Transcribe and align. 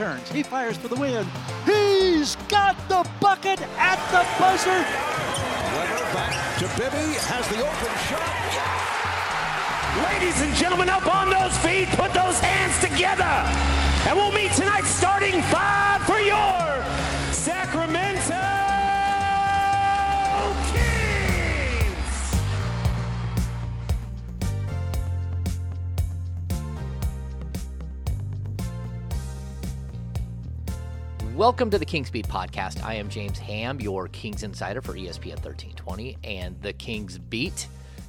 He 0.00 0.06
turns, 0.06 0.30
he 0.30 0.42
fires 0.42 0.78
for 0.78 0.88
the 0.88 0.96
win. 0.96 1.26
He's 1.66 2.34
got 2.48 2.74
the 2.88 3.06
bucket 3.20 3.60
at 3.76 4.00
the 4.08 4.24
buzzer. 4.40 4.70
Webber 5.76 6.04
back 6.16 6.56
to 6.56 6.64
Bibby, 6.80 7.20
has 7.28 7.46
the 7.52 7.60
open 7.60 7.92
shot. 8.08 8.24
Ladies 10.08 10.40
and 10.40 10.54
gentlemen, 10.54 10.88
up 10.88 11.06
on 11.06 11.28
those 11.28 11.54
feet, 11.58 11.86
put 12.00 12.14
those 12.14 12.40
hands 12.40 12.80
together. 12.80 13.28
And 14.08 14.16
we'll 14.16 14.32
meet 14.32 14.52
tonight 14.52 14.84
starting 14.84 15.42
five 15.52 16.00
for 16.04 16.18
your 16.18 16.82
Sacramento 17.30 18.09
Welcome 31.36 31.70
to 31.70 31.78
the 31.78 31.84
Kings 31.84 32.10
Beat 32.10 32.26
podcast. 32.26 32.84
I 32.84 32.94
am 32.94 33.08
James 33.08 33.38
Ham, 33.38 33.80
your 33.80 34.08
Kings 34.08 34.42
insider 34.42 34.82
for 34.82 34.94
ESPN 34.94 35.38
1320 35.42 36.18
and 36.24 36.60
the 36.60 36.72
Kings 36.72 37.18
Beat. 37.18 37.68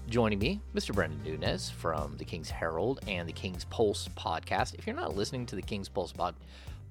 Joining 0.10 0.40
me, 0.40 0.60
Mr. 0.76 0.94
Brenden 0.94 1.24
Nunes 1.24 1.70
from 1.70 2.18
the 2.18 2.26
Kings 2.26 2.50
Herald 2.50 3.00
and 3.08 3.30
the 3.30 3.34
Kings 3.34 3.66
Pulse 3.66 4.10
podcast. 4.18 4.74
If 4.74 4.88
you're 4.88 4.96
not 4.96 5.16
listening 5.16 5.46
to 5.46 5.56
the 5.56 5.62
Kings 5.62 5.88
Pulse 5.88 6.12
pod- 6.12 6.36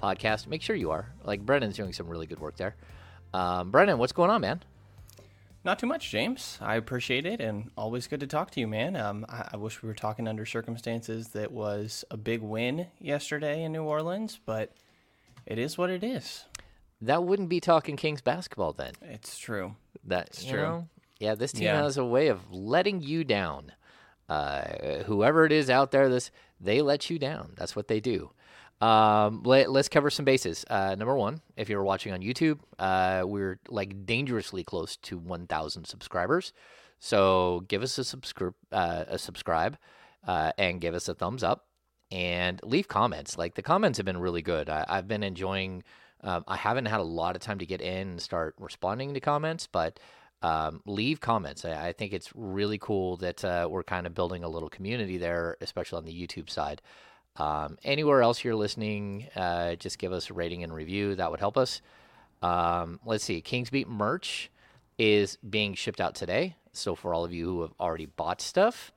podcast, 0.01 0.47
make 0.47 0.63
sure 0.63 0.77
you 0.77 0.93
are. 0.93 1.07
Like 1.25 1.45
Brenden's 1.45 1.77
doing 1.77 1.93
some 1.93 2.09
really 2.09 2.27
good 2.27 2.39
work 2.39 2.57
there. 2.57 2.77
Um, 3.35 3.73
Brendan, 3.73 3.99
what's 3.99 4.13
going 4.13 4.31
on, 4.31 4.41
man? 4.41 4.63
Not 5.65 5.81
too 5.81 5.87
much, 5.87 6.11
James. 6.11 6.59
I 6.61 6.77
appreciate 6.77 7.27
it, 7.27 7.41
and 7.41 7.71
always 7.77 8.07
good 8.07 8.21
to 8.21 8.27
talk 8.27 8.53
to 8.53 8.61
you, 8.61 8.69
man. 8.69 8.97
Um, 8.97 9.27
I, 9.29 9.51
I 9.53 9.57
wish 9.57 9.83
we 9.83 9.89
were 9.89 9.95
talking 9.95 10.27
under 10.27 10.47
circumstances 10.47 11.29
that 11.31 11.51
was 11.51 12.05
a 12.11 12.17
big 12.17 12.41
win 12.41 12.87
yesterday 12.99 13.65
in 13.65 13.73
New 13.73 13.83
Orleans, 13.83 14.39
but 14.47 14.73
it 15.51 15.59
is 15.59 15.77
what 15.77 15.91
it 15.91 16.03
is. 16.03 16.45
That 17.03 17.25
wouldn't 17.25 17.49
be 17.49 17.61
talking 17.61 17.97
Kings 17.97 18.21
basketball 18.23 18.73
then. 18.73 18.93
It's 19.03 19.37
true. 19.39 19.75
That's 20.05 20.45
true. 20.45 20.59
true. 20.59 20.89
yeah, 21.19 21.35
this 21.35 21.53
team 21.53 21.65
Yeah. 21.65 21.83
has 21.83 21.97
a 21.99 22.05
way 22.05 22.29
of 22.29 22.51
letting 22.51 23.03
you 23.03 23.25
down. 23.25 23.73
Uh, 24.29 25.03
whoever 25.05 25.45
it 25.45 25.53
is 25.53 25.69
out 25.69 25.91
there, 25.91 26.09
this 26.09 26.31
they 26.61 26.81
let 26.83 27.11
you 27.11 27.19
down. 27.19 27.53
That's 27.57 27.75
what 27.75 27.89
they 27.89 28.01
do. 28.01 28.31
Um, 28.81 29.43
let, 29.45 29.69
us 29.69 29.89
cover 29.89 30.09
some 30.09 30.25
bases. 30.25 30.65
Uh, 30.71 30.95
number 30.95 31.15
one, 31.15 31.41
if 31.57 31.69
you're 31.69 31.83
watching 31.83 32.13
on 32.13 32.21
YouTube, 32.23 32.61
uh, 32.79 33.25
we're 33.27 33.59
like 33.69 34.07
dangerously 34.07 34.65
close 34.65 34.97
to 34.99 35.19
1,000 35.19 35.85
subscribers. 35.85 36.53
So 36.99 37.65
give 37.69 37.83
us 37.83 37.99
a 37.99 38.05
subscribe, 38.05 38.55
uh, 38.73 39.05
a 39.09 39.19
subscribe, 39.19 39.77
uh, 40.27 40.53
and 40.57 40.81
give 40.81 40.95
us 40.95 41.09
a 41.09 41.15
thumbs 41.15 41.43
up, 41.43 41.67
and 42.11 42.61
leave 42.63 42.89
comments. 42.89 43.39
Like 43.39 43.55
the 43.55 43.63
comments 43.63 43.99
have 43.99 44.07
been 44.07 44.19
really 44.19 44.43
good. 44.43 44.69
I, 44.69 44.85
I've 44.89 45.09
been 45.09 45.23
enjoying. 45.23 45.83
Um, 46.23 46.45
I 46.47 46.57
haven't 46.57 46.87
had 46.87 47.01
a 47.01 47.05
lot 47.05 47.37
of 47.37 47.43
time 47.43 47.59
to 47.61 47.67
get 47.67 47.81
in 47.81 48.09
and 48.09 48.23
start 48.23 48.55
responding 48.59 49.15
to 49.15 49.21
comments, 49.21 49.67
but 49.67 49.99
um, 50.43 50.83
leave 50.87 51.21
comments. 51.21 51.65
I, 51.65 51.89
I 51.89 51.93
think 51.93 52.13
it's 52.13 52.31
really 52.35 52.79
cool 52.79 53.17
that 53.19 53.45
uh, 53.45 53.69
we're 53.71 53.83
kind 53.83 54.07
of 54.07 54.15
building 54.15 54.45
a 54.45 54.49
little 54.49 54.69
community 54.69 55.19
there, 55.19 55.57
especially 55.61 55.99
on 55.99 56.05
the 56.05 56.27
YouTube 56.27 56.51
side. 56.51 56.83
Um, 57.37 57.79
anywhere 57.85 58.23
else 58.23 58.45
you're 58.45 58.55
listening, 58.57 59.29
uh, 59.37 59.77
just 59.77 59.99
give 59.99 60.13
us 60.13 60.31
a 60.31 60.35
rating 60.35 60.63
and 60.63 60.75
review. 60.75 61.15
That 61.15 61.31
would 61.31 61.41
help 61.41 61.57
us. 61.57 61.81
Um, 62.43 63.01
let's 63.05 63.25
see. 63.25 63.41
Kings 63.41 63.71
Beat 63.71 63.89
merch 63.89 64.51
is 64.99 65.37
being 65.49 65.75
shipped 65.75 66.01
out 66.01 66.15
today. 66.15 66.57
So 66.73 66.95
for 66.95 67.15
all 67.15 67.25
of 67.25 67.33
you 67.33 67.47
who 67.47 67.63
have 67.63 67.73
already 67.81 68.07
bought 68.07 68.41
stuff, 68.41 68.93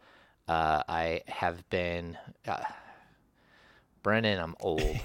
uh, 0.47 0.83
I 0.87 1.21
have 1.27 1.69
been. 1.69 2.17
Brennan, 4.03 4.39
I'm 4.39 4.55
old. 4.59 4.81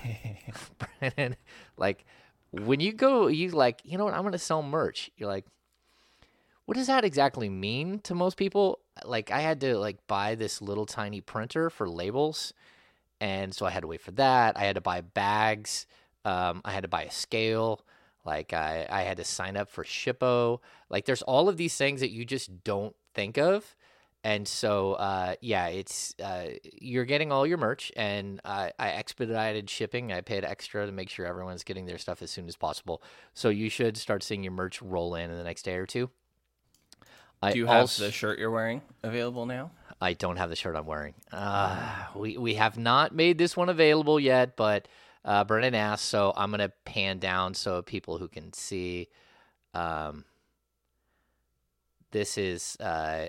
Brennan, 1.00 1.36
like 1.76 2.04
when 2.50 2.80
you 2.80 2.92
go, 2.92 3.28
you 3.28 3.50
like, 3.50 3.80
you 3.84 3.96
know 3.98 4.04
what? 4.04 4.14
I'm 4.14 4.24
gonna 4.24 4.38
sell 4.38 4.62
merch. 4.62 5.10
You're 5.16 5.28
like, 5.28 5.46
what 6.66 6.76
does 6.76 6.88
that 6.88 7.04
exactly 7.04 7.48
mean 7.48 8.00
to 8.00 8.14
most 8.14 8.36
people? 8.36 8.80
Like 9.04 9.30
I 9.30 9.40
had 9.40 9.60
to 9.62 9.78
like 9.78 10.06
buy 10.06 10.34
this 10.34 10.60
little 10.60 10.86
tiny 10.86 11.20
printer 11.20 11.70
for 11.70 11.88
labels, 11.88 12.52
and 13.20 13.54
so 13.54 13.64
I 13.64 13.70
had 13.70 13.80
to 13.80 13.86
wait 13.86 14.02
for 14.02 14.10
that. 14.12 14.56
I 14.56 14.64
had 14.64 14.74
to 14.74 14.80
buy 14.80 15.00
bags. 15.00 15.86
Um, 16.24 16.60
I 16.64 16.72
had 16.72 16.82
to 16.82 16.88
buy 16.88 17.04
a 17.04 17.10
scale. 17.10 17.84
Like 18.24 18.52
I, 18.52 18.86
I 18.90 19.02
had 19.02 19.16
to 19.16 19.24
sign 19.24 19.56
up 19.56 19.70
for 19.70 19.84
Shippo. 19.84 20.60
Like 20.90 21.06
there's 21.06 21.22
all 21.22 21.48
of 21.48 21.56
these 21.56 21.76
things 21.76 22.00
that 22.00 22.10
you 22.10 22.24
just 22.24 22.64
don't 22.64 22.94
think 23.14 23.38
of. 23.38 23.74
And 24.28 24.46
so, 24.46 24.92
uh, 24.92 25.36
yeah, 25.40 25.68
it's 25.68 26.14
uh, 26.22 26.48
you're 26.82 27.06
getting 27.06 27.32
all 27.32 27.46
your 27.46 27.56
merch, 27.56 27.90
and 27.96 28.42
uh, 28.44 28.68
I 28.78 28.90
expedited 28.90 29.70
shipping. 29.70 30.12
I 30.12 30.20
paid 30.20 30.44
extra 30.44 30.84
to 30.84 30.92
make 30.92 31.08
sure 31.08 31.24
everyone's 31.24 31.64
getting 31.64 31.86
their 31.86 31.96
stuff 31.96 32.20
as 32.20 32.30
soon 32.30 32.46
as 32.46 32.54
possible. 32.54 33.02
So 33.32 33.48
you 33.48 33.70
should 33.70 33.96
start 33.96 34.22
seeing 34.22 34.42
your 34.42 34.52
merch 34.52 34.82
roll 34.82 35.14
in 35.14 35.30
in 35.30 35.38
the 35.38 35.44
next 35.44 35.62
day 35.62 35.76
or 35.76 35.86
two. 35.86 36.10
I 37.42 37.52
Do 37.52 37.58
you 37.58 37.66
have 37.68 37.80
also- 37.80 38.04
the 38.04 38.12
shirt 38.12 38.38
you're 38.38 38.50
wearing 38.50 38.82
available 39.02 39.46
now? 39.46 39.70
I 39.98 40.12
don't 40.12 40.36
have 40.36 40.50
the 40.50 40.56
shirt 40.56 40.76
I'm 40.76 40.84
wearing. 40.84 41.14
Uh, 41.32 42.04
we 42.14 42.36
we 42.36 42.56
have 42.56 42.76
not 42.76 43.14
made 43.14 43.38
this 43.38 43.56
one 43.56 43.70
available 43.70 44.20
yet, 44.20 44.56
but 44.56 44.88
uh, 45.24 45.44
Brennan 45.44 45.74
asked, 45.74 46.04
so 46.04 46.34
I'm 46.36 46.50
gonna 46.50 46.72
pan 46.84 47.18
down 47.18 47.54
so 47.54 47.80
people 47.80 48.18
who 48.18 48.28
can 48.28 48.52
see. 48.52 49.08
Um, 49.72 50.26
this 52.10 52.36
is 52.36 52.76
uh, 52.78 53.28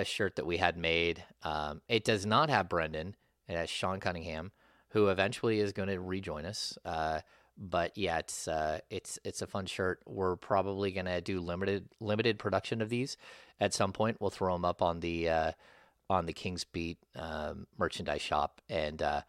a 0.00 0.04
shirt 0.04 0.36
that 0.36 0.46
we 0.46 0.56
had 0.56 0.76
made. 0.76 1.24
Um, 1.42 1.82
it 1.88 2.04
does 2.04 2.26
not 2.26 2.50
have 2.50 2.68
Brenden. 2.68 3.14
It 3.48 3.56
has 3.56 3.70
Sean 3.70 4.00
Cunningham, 4.00 4.52
who 4.90 5.08
eventually 5.08 5.60
is 5.60 5.72
going 5.72 5.88
to 5.88 6.00
rejoin 6.00 6.44
us. 6.44 6.76
Uh, 6.84 7.20
but 7.60 7.96
yeah, 7.96 8.18
it's 8.18 8.48
uh, 8.48 8.80
it's 8.88 9.18
it's 9.22 9.42
a 9.42 9.46
fun 9.46 9.66
shirt. 9.66 10.00
We're 10.06 10.36
probably 10.36 10.92
gonna 10.92 11.20
do 11.20 11.40
limited 11.40 11.88
limited 12.00 12.38
production 12.38 12.80
of 12.80 12.88
these 12.88 13.18
at 13.60 13.74
some 13.74 13.92
point. 13.92 14.16
We'll 14.18 14.30
throw 14.30 14.54
them 14.54 14.64
up 14.64 14.80
on 14.80 15.00
the 15.00 15.28
uh, 15.28 15.52
on 16.08 16.24
the 16.24 16.32
Kings 16.32 16.64
Beat 16.64 16.98
um, 17.16 17.66
merchandise 17.76 18.22
shop, 18.22 18.62
and 18.70 19.02
uh, 19.02 19.22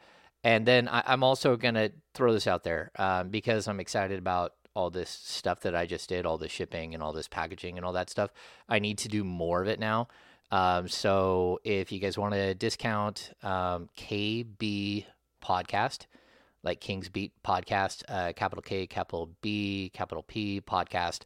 and 0.45 0.65
then 0.65 0.87
I, 0.87 1.03
I'm 1.07 1.23
also 1.23 1.57
gonna 1.57 1.91
throw 2.13 2.31
this 2.31 2.47
out 2.47 2.63
there 2.63 2.91
um, 2.95 3.29
because 3.29 3.67
I'm 3.67 3.81
excited 3.81 4.17
about 4.17 4.53
all 4.73 4.89
this 4.89 5.09
stuff 5.09 5.59
that 5.61 5.75
I 5.75 5.85
just 5.85 6.07
did, 6.07 6.25
all 6.25 6.37
the 6.37 6.47
shipping 6.47 6.93
and 6.93 7.03
all 7.03 7.11
this 7.11 7.27
packaging 7.27 7.75
and 7.75 7.85
all 7.85 7.91
that 7.93 8.09
stuff. 8.09 8.31
I 8.69 8.79
need 8.79 8.97
to 8.99 9.09
do 9.09 9.25
more 9.25 9.61
of 9.61 9.67
it 9.67 9.79
now. 9.79 10.07
Um, 10.51 10.87
so 10.87 11.59
if 11.63 11.91
you 11.91 11.99
guys 11.99 12.17
want 12.17 12.33
to 12.33 12.53
discount 12.53 13.31
um, 13.41 13.89
KB 13.97 15.05
podcast, 15.43 16.07
like 16.63 16.81
Kings 16.81 17.09
Beat 17.09 17.31
podcast, 17.43 18.03
uh, 18.09 18.33
capital 18.33 18.61
K, 18.61 18.85
capital 18.85 19.29
B, 19.41 19.91
capital 19.93 20.23
P 20.23 20.61
podcast, 20.61 21.21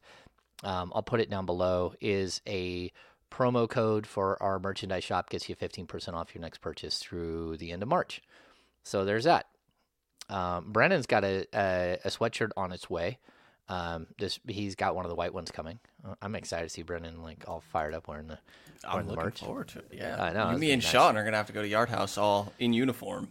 um, 0.64 0.92
I'll 0.96 1.04
put 1.04 1.20
it 1.20 1.30
down 1.30 1.46
below, 1.46 1.94
is 2.00 2.42
a 2.48 2.92
promo 3.32 3.68
code 3.68 4.08
for 4.08 4.42
our 4.42 4.60
merchandise 4.60 5.04
shop, 5.04 5.30
gets 5.30 5.50
you 5.50 5.56
15% 5.56 6.14
off 6.14 6.34
your 6.34 6.42
next 6.42 6.60
purchase 6.60 7.00
through 7.00 7.58
the 7.58 7.72
end 7.72 7.84
of 7.84 7.90
March. 7.90 8.22
So 8.84 9.04
there's 9.04 9.26
that. 9.26 9.48
Um, 10.30 10.72
Brandon's 10.72 11.06
got 11.06 11.24
a, 11.24 11.46
a, 11.54 12.00
a 12.06 12.10
sweatshirt 12.10 12.52
on 12.56 12.72
its 12.72 12.90
way. 12.90 13.20
Um, 13.68 14.08
this 14.20 14.40
he's 14.48 14.76
got 14.76 14.96
one 14.96 15.06
of 15.06 15.10
the 15.10 15.16
white 15.16 15.34
ones 15.34 15.50
coming. 15.52 15.80
Uh, 16.08 16.14
I'm 16.22 16.36
excited 16.36 16.66
to 16.66 16.70
see 16.70 16.84
Brenden 16.84 17.24
like 17.24 17.46
all 17.48 17.62
fired 17.72 17.94
up 17.96 18.08
wearing 18.08 18.28
the 18.28 18.38
wearing 18.86 19.00
I'm 19.02 19.06
the 19.08 19.12
looking 19.14 19.26
merch 19.26 19.40
forward 19.40 19.68
to 19.70 19.80
it. 19.80 19.88
Yeah, 19.92 20.22
I 20.24 20.34
know, 20.34 20.52
You, 20.52 20.58
me 20.60 20.72
and 20.72 20.82
nice. 20.84 20.92
Sean 20.92 21.18
are 21.18 21.24
gonna 21.24 21.38
have 21.38 21.48
to 21.48 21.54
go 21.54 21.62
to 21.64 21.68
Yard 21.68 21.90
House 21.90 22.18
all 22.18 22.54
in 22.60 22.74
uniform. 22.74 23.30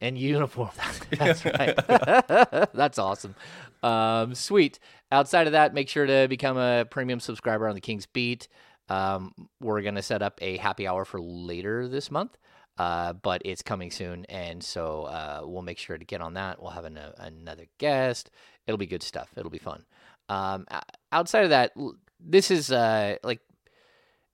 in 0.00 0.16
uniform. 0.16 0.70
That's 1.18 1.44
right. 1.46 1.74
That's 2.74 2.98
awesome. 2.98 3.34
Um, 3.82 4.34
sweet. 4.34 4.78
Outside 5.10 5.46
of 5.46 5.52
that, 5.54 5.72
make 5.74 5.88
sure 5.88 6.04
to 6.06 6.26
become 6.28 6.56
a 6.58 6.84
premium 6.90 7.20
subscriber 7.20 7.66
on 7.68 7.74
the 7.74 7.80
King's 7.80 8.06
Beat. 8.06 8.48
Um, 8.90 9.32
we're 9.60 9.80
gonna 9.80 10.02
set 10.02 10.20
up 10.22 10.38
a 10.42 10.58
happy 10.58 10.86
hour 10.86 11.04
for 11.06 11.20
later 11.20 11.88
this 11.88 12.10
month. 12.10 12.36
Uh, 12.78 13.12
but 13.12 13.42
it's 13.44 13.62
coming 13.62 13.90
soon, 13.90 14.24
and 14.26 14.62
so 14.62 15.02
uh, 15.02 15.42
we'll 15.44 15.62
make 15.62 15.78
sure 15.78 15.98
to 15.98 16.04
get 16.04 16.22
on 16.22 16.34
that. 16.34 16.60
We'll 16.60 16.70
have 16.70 16.86
an, 16.86 16.98
another 17.18 17.66
guest. 17.78 18.30
It'll 18.66 18.78
be 18.78 18.86
good 18.86 19.02
stuff. 19.02 19.30
It'll 19.36 19.50
be 19.50 19.58
fun. 19.58 19.84
Um, 20.28 20.66
outside 21.10 21.44
of 21.44 21.50
that, 21.50 21.72
this 22.18 22.50
is 22.50 22.72
uh, 22.72 23.16
like 23.22 23.40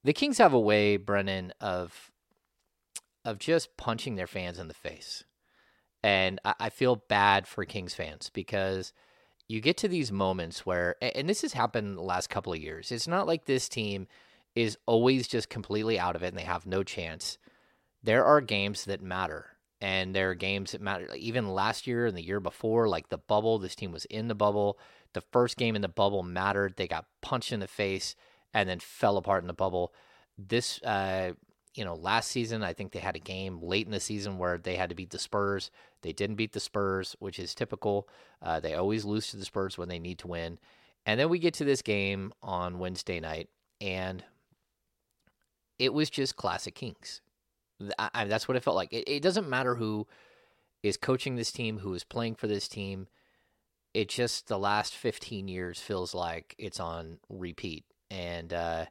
the 0.04 0.12
Kings 0.12 0.38
have 0.38 0.52
a 0.52 0.60
way, 0.60 0.96
Brennan, 0.96 1.52
of 1.60 2.12
of 3.24 3.38
just 3.38 3.76
punching 3.76 4.14
their 4.14 4.28
fans 4.28 4.58
in 4.58 4.68
the 4.68 4.74
face, 4.74 5.24
and 6.04 6.38
I, 6.44 6.54
I 6.60 6.68
feel 6.70 6.96
bad 7.08 7.48
for 7.48 7.64
Kings 7.64 7.94
fans 7.94 8.30
because 8.32 8.92
you 9.48 9.60
get 9.60 9.78
to 9.78 9.88
these 9.88 10.12
moments 10.12 10.64
where, 10.64 10.96
and 11.00 11.28
this 11.28 11.42
has 11.42 11.54
happened 11.54 11.96
the 11.96 12.02
last 12.02 12.28
couple 12.28 12.52
of 12.52 12.60
years. 12.60 12.92
It's 12.92 13.08
not 13.08 13.26
like 13.26 13.46
this 13.46 13.68
team 13.68 14.06
is 14.54 14.76
always 14.86 15.26
just 15.26 15.48
completely 15.48 15.98
out 15.98 16.16
of 16.16 16.22
it 16.22 16.28
and 16.28 16.36
they 16.36 16.42
have 16.42 16.66
no 16.66 16.82
chance 16.82 17.38
there 18.02 18.24
are 18.24 18.40
games 18.40 18.84
that 18.84 19.02
matter 19.02 19.56
and 19.80 20.14
there 20.14 20.30
are 20.30 20.34
games 20.34 20.72
that 20.72 20.80
matter 20.80 21.08
even 21.14 21.48
last 21.48 21.86
year 21.86 22.06
and 22.06 22.16
the 22.16 22.24
year 22.24 22.40
before 22.40 22.88
like 22.88 23.08
the 23.08 23.18
bubble 23.18 23.58
this 23.58 23.74
team 23.74 23.92
was 23.92 24.04
in 24.06 24.28
the 24.28 24.34
bubble 24.34 24.78
the 25.14 25.20
first 25.32 25.56
game 25.56 25.74
in 25.76 25.82
the 25.82 25.88
bubble 25.88 26.22
mattered 26.22 26.74
they 26.76 26.86
got 26.86 27.06
punched 27.22 27.52
in 27.52 27.60
the 27.60 27.66
face 27.66 28.14
and 28.54 28.68
then 28.68 28.78
fell 28.78 29.16
apart 29.16 29.42
in 29.42 29.46
the 29.46 29.52
bubble. 29.52 29.92
This 30.36 30.82
uh 30.82 31.32
you 31.74 31.84
know 31.84 31.94
last 31.94 32.30
season 32.30 32.62
i 32.62 32.72
think 32.72 32.92
they 32.92 32.98
had 32.98 33.14
a 33.14 33.20
game 33.20 33.60
late 33.62 33.86
in 33.86 33.92
the 33.92 34.00
season 34.00 34.38
where 34.38 34.58
they 34.58 34.76
had 34.76 34.88
to 34.88 34.94
beat 34.94 35.10
the 35.10 35.18
spurs. 35.18 35.70
They 36.02 36.12
didn't 36.12 36.36
beat 36.36 36.52
the 36.52 36.60
spurs 36.60 37.16
which 37.18 37.38
is 37.38 37.54
typical. 37.54 38.08
Uh, 38.40 38.60
they 38.60 38.74
always 38.74 39.04
lose 39.04 39.30
to 39.30 39.36
the 39.36 39.44
spurs 39.44 39.76
when 39.76 39.88
they 39.88 39.98
need 39.98 40.18
to 40.20 40.28
win. 40.28 40.58
And 41.04 41.18
then 41.18 41.28
we 41.28 41.38
get 41.38 41.54
to 41.54 41.64
this 41.64 41.82
game 41.82 42.32
on 42.42 42.78
wednesday 42.78 43.20
night 43.20 43.48
and 43.80 44.24
it 45.78 45.92
was 45.92 46.10
just 46.10 46.36
classic 46.36 46.74
kings 46.74 47.20
I, 47.98 48.10
I, 48.14 48.24
that's 48.24 48.48
what 48.48 48.56
it 48.56 48.62
felt 48.62 48.76
like. 48.76 48.92
It, 48.92 49.08
it 49.08 49.22
doesn't 49.22 49.48
matter 49.48 49.76
who 49.76 50.06
is 50.82 50.96
coaching 50.96 51.36
this 51.36 51.52
team, 51.52 51.78
who 51.78 51.94
is 51.94 52.04
playing 52.04 52.34
for 52.34 52.46
this 52.46 52.68
team. 52.68 53.08
It 53.94 54.08
just 54.08 54.48
the 54.48 54.58
last 54.58 54.94
15 54.94 55.48
years 55.48 55.80
feels 55.80 56.14
like 56.14 56.54
it's 56.58 56.78
on 56.78 57.18
repeat, 57.28 57.84
and 58.10 58.52
uh, 58.52 58.86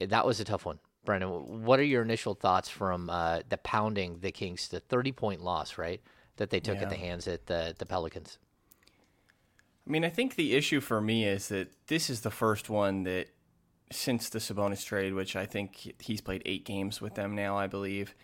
that 0.00 0.26
was 0.26 0.40
a 0.40 0.44
tough 0.44 0.64
one. 0.64 0.78
Brenden, 1.06 1.46
what 1.46 1.78
are 1.78 1.84
your 1.84 2.02
initial 2.02 2.34
thoughts 2.34 2.68
from 2.68 3.08
uh, 3.10 3.40
the 3.48 3.58
pounding 3.58 4.18
the 4.20 4.32
Kings, 4.32 4.68
the 4.68 4.80
30 4.80 5.12
point 5.12 5.42
loss, 5.42 5.78
right, 5.78 6.00
that 6.36 6.50
they 6.50 6.60
took 6.60 6.78
at 6.78 6.90
the 6.90 6.96
hands 6.96 7.28
at 7.28 7.46
the 7.46 7.74
the 7.78 7.86
Pelicans? 7.86 8.38
I 9.86 9.90
mean, 9.90 10.04
I 10.04 10.10
think 10.10 10.34
the 10.34 10.54
issue 10.54 10.80
for 10.80 11.00
me 11.00 11.24
is 11.24 11.48
that 11.48 11.68
this 11.86 12.10
is 12.10 12.20
the 12.20 12.30
first 12.30 12.68
one 12.68 13.04
that 13.04 13.28
since 13.90 14.28
the 14.28 14.38
Sabonis 14.38 14.84
trade, 14.84 15.14
which 15.14 15.36
I 15.36 15.46
think 15.46 15.94
he's 16.00 16.20
played 16.20 16.42
eight 16.44 16.64
games 16.64 17.00
with 17.00 17.14
them 17.14 17.34
now, 17.34 17.56
I 17.56 17.66
believe, 17.66 18.14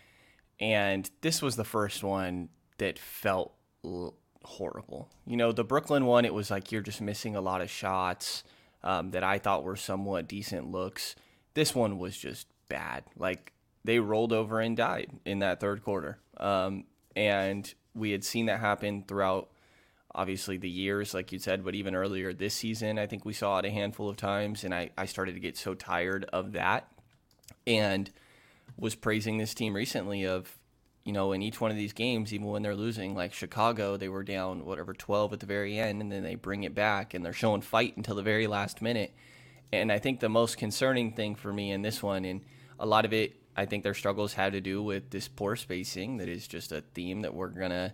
and 0.59 1.09
this 1.21 1.41
was 1.41 1.55
the 1.55 1.63
first 1.63 2.03
one 2.03 2.49
that 2.77 2.99
felt 2.99 3.53
l- 3.83 4.15
horrible. 4.43 5.09
You 5.25 5.37
know, 5.37 5.51
the 5.51 5.63
Brooklyn 5.63 6.05
one, 6.05 6.25
it 6.25 6.33
was 6.33 6.51
like 6.51 6.71
you're 6.71 6.81
just 6.81 7.01
missing 7.01 7.35
a 7.35 7.41
lot 7.41 7.61
of 7.61 7.69
shots 7.69 8.43
um, 8.83 9.11
that 9.11 9.23
I 9.23 9.39
thought 9.39 9.63
were 9.63 9.75
somewhat 9.75 10.27
decent 10.27 10.71
looks. 10.71 11.15
This 11.53 11.73
one 11.73 11.97
was 11.97 12.17
just 12.17 12.47
bad. 12.69 13.03
Like 13.17 13.53
they 13.83 13.99
rolled 13.99 14.33
over 14.33 14.59
and 14.59 14.77
died 14.77 15.11
in 15.25 15.39
that 15.39 15.59
third 15.59 15.83
quarter, 15.83 16.19
um, 16.37 16.85
and 17.15 17.73
we 17.93 18.11
had 18.11 18.23
seen 18.23 18.47
that 18.47 18.59
happen 18.59 19.03
throughout 19.07 19.49
obviously 20.15 20.57
the 20.57 20.69
years, 20.69 21.13
like 21.13 21.31
you 21.33 21.37
said, 21.37 21.63
but 21.63 21.75
even 21.75 21.93
earlier 21.93 22.33
this 22.33 22.53
season, 22.53 22.97
I 22.97 23.05
think 23.05 23.25
we 23.25 23.33
saw 23.33 23.59
it 23.59 23.65
a 23.65 23.69
handful 23.69 24.09
of 24.09 24.15
times, 24.15 24.63
and 24.63 24.73
I, 24.73 24.89
I 24.97 25.05
started 25.05 25.33
to 25.33 25.41
get 25.41 25.57
so 25.57 25.73
tired 25.75 26.25
of 26.31 26.53
that 26.53 26.87
and 27.67 28.09
was 28.77 28.95
praising 28.95 29.37
this 29.37 29.53
team 29.53 29.75
recently 29.75 30.25
of, 30.25 30.57
you 31.03 31.11
know, 31.11 31.33
in 31.33 31.41
each 31.41 31.59
one 31.59 31.69
of 31.69 31.77
these 31.77 31.91
games, 31.91 32.33
even 32.33 32.47
when 32.47 32.63
they're 32.63 32.75
losing, 32.75 33.13
like 33.13 33.33
Chicago, 33.33 33.97
they 33.97 34.07
were 34.07 34.23
down 34.23 34.65
whatever 34.65 34.93
12 34.93 35.33
at 35.33 35.39
the 35.41 35.45
very 35.45 35.77
end, 35.77 36.01
and 36.01 36.11
then 36.11 36.23
they 36.23 36.35
bring 36.35 36.63
it 36.63 36.73
back 36.73 37.13
and 37.13 37.23
they're 37.23 37.33
showing 37.33 37.61
fight 37.61 37.97
until 37.97 38.15
the 38.15 38.23
very 38.23 38.47
last 38.47 38.81
minute. 38.81 39.13
And 39.73 39.91
I 39.91 39.99
think 39.99 40.21
the 40.21 40.29
most 40.29 40.57
concerning 40.57 41.11
thing 41.11 41.35
for 41.35 41.51
me 41.51 41.71
in 41.71 41.81
this 41.81 42.01
one, 42.01 42.23
and 42.23 42.41
a 42.79 42.85
lot 42.85 43.03
of 43.03 43.11
it, 43.11 43.35
I 43.57 43.65
think 43.65 43.83
their 43.83 43.93
struggles 43.93 44.33
had 44.33 44.53
to 44.53 44.61
do 44.61 44.81
with 44.81 45.09
this 45.09 45.27
poor 45.27 45.57
spacing 45.57 46.17
that 46.17 46.29
is 46.29 46.47
just 46.47 46.71
a 46.71 46.81
theme 46.93 47.21
that 47.21 47.33
we're 47.33 47.49
going 47.49 47.71
to 47.71 47.93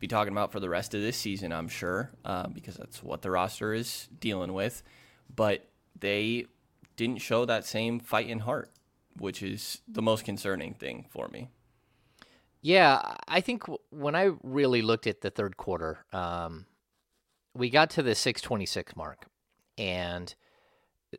be 0.00 0.08
talking 0.08 0.32
about 0.32 0.50
for 0.50 0.58
the 0.58 0.68
rest 0.68 0.94
of 0.94 1.02
this 1.02 1.16
season, 1.16 1.52
I'm 1.52 1.68
sure, 1.68 2.10
uh, 2.24 2.48
because 2.48 2.76
that's 2.76 3.02
what 3.02 3.22
the 3.22 3.30
roster 3.30 3.72
is 3.74 4.08
dealing 4.18 4.54
with. 4.54 4.82
But 5.34 5.68
they 5.98 6.46
didn't 6.96 7.18
show 7.18 7.44
that 7.44 7.66
same 7.66 8.00
fight 8.00 8.28
and 8.28 8.40
heart, 8.40 8.70
which 9.18 9.42
is 9.42 9.82
the 9.86 10.02
most 10.02 10.24
concerning 10.24 10.74
thing 10.74 11.06
for 11.10 11.28
me. 11.28 11.50
Yeah, 12.62 13.16
I 13.28 13.40
think 13.40 13.64
when 13.90 14.14
I 14.14 14.32
really 14.42 14.82
looked 14.82 15.06
at 15.06 15.20
the 15.20 15.30
third 15.30 15.56
quarter, 15.56 16.04
um, 16.12 16.66
we 17.54 17.70
got 17.70 17.90
to 17.90 18.02
the 18.02 18.14
626 18.14 18.96
mark, 18.96 19.26
and 19.78 20.34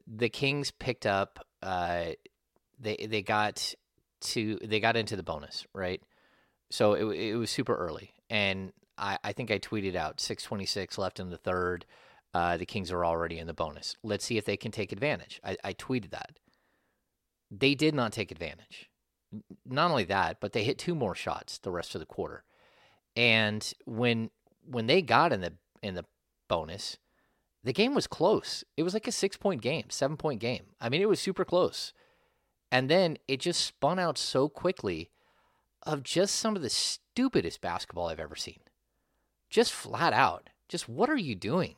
the 0.06 0.30
Kings 0.30 0.72
picked 0.72 1.06
up. 1.06 1.46
Uh, 1.62 2.12
they 2.80 3.08
they 3.10 3.22
got 3.22 3.74
to 4.22 4.60
they 4.64 4.80
got 4.80 4.98
into 4.98 5.16
the 5.16 5.24
bonus 5.24 5.66
right, 5.74 6.02
so 6.70 6.94
it 6.94 7.06
it 7.06 7.36
was 7.36 7.50
super 7.50 7.76
early, 7.76 8.14
and 8.32 8.74
I 8.98 9.20
I 9.24 9.32
think 9.34 9.52
I 9.52 9.60
tweeted 9.60 9.96
out 9.96 10.20
626 10.20 10.98
left 10.98 11.20
in 11.20 11.30
the 11.30 11.38
third. 11.38 11.86
Uh, 12.34 12.58
the 12.58 12.66
Kings 12.66 12.92
are 12.92 13.06
already 13.06 13.38
in 13.38 13.46
the 13.46 13.54
bonus. 13.54 13.98
Let's 14.04 14.26
see 14.26 14.38
if 14.38 14.46
they 14.46 14.56
can 14.58 14.72
take 14.72 14.92
advantage. 14.92 15.40
I, 15.44 15.58
I 15.66 15.74
tweeted 15.74 16.12
that. 16.12 16.40
They 17.52 17.76
did 17.76 17.94
not 17.94 18.14
take 18.14 18.32
advantage 18.32 18.90
not 19.66 19.92
only 19.92 20.04
that, 20.06 20.40
but 20.40 20.54
they 20.54 20.64
hit 20.64 20.78
two 20.78 20.96
more 20.96 21.16
shots 21.16 21.58
the 21.58 21.72
rest 21.72 21.96
of 21.96 22.00
the 22.00 22.06
quarter. 22.06 22.44
And 23.16 23.72
when 23.86 24.30
when 24.66 24.88
they 24.88 25.02
got 25.02 25.34
in 25.34 25.42
the 25.42 25.54
in 25.82 25.96
the 25.96 26.06
bonus, 26.48 26.98
the 27.64 27.74
game 27.74 27.94
was 27.94 28.08
close. 28.08 28.64
It 28.78 28.84
was 28.84 28.94
like 28.94 29.08
a 29.08 29.12
six 29.12 29.38
point 29.38 29.62
game, 29.62 29.90
seven 29.90 30.18
point 30.18 30.40
game. 30.40 30.66
I 30.80 30.90
mean, 30.90 31.02
it 31.02 31.10
was 31.10 31.20
super 31.20 31.46
close. 31.46 31.94
And 32.72 32.90
then 32.90 33.18
it 33.28 33.42
just 33.42 33.66
spun 33.66 34.00
out 34.00 34.18
so 34.18 34.48
quickly 34.48 35.10
of 35.84 36.04
just 36.04 36.36
some 36.36 36.56
of 36.56 36.62
the 36.62 36.70
stupidest 37.22 37.62
basketball 37.62 38.08
I've 38.08 38.20
ever 38.20 38.36
seen. 38.36 38.60
Just 39.52 39.72
flat 39.72 40.12
out. 40.12 40.50
Just 40.68 40.90
what 40.90 41.10
are 41.10 41.18
you 41.18 41.36
doing? 41.36 41.76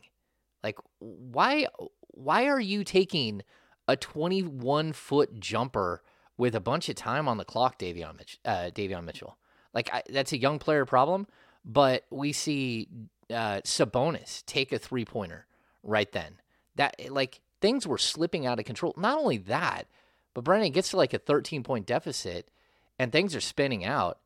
Like 0.63 0.77
why 0.99 1.67
why 2.07 2.45
are 2.47 2.61
you 2.61 2.85
taking 2.85 3.41
a 3.87 3.97
21 3.97 4.93
foot 4.93 5.37
jumper 5.39 6.01
with 6.37 6.55
a 6.55 6.61
bunch 6.61 6.87
of 6.87 6.95
time 6.95 7.27
on 7.27 7.37
the 7.37 7.43
clock, 7.43 7.77
Davion, 7.77 8.17
Mitch, 8.17 8.39
uh, 8.45 8.69
Davion 8.73 9.03
Mitchell. 9.03 9.37
Like 9.73 9.93
I, 9.93 10.03
that's 10.09 10.31
a 10.31 10.37
young 10.37 10.59
player 10.59 10.85
problem, 10.85 11.27
but 11.65 12.05
we 12.09 12.31
see 12.31 12.87
uh, 13.29 13.59
Sabonis 13.65 14.45
take 14.45 14.71
a 14.71 14.79
three 14.79 15.03
pointer 15.03 15.45
right 15.83 16.11
then. 16.13 16.37
That 16.75 16.95
like 17.09 17.41
things 17.59 17.85
were 17.85 17.97
slipping 17.97 18.45
out 18.45 18.59
of 18.59 18.65
control. 18.65 18.93
Not 18.95 19.17
only 19.17 19.39
that, 19.39 19.87
but 20.33 20.45
Brennan 20.45 20.71
gets 20.71 20.91
to 20.91 20.97
like 20.97 21.13
a 21.13 21.19
13 21.19 21.63
point 21.63 21.85
deficit, 21.85 22.49
and 22.97 23.11
things 23.11 23.35
are 23.35 23.41
spinning 23.41 23.83
out, 23.83 24.19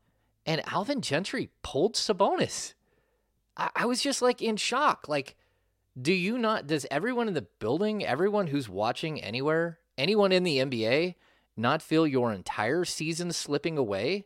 and 0.47 0.67
Alvin 0.73 1.01
Gentry 1.01 1.51
pulled 1.61 1.93
Sabonis. 1.93 2.73
I, 3.55 3.69
I 3.75 3.85
was 3.85 4.01
just 4.01 4.23
like 4.23 4.41
in 4.41 4.57
shock. 4.57 5.07
Like, 5.07 5.35
do 6.01 6.13
you 6.13 6.39
not? 6.39 6.65
Does 6.65 6.87
everyone 6.89 7.27
in 7.27 7.35
the 7.35 7.45
building, 7.59 8.03
everyone 8.03 8.47
who's 8.47 8.67
watching 8.67 9.21
anywhere, 9.21 9.77
anyone 9.97 10.31
in 10.31 10.43
the 10.43 10.57
NBA? 10.57 11.15
not 11.57 11.81
feel 11.81 12.07
your 12.07 12.31
entire 12.31 12.85
season 12.85 13.31
slipping 13.31 13.77
away 13.77 14.25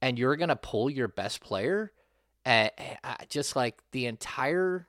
and 0.00 0.18
you're 0.18 0.36
going 0.36 0.48
to 0.48 0.56
pull 0.56 0.88
your 0.88 1.08
best 1.08 1.40
player 1.40 1.92
just 3.28 3.56
like 3.56 3.82
the 3.90 4.06
entire 4.06 4.86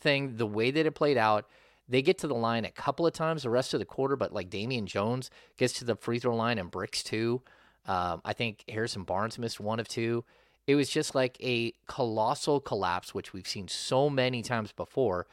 thing 0.00 0.36
the 0.36 0.46
way 0.46 0.70
that 0.70 0.86
it 0.86 0.92
played 0.92 1.18
out 1.18 1.46
they 1.88 2.00
get 2.00 2.18
to 2.18 2.26
the 2.26 2.34
line 2.34 2.64
a 2.64 2.70
couple 2.70 3.06
of 3.06 3.12
times 3.12 3.42
the 3.42 3.50
rest 3.50 3.74
of 3.74 3.80
the 3.80 3.84
quarter 3.84 4.16
but 4.16 4.32
like 4.32 4.48
Damian 4.48 4.86
Jones 4.86 5.30
gets 5.56 5.74
to 5.74 5.84
the 5.84 5.96
free 5.96 6.18
throw 6.18 6.34
line 6.34 6.58
and 6.58 6.70
bricks 6.70 7.02
two 7.02 7.42
um, 7.86 8.20
I 8.24 8.32
think 8.32 8.64
Harrison 8.68 9.04
Barnes 9.04 9.38
missed 9.38 9.60
one 9.60 9.80
of 9.80 9.88
two 9.88 10.24
it 10.66 10.74
was 10.74 10.90
just 10.90 11.14
like 11.14 11.36
a 11.40 11.72
colossal 11.86 12.60
collapse 12.60 13.14
which 13.14 13.32
we've 13.32 13.46
seen 13.46 13.68
so 13.68 14.10
many 14.10 14.42
times 14.42 14.72
before 14.72 15.26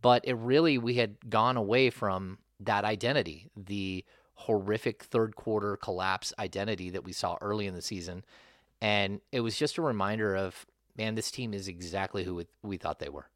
but 0.00 0.24
it 0.24 0.34
really 0.34 0.78
we 0.78 0.94
had 0.94 1.16
gone 1.28 1.56
away 1.56 1.90
from 1.90 2.38
that 2.60 2.84
identity 2.84 3.50
the 3.56 4.04
horrific 4.38 5.02
third 5.02 5.34
quarter 5.34 5.76
collapse 5.76 6.32
identity 6.38 6.90
that 6.90 7.02
we 7.02 7.12
saw 7.12 7.36
early 7.40 7.66
in 7.66 7.74
the 7.74 7.82
season. 7.82 8.24
And 8.80 9.20
it 9.32 9.40
was 9.40 9.56
just 9.56 9.78
a 9.78 9.82
reminder 9.82 10.36
of, 10.36 10.64
man, 10.96 11.16
this 11.16 11.32
team 11.32 11.52
is 11.52 11.66
exactly 11.66 12.22
who 12.22 12.44
we 12.62 12.76
thought 12.76 13.00
they 13.00 13.08
were. 13.08 13.26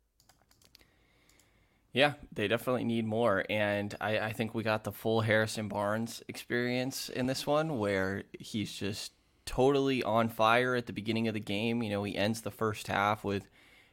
Yeah, 1.93 2.15
they 2.33 2.49
definitely 2.49 2.85
need 2.85 3.07
more. 3.07 3.45
And 3.51 3.95
I, 4.01 4.19
I 4.19 4.33
think 4.33 4.55
we 4.55 4.63
got 4.63 4.85
the 4.85 4.93
full 4.93 5.21
Harrison 5.21 5.69
Barnes 5.69 6.23
experience 6.27 7.11
in 7.11 7.27
this 7.27 7.47
one 7.47 7.79
where 7.79 8.25
he's 8.39 8.73
just 8.73 9.13
totally 9.45 10.03
on 10.03 10.29
fire 10.29 10.75
at 10.75 10.87
the 10.87 10.93
beginning 10.93 11.29
of 11.29 11.35
the 11.35 11.41
game. 11.41 11.83
You 11.83 11.91
know, 11.91 12.05
he 12.05 12.17
ends 12.17 12.41
the 12.41 12.51
first 12.51 12.87
half 12.87 13.25
with 13.25 13.49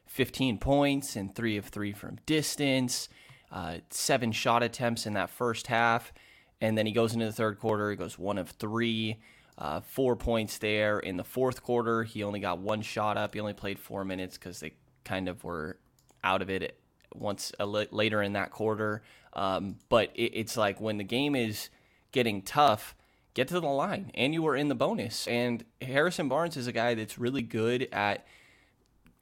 15 0.06 0.58
points 0.58 1.14
and 1.14 1.34
three 1.34 1.58
of 1.58 1.66
three 1.66 1.92
from 1.92 2.16
distance, 2.24 3.10
uh, 3.52 3.78
seven 3.90 4.32
shot 4.32 4.62
attempts 4.62 5.04
in 5.04 5.12
that 5.12 5.28
first 5.28 5.66
half. 5.66 6.12
And 6.62 6.78
then 6.78 6.86
he 6.86 6.92
goes 6.92 7.12
into 7.12 7.26
the 7.26 7.32
third 7.32 7.58
quarter, 7.58 7.90
he 7.90 7.96
goes 7.96 8.18
one 8.18 8.38
of 8.38 8.50
three, 8.50 9.18
uh, 9.58 9.80
four 9.80 10.16
points 10.16 10.56
there. 10.56 11.00
In 11.00 11.18
the 11.18 11.24
fourth 11.24 11.62
quarter, 11.62 12.04
he 12.04 12.22
only 12.22 12.40
got 12.40 12.58
one 12.58 12.80
shot 12.80 13.18
up. 13.18 13.34
He 13.34 13.40
only 13.40 13.52
played 13.52 13.78
four 13.78 14.06
minutes 14.06 14.38
because 14.38 14.60
they 14.60 14.72
kind 15.04 15.28
of 15.28 15.44
were 15.44 15.78
out 16.24 16.40
of 16.40 16.48
it 16.48 16.79
once 17.14 17.52
later 17.58 18.22
in 18.22 18.32
that 18.34 18.50
quarter. 18.50 19.02
Um, 19.32 19.76
but 19.88 20.10
it, 20.14 20.32
it's 20.34 20.56
like 20.56 20.80
when 20.80 20.98
the 20.98 21.04
game 21.04 21.34
is 21.36 21.68
getting 22.12 22.42
tough, 22.42 22.94
get 23.34 23.48
to 23.48 23.60
the 23.60 23.66
line, 23.66 24.10
and 24.14 24.34
you 24.34 24.42
were 24.42 24.56
in 24.56 24.68
the 24.68 24.74
bonus. 24.74 25.26
And 25.26 25.64
Harrison 25.80 26.28
Barnes 26.28 26.56
is 26.56 26.66
a 26.66 26.72
guy 26.72 26.94
that's 26.94 27.18
really 27.18 27.42
good 27.42 27.88
at 27.92 28.26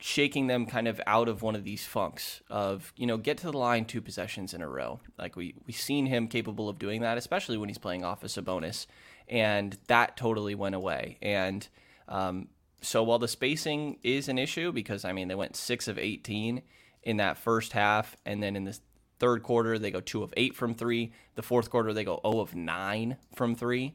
shaking 0.00 0.46
them 0.46 0.64
kind 0.64 0.86
of 0.86 1.00
out 1.06 1.28
of 1.28 1.42
one 1.42 1.56
of 1.56 1.64
these 1.64 1.84
funks 1.84 2.40
of 2.48 2.92
you 2.96 3.06
know 3.06 3.16
get 3.16 3.36
to 3.36 3.50
the 3.50 3.58
line 3.58 3.84
two 3.84 4.00
possessions 4.00 4.54
in 4.54 4.62
a 4.62 4.68
row 4.68 5.00
like 5.18 5.34
we 5.34 5.54
we've 5.66 5.76
seen 5.76 6.06
him 6.06 6.28
capable 6.28 6.68
of 6.68 6.78
doing 6.78 7.00
that 7.00 7.18
especially 7.18 7.56
when 7.56 7.68
he's 7.68 7.78
playing 7.78 8.04
off 8.04 8.22
a 8.22 8.42
bonus 8.42 8.86
and 9.26 9.76
that 9.88 10.16
totally 10.16 10.54
went 10.54 10.76
away 10.76 11.18
and 11.20 11.66
um, 12.08 12.46
so 12.80 13.02
while 13.02 13.18
the 13.18 13.26
spacing 13.26 13.98
is 14.04 14.28
an 14.28 14.38
issue 14.38 14.70
because 14.70 15.04
i 15.04 15.10
mean 15.10 15.26
they 15.26 15.34
went 15.34 15.56
six 15.56 15.88
of 15.88 15.98
18 15.98 16.62
in 17.02 17.18
that 17.18 17.38
first 17.38 17.72
half 17.72 18.16
and 18.26 18.42
then 18.42 18.56
in 18.56 18.64
the 18.64 18.78
third 19.18 19.42
quarter 19.42 19.78
they 19.78 19.90
go 19.90 20.00
two 20.00 20.22
of 20.22 20.32
eight 20.36 20.54
from 20.54 20.74
three 20.74 21.12
the 21.34 21.42
fourth 21.42 21.70
quarter 21.70 21.92
they 21.92 22.04
go 22.04 22.20
0 22.24 22.40
of 22.40 22.54
9 22.54 23.16
from 23.34 23.54
three 23.54 23.94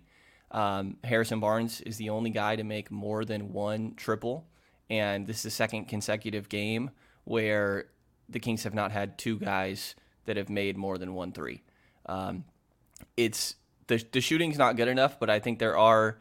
um, 0.51 0.98
harrison 1.03 1.39
barnes 1.39 1.81
is 1.81 1.98
the 1.98 2.10
only 2.10 2.29
guy 2.29 2.55
to 2.55 2.63
make 2.63 2.91
more 2.91 3.24
than 3.25 3.53
one 3.53 3.93
triple 3.95 4.45
and 4.89 5.27
this 5.27 5.38
is 5.38 5.43
the 5.43 5.50
second 5.50 5.86
consecutive 5.86 6.50
game 6.50 6.91
where 7.24 7.86
the 8.29 8.39
Kings 8.39 8.63
have 8.63 8.74
not 8.74 8.91
had 8.91 9.17
two 9.17 9.38
guys 9.38 9.95
that 10.25 10.38
have 10.38 10.50
made 10.50 10.77
more 10.77 10.98
than 10.98 11.13
one 11.13 11.31
three. 11.31 11.62
Um, 12.05 12.45
it's 13.17 13.55
the 13.88 14.03
the 14.12 14.22
shooting's 14.22 14.57
not 14.57 14.75
good 14.75 14.88
enough, 14.88 15.19
but 15.19 15.29
I 15.29 15.39
think 15.39 15.60
there 15.60 15.77
are 15.77 16.19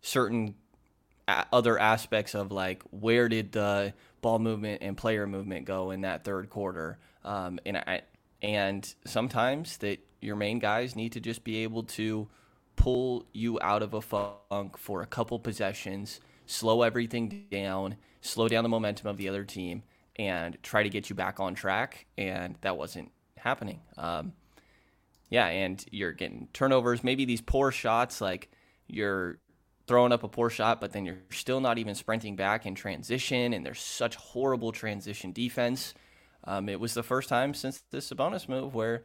certain 0.00 0.54
other 1.52 1.78
aspects 1.78 2.34
of 2.34 2.50
like 2.50 2.82
where 2.90 3.28
did 3.28 3.52
the 3.52 3.94
ball 4.20 4.38
movement 4.38 4.82
and 4.82 4.96
player 4.96 5.26
movement 5.26 5.66
go 5.66 5.90
in 5.90 6.02
that 6.02 6.24
third 6.24 6.50
quarter, 6.50 6.98
um, 7.24 7.58
and 7.66 7.76
I, 7.76 8.02
and 8.42 8.94
sometimes 9.06 9.78
that 9.78 9.98
your 10.20 10.36
main 10.36 10.58
guys 10.58 10.96
need 10.96 11.12
to 11.12 11.20
just 11.20 11.44
be 11.44 11.58
able 11.58 11.84
to 11.84 12.28
pull 12.76 13.26
you 13.32 13.58
out 13.60 13.82
of 13.82 13.94
a 13.94 14.00
funk 14.00 14.76
for 14.78 15.02
a 15.02 15.06
couple 15.06 15.38
possessions 15.38 16.20
slow 16.50 16.82
everything 16.82 17.46
down, 17.50 17.96
slow 18.20 18.48
down 18.48 18.64
the 18.64 18.68
momentum 18.68 19.06
of 19.06 19.16
the 19.16 19.28
other 19.28 19.44
team, 19.44 19.82
and 20.16 20.58
try 20.62 20.82
to 20.82 20.88
get 20.88 21.08
you 21.08 21.14
back 21.14 21.38
on 21.38 21.54
track. 21.54 22.06
And 22.18 22.56
that 22.62 22.76
wasn't 22.76 23.12
happening. 23.36 23.80
Um, 23.96 24.32
yeah, 25.28 25.46
and 25.46 25.82
you're 25.92 26.12
getting 26.12 26.48
turnovers, 26.52 27.04
maybe 27.04 27.24
these 27.24 27.40
poor 27.40 27.70
shots, 27.70 28.20
like 28.20 28.50
you're 28.88 29.38
throwing 29.90 30.12
up 30.12 30.22
a 30.22 30.28
poor 30.28 30.48
shot, 30.48 30.80
but 30.80 30.92
then 30.92 31.04
you're 31.04 31.18
still 31.30 31.60
not 31.60 31.76
even 31.76 31.96
sprinting 31.96 32.36
back 32.36 32.64
in 32.64 32.76
transition, 32.76 33.52
and 33.52 33.66
there's 33.66 33.80
such 33.80 34.14
horrible 34.14 34.70
transition 34.70 35.32
defense. 35.32 35.94
Um, 36.44 36.68
it 36.68 36.78
was 36.78 36.94
the 36.94 37.02
first 37.02 37.28
time 37.28 37.54
since 37.54 37.82
this 37.90 38.08
Sabonis 38.08 38.48
move 38.48 38.72
where 38.72 39.02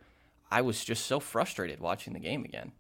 I 0.52 0.62
was 0.62 0.86
just 0.86 1.08
so 1.08 1.20
frustrated 1.20 1.80
watching 1.80 2.14
the 2.14 2.20
game 2.20 2.46
again. 2.46 2.72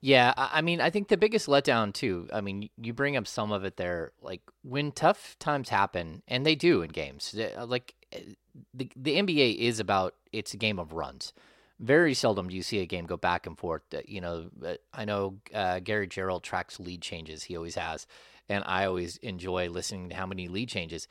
Yeah, 0.00 0.32
I 0.36 0.62
mean, 0.62 0.80
I 0.80 0.90
think 0.90 1.08
the 1.08 1.16
biggest 1.16 1.48
letdown 1.48 1.92
too. 1.92 2.28
I 2.32 2.40
mean, 2.40 2.70
you 2.76 2.92
bring 2.92 3.16
up 3.16 3.26
some 3.26 3.50
of 3.50 3.64
it 3.64 3.78
there. 3.78 4.12
Like 4.20 4.42
when 4.62 4.92
tough 4.92 5.36
times 5.40 5.70
happen, 5.70 6.22
and 6.28 6.46
they 6.46 6.54
do 6.54 6.82
in 6.82 6.90
games. 6.90 7.34
Uh, 7.34 7.66
like 7.66 7.96
eh, 8.12 8.34
the 8.72 8.88
the 8.94 9.16
NBA 9.16 9.56
is 9.56 9.80
about 9.80 10.14
it's 10.32 10.54
a 10.54 10.56
game 10.56 10.78
of 10.78 10.92
runs. 10.92 11.32
Very 11.80 12.14
seldom 12.14 12.48
do 12.48 12.54
you 12.54 12.62
see 12.62 12.78
a 12.78 12.86
game 12.86 13.06
go 13.06 13.16
back 13.16 13.46
and 13.46 13.58
forth. 13.58 13.82
You 14.06 14.20
know, 14.20 14.50
I 14.92 15.04
know 15.04 15.38
uh, 15.52 15.80
Gary 15.80 16.06
Gerould 16.06 16.42
tracks 16.42 16.78
lead 16.78 17.02
changes. 17.02 17.42
He 17.42 17.56
always 17.56 17.74
has, 17.74 18.06
and 18.48 18.62
I 18.66 18.84
always 18.86 19.16
enjoy 19.18 19.68
listening 19.68 20.10
to 20.10 20.14
how 20.14 20.26
many 20.26 20.48
lead 20.48 20.68
changes. 20.68 21.08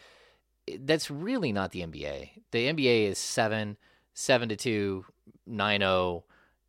That's 0.79 1.11
really 1.11 1.51
not 1.51 1.71
the 1.71 1.81
NBA. 1.81 2.29
The 2.51 2.67
NBA 2.67 3.07
is 3.07 3.17
seven, 3.17 3.77
seven 4.13 4.49
to 4.49 4.55
two, 4.55 5.05
nine 5.45 5.81
zero 5.81 5.91
oh, 5.91 6.23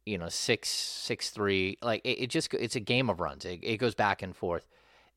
you 0.05 0.19
know 0.19 0.29
six 0.29 0.69
six 0.69 1.31
three 1.31 1.79
like 1.83 2.01
it, 2.05 2.23
it 2.23 2.27
just 2.31 2.53
it's 2.55 2.77
a 2.77 2.81
game 2.81 3.09
of 3.09 3.21
runs 3.21 3.45
it, 3.45 3.61
it 3.63 3.77
goes 3.77 3.95
back 3.95 4.23
and 4.23 4.37
forth 4.37 4.67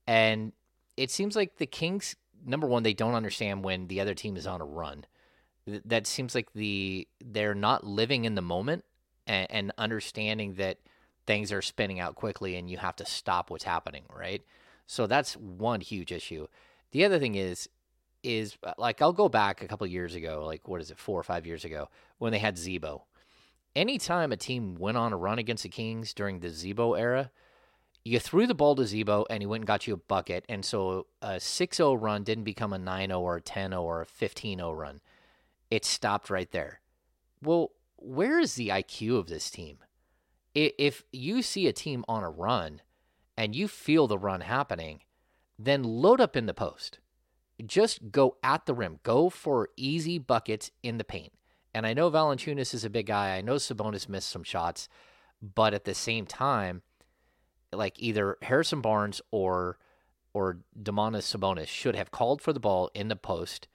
and 0.08 0.52
it 0.98 1.10
seems 1.10 1.36
like 1.36 1.58
the 1.58 1.66
kings 1.66 2.16
number 2.46 2.68
one 2.68 2.84
they 2.84 2.94
don't 2.94 3.16
understand 3.16 3.64
when 3.64 3.88
the 3.88 4.00
other 4.00 4.14
team 4.14 4.38
is 4.38 4.46
on 4.46 4.62
a 4.62 4.66
run 4.66 5.06
that 5.68 6.06
seems 6.08 6.36
like 6.36 6.52
the 6.54 7.08
they're 7.24 7.56
not 7.56 7.86
living 7.86 8.26
in 8.26 8.36
the 8.36 8.42
moment 8.42 8.86
and, 9.28 9.48
and 9.50 9.72
understanding 9.78 10.56
that 10.56 10.78
things 11.26 11.52
are 11.52 11.62
spinning 11.62 12.00
out 12.00 12.16
quickly 12.16 12.56
and 12.56 12.70
you 12.70 12.78
have 12.78 12.96
to 12.96 13.06
stop 13.06 13.50
what's 13.50 13.64
happening 13.64 14.04
right 14.16 14.44
so 14.86 15.08
that's 15.08 15.36
one 15.36 15.82
huge 15.82 16.12
issue 16.12 16.48
the 16.92 17.04
other 17.04 17.20
thing 17.20 17.36
is 17.36 17.68
is 18.26 18.58
uh, 18.64 18.74
like 18.78 19.02
I'll 19.02 19.14
go 19.14 19.30
back 19.30 19.62
a 19.62 19.68
couple 19.68 19.86
years 19.88 20.16
ago, 20.16 20.44
like 20.46 20.68
what 20.68 20.82
is 20.82 20.92
it, 20.92 20.98
four 20.98 21.20
or 21.20 21.24
five 21.24 21.46
years 21.46 21.64
ago, 21.64 21.90
when 22.18 22.32
they 22.32 22.40
had 22.40 22.58
Z-Bo, 22.58 23.04
anytime 23.76 24.32
a 24.32 24.38
team 24.38 24.76
went 24.76 24.98
on 24.98 25.14
a 25.14 25.18
run 25.18 25.40
against 25.40 25.64
the 25.64 25.70
Kings 25.70 26.14
during 26.14 26.40
the 26.40 26.50
Z-Bo 26.50 26.96
era, 26.96 27.32
you 28.04 28.20
threw 28.20 28.48
the 28.48 28.56
ball 28.56 28.76
to 28.76 28.86
Z-Bo 28.86 29.28
and 29.30 29.42
he 29.42 29.48
went 29.48 29.62
and 29.62 29.68
got 29.68 29.88
you 29.88 29.94
a 29.94 29.98
bucket. 29.98 30.46
And 30.50 30.66
so 30.66 31.08
a 31.22 31.40
6 31.40 31.78
0 31.78 31.94
run 31.96 32.24
didn't 32.24 32.44
become 32.44 32.74
a 32.74 32.78
9 32.78 33.10
0 33.10 33.20
or 33.20 33.38
a 33.38 33.42
10 33.42 33.72
0 33.72 33.82
or 33.82 34.02
a 34.02 34.06
15 34.06 34.60
0 34.60 34.72
run. 34.74 35.02
It 35.70 35.86
stopped 35.86 36.30
right 36.30 36.52
there. 36.52 36.82
Well, 37.42 37.72
where 37.98 38.40
is 38.40 38.56
the 38.56 38.70
IQ 38.70 39.18
of 39.18 39.28
this 39.28 39.50
team? 39.50 39.80
If 40.54 41.04
you 41.12 41.42
see 41.42 41.68
a 41.68 41.74
team 41.74 42.06
on 42.08 42.24
a 42.24 42.30
run 42.30 42.82
and 43.36 43.56
you 43.56 43.68
feel 43.68 44.08
the 44.08 44.18
run 44.18 44.42
happening, 44.42 45.02
then 45.60 45.84
load 45.84 46.22
up 46.22 46.36
in 46.36 46.46
the 46.46 46.54
post. 46.54 47.00
Just 47.66 48.12
go 48.12 48.38
at 48.44 48.66
the 48.66 48.74
rim, 48.74 49.00
go 49.04 49.30
for 49.30 49.70
easy 49.76 50.18
buckets 50.18 50.72
in 50.84 50.98
the 50.98 51.04
paint. 51.04 51.34
And 51.74 51.86
I 51.86 51.94
know 51.94 52.10
Valanciunas 52.10 52.74
is 52.74 52.86
a 52.86 52.90
big 52.90 53.08
guy. 53.08 53.36
I 53.36 53.42
know 53.42 53.56
Sabonis 53.56 54.08
missed 54.08 54.30
some 54.30 54.44
shots, 54.44 54.88
but 55.42 55.74
at 55.74 55.84
the 55.84 55.94
same 55.94 56.26
time, 56.26 56.84
like 57.74 58.00
either 58.00 58.38
Harrison 58.42 58.82
Barnes 58.82 59.22
or 59.32 59.78
or 60.34 60.60
Domantas 60.78 61.24
Sabonis 61.24 61.68
should 61.68 61.96
have 61.96 62.12
called 62.12 62.42
for 62.42 62.52
the 62.54 62.60
ball 62.60 62.92
in 62.94 63.08
the 63.08 63.16
post 63.16 63.68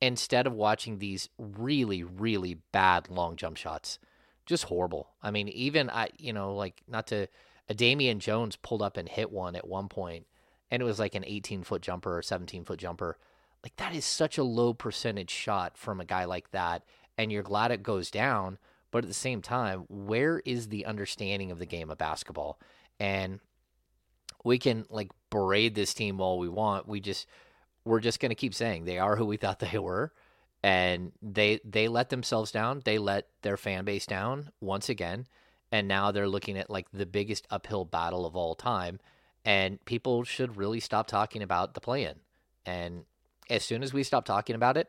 instead 0.00 0.46
of 0.46 0.52
watching 0.52 0.98
these 0.98 1.28
really 1.38 2.02
really 2.02 2.58
bad 2.72 3.08
long 3.08 3.36
jump 3.36 3.56
shots. 3.56 3.98
Just 4.46 4.64
horrible. 4.64 5.10
I 5.22 5.30
mean, 5.30 5.48
even 5.48 5.90
I 5.90 6.08
you 6.18 6.32
know 6.32 6.54
like 6.54 6.82
not 6.88 7.06
to 7.08 7.28
a 7.68 7.74
Damian 7.74 8.18
Jones 8.18 8.56
pulled 8.56 8.82
up 8.82 8.96
and 8.96 9.08
hit 9.08 9.30
one 9.30 9.54
at 9.54 9.68
one 9.68 9.88
point, 9.88 10.26
and 10.70 10.82
it 10.82 10.84
was 10.84 10.98
like 10.98 11.14
an 11.14 11.24
18 11.24 11.62
foot 11.62 11.82
jumper 11.82 12.18
or 12.18 12.22
17 12.22 12.64
foot 12.64 12.78
jumper. 12.78 13.16
Like 13.62 13.76
that 13.76 13.94
is 13.94 14.04
such 14.04 14.38
a 14.38 14.42
low 14.42 14.72
percentage 14.72 15.30
shot 15.30 15.76
from 15.76 16.00
a 16.00 16.04
guy 16.04 16.24
like 16.24 16.50
that 16.52 16.82
and 17.20 17.30
you're 17.30 17.42
glad 17.42 17.70
it 17.70 17.82
goes 17.82 18.10
down. 18.10 18.56
But 18.90 19.04
at 19.04 19.08
the 19.08 19.14
same 19.14 19.42
time, 19.42 19.84
where 19.88 20.40
is 20.46 20.68
the 20.68 20.86
understanding 20.86 21.50
of 21.50 21.58
the 21.58 21.66
game 21.66 21.90
of 21.90 21.98
basketball? 21.98 22.58
And 22.98 23.40
we 24.42 24.58
can 24.58 24.86
like 24.88 25.10
berate 25.28 25.74
this 25.74 25.92
team 25.92 26.18
all 26.20 26.38
we 26.38 26.48
want. 26.48 26.88
We 26.88 26.98
just 26.98 27.26
we're 27.84 28.00
just 28.00 28.20
going 28.20 28.30
to 28.30 28.36
keep 28.36 28.54
saying 28.54 28.84
they 28.84 28.98
are 28.98 29.16
who 29.16 29.24
we 29.24 29.36
thought 29.36 29.58
they 29.58 29.78
were 29.78 30.12
and 30.62 31.12
they 31.22 31.60
they 31.64 31.88
let 31.88 32.10
themselves 32.10 32.52
down. 32.52 32.82
They 32.84 32.98
let 32.98 33.28
their 33.42 33.56
fan 33.56 33.84
base 33.84 34.06
down 34.06 34.50
once 34.60 34.88
again. 34.88 35.26
And 35.72 35.86
now 35.88 36.10
they're 36.10 36.28
looking 36.28 36.58
at 36.58 36.68
like 36.68 36.86
the 36.92 37.06
biggest 37.06 37.46
uphill 37.50 37.84
battle 37.84 38.26
of 38.26 38.36
all 38.36 38.54
time. 38.54 38.98
And 39.44 39.82
people 39.84 40.24
should 40.24 40.56
really 40.56 40.80
stop 40.80 41.06
talking 41.06 41.42
about 41.42 41.74
the 41.74 41.80
play 41.80 42.04
in. 42.04 42.16
And 42.66 43.04
as 43.48 43.64
soon 43.64 43.82
as 43.82 43.92
we 43.92 44.02
stop 44.02 44.24
talking 44.24 44.54
about 44.54 44.76
it, 44.76 44.88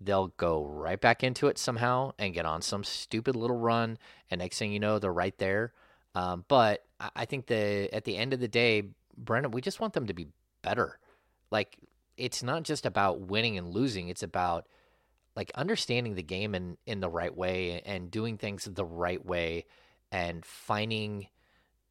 they'll 0.00 0.28
go 0.36 0.66
right 0.66 1.00
back 1.00 1.24
into 1.24 1.46
it 1.46 1.56
somehow 1.56 2.12
and 2.18 2.34
get 2.34 2.44
on 2.44 2.60
some 2.60 2.84
stupid 2.84 3.36
little 3.36 3.56
run. 3.56 3.98
And 4.30 4.40
next 4.40 4.58
thing 4.58 4.72
you 4.72 4.80
know, 4.80 4.98
they're 4.98 5.12
right 5.12 5.36
there. 5.38 5.72
Um, 6.14 6.44
but 6.48 6.84
I 7.14 7.24
think 7.24 7.46
the 7.46 7.88
at 7.92 8.04
the 8.04 8.16
end 8.16 8.34
of 8.34 8.40
the 8.40 8.48
day, 8.48 8.82
Brenden, 9.22 9.52
we 9.52 9.62
just 9.62 9.80
want 9.80 9.94
them 9.94 10.06
to 10.08 10.14
be 10.14 10.28
better. 10.60 10.98
Like 11.50 11.78
it's 12.16 12.42
not 12.42 12.62
just 12.62 12.86
about 12.86 13.20
winning 13.20 13.58
and 13.58 13.72
losing; 13.72 14.08
it's 14.08 14.22
about 14.22 14.66
like 15.34 15.50
understanding 15.54 16.14
the 16.14 16.22
game 16.22 16.54
in 16.54 16.76
in 16.86 17.00
the 17.00 17.08
right 17.08 17.34
way 17.34 17.82
and 17.84 18.10
doing 18.10 18.38
things 18.38 18.64
the 18.64 18.84
right 18.84 19.24
way 19.24 19.66
and 20.10 20.44
finding 20.44 21.28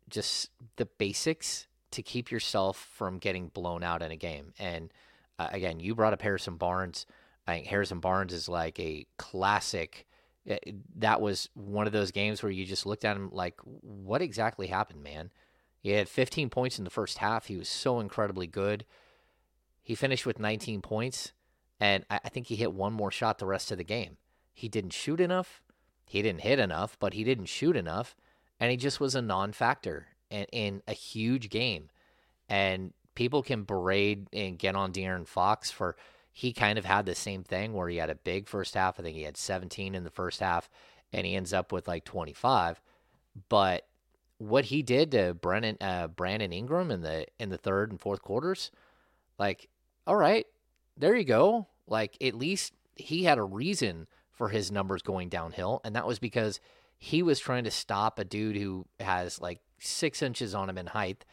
just 0.09 0.49
the 0.77 0.85
basics 0.85 1.67
to 1.91 2.01
keep 2.01 2.31
yourself 2.31 2.77
from 2.95 3.17
getting 3.17 3.47
blown 3.47 3.83
out 3.83 4.01
in 4.01 4.11
a 4.11 4.15
game. 4.15 4.53
And 4.59 4.91
uh, 5.39 5.47
again, 5.51 5.79
you 5.79 5.95
brought 5.95 6.13
up 6.13 6.21
Harrison 6.21 6.57
Barnes. 6.57 7.05
I 7.47 7.55
think 7.55 7.67
Harrison 7.67 7.99
Barnes 7.99 8.33
is 8.33 8.49
like 8.49 8.79
a 8.79 9.05
classic 9.17 10.05
that 10.97 11.21
was 11.21 11.49
one 11.55 11.87
of 11.87 11.93
those 11.93 12.11
games 12.11 12.43
where 12.43 12.51
you 12.51 12.65
just 12.65 12.85
looked 12.85 13.05
at 13.05 13.15
him 13.15 13.29
like, 13.31 13.59
what 13.63 14.21
exactly 14.21 14.67
happened, 14.67 15.01
man? 15.01 15.31
He 15.79 15.91
had 15.91 16.09
15 16.09 16.49
points 16.49 16.77
in 16.77 16.83
the 16.83 16.91
first 16.91 17.17
half. 17.17 17.47
He 17.47 17.57
was 17.57 17.69
so 17.69 17.99
incredibly 17.99 18.47
good. 18.47 18.85
He 19.85 19.93
finished 19.93 20.25
with 20.25 20.39
19 20.39 20.81
points, 20.81 21.31
and 21.79 22.03
I 22.09 22.27
think 22.29 22.47
he 22.47 22.55
hit 22.55 22.73
one 22.73 22.91
more 22.91 23.11
shot 23.11 23.37
the 23.37 23.45
rest 23.45 23.71
of 23.71 23.77
the 23.77 23.83
game. 23.83 24.17
He 24.51 24.67
didn't 24.67 24.93
shoot 24.93 25.21
enough. 25.21 25.61
He 26.07 26.23
didn't 26.23 26.41
hit 26.41 26.57
enough, 26.57 26.97
but 26.99 27.13
he 27.13 27.23
didn't 27.23 27.45
shoot 27.45 27.75
enough, 27.77 28.15
and 28.59 28.71
he 28.71 28.77
just 28.77 28.99
was 28.99 29.13
a 29.13 29.21
non-factor 29.21 30.07
in, 30.31 30.45
in 30.51 30.81
a 30.87 30.93
huge 30.93 31.51
game. 31.51 31.89
And 32.49 32.93
people 33.13 33.43
can 33.43 33.63
berate 33.63 34.27
and 34.33 34.57
get 34.57 34.75
on 34.75 34.91
De'Aaron 34.91 35.27
Fox 35.27 35.69
for 35.69 35.95
he 36.33 36.51
kind 36.51 36.79
of 36.79 36.85
had 36.85 37.05
the 37.05 37.13
same 37.13 37.43
thing 37.43 37.73
where 37.73 37.87
he 37.87 37.97
had 37.97 38.09
a 38.09 38.15
big 38.15 38.47
first 38.47 38.73
half. 38.73 38.99
I 38.99 39.03
think 39.03 39.15
he 39.15 39.21
had 39.21 39.37
17 39.37 39.93
in 39.93 40.03
the 40.03 40.09
first 40.09 40.39
half, 40.39 40.67
and 41.13 41.27
he 41.27 41.35
ends 41.35 41.53
up 41.53 41.71
with 41.71 41.87
like 41.87 42.05
25. 42.05 42.81
But 43.49 43.87
what 44.39 44.65
he 44.65 44.81
did 44.81 45.11
to 45.11 45.35
Brennan 45.35 45.77
uh, 45.79 46.07
Brandon 46.07 46.51
Ingram 46.51 46.89
in 46.89 47.01
the 47.01 47.27
in 47.39 47.49
the 47.49 47.57
third 47.57 47.91
and 47.91 48.01
fourth 48.01 48.23
quarters, 48.23 48.71
like, 49.37 49.69
all 50.07 50.15
right, 50.15 50.45
there 50.97 51.15
you 51.15 51.23
go. 51.23 51.67
Like 51.87 52.17
at 52.21 52.35
least 52.35 52.73
he 52.95 53.23
had 53.23 53.37
a 53.37 53.43
reason 53.43 54.07
for 54.31 54.49
his 54.49 54.71
numbers 54.71 55.01
going 55.01 55.29
downhill, 55.29 55.81
and 55.83 55.95
that 55.95 56.07
was 56.07 56.19
because 56.19 56.59
he 56.97 57.23
was 57.23 57.39
trying 57.39 57.63
to 57.65 57.71
stop 57.71 58.19
a 58.19 58.25
dude 58.25 58.55
who 58.55 58.85
has 58.99 59.41
like 59.41 59.59
six 59.79 60.21
inches 60.21 60.55
on 60.55 60.69
him 60.69 60.77
in 60.77 60.87
height, 60.87 61.25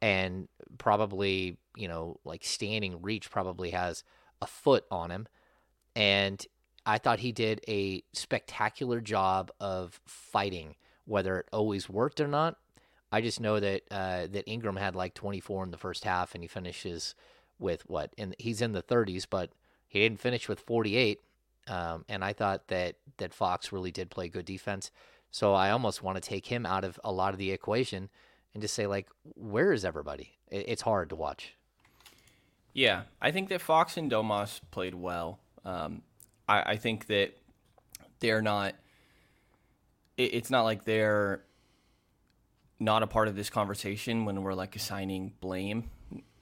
and 0.00 0.48
probably 0.78 1.58
you 1.76 1.88
know 1.88 2.18
like 2.24 2.44
standing 2.44 3.02
reach 3.02 3.30
probably 3.30 3.70
has 3.70 4.04
a 4.40 4.46
foot 4.46 4.84
on 4.90 5.10
him. 5.10 5.26
And 5.96 6.44
I 6.86 6.98
thought 6.98 7.18
he 7.18 7.32
did 7.32 7.60
a 7.68 8.02
spectacular 8.12 9.00
job 9.00 9.50
of 9.60 10.00
fighting, 10.06 10.76
whether 11.06 11.40
it 11.40 11.46
always 11.52 11.88
worked 11.88 12.20
or 12.20 12.28
not. 12.28 12.56
I 13.10 13.20
just 13.20 13.40
know 13.40 13.58
that 13.58 13.82
uh, 13.90 14.26
that 14.28 14.48
Ingram 14.48 14.76
had 14.76 14.94
like 14.94 15.14
24 15.14 15.64
in 15.64 15.70
the 15.70 15.78
first 15.78 16.04
half, 16.04 16.34
and 16.34 16.44
he 16.44 16.48
finishes 16.48 17.14
with 17.58 17.82
what? 17.88 18.12
And 18.18 18.34
he's 18.38 18.62
in 18.62 18.72
the 18.72 18.82
30s, 18.82 19.26
but 19.28 19.50
he 19.86 20.00
didn't 20.00 20.20
finish 20.20 20.48
with 20.48 20.60
48. 20.60 21.20
Um, 21.68 22.04
and 22.08 22.24
I 22.24 22.32
thought 22.32 22.68
that 22.68 22.96
that 23.18 23.34
Fox 23.34 23.72
really 23.72 23.90
did 23.90 24.10
play 24.10 24.28
good 24.28 24.44
defense. 24.44 24.90
So 25.30 25.54
I 25.54 25.70
almost 25.70 26.02
want 26.02 26.16
to 26.16 26.26
take 26.26 26.46
him 26.46 26.64
out 26.64 26.84
of 26.84 26.98
a 27.04 27.12
lot 27.12 27.32
of 27.32 27.38
the 27.38 27.50
equation 27.50 28.08
and 28.54 28.62
just 28.62 28.74
say 28.74 28.86
like, 28.86 29.08
where 29.34 29.72
is 29.72 29.84
everybody? 29.84 30.38
It's 30.50 30.82
hard 30.82 31.10
to 31.10 31.16
watch. 31.16 31.54
Yeah, 32.72 33.02
I 33.20 33.30
think 33.30 33.48
that 33.48 33.60
Fox 33.60 33.96
and 33.96 34.10
Domas 34.10 34.60
played 34.70 34.94
well. 34.94 35.40
Um, 35.64 36.02
I, 36.48 36.72
I, 36.72 36.76
think 36.76 37.06
that 37.08 37.36
they're 38.20 38.40
not. 38.40 38.74
It, 40.16 40.34
it's 40.34 40.50
not 40.50 40.62
like 40.62 40.84
they're 40.84 41.42
not 42.78 43.02
a 43.02 43.06
part 43.06 43.28
of 43.28 43.36
this 43.36 43.50
conversation 43.50 44.24
when 44.24 44.42
we're 44.42 44.54
like 44.54 44.76
assigning 44.76 45.32
blame. 45.40 45.90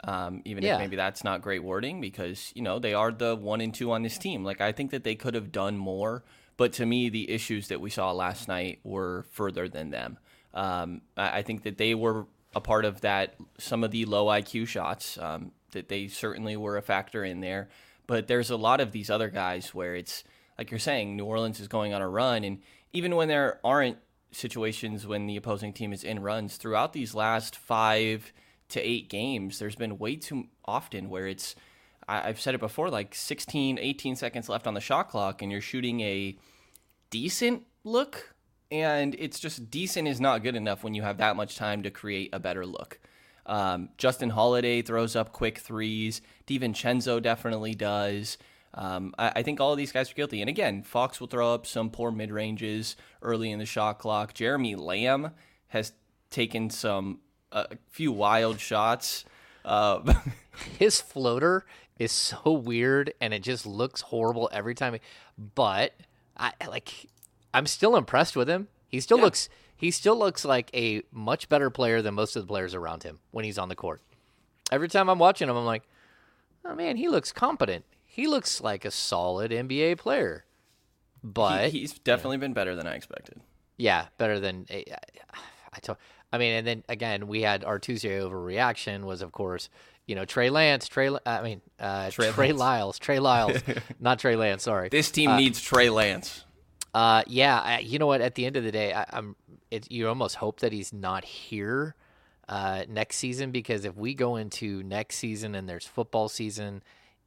Um, 0.05 0.43
even 0.45 0.63
yeah. 0.63 0.75
if 0.75 0.81
maybe 0.81 0.97
that's 0.97 1.25
not 1.25 1.43
great 1.43 1.63
wording, 1.63 2.01
because 2.01 2.53
you 2.55 2.63
know 2.63 2.79
they 2.79 2.95
are 2.95 3.11
the 3.11 3.35
one 3.35 3.61
and 3.61 3.75
two 3.75 3.93
on 3.93 4.03
this 4.03 4.19
team. 4.19 4.45
Like 4.45 4.61
I 4.61 4.73
think 4.73 4.91
that 4.91 5.05
they 5.05 5.15
could 5.15 5.35
have 5.35 5.53
done 5.53 5.77
more, 5.77 6.25
but 6.57 6.73
to 6.75 6.87
me, 6.87 7.09
the 7.09 7.31
issues 7.31 7.69
that 7.69 7.81
we 7.81 7.91
saw 7.91 8.13
last 8.13 8.49
night 8.49 8.81
were 8.85 9.27
further 9.31 9.69
than 9.69 9.91
them. 9.91 10.19
Um, 10.55 11.03
I, 11.17 11.39
I 11.39 11.43
think 11.43 11.63
that 11.65 11.79
they 11.79 11.95
were 11.95 12.27
a 12.55 12.61
part 12.61 12.85
of 12.85 13.01
that. 13.01 13.37
Some 13.59 13.85
of 13.85 13.91
the 13.91 14.05
low 14.05 14.27
IQ 14.27 14.69
shots. 14.69 15.19
Um, 15.19 15.53
that 15.77 15.89
they 15.89 16.09
certainly 16.09 16.57
were 16.57 16.77
a 16.77 16.83
factor 16.83 17.25
in 17.25 17.41
there. 17.41 17.69
But 18.07 18.27
there's 18.27 18.51
a 18.51 18.57
lot 18.57 18.81
of 18.81 18.93
these 18.93 19.11
other 19.11 19.29
guys 19.29 19.75
where 19.75 19.95
it's 19.95 20.25
like 20.59 20.71
you're 20.71 20.81
saying, 20.81 21.17
New 21.17 21.25
Orleans 21.25 21.61
is 21.61 21.69
going 21.69 21.93
on 21.93 22.03
a 22.03 22.09
run, 22.09 22.45
and 22.45 22.63
even 22.93 23.15
when 23.15 23.29
there 23.29 23.61
aren't 23.63 23.99
situations 24.33 25.07
when 25.07 25.27
the 25.27 25.37
opposing 25.37 25.73
team 25.73 25.93
is 25.93 26.03
in 26.03 26.21
runs 26.21 26.57
throughout 26.57 26.93
these 26.93 27.15
last 27.15 27.57
five 27.57 28.33
to 28.71 28.81
eight 28.81 29.09
games, 29.09 29.59
there's 29.59 29.77
been 29.77 29.99
way 29.99 30.17
too 30.17 30.47
often 30.65 31.09
where 31.09 31.27
it's 31.27 31.55
I've 32.09 32.41
said 32.41 32.55
it 32.55 32.61
before, 32.61 32.89
like 32.89 33.15
16, 33.15 33.79
18 33.81 34.15
seconds 34.15 34.49
left 34.49 34.67
on 34.67 34.75
the 34.75 34.81
shot 34.81 35.09
clock, 35.09 35.43
and 35.43 35.51
you're 35.51 35.61
shooting 35.61 36.01
a 36.03 36.39
decent 37.11 37.65
look. 37.83 38.35
And 38.71 39.17
it's 39.19 39.41
just 39.41 39.71
decent 39.71 40.07
is 40.07 40.21
not 40.21 40.43
good 40.43 40.55
enough 40.55 40.85
when 40.85 40.95
you 40.95 41.03
have 41.03 41.19
that 41.19 41.37
much 41.37 41.57
time 41.57 41.83
to 41.83 41.91
create 41.91 42.31
a 42.33 42.39
better 42.39 42.65
look. 42.65 43.01
Um, 43.45 43.91
Justin 43.97 44.31
Holiday 44.31 44.83
throws 44.83 45.17
up 45.17 45.33
quick 45.33 45.59
threes. 45.59 46.21
DiVincenzo 46.47 47.23
definitely 47.23 47.75
does. 47.75 48.39
Um, 48.75 49.15
I, 49.19 49.33
I, 49.37 49.43
think 49.43 49.61
all 49.61 49.71
of 49.73 49.79
these 49.79 49.93
guys 49.93 50.11
are 50.11 50.15
guilty. 50.15 50.41
And 50.41 50.51
again, 50.51 50.83
Fox 50.83 51.21
will 51.21 51.29
throw 51.29 51.55
up 51.55 51.65
some 51.65 51.91
poor 51.91 52.11
mid 52.11 52.31
ranges 52.31 52.97
early 53.23 53.51
in 53.51 53.59
the 53.59 53.65
shot 53.65 53.99
clock. 54.01 54.35
Jeremy 54.35 54.75
Lamb 54.75 55.31
has 55.69 55.93
taken 56.31 56.71
some 56.71 57.21
a 57.53 57.77
few 57.91 58.13
wild 58.13 58.61
shots. 58.61 59.25
Uh, 59.65 60.15
His 60.79 61.01
floater 61.01 61.67
is 61.99 62.13
so 62.13 62.53
weird, 62.53 63.13
and 63.21 63.35
it 63.35 63.43
just 63.43 63.67
looks 63.67 64.01
horrible 64.01 64.49
every 64.53 64.75
time. 64.75 64.99
But 65.55 65.95
I 66.37 66.53
like, 66.69 67.07
I'm 67.53 67.67
still 67.67 67.97
impressed 67.97 68.37
with 68.37 68.49
him. 68.49 68.69
He 68.89 69.01
still 69.01 69.19
yeah. 69.19 69.25
looks 69.25 69.49
he 69.77 69.91
still 69.91 70.17
looks 70.19 70.45
like 70.45 70.71
a 70.75 71.03
much 71.13 71.49
better 71.49 71.69
player 71.71 72.01
than 72.01 72.15
most 72.15 72.35
of 72.35 72.43
the 72.43 72.49
players 72.49 72.75
around 72.75 73.03
him 73.03 73.19
when 73.31 73.45
he's 73.45 73.59
on 73.59 73.69
the 73.69 73.75
court. 73.75 74.01
Every 74.73 74.89
time 74.89 75.09
I'm 75.09 75.19
watching 75.19 75.49
him, 75.49 75.57
I'm 75.57 75.67
like, 75.67 75.83
oh 76.65 76.75
man, 76.75 76.97
he 76.97 77.09
looks 77.09 77.31
competent. 77.31 77.85
He 78.05 78.27
looks 78.27 78.61
like 78.63 78.85
a 78.85 78.91
solid 78.91 79.51
NBA 79.51 79.99
player. 79.99 80.45
But 81.23 81.71
he, 81.71 81.81
he's 81.81 81.99
definitely 81.99 82.39
been 82.39 82.55
better 82.55 82.75
than 82.75 82.87
I 82.87 82.95
expected. 82.95 83.41
Yeah, 83.77 84.07
better 84.17 84.41
than 84.41 84.67
eh, 84.71 84.85
I 85.73 85.79
told. 85.81 85.99
I 86.33 86.39
mean, 86.39 86.55
and 86.55 86.67
then 86.67 86.85
again, 86.89 87.29
we 87.29 87.43
had 87.43 87.65
our 87.65 87.79
Tuesday 87.79 88.19
overreaction 88.21 89.05
was, 89.05 89.23
of 89.23 89.33
course, 89.33 89.69
you 90.07 90.15
know, 90.15 90.25
Trey 90.25 90.51
Lance, 90.51 90.89
Trey. 90.89 91.11
I 91.25 91.43
mean, 91.43 91.61
uh, 91.81 92.11
Trey, 92.11 92.31
Trey 92.31 92.53
Lyles, 92.53 92.99
Trey 92.99 93.19
Lyles, 93.19 93.63
not 94.01 94.19
Trey 94.19 94.37
Lance. 94.37 94.63
Sorry. 94.63 94.89
This 94.89 95.11
team 95.11 95.31
uh, 95.31 95.37
needs 95.37 95.61
Trey 95.61 95.91
Lance. 95.91 96.45
Uh, 96.95 97.23
yeah, 97.27 97.61
I, 97.61 97.79
you 97.81 97.99
know 97.99 98.07
what? 98.07 98.21
At 98.21 98.37
the 98.37 98.47
end 98.47 98.57
of 98.57 98.65
the 98.65 98.73
day, 98.73 98.93
I, 98.93 99.05
am 99.13 99.37
it, 99.71 99.91
you 99.91 100.09
almost 100.09 100.37
hope 100.37 100.61
that 100.61 100.73
he's 100.73 100.93
not 100.93 101.25
here 101.25 101.95
uh, 102.49 102.85
next 102.89 103.17
season 103.17 103.51
because 103.51 103.85
if 103.85 103.97
we 103.97 104.15
go 104.15 104.37
into 104.37 104.83
next 104.83 105.17
season 105.17 105.55
and 105.55 105.69
there's 105.69 105.87
football 105.87 106.29
season 106.29 106.83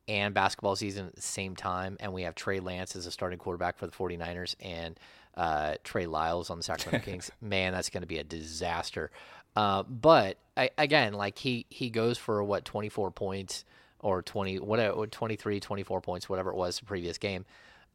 and 0.07 0.33
basketball 0.33 0.75
season 0.75 1.05
at 1.07 1.15
the 1.15 1.21
same 1.21 1.55
time, 1.55 1.97
and 1.99 2.13
we 2.13 2.23
have 2.23 2.33
Trey 2.33 2.59
Lance 2.59 2.95
as 2.95 3.05
a 3.05 3.11
starting 3.11 3.37
quarterback 3.37 3.77
for 3.77 3.85
the 3.85 3.91
49ers 3.91 4.55
and 4.59 4.99
uh, 5.35 5.75
Trey 5.83 6.05
Lyles 6.05 6.49
on 6.49 6.57
the 6.57 6.63
Sacramento 6.63 7.05
Kings, 7.11 7.31
man, 7.41 7.73
that's 7.73 7.89
going 7.89 8.01
to 8.01 8.07
be 8.07 8.17
a 8.17 8.23
disaster. 8.23 9.11
Uh, 9.55 9.83
but 9.83 10.37
I, 10.55 10.69
again, 10.77 11.13
like 11.13 11.37
he 11.37 11.65
he 11.69 11.89
goes 11.89 12.17
for 12.17 12.43
what 12.43 12.65
24 12.65 13.11
points 13.11 13.65
or 13.99 14.21
20 14.21 14.59
whatever 14.59 15.05
23 15.07 15.59
24 15.59 16.01
points 16.01 16.29
whatever 16.29 16.51
it 16.51 16.55
was 16.55 16.79
the 16.79 16.85
previous 16.85 17.17
game. 17.17 17.45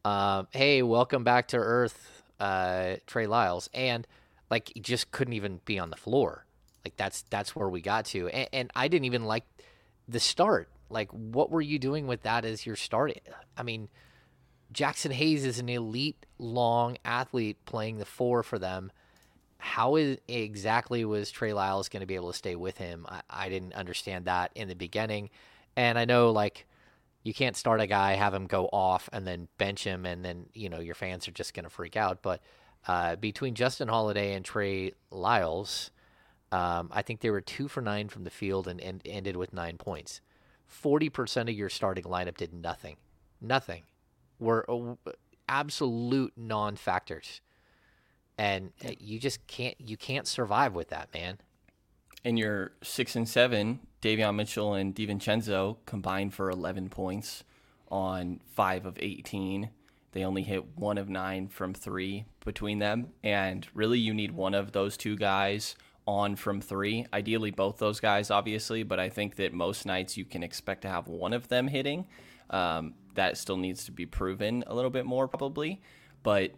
Uh, 0.03 0.43
hey, 0.51 0.83
welcome 0.83 1.23
back 1.23 1.47
to 1.47 1.57
Earth, 1.57 2.23
uh, 2.39 2.95
Trey 3.07 3.25
Lyles, 3.25 3.69
and 3.73 4.05
like 4.51 4.71
he 4.73 4.79
just 4.79 5.11
couldn't 5.11 5.33
even 5.33 5.59
be 5.65 5.79
on 5.79 5.89
the 5.89 5.95
floor. 5.95 6.45
Like 6.83 6.95
that's 6.97 7.23
that's 7.23 7.55
where 7.55 7.69
we 7.69 7.81
got 7.81 8.05
to, 8.05 8.27
and, 8.27 8.49
and 8.53 8.71
I 8.75 8.87
didn't 8.87 9.05
even 9.05 9.25
like 9.25 9.45
the 10.07 10.19
start. 10.19 10.69
Like, 10.89 11.09
what 11.11 11.49
were 11.49 11.61
you 11.61 11.79
doing 11.79 12.07
with 12.07 12.21
that 12.23 12.45
as 12.45 12.65
your 12.65 12.75
start? 12.75 13.19
I 13.57 13.63
mean, 13.63 13.89
Jaxson 14.73 15.11
Hayes 15.11 15.45
is 15.45 15.59
an 15.59 15.69
elite 15.69 16.25
long 16.37 16.97
athlete 17.05 17.57
playing 17.65 17.97
the 17.97 18.05
four 18.05 18.43
for 18.43 18.59
them. 18.59 18.91
How 19.57 19.95
is 19.95 20.17
exactly 20.27 21.05
was 21.05 21.31
Trey 21.31 21.53
Lyles 21.53 21.89
going 21.89 22.01
to 22.01 22.05
be 22.07 22.15
able 22.15 22.31
to 22.31 22.37
stay 22.37 22.55
with 22.55 22.77
him? 22.77 23.05
I, 23.07 23.21
I 23.29 23.49
didn't 23.49 23.73
understand 23.73 24.25
that 24.25 24.51
in 24.55 24.67
the 24.67 24.75
beginning, 24.75 25.29
and 25.75 25.97
I 25.97 26.05
know 26.05 26.31
like 26.31 26.67
you 27.23 27.33
can't 27.33 27.55
start 27.55 27.81
a 27.81 27.87
guy, 27.87 28.13
have 28.13 28.33
him 28.33 28.45
go 28.47 28.69
off, 28.71 29.09
and 29.11 29.25
then 29.25 29.47
bench 29.57 29.83
him, 29.83 30.05
and 30.05 30.23
then 30.23 30.45
you 30.53 30.69
know 30.69 30.79
your 30.79 30.95
fans 30.95 31.27
are 31.27 31.31
just 31.31 31.53
going 31.53 31.63
to 31.63 31.69
freak 31.69 31.95
out. 31.95 32.21
But 32.21 32.41
uh, 32.87 33.15
between 33.15 33.55
Justin 33.55 33.87
Holiday 33.87 34.33
and 34.33 34.45
Trey 34.45 34.91
Lyles, 35.09 35.89
um, 36.51 36.89
I 36.91 37.01
think 37.01 37.21
they 37.21 37.31
were 37.31 37.41
two 37.41 37.67
for 37.67 37.81
nine 37.81 38.09
from 38.09 38.23
the 38.23 38.29
field 38.29 38.67
and, 38.67 38.79
and 38.79 39.01
ended 39.05 39.35
with 39.35 39.53
nine 39.53 39.77
points. 39.77 40.21
40% 40.83 41.43
of 41.43 41.49
your 41.49 41.69
starting 41.69 42.03
lineup 42.03 42.37
did 42.37 42.53
nothing. 42.53 42.97
Nothing. 43.41 43.83
Were 44.39 44.97
absolute 45.47 46.33
non 46.35 46.75
factors. 46.75 47.41
And 48.37 48.71
uh, 48.83 48.91
you 48.99 49.19
just 49.19 49.45
can't 49.47 49.79
you 49.79 49.97
can't 49.97 50.27
survive 50.27 50.73
with 50.73 50.89
that, 50.89 51.13
man. 51.13 51.39
In 52.23 52.37
your 52.37 52.71
six 52.81 53.15
and 53.15 53.29
seven, 53.29 53.79
Davion 54.01 54.35
Mitchell 54.35 54.73
and 54.73 54.93
DiVincenzo 54.95 55.77
combined 55.85 56.33
for 56.33 56.49
11 56.49 56.89
points 56.89 57.43
on 57.89 58.41
five 58.45 58.85
of 58.85 58.97
18. 58.99 59.69
They 60.11 60.23
only 60.23 60.43
hit 60.43 60.77
one 60.77 60.97
of 60.97 61.07
nine 61.07 61.47
from 61.47 61.73
three 61.73 62.25
between 62.43 62.79
them. 62.79 63.09
And 63.23 63.67
really, 63.73 63.99
you 63.99 64.13
need 64.13 64.31
one 64.31 64.53
of 64.53 64.71
those 64.71 64.97
two 64.97 65.15
guys 65.15 65.75
on 66.07 66.35
from 66.35 66.61
three. 66.61 67.05
Ideally, 67.13 67.51
both 67.51 67.77
those 67.77 67.99
guys, 67.99 68.31
obviously, 68.31 68.83
but 68.83 68.99
I 68.99 69.09
think 69.09 69.35
that 69.35 69.53
most 69.53 69.85
nights 69.85 70.17
you 70.17 70.25
can 70.25 70.43
expect 70.43 70.81
to 70.83 70.89
have 70.89 71.07
one 71.07 71.33
of 71.33 71.47
them 71.47 71.67
hitting. 71.67 72.07
Um, 72.49 72.93
that 73.15 73.37
still 73.37 73.57
needs 73.57 73.85
to 73.85 73.91
be 73.91 74.05
proven 74.05 74.63
a 74.67 74.75
little 74.75 74.91
bit 74.91 75.05
more, 75.05 75.27
probably. 75.27 75.81
But 76.21 76.51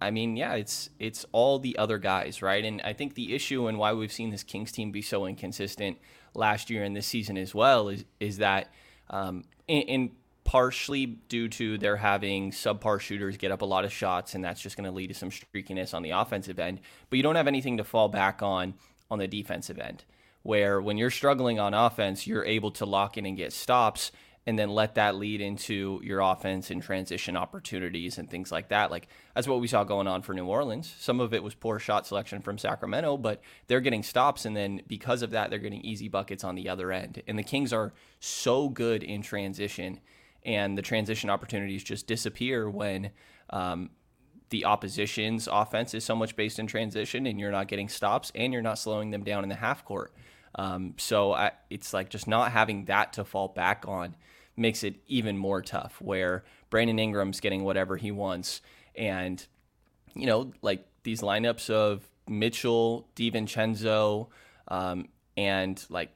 I 0.00 0.10
mean, 0.10 0.36
yeah, 0.36 0.54
it's 0.54 0.90
it's 0.98 1.26
all 1.32 1.58
the 1.58 1.76
other 1.78 1.98
guys, 1.98 2.42
right? 2.42 2.64
And 2.64 2.80
I 2.82 2.92
think 2.92 3.14
the 3.14 3.34
issue 3.34 3.66
and 3.66 3.78
why 3.78 3.92
we've 3.92 4.12
seen 4.12 4.30
this 4.30 4.42
Kings 4.42 4.72
team 4.72 4.92
be 4.92 5.02
so 5.02 5.26
inconsistent 5.26 5.98
last 6.34 6.70
year 6.70 6.84
and 6.84 6.94
this 6.94 7.06
season 7.06 7.36
as 7.36 7.54
well 7.54 7.88
is 7.88 8.04
is 8.20 8.38
that 8.38 8.72
um, 9.10 9.44
in, 9.66 9.82
in 9.82 10.10
partially 10.44 11.04
due 11.04 11.46
to 11.46 11.76
their 11.76 11.96
having 11.96 12.50
subpar 12.50 12.98
shooters 12.98 13.36
get 13.36 13.50
up 13.50 13.60
a 13.60 13.66
lot 13.66 13.84
of 13.84 13.92
shots, 13.92 14.34
and 14.34 14.42
that's 14.42 14.60
just 14.60 14.76
going 14.76 14.88
to 14.88 14.90
lead 14.94 15.08
to 15.08 15.14
some 15.14 15.30
streakiness 15.30 15.92
on 15.92 16.02
the 16.02 16.10
offensive 16.10 16.58
end. 16.58 16.80
But 17.10 17.16
you 17.16 17.22
don't 17.22 17.36
have 17.36 17.48
anything 17.48 17.76
to 17.76 17.84
fall 17.84 18.08
back 18.08 18.42
on 18.42 18.74
on 19.10 19.18
the 19.18 19.26
defensive 19.26 19.78
end, 19.78 20.04
where 20.42 20.80
when 20.80 20.96
you're 20.96 21.10
struggling 21.10 21.58
on 21.58 21.74
offense, 21.74 22.26
you're 22.26 22.44
able 22.44 22.70
to 22.72 22.86
lock 22.86 23.18
in 23.18 23.26
and 23.26 23.36
get 23.36 23.52
stops 23.52 24.12
and 24.48 24.58
then 24.58 24.70
let 24.70 24.94
that 24.94 25.14
lead 25.16 25.42
into 25.42 26.00
your 26.02 26.20
offense 26.20 26.70
and 26.70 26.82
transition 26.82 27.36
opportunities 27.36 28.16
and 28.16 28.30
things 28.30 28.50
like 28.50 28.70
that. 28.70 28.90
Like 28.90 29.06
that's 29.34 29.46
what 29.46 29.60
we 29.60 29.66
saw 29.66 29.84
going 29.84 30.06
on 30.06 30.22
for 30.22 30.32
New 30.32 30.46
Orleans. 30.46 30.90
Some 30.98 31.20
of 31.20 31.34
it 31.34 31.42
was 31.42 31.54
poor 31.54 31.78
shot 31.78 32.06
selection 32.06 32.40
from 32.40 32.56
Sacramento, 32.56 33.18
but 33.18 33.42
they're 33.66 33.82
getting 33.82 34.02
stops 34.02 34.46
and 34.46 34.56
then 34.56 34.80
because 34.86 35.20
of 35.20 35.32
that 35.32 35.50
they're 35.50 35.58
getting 35.58 35.82
easy 35.82 36.08
buckets 36.08 36.44
on 36.44 36.54
the 36.54 36.66
other 36.66 36.90
end. 36.90 37.22
And 37.28 37.38
the 37.38 37.42
Kings 37.42 37.74
are 37.74 37.92
so 38.20 38.70
good 38.70 39.02
in 39.02 39.20
transition 39.20 40.00
and 40.46 40.78
the 40.78 40.82
transition 40.82 41.28
opportunities 41.28 41.84
just 41.84 42.06
disappear 42.06 42.70
when 42.70 43.10
um, 43.50 43.90
the 44.48 44.64
opposition's 44.64 45.46
offense 45.46 45.92
is 45.92 46.04
so 46.04 46.16
much 46.16 46.36
based 46.36 46.58
in 46.58 46.66
transition 46.66 47.26
and 47.26 47.38
you're 47.38 47.52
not 47.52 47.68
getting 47.68 47.90
stops 47.90 48.32
and 48.34 48.54
you're 48.54 48.62
not 48.62 48.78
slowing 48.78 49.10
them 49.10 49.24
down 49.24 49.42
in 49.42 49.50
the 49.50 49.56
half 49.56 49.84
court. 49.84 50.14
Um, 50.54 50.94
so 50.96 51.34
I, 51.34 51.50
it's 51.68 51.92
like 51.92 52.08
just 52.08 52.26
not 52.26 52.50
having 52.50 52.86
that 52.86 53.12
to 53.12 53.24
fall 53.24 53.48
back 53.48 53.84
on 53.86 54.14
makes 54.58 54.82
it 54.84 54.96
even 55.06 55.38
more 55.38 55.62
tough 55.62 56.00
where 56.00 56.44
Brandon 56.70 56.98
Ingram's 56.98 57.40
getting 57.40 57.64
whatever 57.64 57.96
he 57.96 58.10
wants. 58.10 58.60
And, 58.94 59.44
you 60.14 60.26
know, 60.26 60.52
like 60.62 60.86
these 61.04 61.20
lineups 61.20 61.70
of 61.70 62.08
Mitchell, 62.28 63.08
DiVincenzo, 63.16 64.28
um, 64.68 65.08
and 65.36 65.82
like, 65.88 66.10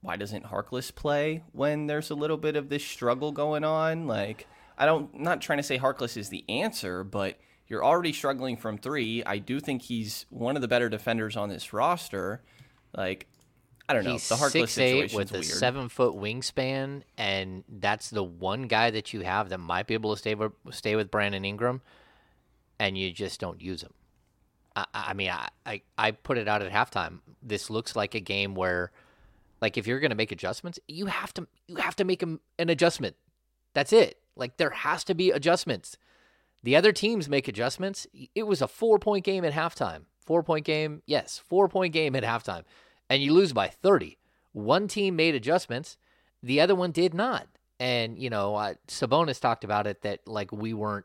why 0.00 0.16
doesn't 0.16 0.44
Harkless 0.44 0.94
play 0.94 1.42
when 1.52 1.86
there's 1.86 2.10
a 2.10 2.14
little 2.14 2.36
bit 2.36 2.56
of 2.56 2.68
this 2.68 2.84
struggle 2.84 3.32
going 3.32 3.64
on? 3.64 4.06
Like, 4.06 4.46
I 4.78 4.86
don't, 4.86 5.10
I'm 5.14 5.22
not 5.22 5.40
trying 5.40 5.58
to 5.58 5.62
say 5.62 5.78
Harkless 5.78 6.16
is 6.16 6.28
the 6.28 6.44
answer, 6.48 7.02
but 7.02 7.38
you're 7.66 7.84
already 7.84 8.12
struggling 8.12 8.56
from 8.56 8.78
three. 8.78 9.24
I 9.24 9.38
do 9.38 9.58
think 9.58 9.82
he's 9.82 10.26
one 10.28 10.56
of 10.56 10.62
the 10.62 10.68
better 10.68 10.88
defenders 10.88 11.36
on 11.36 11.48
this 11.48 11.72
roster. 11.72 12.42
Like, 12.94 13.26
I 13.88 13.94
don't 13.94 14.04
know. 14.04 14.12
He's 14.12 14.28
the 14.28 14.34
Harkless 14.34 14.50
six 14.50 14.78
eight 14.78 15.14
with 15.14 15.30
a 15.30 15.34
weird. 15.34 15.44
seven 15.44 15.88
foot 15.88 16.14
wingspan, 16.14 17.02
and 17.16 17.62
that's 17.68 18.10
the 18.10 18.24
one 18.24 18.62
guy 18.62 18.90
that 18.90 19.12
you 19.12 19.20
have 19.20 19.48
that 19.50 19.58
might 19.58 19.86
be 19.86 19.94
able 19.94 20.12
to 20.12 20.18
stay 20.18 20.34
with 20.34 20.52
stay 20.70 20.96
with 20.96 21.10
Brandon 21.10 21.44
Ingram, 21.44 21.82
and 22.80 22.98
you 22.98 23.12
just 23.12 23.38
don't 23.38 23.60
use 23.60 23.82
him. 23.82 23.94
I, 24.74 24.86
I 24.92 25.14
mean, 25.14 25.30
I, 25.30 25.48
I 25.64 25.82
I 25.96 26.10
put 26.10 26.36
it 26.36 26.48
out 26.48 26.62
at 26.62 26.72
halftime. 26.72 27.20
This 27.42 27.70
looks 27.70 27.94
like 27.94 28.16
a 28.16 28.20
game 28.20 28.54
where, 28.54 28.90
like, 29.60 29.76
if 29.76 29.86
you're 29.86 30.00
going 30.00 30.10
to 30.10 30.16
make 30.16 30.32
adjustments, 30.32 30.80
you 30.88 31.06
have 31.06 31.32
to 31.34 31.46
you 31.68 31.76
have 31.76 31.96
to 31.96 32.04
make 32.04 32.22
an 32.22 32.40
adjustment. 32.58 33.14
That's 33.72 33.92
it. 33.92 34.18
Like, 34.34 34.56
there 34.56 34.70
has 34.70 35.04
to 35.04 35.14
be 35.14 35.30
adjustments. 35.30 35.96
The 36.62 36.74
other 36.74 36.90
teams 36.90 37.28
make 37.28 37.46
adjustments. 37.46 38.08
It 38.34 38.42
was 38.42 38.60
a 38.60 38.66
four 38.66 38.98
point 38.98 39.24
game 39.24 39.44
at 39.44 39.52
halftime. 39.52 40.02
Four 40.18 40.42
point 40.42 40.64
game, 40.64 41.02
yes, 41.06 41.40
four 41.46 41.68
point 41.68 41.92
game 41.92 42.16
at 42.16 42.24
halftime 42.24 42.64
and 43.08 43.22
you 43.22 43.32
lose 43.32 43.52
by 43.52 43.68
30. 43.68 44.18
One 44.52 44.88
team 44.88 45.16
made 45.16 45.34
adjustments, 45.34 45.96
the 46.42 46.60
other 46.60 46.74
one 46.74 46.90
did 46.90 47.14
not. 47.14 47.46
And, 47.78 48.18
you 48.18 48.30
know, 48.30 48.54
uh, 48.54 48.74
Sabonis 48.88 49.40
talked 49.40 49.64
about 49.64 49.86
it 49.86 50.02
that, 50.02 50.26
like, 50.26 50.50
we 50.50 50.72
weren't 50.72 51.04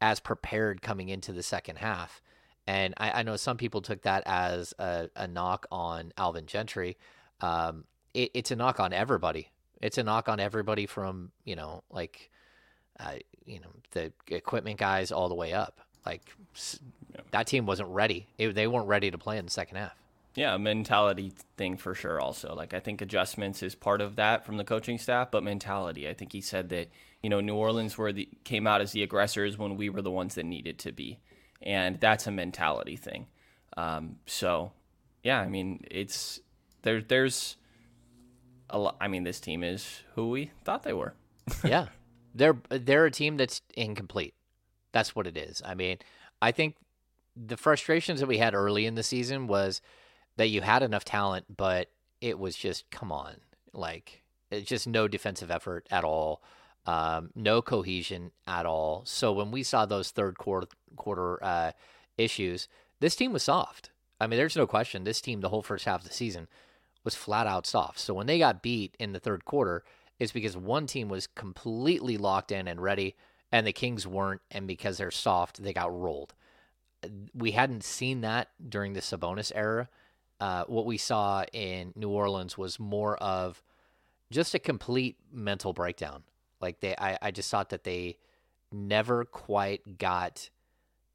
as 0.00 0.20
prepared 0.20 0.82
coming 0.82 1.08
into 1.08 1.32
the 1.32 1.42
second 1.42 1.76
half. 1.76 2.20
And 2.66 2.94
I, 2.96 3.20
I 3.20 3.22
know 3.22 3.36
some 3.36 3.56
people 3.56 3.80
took 3.80 4.02
that 4.02 4.24
as 4.26 4.74
a, 4.78 5.08
a 5.14 5.28
knock 5.28 5.66
on 5.70 6.12
Alvin 6.18 6.46
Gentry. 6.46 6.96
Um, 7.40 7.84
it, 8.14 8.32
it's 8.34 8.50
a 8.50 8.56
knock 8.56 8.80
on 8.80 8.92
everybody. 8.92 9.50
It's 9.80 9.98
a 9.98 10.02
knock 10.02 10.28
on 10.28 10.40
everybody 10.40 10.86
from, 10.86 11.30
you 11.44 11.54
know, 11.54 11.84
like, 11.90 12.30
uh, 12.98 13.14
you 13.44 13.60
know, 13.60 13.68
the 13.92 14.12
equipment 14.28 14.78
guys 14.78 15.12
all 15.12 15.28
the 15.28 15.34
way 15.34 15.52
up. 15.52 15.80
Like, 16.04 16.22
that 17.30 17.46
team 17.46 17.66
wasn't 17.66 17.90
ready. 17.90 18.26
It, 18.38 18.54
they 18.54 18.66
weren't 18.66 18.88
ready 18.88 19.10
to 19.10 19.18
play 19.18 19.38
in 19.38 19.44
the 19.44 19.50
second 19.50 19.76
half. 19.76 19.94
Yeah, 20.36 20.54
a 20.54 20.58
mentality 20.58 21.32
thing 21.56 21.78
for 21.78 21.94
sure. 21.94 22.20
Also, 22.20 22.54
like 22.54 22.74
I 22.74 22.78
think 22.78 23.00
adjustments 23.00 23.62
is 23.62 23.74
part 23.74 24.02
of 24.02 24.16
that 24.16 24.44
from 24.44 24.58
the 24.58 24.64
coaching 24.64 24.98
staff, 24.98 25.30
but 25.30 25.42
mentality. 25.42 26.06
I 26.06 26.12
think 26.12 26.32
he 26.32 26.42
said 26.42 26.68
that 26.68 26.90
you 27.22 27.30
know 27.30 27.40
New 27.40 27.54
Orleans 27.54 27.96
were 27.96 28.12
the 28.12 28.28
came 28.44 28.66
out 28.66 28.82
as 28.82 28.92
the 28.92 29.02
aggressors 29.02 29.56
when 29.56 29.76
we 29.76 29.88
were 29.88 30.02
the 30.02 30.10
ones 30.10 30.34
that 30.34 30.44
needed 30.44 30.78
to 30.80 30.92
be, 30.92 31.20
and 31.62 31.98
that's 31.98 32.26
a 32.26 32.30
mentality 32.30 32.96
thing. 32.96 33.26
Um, 33.78 34.16
so, 34.26 34.72
yeah, 35.22 35.40
I 35.40 35.48
mean 35.48 35.82
it's 35.90 36.40
there. 36.82 37.00
There's 37.00 37.56
a 38.68 38.78
lot. 38.78 38.96
I 39.00 39.08
mean, 39.08 39.24
this 39.24 39.40
team 39.40 39.64
is 39.64 40.02
who 40.16 40.28
we 40.28 40.50
thought 40.64 40.82
they 40.82 40.92
were. 40.92 41.14
yeah, 41.64 41.86
they're 42.34 42.58
they're 42.68 43.06
a 43.06 43.10
team 43.10 43.38
that's 43.38 43.62
incomplete. 43.74 44.34
That's 44.92 45.16
what 45.16 45.26
it 45.26 45.38
is. 45.38 45.62
I 45.64 45.74
mean, 45.74 45.96
I 46.42 46.52
think 46.52 46.76
the 47.34 47.56
frustrations 47.56 48.20
that 48.20 48.26
we 48.26 48.36
had 48.36 48.54
early 48.54 48.84
in 48.84 48.96
the 48.96 49.02
season 49.02 49.46
was 49.46 49.80
that 50.36 50.48
you 50.48 50.60
had 50.60 50.82
enough 50.82 51.04
talent, 51.04 51.56
but 51.56 51.88
it 52.20 52.38
was 52.38 52.56
just 52.56 52.90
come 52.90 53.12
on, 53.12 53.36
like 53.72 54.22
it's 54.50 54.68
just 54.68 54.86
no 54.86 55.08
defensive 55.08 55.50
effort 55.50 55.86
at 55.90 56.04
all, 56.04 56.42
um, 56.86 57.30
no 57.34 57.62
cohesion 57.62 58.30
at 58.46 58.66
all. 58.66 59.02
So 59.04 59.32
when 59.32 59.50
we 59.50 59.62
saw 59.62 59.86
those 59.86 60.10
third 60.10 60.38
quarter 60.38 60.68
quarter 60.96 61.42
uh, 61.42 61.72
issues, 62.16 62.68
this 63.00 63.16
team 63.16 63.32
was 63.32 63.42
soft. 63.42 63.90
I 64.20 64.26
mean, 64.26 64.38
there's 64.38 64.56
no 64.56 64.66
question. 64.66 65.04
This 65.04 65.20
team, 65.20 65.40
the 65.40 65.50
whole 65.50 65.62
first 65.62 65.84
half 65.84 66.00
of 66.00 66.08
the 66.08 66.14
season, 66.14 66.48
was 67.04 67.14
flat 67.14 67.46
out 67.46 67.66
soft. 67.66 67.98
So 67.98 68.14
when 68.14 68.26
they 68.26 68.38
got 68.38 68.62
beat 68.62 68.96
in 68.98 69.12
the 69.12 69.20
third 69.20 69.44
quarter, 69.44 69.84
it's 70.18 70.32
because 70.32 70.56
one 70.56 70.86
team 70.86 71.08
was 71.08 71.26
completely 71.26 72.16
locked 72.16 72.50
in 72.50 72.66
and 72.66 72.80
ready, 72.80 73.14
and 73.52 73.66
the 73.66 73.72
Kings 73.72 74.06
weren't. 74.06 74.40
And 74.50 74.66
because 74.66 74.96
they're 74.96 75.10
soft, 75.10 75.62
they 75.62 75.74
got 75.74 75.94
rolled. 75.94 76.34
We 77.34 77.50
hadn't 77.52 77.84
seen 77.84 78.22
that 78.22 78.48
during 78.66 78.94
the 78.94 79.00
Sabonis 79.00 79.52
era 79.54 79.88
uh, 80.40 80.64
what 80.66 80.86
we 80.86 80.98
saw 80.98 81.44
in 81.52 81.92
New 81.96 82.10
Orleans 82.10 82.58
was 82.58 82.78
more 82.78 83.16
of 83.16 83.62
just 84.30 84.54
a 84.54 84.58
complete 84.58 85.16
mental 85.32 85.72
breakdown. 85.72 86.22
Like 86.60 86.80
they, 86.80 86.94
I, 86.96 87.18
I 87.22 87.30
just 87.30 87.50
thought 87.50 87.70
that 87.70 87.84
they 87.84 88.18
never 88.72 89.24
quite 89.24 89.98
got 89.98 90.50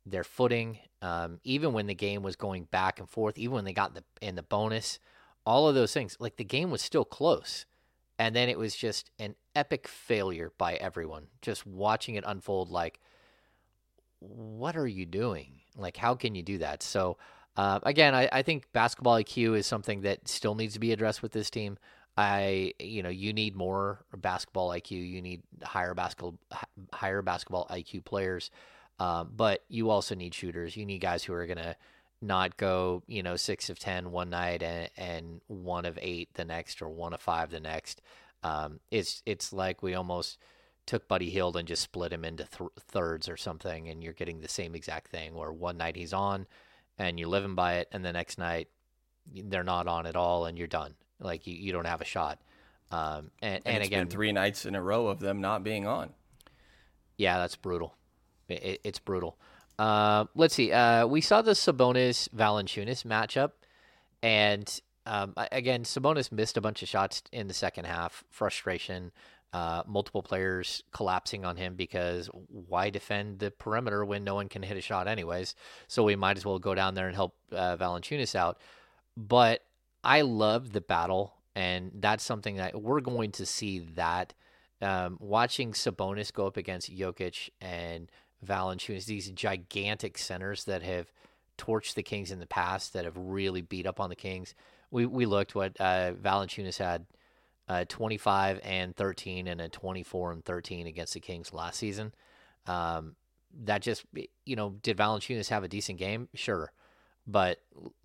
their 0.05 0.23
footing. 0.23 0.79
Um, 1.01 1.39
even 1.43 1.73
when 1.73 1.87
the 1.87 1.95
game 1.95 2.23
was 2.23 2.35
going 2.35 2.63
back 2.65 2.99
and 2.99 3.09
forth, 3.09 3.37
even 3.37 3.55
when 3.55 3.65
they 3.65 3.73
got 3.73 3.93
the 3.93 4.03
in 4.21 4.35
the 4.35 4.43
bonus, 4.43 4.99
all 5.45 5.67
of 5.67 5.75
those 5.75 5.93
things, 5.93 6.17
like 6.19 6.37
the 6.37 6.43
game 6.43 6.71
was 6.71 6.81
still 6.81 7.05
close, 7.05 7.65
and 8.17 8.35
then 8.35 8.49
it 8.49 8.57
was 8.57 8.75
just 8.75 9.11
an 9.19 9.35
epic 9.55 9.87
failure 9.87 10.51
by 10.57 10.75
everyone. 10.75 11.27
Just 11.41 11.65
watching 11.65 12.15
it 12.15 12.23
unfold, 12.25 12.69
like, 12.69 12.99
what 14.19 14.77
are 14.77 14.87
you 14.87 15.05
doing? 15.05 15.61
Like, 15.75 15.97
how 15.97 16.15
can 16.15 16.33
you 16.33 16.43
do 16.43 16.57
that? 16.59 16.81
So. 16.81 17.17
Uh, 17.55 17.79
again, 17.83 18.15
I, 18.15 18.29
I 18.31 18.41
think 18.43 18.71
basketball 18.71 19.15
IQ 19.15 19.57
is 19.57 19.67
something 19.67 20.01
that 20.01 20.27
still 20.27 20.55
needs 20.55 20.73
to 20.73 20.79
be 20.79 20.91
addressed 20.91 21.21
with 21.21 21.31
this 21.31 21.49
team. 21.49 21.77
I, 22.17 22.73
you 22.79 23.03
know, 23.03 23.09
you 23.09 23.33
need 23.33 23.55
more 23.55 24.05
basketball 24.15 24.69
IQ. 24.69 24.91
You 24.91 25.21
need 25.21 25.43
higher 25.63 25.93
basketball, 25.93 26.35
higher 26.93 27.21
basketball 27.21 27.67
IQ 27.69 28.05
players. 28.05 28.51
Um, 28.99 29.31
but 29.35 29.63
you 29.67 29.89
also 29.89 30.15
need 30.15 30.33
shooters. 30.33 30.77
You 30.77 30.85
need 30.85 30.99
guys 30.99 31.23
who 31.23 31.33
are 31.33 31.47
gonna 31.47 31.75
not 32.21 32.57
go, 32.57 33.01
you 33.07 33.23
know, 33.23 33.35
six 33.35 33.69
of 33.69 33.79
ten 33.79 34.11
one 34.11 34.29
night 34.29 34.61
and, 34.61 34.89
and 34.95 35.41
one 35.47 35.85
of 35.85 35.97
eight 36.01 36.33
the 36.35 36.45
next, 36.45 36.81
or 36.81 36.89
one 36.89 37.13
of 37.13 37.21
five 37.21 37.49
the 37.49 37.59
next. 37.59 38.01
Um, 38.43 38.79
it's 38.91 39.23
it's 39.25 39.51
like 39.53 39.81
we 39.81 39.95
almost 39.95 40.37
took 40.85 41.07
Buddy 41.07 41.29
Hield 41.29 41.57
and 41.57 41.67
just 41.67 41.81
split 41.81 42.13
him 42.13 42.25
into 42.25 42.43
th- 42.43 42.69
thirds 42.79 43.27
or 43.27 43.37
something, 43.37 43.89
and 43.89 44.03
you're 44.03 44.13
getting 44.13 44.41
the 44.41 44.47
same 44.47 44.75
exact 44.75 45.09
thing. 45.09 45.33
Where 45.33 45.51
one 45.51 45.77
night 45.77 45.95
he's 45.95 46.13
on 46.13 46.45
and 46.97 47.19
you're 47.19 47.29
living 47.29 47.55
by 47.55 47.75
it, 47.75 47.87
and 47.91 48.03
the 48.03 48.13
next 48.13 48.37
night 48.37 48.67
they're 49.33 49.63
not 49.63 49.87
on 49.87 50.05
at 50.05 50.15
all, 50.15 50.45
and 50.45 50.57
you're 50.57 50.67
done. 50.67 50.93
Like 51.19 51.47
you, 51.47 51.55
you 51.55 51.71
don't 51.71 51.85
have 51.85 52.01
a 52.01 52.05
shot. 52.05 52.39
Um, 52.91 53.31
and, 53.41 53.61
and, 53.65 53.75
and 53.75 53.83
again, 53.83 54.07
three 54.07 54.31
nights 54.31 54.65
in 54.65 54.75
a 54.75 54.81
row 54.81 55.07
of 55.07 55.19
them 55.19 55.39
not 55.39 55.63
being 55.63 55.87
on. 55.87 56.09
Yeah, 57.17 57.37
that's 57.37 57.55
brutal. 57.55 57.95
It, 58.49 58.81
it's 58.83 58.99
brutal. 58.99 59.37
Uh, 59.79 60.25
let's 60.35 60.55
see. 60.55 60.71
Uh, 60.71 61.07
we 61.07 61.21
saw 61.21 61.41
the 61.41 61.51
Sabonis 61.51 62.27
Valanciunas 62.29 63.03
matchup, 63.03 63.51
and 64.21 64.81
um, 65.05 65.33
again, 65.51 65.83
Sabonis 65.83 66.31
missed 66.31 66.57
a 66.57 66.61
bunch 66.61 66.83
of 66.83 66.89
shots 66.89 67.23
in 67.31 67.47
the 67.47 67.53
second 67.53 67.85
half. 67.85 68.23
Frustration 68.29 69.11
uh, 69.53 69.83
multiple 69.85 70.23
players 70.23 70.83
collapsing 70.91 71.43
on 71.43 71.57
him 71.57 71.75
because 71.75 72.29
why 72.47 72.89
defend 72.89 73.39
the 73.39 73.51
perimeter 73.51 74.05
when 74.05 74.23
no 74.23 74.35
one 74.35 74.47
can 74.47 74.63
hit 74.63 74.77
a 74.77 74.81
shot 74.81 75.07
anyways? 75.07 75.55
So 75.87 76.03
we 76.03 76.15
might 76.15 76.37
as 76.37 76.45
well 76.45 76.59
go 76.59 76.73
down 76.73 76.95
there 76.95 77.07
and 77.07 77.15
help 77.15 77.35
uh, 77.51 77.77
Valanciunas 77.77 78.35
out. 78.35 78.59
But 79.17 79.61
I 80.03 80.21
love 80.21 80.71
the 80.71 80.81
battle, 80.81 81.33
and 81.55 81.91
that's 81.95 82.23
something 82.23 82.55
that 82.55 82.81
we're 82.81 83.01
going 83.01 83.31
to 83.33 83.45
see 83.45 83.79
that. 83.95 84.33
Um, 84.81 85.17
watching 85.19 85.73
Sabonis 85.73 86.33
go 86.33 86.47
up 86.47 86.57
against 86.57 86.95
Jokic 86.95 87.49
and 87.59 88.09
Valanciunas, 88.45 89.05
these 89.05 89.29
gigantic 89.29 90.17
centers 90.17 90.63
that 90.63 90.81
have 90.81 91.11
torched 91.57 91.93
the 91.93 92.01
Kings 92.01 92.31
in 92.31 92.39
the 92.39 92.47
past, 92.47 92.93
that 92.93 93.05
have 93.05 93.17
really 93.17 93.61
beat 93.61 93.85
up 93.85 93.99
on 93.99 94.09
the 94.09 94.15
Kings. 94.15 94.55
We 94.89 95.05
we 95.05 95.25
looked 95.25 95.53
what 95.55 95.79
uh, 95.79 96.13
Valanciunas 96.13 96.77
had 96.77 97.05
uh, 97.71 97.85
25 97.87 98.59
and 98.63 98.93
13 98.93 99.47
and 99.47 99.61
a 99.61 99.69
24 99.69 100.33
and 100.33 100.43
13 100.43 100.87
against 100.87 101.13
the 101.13 101.21
Kings 101.21 101.53
last 101.53 101.77
season. 101.77 102.13
Um, 102.67 103.15
that 103.63 103.81
just 103.81 104.03
you 104.45 104.57
know, 104.57 104.71
did 104.83 104.97
Valanciunas 104.97 105.47
have 105.47 105.63
a 105.63 105.69
decent 105.69 105.97
game? 105.97 106.27
Sure, 106.33 106.73
but 107.25 107.59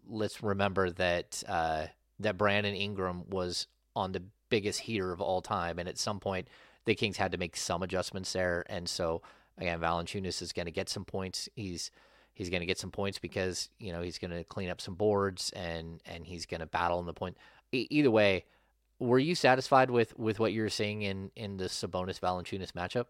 let's 0.09 0.41
remember 0.41 0.91
that 0.91 1.43
uh, 1.49 1.87
that 2.21 2.39
Brandon 2.39 2.77
Ingram 2.77 3.29
was 3.29 3.67
on 3.97 4.13
the 4.13 4.23
biggest 4.51 4.81
heater 4.81 5.11
of 5.11 5.21
all 5.21 5.43
time, 5.43 5.81
and 5.81 5.89
at 5.89 5.99
some 5.99 6.21
point 6.21 6.47
the 6.85 6.95
Kings 6.95 7.17
had 7.17 7.33
to 7.33 7.39
make 7.39 7.57
some 7.57 7.83
adjustments 7.83 8.33
there, 8.33 8.65
and 8.69 8.89
so 8.89 9.21
again, 9.59 9.81
Valanciunas 9.81 10.43
is 10.43 10.53
going 10.53 10.67
to 10.67 10.73
get 10.73 10.89
some 10.89 11.05
points. 11.05 11.49
He's 11.57 11.91
he's 12.35 12.51
going 12.51 12.61
to 12.61 12.67
get 12.67 12.79
some 12.79 12.93
points 12.93 13.19
because 13.19 13.69
you 13.81 13.93
know 13.93 14.01
he's 14.01 14.19
going 14.19 14.31
to 14.31 14.45
clean 14.45 14.71
up 14.71 14.81
some 14.81 14.95
boards 14.95 15.51
and 15.57 16.01
and 16.07 16.25
he's 16.25 16.47
going 16.47 16.61
to 16.61 16.67
battle 16.67 17.01
in 17.01 17.07
the 17.07 17.13
point. 17.13 17.37
E- 17.73 17.89
either 17.91 18.13
way, 18.13 18.45
were 18.99 19.19
you 19.19 19.35
satisfied 19.35 19.91
with 19.91 20.19
with 20.19 20.39
what 20.39 20.53
you're 20.53 20.71
seeing 20.71 21.03
in 21.03 21.31
in 21.37 21.57
the 21.57 21.65
Sabonis 21.67 22.21
Valanciunas 22.21 22.73
matchup? 22.73 23.07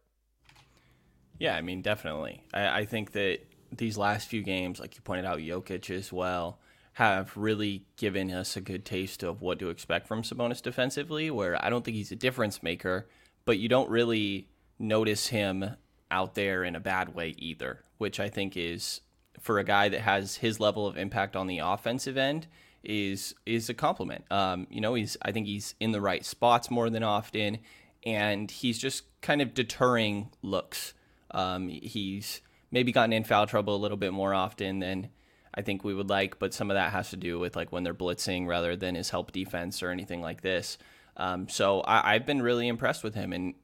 Yeah, 1.38 1.54
I 1.54 1.60
mean, 1.60 1.82
definitely. 1.82 2.42
I, 2.54 2.80
I 2.80 2.84
think 2.86 3.12
that 3.12 3.40
these 3.70 3.98
last 3.98 4.28
few 4.28 4.42
games, 4.42 4.80
like 4.80 4.94
you 4.94 5.02
pointed 5.02 5.26
out, 5.26 5.38
Jokic 5.38 5.90
as 5.90 6.12
well, 6.12 6.58
have 6.94 7.36
really 7.36 7.84
given 7.96 8.30
us 8.30 8.56
a 8.56 8.60
good 8.60 8.84
taste 8.84 9.22
of 9.22 9.42
what 9.42 9.58
to 9.58 9.68
expect 9.68 10.06
from 10.06 10.22
Sabonis 10.22 10.62
defensively. 10.62 11.30
Where 11.30 11.62
I 11.62 11.70
don't 11.70 11.84
think 11.84 11.96
he's 11.96 12.12
a 12.12 12.16
difference 12.16 12.62
maker, 12.62 13.08
but 13.44 13.58
you 13.58 13.68
don't 13.68 13.90
really 13.90 14.48
notice 14.78 15.28
him 15.28 15.76
out 16.10 16.34
there 16.34 16.64
in 16.64 16.76
a 16.76 16.80
bad 16.80 17.14
way 17.14 17.34
either, 17.38 17.82
which 17.98 18.20
I 18.20 18.28
think 18.28 18.56
is 18.56 19.00
for 19.40 19.58
a 19.58 19.64
guy 19.64 19.88
that 19.88 20.00
has 20.00 20.36
his 20.36 20.60
level 20.60 20.86
of 20.86 20.96
impact 20.96 21.36
on 21.36 21.46
the 21.46 21.58
offensive 21.58 22.16
end 22.16 22.46
is 22.84 23.34
is 23.44 23.68
a 23.68 23.74
compliment. 23.74 24.24
Um, 24.30 24.66
you 24.70 24.80
know, 24.80 24.94
he's 24.94 25.16
I 25.22 25.32
think 25.32 25.46
he's 25.46 25.74
in 25.80 25.92
the 25.92 26.00
right 26.00 26.24
spots 26.24 26.70
more 26.70 26.90
than 26.90 27.02
often, 27.02 27.58
and 28.04 28.50
he's 28.50 28.78
just 28.78 29.04
kind 29.20 29.42
of 29.42 29.54
deterring 29.54 30.30
looks. 30.42 30.94
Um, 31.32 31.68
he's 31.68 32.40
maybe 32.70 32.92
gotten 32.92 33.12
in 33.12 33.24
foul 33.24 33.46
trouble 33.46 33.74
a 33.74 33.78
little 33.78 33.96
bit 33.96 34.12
more 34.12 34.34
often 34.34 34.80
than 34.80 35.08
I 35.54 35.62
think 35.62 35.84
we 35.84 35.94
would 35.94 36.10
like, 36.10 36.38
but 36.38 36.52
some 36.52 36.70
of 36.70 36.74
that 36.74 36.92
has 36.92 37.10
to 37.10 37.16
do 37.16 37.38
with 37.38 37.56
like 37.56 37.72
when 37.72 37.82
they're 37.82 37.94
blitzing 37.94 38.46
rather 38.46 38.76
than 38.76 38.94
his 38.94 39.10
help 39.10 39.32
defense 39.32 39.82
or 39.82 39.90
anything 39.90 40.20
like 40.20 40.42
this. 40.42 40.76
Um, 41.16 41.48
so 41.48 41.80
I, 41.80 42.14
I've 42.14 42.26
been 42.26 42.42
really 42.42 42.68
impressed 42.68 43.02
with 43.02 43.14
him, 43.14 43.32
and 43.32 43.54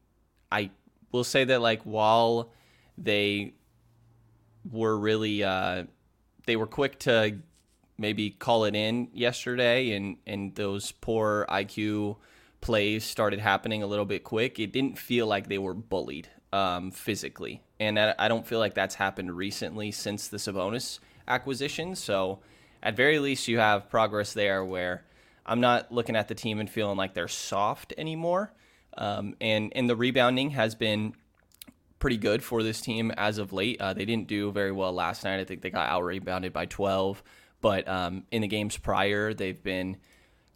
I 0.50 0.70
will 1.12 1.24
say 1.24 1.44
that 1.44 1.60
like 1.60 1.82
while 1.82 2.50
they 2.96 3.52
were 4.70 4.98
really 4.98 5.44
uh, 5.44 5.84
they 6.46 6.56
were 6.56 6.66
quick 6.66 6.98
to 7.00 7.38
maybe 7.98 8.30
call 8.30 8.64
it 8.64 8.74
in 8.74 9.08
yesterday, 9.12 9.92
and 9.92 10.16
and 10.26 10.54
those 10.54 10.92
poor 10.92 11.46
IQ 11.48 12.16
plays 12.60 13.04
started 13.04 13.40
happening 13.40 13.82
a 13.82 13.86
little 13.86 14.04
bit 14.04 14.24
quick. 14.24 14.58
It 14.58 14.72
didn't 14.72 14.98
feel 14.98 15.26
like 15.26 15.48
they 15.48 15.58
were 15.58 15.74
bullied 15.74 16.28
um, 16.52 16.90
physically, 16.90 17.62
and 17.80 17.98
I, 17.98 18.14
I 18.18 18.28
don't 18.28 18.46
feel 18.46 18.58
like 18.58 18.74
that's 18.74 18.94
happened 18.94 19.36
recently 19.36 19.90
since 19.90 20.28
the 20.28 20.36
Sabonis 20.36 20.98
acquisition. 21.26 21.96
So 21.96 22.40
at 22.82 22.96
very 22.96 23.18
least, 23.18 23.48
you 23.48 23.58
have 23.58 23.88
progress 23.88 24.32
there 24.32 24.64
where. 24.64 25.04
I'm 25.44 25.60
not 25.60 25.90
looking 25.90 26.14
at 26.14 26.28
the 26.28 26.36
team 26.36 26.60
and 26.60 26.70
feeling 26.70 26.96
like 26.96 27.14
they're 27.14 27.26
soft 27.26 27.92
anymore. 27.98 28.52
Um, 28.96 29.34
and 29.40 29.72
and 29.74 29.90
the 29.90 29.96
rebounding 29.96 30.50
has 30.50 30.76
been 30.76 31.14
pretty 32.02 32.16
good 32.16 32.42
for 32.42 32.64
this 32.64 32.80
team 32.80 33.12
as 33.12 33.38
of 33.38 33.52
late. 33.52 33.80
Uh, 33.80 33.92
they 33.92 34.04
didn't 34.04 34.26
do 34.26 34.50
very 34.50 34.72
well 34.72 34.92
last 34.92 35.22
night. 35.22 35.38
I 35.38 35.44
think 35.44 35.62
they 35.62 35.70
got 35.70 35.88
out 35.88 36.02
rebounded 36.02 36.52
by 36.52 36.66
12. 36.66 37.22
But 37.62 37.88
um, 37.88 38.24
in 38.30 38.42
the 38.42 38.48
games 38.48 38.76
prior, 38.76 39.32
they've 39.32 39.62
been 39.62 39.96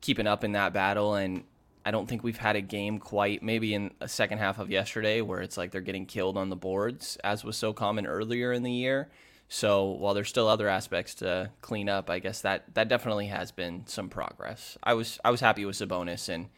keeping 0.03 0.27
up 0.27 0.45
in 0.45 0.53
that 0.53 0.75
battle. 0.75 1.15
And 1.15 1.45
I 1.87 1.91
don't 1.91 2.07
think 2.07 2.23
we've 2.23 2.37
had 2.37 2.57
a 2.57 2.61
game 2.61 2.99
quite, 2.99 3.43
maybe 3.43 3.73
in 3.73 3.93
a 4.03 4.09
second 4.09 4.39
half 4.39 4.59
of 4.59 4.71
yesterday, 4.71 5.23
where 5.23 5.41
it's 5.41 5.57
like 5.57 5.71
they're 5.71 5.81
getting 5.81 6.05
killed 6.05 6.37
on 6.37 6.51
the 6.51 6.57
boards, 6.57 7.17
as 7.25 7.45
was 7.45 7.57
so 7.57 7.73
common 7.73 8.07
earlier 8.07 8.53
in 8.53 8.63
the 8.63 8.73
year. 8.73 9.09
So 9.49 9.85
while 9.85 10.13
there's 10.13 10.29
still 10.29 10.49
other 10.49 10.69
aspects 10.69 11.15
to 11.17 11.51
clean 11.61 11.89
up, 11.89 12.11
I 12.11 12.19
guess 12.19 12.41
that 12.41 12.75
that 12.75 12.89
definitely 12.89 13.27
has 13.29 13.53
been 13.53 13.87
some 13.87 14.09
progress. 14.09 14.77
I 14.83 14.95
was 14.95 15.21
I 15.25 15.31
was 15.31 15.41
happy 15.41 15.65
with 15.65 15.77
Sabonis 15.77 16.29
and 16.29 16.49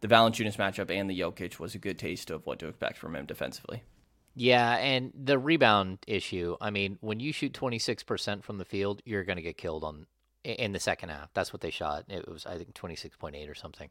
the 0.00 0.08
Valanciunas 0.08 0.56
matchup 0.56 0.90
and 0.90 1.08
the 1.08 1.20
Jokic 1.20 1.58
was 1.58 1.74
a 1.74 1.78
good 1.78 1.98
taste 1.98 2.30
of 2.30 2.46
what 2.46 2.58
to 2.60 2.68
expect 2.68 2.96
from 2.96 3.14
him 3.14 3.26
defensively. 3.26 3.82
Yeah, 4.34 4.76
and 4.76 5.12
the 5.14 5.38
rebound 5.38 5.98
issue. 6.06 6.56
I 6.60 6.70
mean, 6.70 6.98
when 7.00 7.20
you 7.20 7.32
shoot 7.32 7.52
26% 7.52 8.42
from 8.42 8.58
the 8.58 8.64
field, 8.64 9.02
you're 9.04 9.24
going 9.24 9.36
to 9.36 9.42
get 9.42 9.58
killed 9.58 9.84
on 9.84 10.06
in 10.42 10.72
the 10.72 10.80
second 10.80 11.10
half. 11.10 11.32
That's 11.34 11.52
what 11.52 11.60
they 11.60 11.70
shot. 11.70 12.04
It 12.08 12.28
was 12.28 12.46
I 12.46 12.56
think 12.56 12.74
26.8 12.74 13.50
or 13.50 13.54
something. 13.54 13.90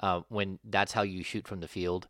Uh, 0.00 0.22
when 0.28 0.58
that's 0.64 0.92
how 0.92 1.02
you 1.02 1.22
shoot 1.22 1.46
from 1.46 1.60
the 1.60 1.68
field, 1.68 2.08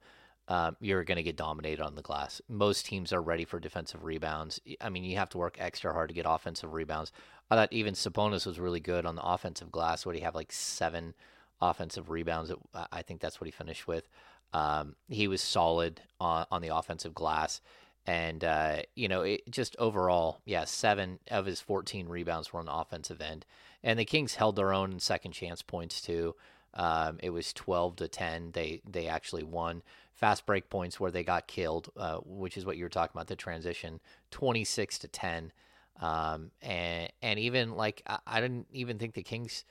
um, 0.48 0.76
you're 0.80 1.04
going 1.04 1.16
to 1.16 1.22
get 1.22 1.36
dominated 1.36 1.82
on 1.82 1.94
the 1.94 2.02
glass. 2.02 2.40
Most 2.48 2.86
teams 2.86 3.12
are 3.12 3.20
ready 3.20 3.44
for 3.44 3.58
defensive 3.58 4.04
rebounds. 4.04 4.60
I 4.80 4.88
mean, 4.88 5.04
you 5.04 5.16
have 5.16 5.28
to 5.30 5.38
work 5.38 5.56
extra 5.58 5.92
hard 5.92 6.08
to 6.08 6.14
get 6.14 6.24
offensive 6.26 6.72
rebounds. 6.72 7.12
I 7.50 7.56
thought 7.56 7.72
even 7.72 7.94
Sabonis 7.94 8.46
was 8.46 8.58
really 8.60 8.80
good 8.80 9.04
on 9.04 9.16
the 9.16 9.22
offensive 9.22 9.70
glass. 9.70 10.06
Would 10.06 10.16
he 10.16 10.22
have 10.22 10.34
like 10.34 10.52
seven 10.52 11.14
offensive 11.62 12.10
rebounds. 12.10 12.52
I 12.90 13.02
think 13.02 13.20
that's 13.20 13.40
what 13.40 13.46
he 13.46 13.52
finished 13.52 13.86
with. 13.86 14.08
Um, 14.52 14.96
he 15.08 15.28
was 15.28 15.40
solid 15.40 16.00
on, 16.20 16.46
on 16.50 16.62
the 16.62 16.74
offensive 16.74 17.14
glass. 17.14 17.60
And, 18.06 18.42
uh, 18.42 18.82
you 18.94 19.08
know, 19.08 19.22
it 19.22 19.48
just 19.50 19.76
overall, 19.78 20.40
yeah, 20.44 20.64
seven 20.64 21.20
of 21.30 21.46
his 21.46 21.60
14 21.60 22.08
rebounds 22.08 22.52
were 22.52 22.60
on 22.60 22.66
the 22.66 22.74
offensive 22.74 23.20
end. 23.20 23.46
And 23.82 23.98
the 23.98 24.04
Kings 24.04 24.34
held 24.34 24.56
their 24.56 24.72
own 24.72 24.98
second 24.98 25.32
chance 25.32 25.62
points, 25.62 26.00
too. 26.00 26.34
Um, 26.74 27.18
it 27.22 27.30
was 27.30 27.52
12 27.52 27.96
to 27.96 28.08
10. 28.08 28.52
They 28.52 28.80
they 28.88 29.06
actually 29.06 29.42
won 29.42 29.82
fast 30.14 30.46
break 30.46 30.70
points 30.70 30.98
where 30.98 31.10
they 31.10 31.22
got 31.22 31.46
killed, 31.46 31.90
uh, 31.96 32.18
which 32.24 32.56
is 32.56 32.64
what 32.64 32.76
you 32.76 32.84
were 32.84 32.88
talking 32.88 33.12
about 33.14 33.26
the 33.26 33.36
transition. 33.36 34.00
26 34.30 34.98
to 35.00 35.08
10. 35.08 35.52
Um, 36.00 36.50
and 36.62 37.12
and 37.20 37.38
even 37.38 37.76
like 37.76 38.02
I, 38.06 38.18
I 38.26 38.40
didn't 38.40 38.66
even 38.72 38.98
think 38.98 39.14
the 39.14 39.22
Kings 39.22 39.64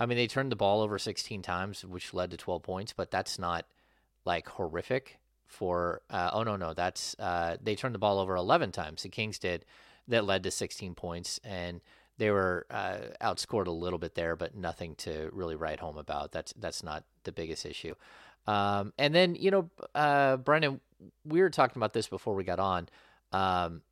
I 0.00 0.06
mean, 0.06 0.16
they 0.16 0.26
turned 0.26 0.50
the 0.50 0.56
ball 0.56 0.80
over 0.80 0.98
16 0.98 1.42
times, 1.42 1.84
which 1.84 2.14
led 2.14 2.30
to 2.30 2.38
12 2.38 2.62
points, 2.62 2.94
but 2.94 3.10
that's 3.10 3.38
not 3.38 3.66
like 4.24 4.48
horrific 4.48 5.18
for. 5.46 6.02
Uh, 6.10 6.30
oh 6.32 6.42
no, 6.42 6.56
no, 6.56 6.74
that's 6.74 7.16
uh, 7.18 7.56
they 7.62 7.74
turned 7.74 7.94
the 7.94 7.98
ball 7.98 8.18
over 8.18 8.36
11 8.36 8.72
times. 8.72 9.02
The 9.02 9.08
Kings 9.08 9.38
did 9.38 9.64
that 10.08 10.24
led 10.24 10.42
to 10.44 10.50
16 10.50 10.94
points, 10.94 11.40
and 11.44 11.80
they 12.18 12.30
were 12.30 12.66
uh, 12.70 12.98
outscored 13.20 13.66
a 13.66 13.72
little 13.72 13.98
bit 13.98 14.14
there, 14.14 14.36
but 14.36 14.54
nothing 14.54 14.94
to 14.96 15.30
really 15.32 15.56
write 15.56 15.80
home 15.80 15.96
about. 15.96 16.32
That's 16.32 16.52
that's 16.58 16.82
not 16.82 17.04
the 17.24 17.32
biggest 17.32 17.64
issue. 17.64 17.94
Um, 18.46 18.92
and 18.98 19.14
then 19.14 19.34
you 19.34 19.50
know, 19.50 19.70
uh, 19.94 20.36
Brenden, 20.36 20.80
we 21.24 21.40
were 21.40 21.50
talking 21.50 21.78
about 21.78 21.92
this 21.92 22.08
before 22.08 22.34
we 22.34 22.44
got 22.44 22.58
on. 22.58 22.88
Um, 23.32 23.82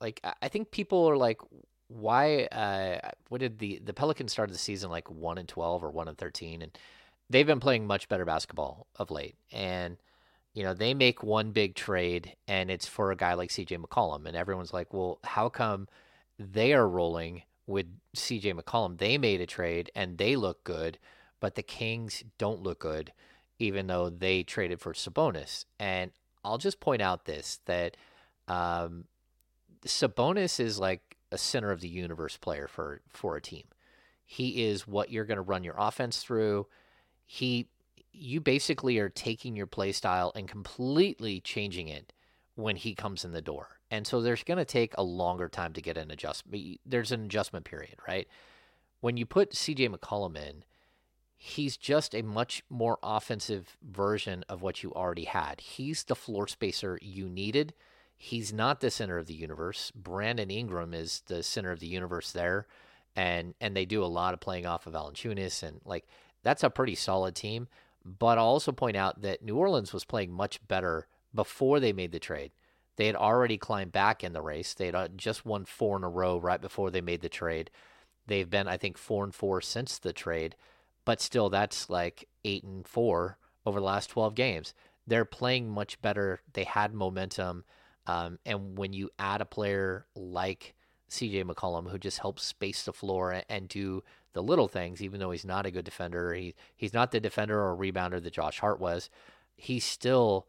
like 0.00 0.20
I 0.42 0.48
think 0.48 0.70
people 0.70 1.08
are 1.08 1.16
like, 1.16 1.40
why 1.88 2.44
uh 2.44 2.98
what 3.28 3.40
did 3.40 3.58
the 3.58 3.80
the 3.84 3.92
Pelicans 3.92 4.32
start 4.32 4.50
the 4.50 4.58
season 4.58 4.90
like 4.90 5.10
1 5.10 5.38
and 5.38 5.48
12 5.48 5.84
or 5.84 5.90
1 5.90 6.08
and 6.08 6.18
13 6.18 6.62
and 6.62 6.78
they've 7.30 7.46
been 7.46 7.60
playing 7.60 7.86
much 7.86 8.08
better 8.08 8.24
basketball 8.24 8.86
of 8.96 9.10
late 9.10 9.36
and 9.52 9.96
you 10.52 10.62
know 10.62 10.74
they 10.74 10.94
make 10.94 11.22
one 11.22 11.50
big 11.50 11.74
trade 11.74 12.36
and 12.46 12.70
it's 12.70 12.86
for 12.86 13.10
a 13.10 13.16
guy 13.16 13.34
like 13.34 13.50
CJ 13.50 13.78
McCollum 13.78 14.26
and 14.26 14.36
everyone's 14.36 14.72
like 14.72 14.92
well 14.92 15.18
how 15.24 15.48
come 15.48 15.88
they 16.38 16.72
are 16.72 16.88
rolling 16.88 17.42
with 17.66 17.86
CJ 18.16 18.58
McCollum 18.58 18.98
they 18.98 19.18
made 19.18 19.40
a 19.40 19.46
trade 19.46 19.90
and 19.94 20.18
they 20.18 20.36
look 20.36 20.64
good 20.64 20.98
but 21.40 21.54
the 21.54 21.62
Kings 21.62 22.22
don't 22.38 22.62
look 22.62 22.80
good 22.80 23.12
even 23.58 23.86
though 23.86 24.10
they 24.10 24.42
traded 24.42 24.80
for 24.80 24.92
Sabonis 24.92 25.64
and 25.78 26.10
I'll 26.44 26.58
just 26.58 26.80
point 26.80 27.02
out 27.02 27.24
this 27.24 27.60
that 27.66 27.96
um 28.48 29.04
Sabonis 29.86 30.60
is 30.60 30.78
like 30.78 31.16
a 31.30 31.38
center 31.38 31.70
of 31.70 31.80
the 31.80 31.88
universe 31.88 32.36
player 32.36 32.68
for 32.68 33.00
for 33.08 33.36
a 33.36 33.42
team. 33.42 33.64
He 34.24 34.64
is 34.64 34.86
what 34.86 35.10
you're 35.10 35.26
going 35.26 35.36
to 35.36 35.42
run 35.42 35.64
your 35.64 35.74
offense 35.76 36.22
through. 36.22 36.66
He 37.26 37.68
you 38.12 38.40
basically 38.40 38.98
are 38.98 39.08
taking 39.08 39.56
your 39.56 39.66
play 39.66 39.90
style 39.90 40.30
and 40.36 40.46
completely 40.46 41.40
changing 41.40 41.88
it 41.88 42.12
when 42.54 42.76
he 42.76 42.94
comes 42.94 43.24
in 43.24 43.32
the 43.32 43.42
door. 43.42 43.80
And 43.90 44.06
so 44.06 44.20
there's 44.20 44.44
going 44.44 44.58
to 44.58 44.64
take 44.64 44.94
a 44.96 45.02
longer 45.02 45.48
time 45.48 45.72
to 45.72 45.82
get 45.82 45.96
an 45.96 46.12
adjustment. 46.12 46.78
There's 46.86 47.10
an 47.10 47.24
adjustment 47.24 47.64
period, 47.64 47.96
right? 48.06 48.28
When 49.00 49.16
you 49.16 49.26
put 49.26 49.50
CJ 49.50 49.92
McCollum 49.92 50.36
in, 50.36 50.62
he's 51.36 51.76
just 51.76 52.14
a 52.14 52.22
much 52.22 52.62
more 52.70 52.98
offensive 53.02 53.76
version 53.82 54.44
of 54.48 54.62
what 54.62 54.84
you 54.84 54.92
already 54.92 55.24
had. 55.24 55.60
He's 55.60 56.04
the 56.04 56.14
floor 56.14 56.46
spacer 56.46 57.00
you 57.02 57.28
needed 57.28 57.74
he's 58.16 58.52
not 58.52 58.80
the 58.80 58.90
center 58.90 59.18
of 59.18 59.26
the 59.26 59.34
universe. 59.34 59.90
Brandon 59.94 60.50
Ingram 60.50 60.94
is 60.94 61.22
the 61.26 61.42
center 61.42 61.70
of 61.70 61.80
the 61.80 61.86
universe 61.86 62.32
there, 62.32 62.66
and 63.14 63.54
and 63.60 63.76
they 63.76 63.84
do 63.84 64.02
a 64.02 64.06
lot 64.06 64.34
of 64.34 64.40
playing 64.40 64.66
off 64.66 64.86
of 64.86 64.94
Valanciunas, 64.94 65.62
and 65.62 65.80
like 65.84 66.06
that's 66.44 66.62
a 66.62 66.70
pretty 66.70 66.94
solid 66.94 67.34
team. 67.34 67.66
But 68.04 68.38
I'll 68.38 68.44
also 68.44 68.70
point 68.70 68.96
out 68.96 69.22
that 69.22 69.42
New 69.42 69.56
Orleans 69.56 69.92
was 69.92 70.04
playing 70.04 70.30
much 70.30 70.60
better 70.68 71.06
before 71.34 71.80
they 71.80 71.92
made 71.92 72.12
the 72.12 72.20
trade 72.20 72.52
They 72.96 73.06
had 73.06 73.16
already 73.16 73.58
climbed 73.58 73.90
back 73.90 74.22
in 74.22 74.34
the 74.34 74.42
race. 74.42 74.74
They 74.74 74.86
had 74.86 74.94
uh, 74.94 75.08
just 75.16 75.44
won 75.44 75.64
four 75.64 75.96
in 75.96 76.04
a 76.04 76.08
row 76.08 76.38
right 76.38 76.60
before 76.60 76.90
they 76.90 77.00
made 77.00 77.22
the 77.22 77.28
trade. 77.28 77.70
They've 78.26 78.48
been, 78.48 78.68
I 78.68 78.76
think, 78.76 78.96
four 78.96 79.24
and 79.24 79.34
four 79.34 79.60
since 79.60 79.98
the 79.98 80.12
trade, 80.12 80.54
but 81.04 81.20
still, 81.20 81.50
that's 81.50 81.90
like 81.90 82.28
eight 82.44 82.62
and 82.62 82.86
four 82.86 83.38
over 83.66 83.80
the 83.80 83.86
last 83.86 84.10
12 84.10 84.34
games. 84.34 84.74
They're 85.06 85.24
playing 85.24 85.70
much 85.70 86.00
better. 86.00 86.40
They 86.52 86.64
had 86.64 86.94
momentum. 86.94 87.64
Um, 88.06 88.38
and 88.46 88.78
when 88.78 88.92
you 88.92 89.10
add 89.18 89.40
a 89.40 89.46
player 89.46 90.06
like 90.14 90.74
CJ 91.10 91.44
McCollum, 91.44 91.90
who 91.90 91.98
just 91.98 92.18
helps 92.18 92.44
space 92.44 92.84
the 92.84 92.92
floor 92.92 93.32
and, 93.32 93.44
and, 93.48 93.68
do 93.68 94.02
the 94.34 94.42
little 94.42 94.68
things, 94.68 95.02
even 95.02 95.20
though 95.20 95.30
he's 95.30 95.44
not 95.44 95.64
a 95.64 95.70
good 95.70 95.84
defender, 95.84 96.34
he, 96.34 96.54
he's 96.76 96.92
not 96.92 97.12
the 97.12 97.20
defender 97.20 97.58
or 97.58 97.74
rebounder 97.76 98.22
that 98.22 98.32
Josh 98.32 98.60
Hart 98.60 98.78
was. 98.78 99.08
He's 99.56 99.84
still 99.84 100.46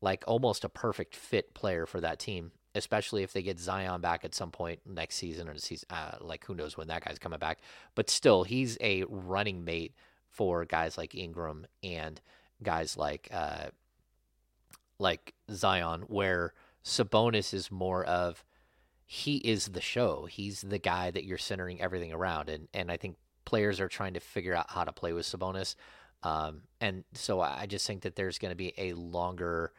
like 0.00 0.24
almost 0.26 0.64
a 0.64 0.68
perfect 0.68 1.14
fit 1.14 1.54
player 1.54 1.86
for 1.86 2.00
that 2.00 2.18
team, 2.18 2.50
especially 2.74 3.22
if 3.22 3.32
they 3.32 3.42
get 3.42 3.58
Zion 3.58 4.00
back 4.00 4.24
at 4.24 4.34
some 4.34 4.50
point 4.50 4.80
next 4.84 5.16
season 5.16 5.48
or 5.48 5.56
season. 5.56 5.86
Uh, 5.90 6.16
like 6.20 6.44
who 6.44 6.54
knows 6.54 6.76
when 6.76 6.88
that 6.88 7.04
guy's 7.04 7.18
coming 7.18 7.38
back, 7.38 7.60
but 7.94 8.10
still, 8.10 8.44
he's 8.44 8.76
a 8.80 9.04
running 9.08 9.64
mate 9.64 9.94
for 10.28 10.64
guys 10.64 10.98
like 10.98 11.14
Ingram 11.14 11.66
and 11.82 12.20
guys 12.62 12.96
like 12.96 13.28
uh, 13.32 13.66
like 14.98 15.34
Zion, 15.52 16.02
where 16.02 16.52
Sabonis 16.84 17.54
is 17.54 17.70
more 17.70 18.04
of 18.04 18.44
he 19.12 19.38
is 19.38 19.66
the 19.66 19.80
show. 19.80 20.26
He's 20.30 20.60
the 20.60 20.78
guy 20.78 21.10
that 21.10 21.24
you're 21.24 21.36
centering 21.36 21.82
everything 21.82 22.12
around, 22.12 22.48
and 22.48 22.68
and 22.72 22.92
I 22.92 22.96
think 22.96 23.16
players 23.44 23.80
are 23.80 23.88
trying 23.88 24.14
to 24.14 24.20
figure 24.20 24.54
out 24.54 24.70
how 24.70 24.84
to 24.84 24.92
play 24.92 25.12
with 25.12 25.26
Sabonis. 25.26 25.74
Um, 26.22 26.62
and 26.80 27.02
so 27.12 27.40
I 27.40 27.66
just 27.66 27.88
think 27.88 28.02
that 28.02 28.14
there's 28.14 28.38
going 28.38 28.52
to 28.52 28.56
be 28.56 28.72
a 28.78 28.92
longer 28.92 29.72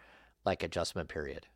like 0.44 0.64
adjustment 0.64 1.08
period. 1.08 1.48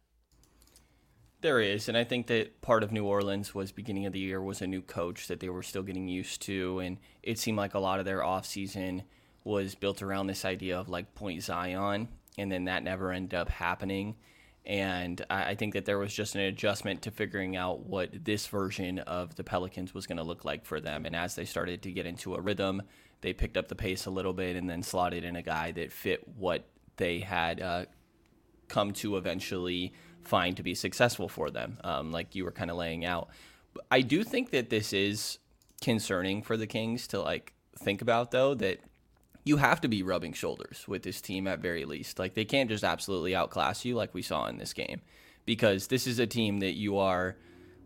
There 1.42 1.60
is, 1.60 1.90
and 1.90 1.98
I 1.98 2.06
think 2.06 2.28
that 2.28 2.62
part 2.62 2.82
of 2.82 2.94
New 2.94 3.04
Orleans 3.04 3.54
was 3.54 3.74
beginning 3.74 4.06
of 4.06 4.14
the 4.14 4.20
year 4.20 4.42
was 4.42 4.62
a 4.62 4.68
new 4.68 4.82
coach 4.82 5.28
that 5.28 5.42
they 5.42 5.50
were 5.50 5.62
still 5.62 5.84
getting 5.84 6.08
used 6.08 6.44
to, 6.44 6.80
and 6.80 6.98
it 7.24 7.40
seemed 7.40 7.58
like 7.58 7.74
a 7.74 7.80
lot 7.80 8.00
of 8.00 8.06
their 8.06 8.22
offseason 8.22 9.04
was 9.44 9.76
built 9.76 10.02
around 10.02 10.28
this 10.28 10.46
idea 10.46 10.80
of 10.80 10.88
like 10.88 11.14
point 11.14 11.44
Zion, 11.44 12.08
and 12.38 12.50
then 12.50 12.64
that 12.66 12.84
never 12.84 13.12
ended 13.12 13.38
up 13.38 13.50
happening. 13.50 14.16
And 14.66 15.24
I 15.30 15.54
think 15.54 15.74
that 15.74 15.86
there 15.86 16.00
was 16.00 16.14
just 16.14 16.34
an 16.34 16.42
adjustment 16.42 17.04
to 17.04 17.12
figuring 17.12 17.56
out 17.56 17.82
what 17.82 18.26
this 18.26 18.48
version 18.48 18.98
of 19.00 19.36
the 19.36 19.44
Pelicans 19.44 19.94
was 19.94 20.08
going 20.08 20.18
to 20.18 20.24
look 20.24 20.44
like 20.44 20.66
for 20.66 20.82
them. 20.82 21.06
And 21.06 21.16
as 21.16 21.36
they 21.36 21.46
started 21.46 21.84
to 21.84 21.92
get 21.92 22.08
into 22.08 22.34
a 22.34 22.42
rhythm, 22.42 22.82
they 23.22 23.32
picked 23.32 23.58
up 23.58 23.68
the 23.68 23.76
pace 23.76 24.08
a 24.08 24.10
little 24.10 24.34
bit 24.34 24.56
and 24.56 24.68
then 24.68 24.82
slotted 24.82 25.24
in 25.24 25.36
a 25.36 25.44
guy 25.44 25.72
that 25.74 25.92
fit 25.92 26.28
what 26.36 26.68
they 26.98 27.20
had 27.20 27.62
uh, 27.62 27.86
come 28.68 28.92
to 28.94 29.18
eventually 29.18 29.94
find 30.24 30.58
to 30.58 30.64
be 30.64 30.74
successful 30.74 31.30
for 31.30 31.52
them, 31.52 31.78
um, 31.84 32.12
like 32.12 32.34
you 32.34 32.44
were 32.44 32.52
kind 32.52 32.72
of 32.72 32.78
laying 32.78 33.06
out. 33.06 33.30
I 33.92 34.02
do 34.02 34.24
think 34.24 34.50
that 34.52 34.70
this 34.70 34.94
is 34.94 35.38
concerning 35.82 36.42
for 36.42 36.58
the 36.58 36.66
Kings 36.66 37.08
to 37.10 37.22
like 37.22 37.54
think 37.78 38.02
about, 38.02 38.32
though, 38.32 38.56
that 38.56 38.80
you 39.46 39.58
have 39.58 39.80
to 39.82 39.88
be 39.88 40.04
rubbing 40.04 40.34
shoulders 40.34 40.86
with 40.88 41.04
this 41.04 41.22
team 41.22 41.48
at 41.48 41.60
very 41.60 41.86
least. 41.86 42.20
Like 42.20 42.34
they 42.34 42.46
can't 42.46 42.70
just 42.70 42.84
absolutely 42.84 43.36
outclass 43.36 43.86
you 43.86 43.96
like 43.96 44.14
we 44.14 44.22
saw 44.22 44.48
in 44.48 44.58
this 44.58 44.74
game, 44.74 45.02
because 45.46 45.88
this 45.88 46.08
is 46.08 46.20
a 46.20 46.28
team 46.28 46.60
that 46.60 46.74
you 46.74 46.98
are 46.98 47.38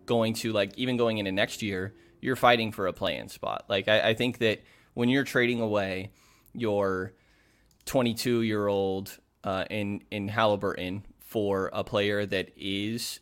going 0.06 0.34
to 0.34 0.52
like 0.54 0.76
even 0.78 0.98
going 0.98 1.20
into 1.20 1.32
next 1.32 1.62
year, 1.62 1.94
you're 2.22 2.38
fighting 2.38 2.72
for 2.72 2.88
a 2.88 2.94
play-in 2.94 3.28
spot. 3.28 3.66
Like 3.68 3.88
I, 3.88 4.10
I 4.10 4.14
think 4.16 4.40
that 4.40 4.64
when 4.94 5.10
you're 5.10 5.26
trading 5.26 5.62
away 5.62 6.12
your 6.54 7.14
22 7.86 8.42
year 8.42 8.68
old 8.68 9.20
uh, 9.44 9.66
in 9.70 10.02
in 10.10 10.30
Halliburton 10.30 11.06
for 11.20 11.70
a 11.74 11.84
player 11.84 12.26
that 12.26 12.50
is 12.58 13.20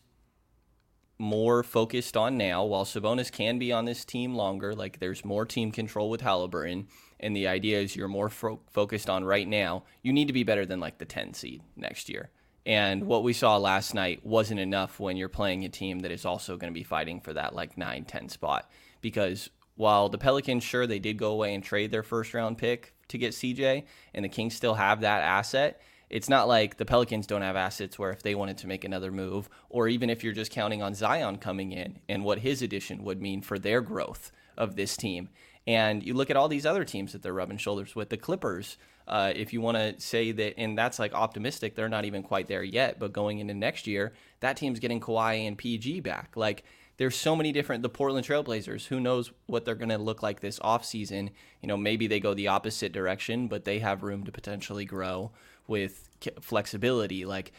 more 1.19 1.63
focused 1.63 2.15
on 2.15 2.37
now, 2.37 2.63
while 2.63 2.85
Sabonis 2.85 3.31
can 3.31 3.57
be 3.57 3.71
on 3.71 3.85
this 3.85 4.05
team 4.05 4.35
longer. 4.35 4.75
Like 4.75 4.99
there's 4.99 5.25
more 5.25 5.45
team 5.45 5.71
control 5.71 6.09
with 6.09 6.21
Halliburton, 6.21 6.87
and 7.19 7.35
the 7.35 7.47
idea 7.47 7.79
is 7.79 7.95
you're 7.95 8.07
more 8.07 8.29
fo- 8.29 8.59
focused 8.71 9.09
on 9.09 9.23
right 9.23 9.47
now. 9.47 9.83
You 10.01 10.13
need 10.13 10.27
to 10.27 10.33
be 10.33 10.43
better 10.43 10.65
than 10.65 10.79
like 10.79 10.97
the 10.97 11.05
10 11.05 11.33
seed 11.33 11.61
next 11.75 12.09
year. 12.09 12.29
And 12.65 13.05
what 13.05 13.23
we 13.23 13.31
saw 13.33 13.57
last 13.57 13.93
night 13.93 14.25
wasn't 14.25 14.59
enough 14.59 14.99
when 14.99 15.15
you're 15.15 15.29
playing 15.29 15.63
a 15.63 15.69
team 15.69 15.99
that 15.99 16.11
is 16.11 16.25
also 16.25 16.57
going 16.57 16.71
to 16.71 16.77
be 16.77 16.83
fighting 16.83 17.21
for 17.21 17.33
that 17.33 17.55
like 17.55 17.77
9 17.77 18.03
10 18.03 18.29
spot. 18.29 18.69
Because 19.01 19.49
while 19.75 20.09
the 20.09 20.17
Pelicans, 20.17 20.63
sure, 20.63 20.85
they 20.85 20.99
did 20.99 21.17
go 21.17 21.31
away 21.31 21.53
and 21.53 21.63
trade 21.63 21.91
their 21.91 22.03
first 22.03 22.33
round 22.33 22.57
pick 22.57 22.93
to 23.07 23.17
get 23.17 23.33
CJ, 23.33 23.85
and 24.13 24.25
the 24.25 24.29
Kings 24.29 24.55
still 24.55 24.73
have 24.73 25.01
that 25.01 25.21
asset, 25.21 25.81
it's 26.09 26.29
not 26.29 26.47
like 26.47 26.77
the 26.77 26.85
Pelicans 26.85 27.27
don't 27.27 27.41
have 27.41 27.55
assets 27.55 27.99
where 27.99 28.11
if 28.11 28.23
they 28.23 28.35
wanted 28.35 28.57
to 28.59 28.67
make 28.67 28.83
another 28.83 29.11
move, 29.11 29.49
or 29.69 29.87
even 29.87 30.09
if 30.09 30.23
you're 30.23 30.33
just 30.33 30.51
counting 30.51 30.81
on 30.81 30.93
Zion 30.93 31.37
coming 31.37 31.71
in 31.71 31.99
and 32.09 32.23
what 32.23 32.39
his 32.39 32.61
addition 32.61 33.03
would 33.03 33.21
mean 33.21 33.41
for 33.41 33.59
their 33.59 33.81
growth 33.81 34.31
of 34.57 34.75
this 34.75 34.97
team. 34.97 35.29
And 35.67 36.01
you 36.01 36.13
look 36.13 36.29
at 36.29 36.37
all 36.37 36.47
these 36.47 36.65
other 36.65 36.85
teams 36.85 37.11
that 37.11 37.21
they're 37.21 37.33
rubbing 37.33 37.57
shoulders 37.57 37.93
with. 37.93 38.07
The 38.07 38.15
Clippers, 38.15 38.77
uh, 39.05 39.33
if 39.35 39.51
you 39.51 39.59
want 39.59 39.75
to 39.75 39.99
say 39.99 40.31
that, 40.31 40.57
and 40.57 40.77
that's 40.77 40.97
like 40.97 41.13
optimistic, 41.13 41.75
they're 41.75 41.89
not 41.89 42.05
even 42.05 42.23
quite 42.23 42.47
there 42.47 42.63
yet. 42.63 42.99
But 42.99 43.11
going 43.11 43.39
into 43.39 43.53
next 43.53 43.85
year, 43.85 44.13
that 44.39 44.55
team's 44.55 44.79
getting 44.79 45.01
Kawhi 45.01 45.45
and 45.45 45.57
PG 45.57 45.99
back. 45.99 46.37
Like 46.37 46.63
there's 46.95 47.17
so 47.17 47.35
many 47.35 47.51
different 47.51 47.83
the 47.83 47.89
Portland 47.89 48.25
Trailblazers. 48.25 48.87
Who 48.87 49.01
knows 49.01 49.31
what 49.47 49.65
they're 49.65 49.75
going 49.75 49.89
to 49.89 49.97
look 49.97 50.23
like 50.23 50.39
this 50.39 50.57
offseason? 50.59 51.31
You 51.61 51.67
know, 51.67 51.77
maybe 51.77 52.07
they 52.07 52.21
go 52.21 52.33
the 52.33 52.47
opposite 52.47 52.93
direction, 52.93 53.49
but 53.49 53.65
they 53.65 53.79
have 53.79 54.03
room 54.03 54.23
to 54.23 54.31
potentially 54.31 54.85
grow 54.85 55.31
with 55.67 56.09
flexibility. 56.39 57.25
Like 57.25 57.51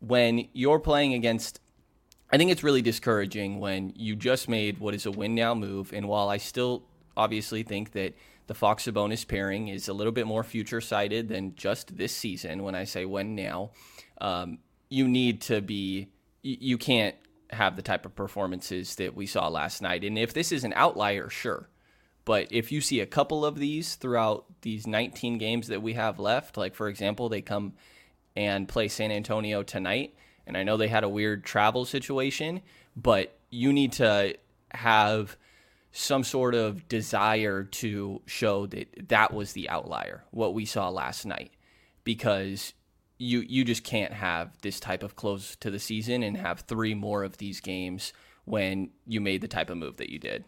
when 0.00 0.48
you're 0.54 0.80
playing 0.80 1.12
against, 1.12 1.60
I 2.32 2.38
think 2.38 2.50
it's 2.50 2.62
really 2.62 2.82
discouraging 2.82 3.60
when 3.60 3.92
you 3.96 4.16
just 4.16 4.48
made 4.48 4.78
what 4.78 4.94
is 4.94 5.04
a 5.04 5.10
win 5.10 5.34
now 5.34 5.54
move. 5.54 5.92
And 5.92 6.08
while 6.08 6.30
I 6.30 6.38
still 6.38 6.84
obviously 7.16 7.62
think 7.62 7.92
that 7.92 8.14
the 8.46 8.54
Fox 8.54 8.84
Sabonis 8.86 9.26
pairing 9.26 9.68
is 9.68 9.88
a 9.88 9.92
little 9.92 10.12
bit 10.12 10.26
more 10.26 10.44
future 10.44 10.80
sighted 10.80 11.28
than 11.28 11.54
just 11.54 11.96
this 11.96 12.14
season, 12.14 12.62
when 12.62 12.74
I 12.74 12.84
say 12.84 13.04
when 13.04 13.34
now, 13.34 13.70
um, 14.20 14.58
you 14.88 15.08
need 15.08 15.40
to 15.42 15.60
be, 15.62 16.08
you, 16.42 16.56
you 16.60 16.78
can't 16.78 17.14
have 17.50 17.76
the 17.76 17.82
type 17.82 18.04
of 18.04 18.14
performances 18.14 18.96
that 18.96 19.14
we 19.14 19.26
saw 19.26 19.48
last 19.48 19.80
night. 19.80 20.04
And 20.04 20.18
if 20.18 20.34
this 20.34 20.52
is 20.52 20.64
an 20.64 20.72
outlier, 20.74 21.30
sure. 21.30 21.68
But 22.24 22.48
if 22.50 22.72
you 22.72 22.80
see 22.80 23.00
a 23.00 23.06
couple 23.06 23.44
of 23.44 23.58
these 23.58 23.96
throughout 23.96 24.46
these 24.62 24.86
19 24.86 25.38
games 25.38 25.68
that 25.68 25.82
we 25.82 25.92
have 25.94 26.18
left, 26.18 26.56
like 26.56 26.74
for 26.74 26.88
example, 26.88 27.28
they 27.28 27.42
come 27.42 27.74
and 28.34 28.68
play 28.68 28.88
San 28.88 29.10
Antonio 29.10 29.62
tonight, 29.62 30.14
and 30.46 30.56
I 30.56 30.62
know 30.62 30.76
they 30.76 30.88
had 30.88 31.04
a 31.04 31.08
weird 31.08 31.44
travel 31.44 31.84
situation, 31.84 32.62
but 32.96 33.38
you 33.50 33.72
need 33.72 33.92
to 33.92 34.36
have 34.70 35.36
some 35.96 36.24
sort 36.24 36.56
of 36.56 36.88
desire 36.88 37.62
to 37.62 38.20
show 38.26 38.66
that 38.66 39.08
that 39.08 39.32
was 39.32 39.52
the 39.52 39.70
outlier, 39.70 40.24
what 40.32 40.52
we 40.52 40.64
saw 40.64 40.88
last 40.88 41.24
night, 41.24 41.52
because 42.02 42.74
you 43.16 43.40
you 43.40 43.64
just 43.64 43.84
can't 43.84 44.12
have 44.12 44.58
this 44.62 44.80
type 44.80 45.04
of 45.04 45.14
close 45.14 45.54
to 45.54 45.70
the 45.70 45.78
season 45.78 46.24
and 46.24 46.36
have 46.36 46.60
three 46.60 46.94
more 46.94 47.22
of 47.22 47.38
these 47.38 47.60
games 47.60 48.12
when 48.44 48.90
you 49.06 49.20
made 49.20 49.40
the 49.40 49.46
type 49.46 49.70
of 49.70 49.76
move 49.76 49.96
that 49.98 50.10
you 50.10 50.18
did. 50.18 50.44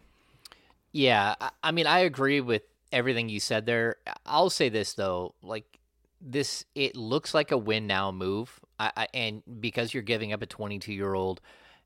Yeah, 0.91 1.35
I 1.63 1.71
mean, 1.71 1.87
I 1.87 1.99
agree 1.99 2.41
with 2.41 2.63
everything 2.91 3.29
you 3.29 3.39
said 3.39 3.65
there. 3.65 3.95
I'll 4.25 4.49
say 4.49 4.67
this 4.67 4.95
though, 4.95 5.33
like 5.41 5.79
this, 6.19 6.65
it 6.75 6.97
looks 6.97 7.33
like 7.33 7.51
a 7.51 7.57
win 7.57 7.87
now 7.87 8.11
move, 8.11 8.59
I, 8.77 8.91
I, 8.97 9.07
and 9.13 9.43
because 9.61 9.93
you're 9.93 10.03
giving 10.03 10.33
up 10.33 10.41
a 10.41 10.45
22 10.45 10.91
year 10.91 11.13
old 11.13 11.39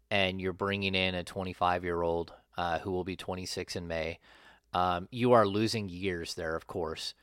and 0.09 0.41
you're 0.41 0.51
bringing 0.51 0.95
in 0.95 1.13
a 1.13 1.23
25 1.23 1.83
year 1.83 2.01
old 2.01 2.33
uh, 2.61 2.77
who 2.77 2.91
will 2.91 3.03
be 3.03 3.15
26 3.15 3.75
in 3.75 3.87
May, 3.87 4.19
um, 4.71 5.07
you 5.09 5.31
are 5.31 5.47
losing 5.47 5.89
years 5.89 6.35
there, 6.35 6.55
of 6.55 6.67
course. 6.67 7.15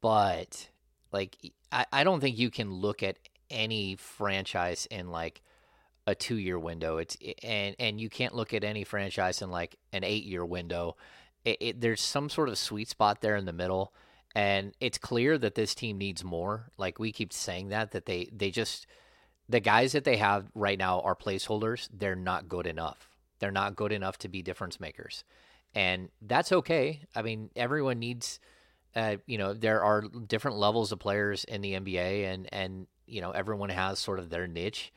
But 0.00 0.70
like, 1.12 1.36
I, 1.70 1.84
I 1.92 2.02
don't 2.02 2.20
think 2.20 2.38
you 2.38 2.50
can 2.50 2.72
look 2.72 3.02
at 3.02 3.18
any 3.50 3.96
franchise 3.96 4.88
in 4.90 5.10
like 5.10 5.42
a 6.06 6.14
two 6.14 6.36
year 6.36 6.58
window. 6.58 6.96
It's 6.96 7.14
and 7.42 7.76
and 7.78 8.00
you 8.00 8.08
can't 8.08 8.34
look 8.34 8.54
at 8.54 8.64
any 8.64 8.84
franchise 8.84 9.42
in 9.42 9.50
like 9.50 9.76
an 9.92 10.02
eight 10.02 10.24
year 10.24 10.46
window. 10.46 10.96
It, 11.44 11.56
it, 11.60 11.80
there's 11.82 12.00
some 12.00 12.30
sort 12.30 12.48
of 12.48 12.56
sweet 12.56 12.88
spot 12.88 13.20
there 13.20 13.36
in 13.36 13.44
the 13.44 13.52
middle, 13.52 13.92
and 14.34 14.72
it's 14.80 14.96
clear 14.96 15.36
that 15.36 15.56
this 15.56 15.74
team 15.74 15.98
needs 15.98 16.24
more. 16.24 16.70
Like 16.78 16.98
we 16.98 17.12
keep 17.12 17.34
saying 17.34 17.68
that 17.68 17.90
that 17.90 18.06
they 18.06 18.30
they 18.32 18.50
just 18.50 18.86
the 19.46 19.60
guys 19.60 19.92
that 19.92 20.04
they 20.04 20.16
have 20.16 20.46
right 20.54 20.78
now 20.78 21.00
are 21.00 21.14
placeholders. 21.14 21.90
They're 21.92 22.16
not 22.16 22.48
good 22.48 22.66
enough. 22.66 23.10
They're 23.38 23.50
not 23.50 23.76
good 23.76 23.92
enough 23.92 24.18
to 24.18 24.28
be 24.28 24.42
difference 24.42 24.80
makers, 24.80 25.24
and 25.74 26.08
that's 26.22 26.52
okay. 26.52 27.02
I 27.14 27.22
mean, 27.22 27.50
everyone 27.56 27.98
needs. 27.98 28.40
Uh, 28.96 29.16
you 29.26 29.38
know, 29.38 29.52
there 29.52 29.82
are 29.82 30.02
different 30.02 30.56
levels 30.56 30.92
of 30.92 30.98
players 30.98 31.44
in 31.44 31.60
the 31.60 31.74
NBA, 31.74 32.32
and 32.32 32.48
and 32.52 32.86
you 33.06 33.20
know 33.20 33.30
everyone 33.30 33.70
has 33.70 33.98
sort 33.98 34.18
of 34.18 34.30
their 34.30 34.46
niche 34.46 34.92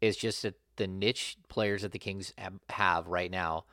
It's 0.00 0.16
just 0.16 0.42
that 0.42 0.54
the 0.76 0.86
niche 0.86 1.38
players 1.48 1.82
that 1.82 1.92
the 1.92 1.98
Kings 1.98 2.32
have 2.68 3.08
right 3.08 3.30
now, 3.30 3.64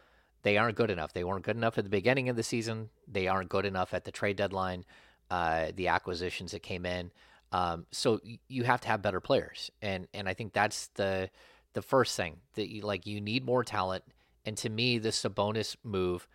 they 0.43 0.57
aren't 0.57 0.77
good 0.77 0.89
enough. 0.89 1.13
They 1.13 1.23
weren't 1.23 1.43
good 1.43 1.57
enough 1.57 1.77
at 1.77 1.83
the 1.83 1.89
beginning 1.89 2.29
of 2.29 2.35
the 2.35 2.43
season. 2.43 2.89
They 3.07 3.27
aren't 3.27 3.49
good 3.49 3.65
enough 3.65 3.93
at 3.93 4.05
the 4.05 4.11
trade 4.11 4.37
deadline, 4.37 4.85
uh, 5.29 5.71
the 5.75 5.89
acquisitions 5.89 6.51
that 6.51 6.63
came 6.63 6.85
in. 6.85 7.11
Um, 7.51 7.85
so 7.91 8.19
you 8.47 8.63
have 8.63 8.81
to 8.81 8.87
have 8.87 9.01
better 9.01 9.19
players, 9.19 9.69
and 9.81 10.07
and 10.13 10.27
I 10.27 10.33
think 10.33 10.53
that's 10.53 10.87
the 10.95 11.29
the 11.73 11.81
first 11.81 12.15
thing 12.15 12.37
that 12.55 12.71
you 12.71 12.81
like 12.81 13.05
you 13.05 13.21
need 13.21 13.45
more 13.45 13.63
talent. 13.63 14.03
And 14.45 14.57
to 14.57 14.69
me, 14.69 14.97
the 14.97 15.09
Sabonis 15.09 15.75
move, 15.83 16.27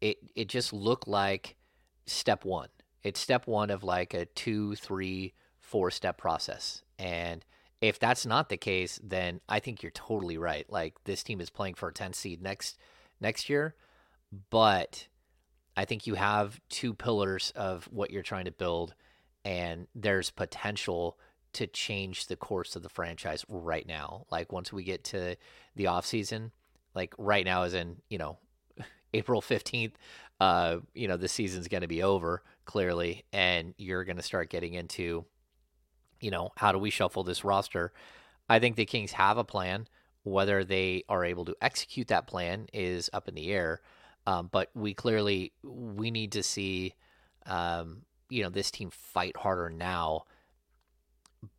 it 0.00 0.18
it 0.34 0.48
just 0.48 0.72
looked 0.72 1.08
like 1.08 1.56
step 2.06 2.44
one. 2.44 2.68
It's 3.02 3.20
step 3.20 3.46
one 3.46 3.70
of 3.70 3.84
like 3.84 4.14
a 4.14 4.26
two, 4.26 4.74
three, 4.76 5.34
four 5.60 5.90
step 5.90 6.18
process. 6.18 6.82
And 6.98 7.44
if 7.80 7.98
that's 7.98 8.24
not 8.24 8.48
the 8.48 8.56
case, 8.56 8.98
then 9.02 9.40
I 9.48 9.60
think 9.60 9.82
you're 9.82 9.92
totally 9.92 10.38
right. 10.38 10.66
Like 10.70 10.94
this 11.04 11.22
team 11.22 11.40
is 11.40 11.50
playing 11.50 11.74
for 11.74 11.88
a 11.88 11.92
10 11.92 12.12
seed 12.12 12.42
next 12.42 12.78
next 13.20 13.48
year, 13.48 13.74
but 14.50 15.08
I 15.76 15.84
think 15.84 16.06
you 16.06 16.14
have 16.14 16.60
two 16.68 16.94
pillars 16.94 17.52
of 17.54 17.84
what 17.92 18.10
you're 18.10 18.22
trying 18.22 18.46
to 18.46 18.52
build 18.52 18.94
and 19.44 19.86
there's 19.94 20.30
potential 20.30 21.18
to 21.56 21.66
change 21.66 22.26
the 22.26 22.36
course 22.36 22.76
of 22.76 22.82
the 22.82 22.88
franchise 22.88 23.44
right 23.48 23.86
now. 23.86 24.26
Like 24.30 24.52
once 24.52 24.72
we 24.72 24.84
get 24.84 25.04
to 25.04 25.36
the 25.74 25.86
off 25.88 26.06
season, 26.06 26.52
like 26.94 27.14
right 27.18 27.44
now 27.44 27.64
is 27.64 27.74
in, 27.74 27.96
you 28.08 28.18
know, 28.18 28.38
April 29.14 29.42
15th, 29.42 29.92
uh, 30.40 30.78
you 30.94 31.08
know, 31.08 31.16
the 31.16 31.28
season's 31.28 31.68
going 31.68 31.80
to 31.82 31.88
be 31.88 32.02
over 32.02 32.42
clearly 32.64 33.24
and 33.32 33.74
you're 33.78 34.04
going 34.04 34.16
to 34.16 34.22
start 34.22 34.50
getting 34.50 34.74
into 34.74 35.24
you 36.20 36.30
know, 36.30 36.52
how 36.56 36.72
do 36.72 36.78
we 36.78 36.90
shuffle 36.90 37.24
this 37.24 37.44
roster? 37.44 37.92
I 38.48 38.58
think 38.58 38.76
the 38.76 38.86
Kings 38.86 39.12
have 39.12 39.38
a 39.38 39.44
plan. 39.44 39.88
Whether 40.22 40.64
they 40.64 41.04
are 41.08 41.24
able 41.24 41.44
to 41.44 41.56
execute 41.62 42.08
that 42.08 42.26
plan 42.26 42.66
is 42.72 43.08
up 43.12 43.28
in 43.28 43.36
the 43.36 43.52
air. 43.52 43.80
Um, 44.26 44.48
but 44.50 44.70
we 44.74 44.92
clearly 44.92 45.52
we 45.62 46.10
need 46.10 46.32
to 46.32 46.42
see, 46.42 46.94
um, 47.46 48.02
you 48.28 48.42
know, 48.42 48.50
this 48.50 48.72
team 48.72 48.90
fight 48.90 49.36
harder 49.36 49.70
now. 49.70 50.24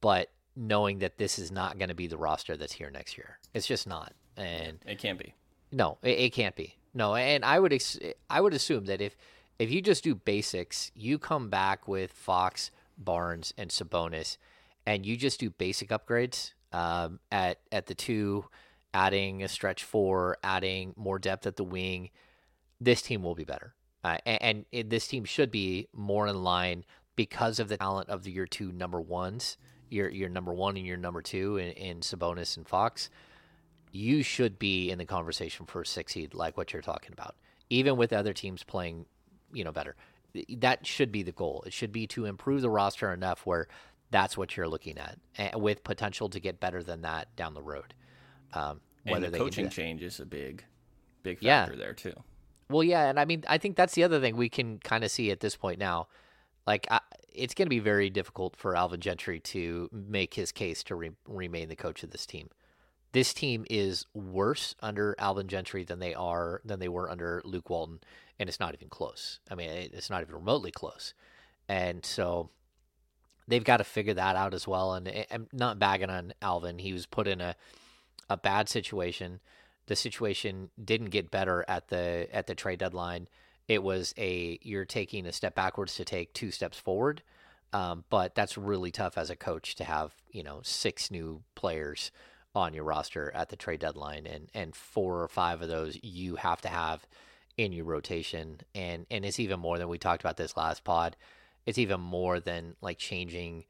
But 0.01 0.29
knowing 0.55 0.99
that 0.99 1.17
this 1.17 1.37
is 1.37 1.51
not 1.51 1.77
going 1.77 1.89
to 1.89 1.95
be 1.95 2.07
the 2.07 2.17
roster 2.17 2.57
that's 2.57 2.73
here 2.73 2.89
next 2.89 3.17
year, 3.17 3.39
it's 3.53 3.67
just 3.67 3.87
not, 3.87 4.13
and 4.35 4.79
it 4.85 4.99
can't 4.99 5.19
be. 5.19 5.33
No, 5.71 5.97
it, 6.01 6.19
it 6.19 6.33
can't 6.33 6.55
be. 6.55 6.75
No, 6.93 7.15
and 7.15 7.45
I 7.45 7.59
would 7.59 7.73
ex- 7.73 7.99
I 8.29 8.41
would 8.41 8.53
assume 8.53 8.85
that 8.85 9.01
if 9.01 9.15
if 9.59 9.71
you 9.71 9.81
just 9.81 10.03
do 10.03 10.15
basics, 10.15 10.91
you 10.95 11.17
come 11.19 11.49
back 11.49 11.87
with 11.87 12.11
Fox, 12.11 12.71
Barnes, 12.97 13.53
and 13.57 13.69
Sabonis, 13.69 14.37
and 14.85 15.05
you 15.05 15.17
just 15.17 15.39
do 15.39 15.49
basic 15.49 15.89
upgrades 15.89 16.53
um, 16.71 17.19
at 17.31 17.59
at 17.71 17.87
the 17.87 17.95
two, 17.95 18.45
adding 18.93 19.43
a 19.43 19.47
stretch 19.47 19.83
four, 19.83 20.37
adding 20.43 20.93
more 20.95 21.19
depth 21.19 21.45
at 21.45 21.55
the 21.55 21.63
wing, 21.63 22.09
this 22.79 23.01
team 23.01 23.23
will 23.23 23.35
be 23.35 23.43
better. 23.43 23.73
Uh, 24.03 24.17
and, 24.25 24.41
and 24.41 24.65
it, 24.71 24.89
this 24.89 25.07
team 25.07 25.25
should 25.25 25.51
be 25.51 25.87
more 25.93 26.27
in 26.27 26.43
line 26.43 26.85
because 27.15 27.59
of 27.59 27.67
the 27.67 27.77
talent 27.77 28.09
of 28.09 28.23
the 28.23 28.31
year 28.31 28.45
two 28.45 28.71
number 28.71 29.01
ones, 29.01 29.57
your 29.89 30.09
your 30.09 30.29
number 30.29 30.53
one 30.53 30.77
and 30.77 30.85
your 30.85 30.97
number 30.97 31.21
two 31.21 31.57
in, 31.57 31.71
in 31.71 31.99
Sabonis 31.99 32.57
and 32.57 32.67
Fox. 32.67 33.09
You 33.91 34.21
should 34.21 34.59
be 34.59 34.91
in 34.91 34.97
the 34.97 35.05
conversation 35.05 35.65
for 35.65 35.81
a 35.81 35.85
six 35.85 36.13
seed, 36.13 36.33
like 36.33 36.57
what 36.57 36.73
you're 36.73 36.81
talking 36.81 37.13
about, 37.13 37.35
even 37.69 37.95
with 37.95 38.13
other 38.13 38.33
teams 38.33 38.63
playing, 38.63 39.05
you 39.53 39.63
know, 39.63 39.71
better 39.71 39.95
that 40.57 40.85
should 40.85 41.11
be 41.11 41.23
the 41.23 41.31
goal. 41.31 41.63
It 41.65 41.73
should 41.73 41.91
be 41.91 42.07
to 42.07 42.25
improve 42.25 42.61
the 42.61 42.69
roster 42.69 43.13
enough 43.13 43.45
where 43.45 43.67
that's 44.11 44.37
what 44.37 44.55
you're 44.55 44.67
looking 44.67 44.97
at, 44.97 45.17
and 45.37 45.61
with 45.61 45.83
potential 45.83 46.29
to 46.29 46.39
get 46.39 46.59
better 46.59 46.83
than 46.83 47.01
that 47.01 47.35
down 47.35 47.53
the 47.53 47.61
road. 47.61 47.93
Um, 48.53 48.79
whether 49.03 49.25
and 49.25 49.33
the 49.33 49.37
coaching 49.37 49.69
change 49.69 50.01
is 50.01 50.19
a 50.19 50.25
big, 50.25 50.63
big 51.23 51.37
factor 51.37 51.73
yeah. 51.73 51.77
there 51.77 51.93
too. 51.93 52.13
Well, 52.69 52.83
yeah, 52.83 53.09
and 53.09 53.19
I 53.19 53.25
mean, 53.25 53.43
I 53.47 53.57
think 53.57 53.75
that's 53.75 53.93
the 53.95 54.03
other 54.03 54.19
thing 54.19 54.35
we 54.35 54.49
can 54.49 54.79
kind 54.79 55.03
of 55.03 55.11
see 55.11 55.31
at 55.31 55.39
this 55.39 55.55
point 55.55 55.79
now. 55.79 56.07
Like, 56.65 56.85
I, 56.91 56.99
it's 57.37 57.53
going 57.53 57.65
to 57.65 57.69
be 57.69 57.79
very 57.79 58.09
difficult 58.09 58.55
for 58.55 58.75
Alvin 58.75 58.99
Gentry 58.99 59.39
to 59.39 59.89
make 59.91 60.33
his 60.33 60.51
case 60.51 60.83
to 60.83 60.95
re- 60.95 61.11
remain 61.27 61.69
the 61.69 61.75
coach 61.75 62.03
of 62.03 62.11
this 62.11 62.25
team. 62.25 62.49
This 63.13 63.33
team 63.33 63.65
is 63.69 64.05
worse 64.13 64.75
under 64.81 65.15
Alvin 65.17 65.47
Gentry 65.47 65.83
than 65.83 65.99
they 65.99 66.13
are 66.13 66.61
than 66.65 66.79
they 66.79 66.89
were 66.89 67.09
under 67.09 67.41
Luke 67.45 67.69
Walton, 67.69 67.99
and 68.37 68.49
it's 68.49 68.59
not 68.59 68.73
even 68.73 68.89
close. 68.89 69.39
I 69.49 69.55
mean, 69.55 69.69
it's 69.69 70.09
not 70.09 70.21
even 70.21 70.35
remotely 70.35 70.71
close. 70.71 71.13
And 71.69 72.05
so 72.05 72.49
they've 73.47 73.63
got 73.63 73.77
to 73.77 73.83
figure 73.83 74.13
that 74.13 74.35
out 74.35 74.53
as 74.53 74.67
well. 74.67 74.93
And 74.93 75.25
I'm 75.31 75.47
not 75.53 75.79
bagging 75.79 76.09
on 76.09 76.33
Alvin. 76.41 76.79
He 76.79 76.93
was 76.93 77.05
put 77.05 77.27
in 77.27 77.41
a 77.41 77.55
a 78.29 78.37
bad 78.37 78.67
situation. 78.69 79.39
The 79.87 79.95
situation 79.95 80.69
didn't 80.83 81.11
get 81.11 81.31
better 81.31 81.63
at 81.67 81.87
the 81.87 82.27
at 82.33 82.47
the 82.47 82.55
trade 82.55 82.79
deadline. 82.79 83.27
It 83.67 83.83
was 83.83 84.13
a 84.17 84.59
you're 84.61 84.85
taking 84.85 85.25
a 85.25 85.31
step 85.31 85.55
backwards 85.55 85.95
to 85.95 86.05
take 86.05 86.33
two 86.33 86.51
steps 86.51 86.77
forward. 86.77 87.21
Um, 87.73 88.05
but 88.09 88.33
that's 88.33 88.57
really 88.57 88.91
tough 88.91 89.17
as 89.17 89.29
a 89.29 89.35
coach 89.35 89.75
to 89.75 89.83
have 89.83 90.15
you 90.31 90.43
know 90.43 90.61
six 90.63 91.11
new 91.11 91.43
players 91.55 92.11
on 92.55 92.73
your 92.73 92.85
roster 92.85 93.31
at 93.35 93.49
the 93.49 93.55
trade 93.55 93.81
deadline, 93.81 94.25
and 94.25 94.49
and 94.53 94.75
four 94.75 95.21
or 95.21 95.27
five 95.27 95.61
of 95.61 95.67
those 95.67 95.97
you 96.01 96.35
have 96.37 96.61
to 96.61 96.69
have 96.69 97.05
in 97.57 97.73
your 97.73 97.85
rotation, 97.85 98.61
and 98.73 99.05
and 99.11 99.25
it's 99.25 99.39
even 99.39 99.59
more 99.59 99.77
than 99.77 99.89
we 99.89 99.97
talked 99.97 100.21
about 100.21 100.37
this 100.37 100.55
last 100.55 100.83
pod 100.83 101.17
it's 101.67 101.77
even 101.77 101.99
more 101.99 102.39
than 102.39 102.75
like 102.81 102.97
changing 102.97 103.65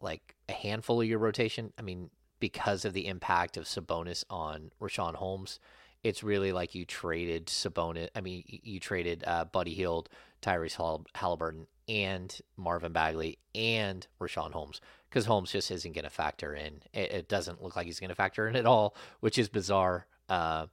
like 0.00 0.34
a 0.48 0.52
handful 0.52 1.02
of 1.02 1.06
your 1.06 1.18
rotation. 1.18 1.72
I 1.78 1.82
mean, 1.82 2.08
because 2.40 2.86
of 2.86 2.94
the 2.94 3.06
impact 3.06 3.58
of 3.58 3.64
Sabonis 3.64 4.24
on 4.30 4.72
Richaun 4.80 5.14
Holmes, 5.14 5.60
it's 6.02 6.22
really 6.22 6.52
like 6.52 6.74
you 6.74 6.84
traded 6.84 7.46
Sabonis. 7.46 8.08
I 8.14 8.20
mean, 8.20 8.44
you 8.46 8.80
traded 8.80 9.24
uh, 9.26 9.44
Buddy 9.44 9.74
Hield, 9.74 10.08
Tyrese 10.42 10.74
Hall- 10.74 11.06
Halliburton, 11.14 11.66
and 11.88 12.40
Marvin 12.56 12.92
Bagley 12.92 13.38
and 13.54 14.06
Richaun 14.20 14.52
Holmes 14.52 14.80
because 15.08 15.26
Holmes 15.26 15.50
just 15.50 15.70
isn't 15.70 15.92
going 15.92 16.04
to 16.04 16.10
factor 16.10 16.54
in. 16.54 16.82
It, 16.92 17.12
it, 17.12 17.28
doesn't 17.28 17.60
look 17.62 17.74
like 17.74 17.86
he's 17.86 17.98
going 17.98 18.10
to 18.10 18.14
factor 18.14 18.46
in 18.46 18.54
at 18.54 18.64
all, 18.64 18.94
which 19.18 19.38
is 19.38 19.48
bizarre. 19.48 20.06
Uh, 20.28 20.66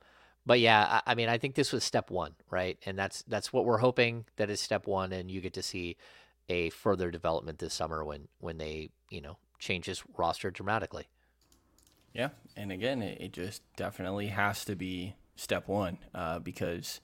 but 0.46 0.60
yeah, 0.60 1.02
I, 1.06 1.12
I, 1.12 1.16
mean, 1.16 1.28
I 1.28 1.40
think 1.40 1.56
this 1.56 1.74
was 1.74 1.84
step 1.84 2.12
one, 2.12 2.36
right? 2.52 2.78
And 2.86 2.98
that's 2.98 3.24
that's 3.24 3.52
what 3.52 3.66
we're 3.66 3.80
hoping 3.80 4.26
that 4.38 4.50
is 4.52 4.62
step 4.62 4.86
one, 4.86 5.12
and 5.12 5.32
you 5.32 5.42
get 5.42 5.54
to 5.54 5.64
see 5.64 5.98
a 6.50 6.70
further 6.70 7.12
development 7.12 7.60
this 7.60 7.74
summer 7.74 8.06
when 8.06 8.28
when 8.40 8.58
they 8.58 8.90
you 9.10 9.20
know 9.20 9.38
change 9.60 9.88
his 9.88 10.04
roster 10.16 10.52
dramatically. 10.52 11.08
Yeah, 12.18 12.30
and 12.56 12.72
again, 12.72 13.04
it, 13.04 13.22
it 13.22 13.32
just 13.32 13.62
definitely 13.76 14.28
has 14.28 14.66
to 14.66 14.76
be 14.76 15.14
step 15.36 15.68
one 15.68 16.00
uh, 16.16 16.40
because 16.40 17.00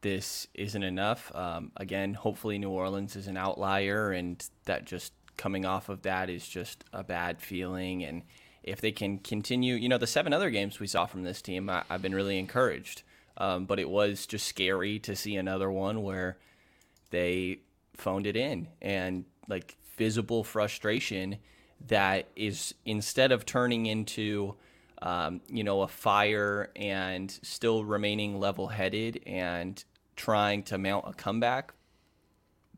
this 0.00 0.48
isn't 0.54 0.82
enough. 0.82 1.30
Um, 1.34 1.72
again, 1.76 2.14
hopefully 2.14 2.58
New 2.58 2.70
Orleans 2.70 3.16
is 3.16 3.26
an 3.26 3.36
outlier, 3.36 4.12
and 4.12 4.42
that 4.64 4.86
just 4.86 5.12
coming 5.36 5.66
off 5.66 5.90
of 5.90 6.02
that 6.02 6.30
is 6.30 6.48
just 6.48 6.84
a 6.94 7.04
bad 7.04 7.42
feeling. 7.42 8.02
And 8.02 8.22
if 8.62 8.80
they 8.80 8.92
can 8.92 9.18
continue, 9.18 9.74
you 9.74 9.90
know, 9.90 9.98
the 9.98 10.06
seven 10.06 10.32
other 10.32 10.48
games 10.48 10.80
we 10.80 10.86
saw 10.86 11.04
from 11.04 11.22
this 11.22 11.42
team, 11.42 11.68
I, 11.68 11.82
have 11.90 12.00
been 12.00 12.14
really 12.14 12.38
encouraged. 12.38 13.02
Um, 13.36 13.66
but 13.66 13.78
it 13.78 13.90
was 13.90 14.24
just 14.24 14.46
scary 14.46 14.98
to 15.00 15.14
see 15.14 15.36
another 15.36 15.70
one 15.70 16.02
where 16.02 16.38
they 17.10 17.58
phoned 17.92 18.26
it 18.26 18.36
in 18.36 18.68
and 18.80 19.26
like 19.48 19.76
visible 19.98 20.42
frustration 20.42 21.36
that 21.88 22.28
is 22.36 22.74
instead 22.84 23.32
of 23.32 23.46
turning 23.46 23.86
into 23.86 24.54
um, 25.02 25.40
you 25.48 25.64
know 25.64 25.82
a 25.82 25.88
fire 25.88 26.70
and 26.74 27.30
still 27.42 27.84
remaining 27.84 28.40
level 28.40 28.68
headed 28.68 29.22
and 29.26 29.84
trying 30.16 30.62
to 30.64 30.78
mount 30.78 31.04
a 31.06 31.12
comeback 31.12 31.74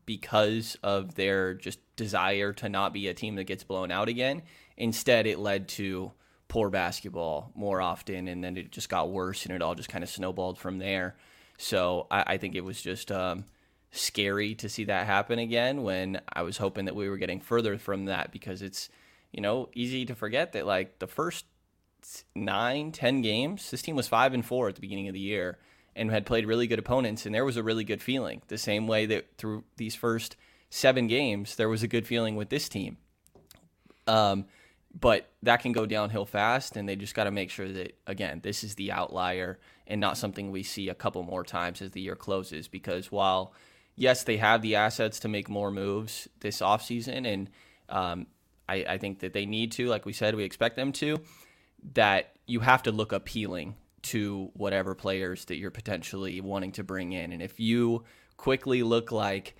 because 0.05 0.77
of 0.83 1.15
their 1.15 1.53
just 1.53 1.79
desire 1.95 2.51
to 2.51 2.67
not 2.67 2.93
be 2.93 3.07
a 3.07 3.13
team 3.13 3.35
that 3.35 3.45
gets 3.45 3.63
blown 3.63 3.91
out 3.91 4.09
again 4.09 4.41
instead 4.75 5.27
it 5.27 5.39
led 5.39 5.67
to 5.67 6.11
poor 6.47 6.69
basketball 6.69 7.51
more 7.55 7.79
often 7.79 8.27
and 8.27 8.43
then 8.43 8.57
it 8.57 8.71
just 8.71 8.89
got 8.89 9.11
worse 9.11 9.45
and 9.45 9.53
it 9.53 9.61
all 9.61 9.75
just 9.75 9.87
kind 9.87 10.03
of 10.03 10.09
snowballed 10.09 10.57
from 10.57 10.79
there. 10.79 11.15
So 11.57 12.07
i, 12.09 12.23
I 12.33 12.37
think 12.37 12.55
it 12.55 12.63
was 12.63 12.81
just 12.81 13.11
um, 13.11 13.45
scary 13.91 14.55
to 14.55 14.69
see 14.69 14.83
that 14.85 15.07
happen 15.07 15.39
again 15.39 15.83
when 15.83 16.21
I 16.31 16.43
was 16.43 16.57
hoping 16.57 16.85
that 16.85 16.95
we 16.95 17.09
were 17.09 17.17
getting 17.17 17.39
further 17.39 17.77
from 17.77 18.05
that 18.05 18.31
because 18.31 18.61
it's, 18.61 18.89
you 19.31 19.41
know, 19.41 19.69
easy 19.73 20.05
to 20.05 20.15
forget 20.15 20.53
that 20.53 20.65
like 20.65 20.99
the 20.99 21.07
first 21.07 21.45
nine, 22.35 22.91
ten 22.91 23.21
games, 23.21 23.71
this 23.71 23.81
team 23.81 23.95
was 23.95 24.07
five 24.07 24.33
and 24.33 24.45
four 24.45 24.69
at 24.69 24.75
the 24.75 24.81
beginning 24.81 25.07
of 25.07 25.13
the 25.13 25.19
year 25.19 25.57
and 25.95 26.11
had 26.11 26.25
played 26.25 26.45
really 26.45 26.67
good 26.67 26.79
opponents 26.79 27.25
and 27.25 27.33
there 27.33 27.45
was 27.45 27.57
a 27.57 27.63
really 27.63 27.83
good 27.83 28.01
feeling. 28.01 28.41
The 28.47 28.57
same 28.57 28.87
way 28.87 29.05
that 29.07 29.37
through 29.37 29.63
these 29.77 29.95
first 29.95 30.35
seven 30.69 31.07
games, 31.07 31.55
there 31.55 31.69
was 31.69 31.83
a 31.83 31.87
good 31.87 32.05
feeling 32.05 32.35
with 32.35 32.49
this 32.49 32.69
team. 32.69 32.97
Um, 34.07 34.45
but 34.97 35.29
that 35.43 35.57
can 35.57 35.71
go 35.71 35.85
downhill 35.85 36.25
fast 36.25 36.75
and 36.75 36.87
they 36.87 36.95
just 36.95 37.15
got 37.15 37.25
to 37.25 37.31
make 37.31 37.49
sure 37.49 37.71
that 37.71 37.97
again 38.07 38.39
this 38.43 38.63
is 38.63 38.75
the 38.75 38.91
outlier 38.91 39.59
and 39.87 40.01
not 40.01 40.17
something 40.17 40.51
we 40.51 40.63
see 40.63 40.89
a 40.89 40.95
couple 40.95 41.21
more 41.23 41.43
times 41.43 41.81
as 41.81 41.91
the 41.91 42.01
year 42.01 42.15
closes 42.15 42.67
because 42.67 43.11
while 43.11 43.53
yes, 43.99 44.23
they 44.23 44.37
have 44.37 44.61
the 44.61 44.75
assets 44.75 45.19
to 45.19 45.27
make 45.27 45.49
more 45.49 45.69
moves 45.69 46.29
this 46.39 46.61
offseason, 46.61 47.27
and 47.27 47.49
um, 47.89 48.27
I, 48.67 48.85
I 48.87 48.97
think 48.97 49.19
that 49.19 49.33
they 49.33 49.45
need 49.45 49.73
to, 49.73 49.87
like 49.87 50.05
we 50.05 50.13
said, 50.13 50.35
we 50.35 50.45
expect 50.45 50.77
them 50.77 50.93
to, 50.93 51.17
that 51.93 52.31
you 52.47 52.61
have 52.61 52.83
to 52.83 52.91
look 52.91 53.11
appealing 53.11 53.75
to 54.03 54.51
whatever 54.53 54.95
players 54.95 55.45
that 55.45 55.57
you're 55.57 55.69
potentially 55.69 56.39
wanting 56.39 56.71
to 56.71 56.83
bring 56.83 57.11
in. 57.11 57.33
And 57.33 57.41
if 57.41 57.59
you 57.59 58.05
quickly 58.37 58.83
look 58.83 59.11
like 59.11 59.57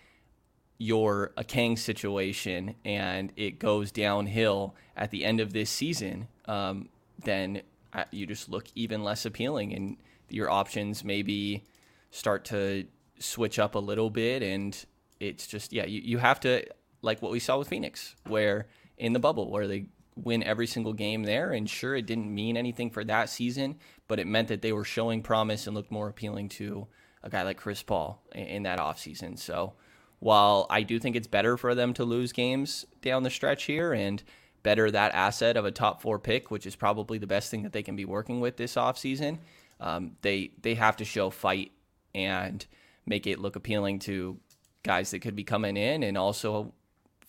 you're 0.78 1.34
a 1.36 1.44
Kang 1.44 1.76
situation 1.76 2.76
and 2.86 3.34
it 3.36 3.60
goes 3.60 3.92
downhill 3.92 4.74
at 4.96 5.12
the 5.12 5.26
end 5.26 5.42
of 5.42 5.52
this 5.52 5.70
season, 5.70 6.30
um, 6.46 6.88
then 7.26 7.62
uh, 7.92 8.06
you 8.12 8.26
just 8.26 8.48
look 8.48 8.68
even 8.74 9.04
less 9.04 9.26
appealing, 9.26 9.74
and 9.74 9.98
your 10.30 10.50
options 10.50 11.04
maybe 11.04 11.66
start 12.12 12.46
to 12.46 12.86
switch 13.20 13.60
up 13.60 13.76
a 13.76 13.80
little 13.80 14.10
bit. 14.10 14.42
And 14.42 14.78
it's 15.20 15.48
just, 15.48 15.74
yeah, 15.74 15.86
you, 15.86 16.02
you 16.02 16.18
have 16.18 16.40
to, 16.42 16.66
like 17.02 17.22
what 17.22 17.32
we 17.32 17.40
saw 17.40 17.58
with 17.58 17.70
Phoenix, 17.70 18.16
where 18.28 18.68
in 18.98 19.14
the 19.14 19.20
bubble, 19.20 19.50
where 19.50 19.68
they 19.68 19.88
win 20.16 20.44
every 20.44 20.68
single 20.68 20.94
game 20.94 21.24
there. 21.24 21.52
And 21.52 21.70
sure, 21.70 21.96
it 21.96 22.06
didn't 22.06 22.34
mean 22.34 22.58
anything 22.58 22.90
for 22.90 23.04
that 23.06 23.30
season, 23.30 23.78
but 24.08 24.20
it 24.20 24.28
meant 24.28 24.50
that 24.50 24.62
they 24.62 24.74
were 24.74 24.84
showing 24.84 25.22
promise 25.22 25.68
and 25.68 25.76
looked 25.76 25.92
more 25.92 26.10
appealing 26.10 26.50
to 26.50 26.88
a 27.24 27.30
guy 27.30 27.44
like 27.44 27.58
Chris 27.58 27.84
Paul 27.84 28.22
in, 28.34 28.46
in 28.46 28.64
that 28.64 28.80
offseason. 28.80 29.38
So 29.38 29.74
while 30.20 30.68
I 30.70 30.84
do 30.84 31.00
think 31.00 31.16
it's 31.16 31.28
better 31.28 31.58
for 31.58 31.76
them 31.76 31.94
to 31.96 32.04
lose 32.04 32.34
games 32.34 32.86
down 33.02 33.24
the 33.24 33.30
stretch 33.30 33.64
here 33.64 33.94
and 33.94 34.22
better 34.62 34.92
that 34.92 35.16
asset 35.16 35.56
of 35.56 35.66
a 35.66 35.72
top 35.72 36.02
four 36.02 36.20
pick, 36.20 36.52
which 36.52 36.66
is 36.66 36.76
probably 36.76 37.18
the 37.18 37.28
best 37.28 37.50
thing 37.50 37.64
that 37.64 37.72
they 37.72 37.84
can 37.84 37.96
be 37.96 38.06
working 38.06 38.42
with 38.42 38.58
this 38.58 38.76
offseason, 38.76 39.40
um, 39.80 40.18
they, 40.22 40.52
they 40.62 40.76
have 40.76 40.98
to 40.98 41.06
show 41.06 41.30
fight 41.30 41.72
and 42.14 42.66
make 43.10 43.28
it 43.28 43.40
look 43.40 43.56
appealing 43.56 44.00
to 44.00 44.40
guys 44.84 45.12
that 45.12 45.20
could 45.20 45.36
be 45.36 45.44
coming 45.44 45.76
in 45.76 46.04
and 46.04 46.18
also 46.18 46.74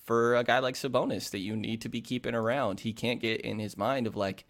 for 0.04 0.36
a 0.36 0.44
guy 0.44 0.58
like 0.58 0.74
Sabonis 0.74 1.30
that 1.30 1.38
you 1.38 1.56
need 1.56 1.80
to 1.82 1.88
be 1.88 2.00
keeping 2.00 2.34
around. 2.34 2.80
He 2.80 2.92
can't 2.92 3.20
get 3.20 3.40
in 3.40 3.58
his 3.58 3.76
mind 3.76 4.06
of 4.06 4.14
like, 4.14 4.44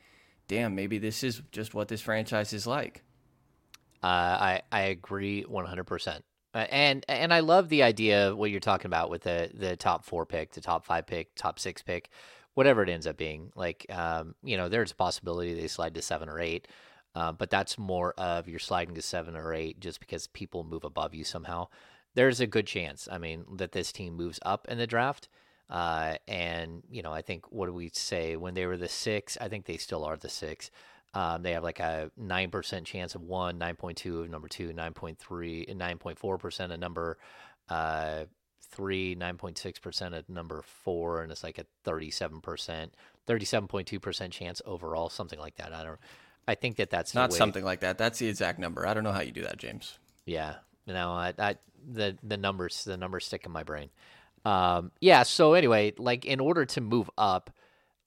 damn, 0.49 0.75
maybe 0.75 0.99
this 0.99 1.23
is 1.23 1.41
just 1.53 1.73
what 1.73 1.89
this 1.89 2.01
franchise 2.01 2.53
is 2.53 2.67
like. 2.67 3.05
Uh, 4.03 4.07
I 4.07 4.63
I 4.73 4.81
agree 4.83 5.45
100%. 5.45 6.21
Uh, 6.53 6.67
and 6.71 7.05
and 7.09 7.33
I 7.33 7.41
love 7.41 7.69
the 7.69 7.85
idea 7.85 8.31
of 8.31 8.37
what 8.37 8.51
you're 8.51 8.59
talking 8.59 8.87
about 8.87 9.09
with 9.09 9.23
the 9.23 9.51
the 9.55 9.77
top 9.77 10.05
four 10.05 10.27
pick, 10.27 10.53
the 10.53 10.61
top 10.61 10.85
five 10.85 11.07
pick, 11.07 11.35
top 11.37 11.61
six 11.61 11.81
pick, 11.81 12.11
whatever 12.55 12.83
it 12.83 12.89
ends 12.89 13.07
up 13.07 13.17
being. 13.17 13.53
Like, 13.55 13.87
um, 13.89 14.35
you 14.43 14.57
know, 14.57 14.69
there's 14.69 14.91
a 14.91 14.97
possibility 14.97 15.55
they 15.55 15.69
slide 15.69 15.95
to 15.95 16.03
seven 16.03 16.29
or 16.29 16.41
eight, 16.41 16.67
uh, 17.15 17.33
but 17.33 17.51
that's 17.51 17.79
more 17.79 18.15
of 18.19 18.49
you're 18.49 18.59
sliding 18.59 18.95
to 18.95 19.03
seven 19.03 19.37
or 19.37 19.53
eight 19.53 19.81
just 19.81 20.01
because 20.01 20.27
people 20.29 20.65
move 20.65 20.85
above 20.85 21.15
you 21.15 21.25
somehow. 21.25 21.69
There's 22.15 22.41
a 22.41 22.47
good 22.47 22.67
chance, 22.67 23.09
I 23.11 23.19
mean, 23.19 23.45
that 23.57 23.73
this 23.73 23.93
team 23.93 24.15
moves 24.15 24.41
up 24.43 24.67
in 24.69 24.79
the 24.79 24.87
draft. 24.87 25.29
Uh, 25.69 26.17
and 26.27 26.83
you 26.91 27.01
know, 27.01 27.13
I 27.13 27.23
think 27.23 27.51
what 27.53 27.67
do 27.67 27.73
we 27.73 27.91
say 27.95 28.37
when 28.37 28.55
they 28.55 28.67
were 28.67 28.77
the 28.77 28.89
six? 28.89 29.39
I 29.41 29.49
think 29.49 29.67
they 29.67 29.77
still 29.77 30.05
are 30.05 30.17
the 30.17 30.29
six. 30.29 30.71
Um, 31.15 31.43
they 31.43 31.53
have 31.53 31.65
like 31.65 31.81
a 31.81 32.11
nine 32.17 32.51
percent 32.51 32.87
chance 32.87 33.15
of 33.15 33.23
one, 33.23 33.59
nine 33.59 33.77
point 33.77 33.99
two 33.99 34.21
of 34.21 34.31
number 34.31 34.49
two, 34.49 34.73
nine 34.73 34.93
point 34.93 35.19
three, 35.19 35.65
and 35.69 35.79
nine 35.79 35.99
point 35.99 36.19
four 36.19 36.39
percent 36.39 36.73
of 36.73 36.81
number 36.81 37.19
uh, 37.69 38.25
three, 38.71 39.15
nine 39.15 39.37
point 39.37 39.59
six 39.59 39.79
percent 39.79 40.15
of 40.15 40.29
number 40.29 40.63
four, 40.63 41.23
and 41.23 41.31
it's 41.31 41.45
like 41.45 41.59
a 41.59 41.67
thirty-seven 41.85 42.41
percent, 42.41 42.95
thirty-seven 43.27 43.69
point 43.69 43.87
two 43.87 44.01
percent 44.01 44.33
chance 44.33 44.61
overall, 44.67 45.09
something 45.09 45.39
like 45.39 45.57
that. 45.57 45.73
I 45.73 45.85
don't. 45.85 46.01
I 46.51 46.57
think 46.57 46.77
that 46.77 46.91
that's 46.91 47.15
not 47.15 47.33
something 47.33 47.65
like 47.65 47.79
that. 47.81 47.97
That's 47.97 48.19
the 48.19 48.29
exact 48.29 48.59
number. 48.59 48.85
I 48.85 48.93
don't 48.93 49.05
know 49.05 49.13
how 49.13 49.21
you 49.21 49.31
do 49.31 49.43
that, 49.43 49.57
James. 49.57 50.01
Yeah, 50.25 50.57
you 50.85 50.93
know, 50.93 51.13
I, 51.13 51.33
I 51.39 51.57
the 51.89 52.19
the 52.25 52.37
numbers 52.37 52.83
the 52.83 52.97
numbers 52.97 53.25
stick 53.25 53.47
in 53.47 53.53
my 53.53 53.63
brain. 53.63 53.89
Um, 54.45 54.91
yeah. 55.01 55.23
So 55.23 55.55
anyway, 55.55 55.93
like 55.97 56.25
in 56.25 56.41
order 56.41 56.65
to 56.65 56.81
move 56.81 57.09
up, 57.17 57.53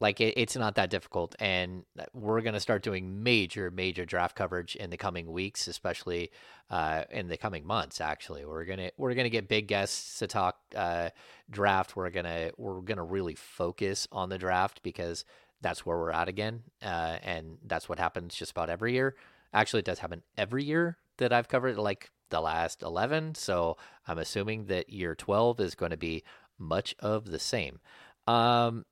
like 0.01 0.19
it, 0.19 0.33
it's 0.35 0.57
not 0.57 0.75
that 0.75 0.89
difficult, 0.89 1.35
and 1.39 1.85
we're 2.13 2.41
gonna 2.41 2.59
start 2.59 2.83
doing 2.83 3.23
major, 3.23 3.71
major 3.71 4.03
draft 4.03 4.35
coverage 4.35 4.75
in 4.75 4.89
the 4.89 4.97
coming 4.97 5.31
weeks, 5.31 5.69
especially 5.69 6.29
uh, 6.69 7.05
in 7.11 7.29
the 7.29 7.37
coming 7.37 7.65
months. 7.65 8.01
Actually, 8.01 8.43
we're 8.43 8.65
gonna 8.65 8.91
we're 8.97 9.13
gonna 9.13 9.29
get 9.29 9.47
big 9.47 9.67
guests 9.67 10.19
to 10.19 10.27
talk 10.27 10.57
uh, 10.75 11.11
draft. 11.49 11.95
We're 11.95 12.09
gonna 12.09 12.51
we're 12.57 12.81
gonna 12.81 13.05
really 13.05 13.35
focus 13.35 14.05
on 14.11 14.27
the 14.27 14.37
draft 14.37 14.83
because 14.83 15.23
that's 15.63 15.85
where 15.85 15.97
we're 15.97 16.11
at 16.11 16.27
again, 16.27 16.61
uh, 16.83 17.17
and 17.23 17.57
that's 17.65 17.89
what 17.89 17.97
happens 17.97 18.35
just 18.35 18.51
about 18.51 18.69
every 18.69 18.93
year. 18.93 19.15
Actually, 19.53 19.79
it 19.79 19.85
does 19.85 19.99
happen 19.99 20.21
every 20.37 20.63
year 20.63 20.97
that 21.17 21.33
I've 21.33 21.47
covered. 21.47 21.77
Like 21.77 22.11
the 22.33 22.41
last 22.41 22.81
11. 22.81 23.35
So 23.35 23.77
I'm 24.07 24.17
assuming 24.17 24.65
that 24.65 24.89
year 24.89 25.13
12 25.13 25.59
is 25.59 25.75
going 25.75 25.91
to 25.91 25.97
be 25.97 26.23
much 26.57 26.95
of 26.99 27.25
the 27.25 27.37
same. 27.37 27.79
Um, 28.25 28.85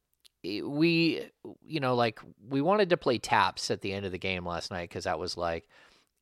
we, 0.44 1.28
you 1.66 1.80
know, 1.80 1.96
like 1.96 2.20
we 2.48 2.62
wanted 2.62 2.92
to 2.92 2.98
play 2.98 3.18
taps 3.18 3.72
at 3.72 3.82
the 3.82 3.94
end 3.94 4.06
of 4.06 4.12
the 4.12 4.20
game 4.20 4.46
last 4.46 4.70
night 4.70 4.90
because 4.90 5.06
that 5.06 5.18
was 5.18 5.38
like, 5.38 5.68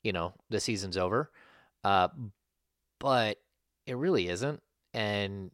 you 0.02 0.14
know, 0.14 0.34
the 0.50 0.62
season's 0.62 0.96
over. 0.96 1.30
Uh, 1.84 2.08
but 3.00 3.42
it 3.86 3.98
really 3.98 4.30
isn't. 4.30 4.62
And 4.94 5.52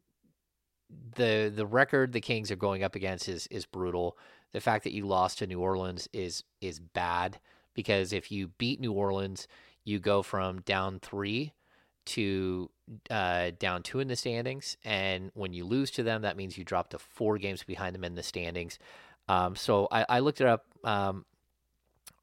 the 1.16 1.52
the 1.54 1.66
record 1.66 2.12
the 2.12 2.20
Kings 2.20 2.52
are 2.52 2.56
going 2.56 2.84
up 2.84 2.94
against 2.94 3.28
is 3.28 3.48
is 3.48 3.66
brutal. 3.66 4.16
The 4.56 4.62
fact 4.62 4.84
that 4.84 4.94
you 4.94 5.06
lost 5.06 5.36
to 5.40 5.46
New 5.46 5.60
Orleans 5.60 6.08
is 6.14 6.42
is 6.62 6.80
bad 6.80 7.40
because 7.74 8.14
if 8.14 8.32
you 8.32 8.48
beat 8.56 8.80
New 8.80 8.92
Orleans, 8.92 9.46
you 9.84 9.98
go 9.98 10.22
from 10.22 10.62
down 10.62 10.98
three 10.98 11.52
to 12.06 12.70
uh, 13.10 13.50
down 13.58 13.82
two 13.82 14.00
in 14.00 14.08
the 14.08 14.16
standings. 14.16 14.78
And 14.82 15.30
when 15.34 15.52
you 15.52 15.66
lose 15.66 15.90
to 15.90 16.02
them, 16.02 16.22
that 16.22 16.38
means 16.38 16.56
you 16.56 16.64
drop 16.64 16.88
to 16.88 16.98
four 16.98 17.36
games 17.36 17.64
behind 17.64 17.94
them 17.94 18.02
in 18.02 18.14
the 18.14 18.22
standings. 18.22 18.78
Um, 19.28 19.56
so 19.56 19.88
I, 19.92 20.06
I, 20.08 20.18
looked 20.20 20.40
it 20.40 20.46
up 20.46 20.64
um, 20.84 21.26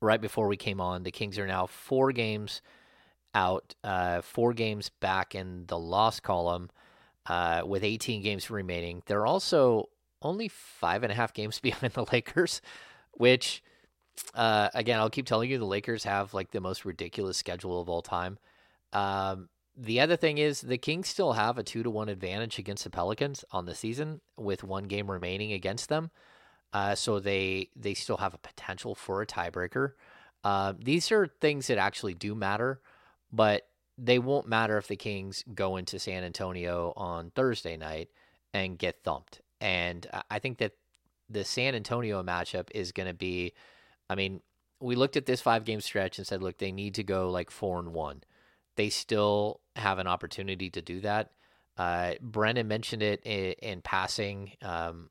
right 0.02 0.20
before 0.20 0.48
we 0.48 0.58
came 0.58 0.82
on. 0.82 1.04
The 1.04 1.12
Kings 1.12 1.38
are 1.38 1.46
now 1.46 1.68
four 1.68 2.12
games 2.12 2.64
out, 3.36 3.76
uh, 3.84 4.22
four 4.22 4.54
games 4.54 4.90
back 4.90 5.36
in 5.36 5.66
the 5.68 5.78
loss 5.78 6.20
column 6.20 6.72
uh, 7.28 7.62
with 7.64 7.84
18 7.84 8.24
games 8.24 8.50
remaining. 8.50 9.04
They're 9.06 9.28
also 9.28 9.90
only 10.26 10.48
five 10.48 11.04
and 11.04 11.12
a 11.12 11.16
half 11.16 11.34
games 11.34 11.60
behind 11.62 11.94
the 11.94 12.06
Lakers, 12.12 12.62
which, 13.12 13.64
uh, 14.34 14.70
again, 14.74 15.00
I'll 15.00 15.10
keep 15.10 15.26
telling 15.26 15.50
you, 15.50 15.58
the 15.58 15.66
Lakers 15.66 16.04
have 16.04 16.34
like 16.34 16.52
the 16.52 16.62
most 16.62 16.86
ridiculous 16.86 17.38
schedule 17.38 17.82
of 17.82 17.90
all 17.90 18.02
time. 18.02 18.38
Um, 18.92 19.50
the 19.76 20.00
other 20.00 20.16
thing 20.16 20.38
is 20.38 20.62
the 20.62 20.78
Kings 20.78 21.08
still 21.08 21.34
have 21.34 21.58
a 21.58 21.64
two 21.64 21.84
to 21.84 21.90
one 21.90 22.10
advantage 22.10 22.60
against 22.60 22.84
the 22.84 22.90
Pelicans 22.90 23.44
on 23.52 23.66
the 23.66 23.74
season 23.74 24.22
with 24.38 24.64
one 24.64 24.84
game 24.84 25.10
remaining 25.10 25.54
against 25.54 25.90
them. 25.90 26.12
Uh, 26.72 26.96
so 26.96 27.20
they 27.20 27.70
they 27.76 27.94
still 27.94 28.18
have 28.18 28.34
a 28.34 28.40
potential 28.40 28.96
for 28.96 29.22
a 29.22 29.28
tiebreaker. 29.28 29.94
Uh, 30.44 30.74
these 30.78 31.12
are 31.12 31.28
things 31.40 31.68
that 31.68 31.78
actually 31.78 32.14
do 32.14 32.36
matter, 32.36 32.82
but 33.32 33.68
they 33.98 34.20
won't 34.20 34.48
matter 34.48 34.78
if 34.78 34.88
the 34.88 34.96
Kings 34.96 35.44
go 35.54 35.78
into 35.78 36.00
San 36.00 36.24
Antonio 36.24 36.94
on 36.96 37.32
Thursday 37.32 37.78
night 37.78 38.10
and 38.54 38.78
get 38.78 39.04
thumped. 39.04 39.42
And 39.64 40.06
I 40.30 40.38
think 40.40 40.60
that 40.60 40.74
the 41.30 41.44
San 41.44 41.74
Antonio 41.74 42.22
matchup 42.22 42.68
is 42.76 42.92
going 42.92 43.08
to 43.08 43.14
be, 43.14 43.54
I 44.10 44.16
mean, 44.16 44.42
we 44.80 44.96
looked 44.96 45.18
at 45.18 45.26
this 45.26 45.42
five 45.42 45.64
game 45.64 45.82
stretch 45.82 46.18
and 46.18 46.28
said, 46.28 46.44
look, 46.44 46.58
they 46.60 46.72
need 46.72 46.96
to 46.96 47.04
go 47.04 47.32
like 47.32 47.50
four 47.50 47.80
and 47.80 47.94
one 47.94 48.24
they 48.76 48.90
still 48.90 49.62
have 49.76 50.00
an 50.00 50.08
opportunity 50.08 50.70
to 50.72 50.82
do 50.82 51.02
that. 51.02 51.32
Uh, 51.78 52.14
Brenden 52.22 52.68
mentioned 52.68 53.04
it 53.04 53.22
in, 53.24 53.54
in 53.62 53.82
passing 53.82 54.54
um, 54.62 55.10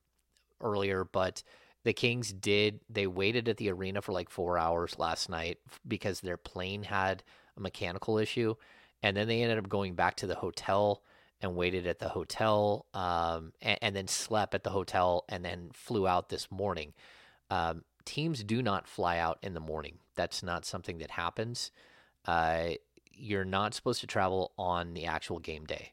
earlier, 0.61 1.05
but 1.05 1.43
the 1.85 1.93
Kings 1.93 2.33
did. 2.33 2.81
They 2.89 3.07
waited 3.07 3.49
at 3.49 3.57
the 3.57 3.71
arena 3.71 4.03
for 4.03 4.13
like 4.13 4.31
four 4.31 4.59
hours 4.59 4.99
last 4.99 5.29
night 5.29 5.59
because 5.87 6.21
their 6.21 6.37
plane 6.37 6.85
had 6.85 7.23
a 7.57 7.61
mechanical 7.61 8.19
issue, 8.19 8.55
and 9.03 9.17
then 9.17 9.29
they 9.29 9.43
ended 9.43 9.59
up 9.59 9.69
going 9.69 9.95
back 9.95 10.17
to 10.17 10.27
the 10.27 10.37
hotel 10.37 11.03
and 11.43 11.57
waited 11.57 11.87
at 11.87 11.99
the 11.99 12.09
hotel, 12.09 12.87
um, 12.95 13.53
and, 13.61 13.79
and, 13.83 13.97
then 13.97 14.07
slept 14.07 14.55
at 14.55 14.63
the 14.63 14.71
hotel, 14.71 15.25
and 15.29 15.45
then 15.45 15.71
flew 15.75 16.07
out 16.07 16.29
this 16.29 16.51
morning. 16.51 16.95
Um, 17.51 17.83
teams 18.05 18.45
do 18.45 18.63
not 18.63 18.87
fly 18.87 19.19
out 19.19 19.39
in 19.43 19.53
the 19.53 19.61
morning. 19.61 19.99
That's 20.15 20.43
not 20.43 20.65
something 20.65 20.99
that 20.99 21.11
happens. 21.11 21.73
Uh, 22.25 22.71
you're 23.13 23.45
not 23.45 23.75
supposed 23.75 24.01
to 24.01 24.07
travel 24.07 24.53
on 24.57 24.95
the 24.95 25.05
actual 25.07 25.39
game 25.39 25.65
day. 25.65 25.93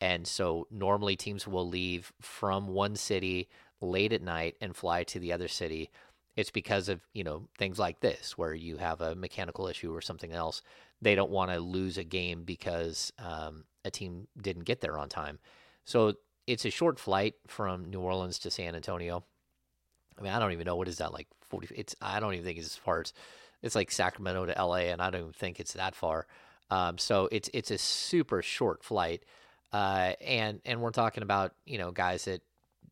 And 0.00 0.26
so 0.26 0.66
normally 0.70 1.16
teams 1.16 1.46
will 1.46 1.68
leave 1.68 2.12
from 2.20 2.68
one 2.68 2.96
city 2.96 3.48
late 3.80 4.12
at 4.12 4.22
night 4.22 4.56
and 4.60 4.74
fly 4.74 5.04
to 5.04 5.18
the 5.18 5.32
other 5.32 5.48
city. 5.48 5.90
It's 6.36 6.50
because 6.50 6.88
of, 6.88 7.00
you 7.12 7.24
know, 7.24 7.48
things 7.58 7.78
like 7.78 8.00
this 8.00 8.36
where 8.38 8.54
you 8.54 8.78
have 8.78 9.00
a 9.00 9.14
mechanical 9.14 9.66
issue 9.66 9.94
or 9.94 10.00
something 10.00 10.32
else. 10.32 10.62
They 11.02 11.14
don't 11.14 11.30
want 11.30 11.50
to 11.50 11.60
lose 11.60 11.98
a 11.98 12.04
game 12.04 12.44
because 12.44 13.12
um, 13.18 13.64
a 13.84 13.90
team 13.90 14.28
didn't 14.40 14.64
get 14.64 14.80
there 14.80 14.98
on 14.98 15.08
time. 15.08 15.38
So 15.84 16.14
it's 16.46 16.64
a 16.64 16.70
short 16.70 16.98
flight 16.98 17.34
from 17.46 17.90
New 17.90 18.00
Orleans 18.00 18.38
to 18.40 18.50
San 18.50 18.74
Antonio. 18.74 19.24
I 20.18 20.22
mean, 20.22 20.32
I 20.32 20.38
don't 20.38 20.52
even 20.52 20.66
know 20.66 20.76
what 20.76 20.88
is 20.88 20.98
that 20.98 21.12
like 21.12 21.28
40 21.48 21.74
it's 21.74 21.96
I 22.00 22.20
don't 22.20 22.34
even 22.34 22.44
think 22.44 22.58
it's 22.58 22.68
as 22.68 22.76
far 22.76 23.00
as 23.00 23.12
it's 23.62 23.74
like 23.74 23.90
Sacramento 23.90 24.46
to 24.46 24.52
LA 24.52 24.90
and 24.90 25.00
I 25.02 25.10
don't 25.10 25.20
even 25.20 25.32
think 25.32 25.60
it's 25.60 25.74
that 25.74 25.94
far. 25.94 26.26
Um, 26.70 26.98
so 26.98 27.28
it's 27.32 27.50
it's 27.52 27.70
a 27.70 27.78
super 27.78 28.42
short 28.42 28.84
flight, 28.84 29.24
uh, 29.72 30.12
and 30.20 30.60
and 30.64 30.80
we're 30.80 30.92
talking 30.92 31.22
about 31.22 31.52
you 31.66 31.78
know 31.78 31.90
guys 31.90 32.26
that 32.26 32.42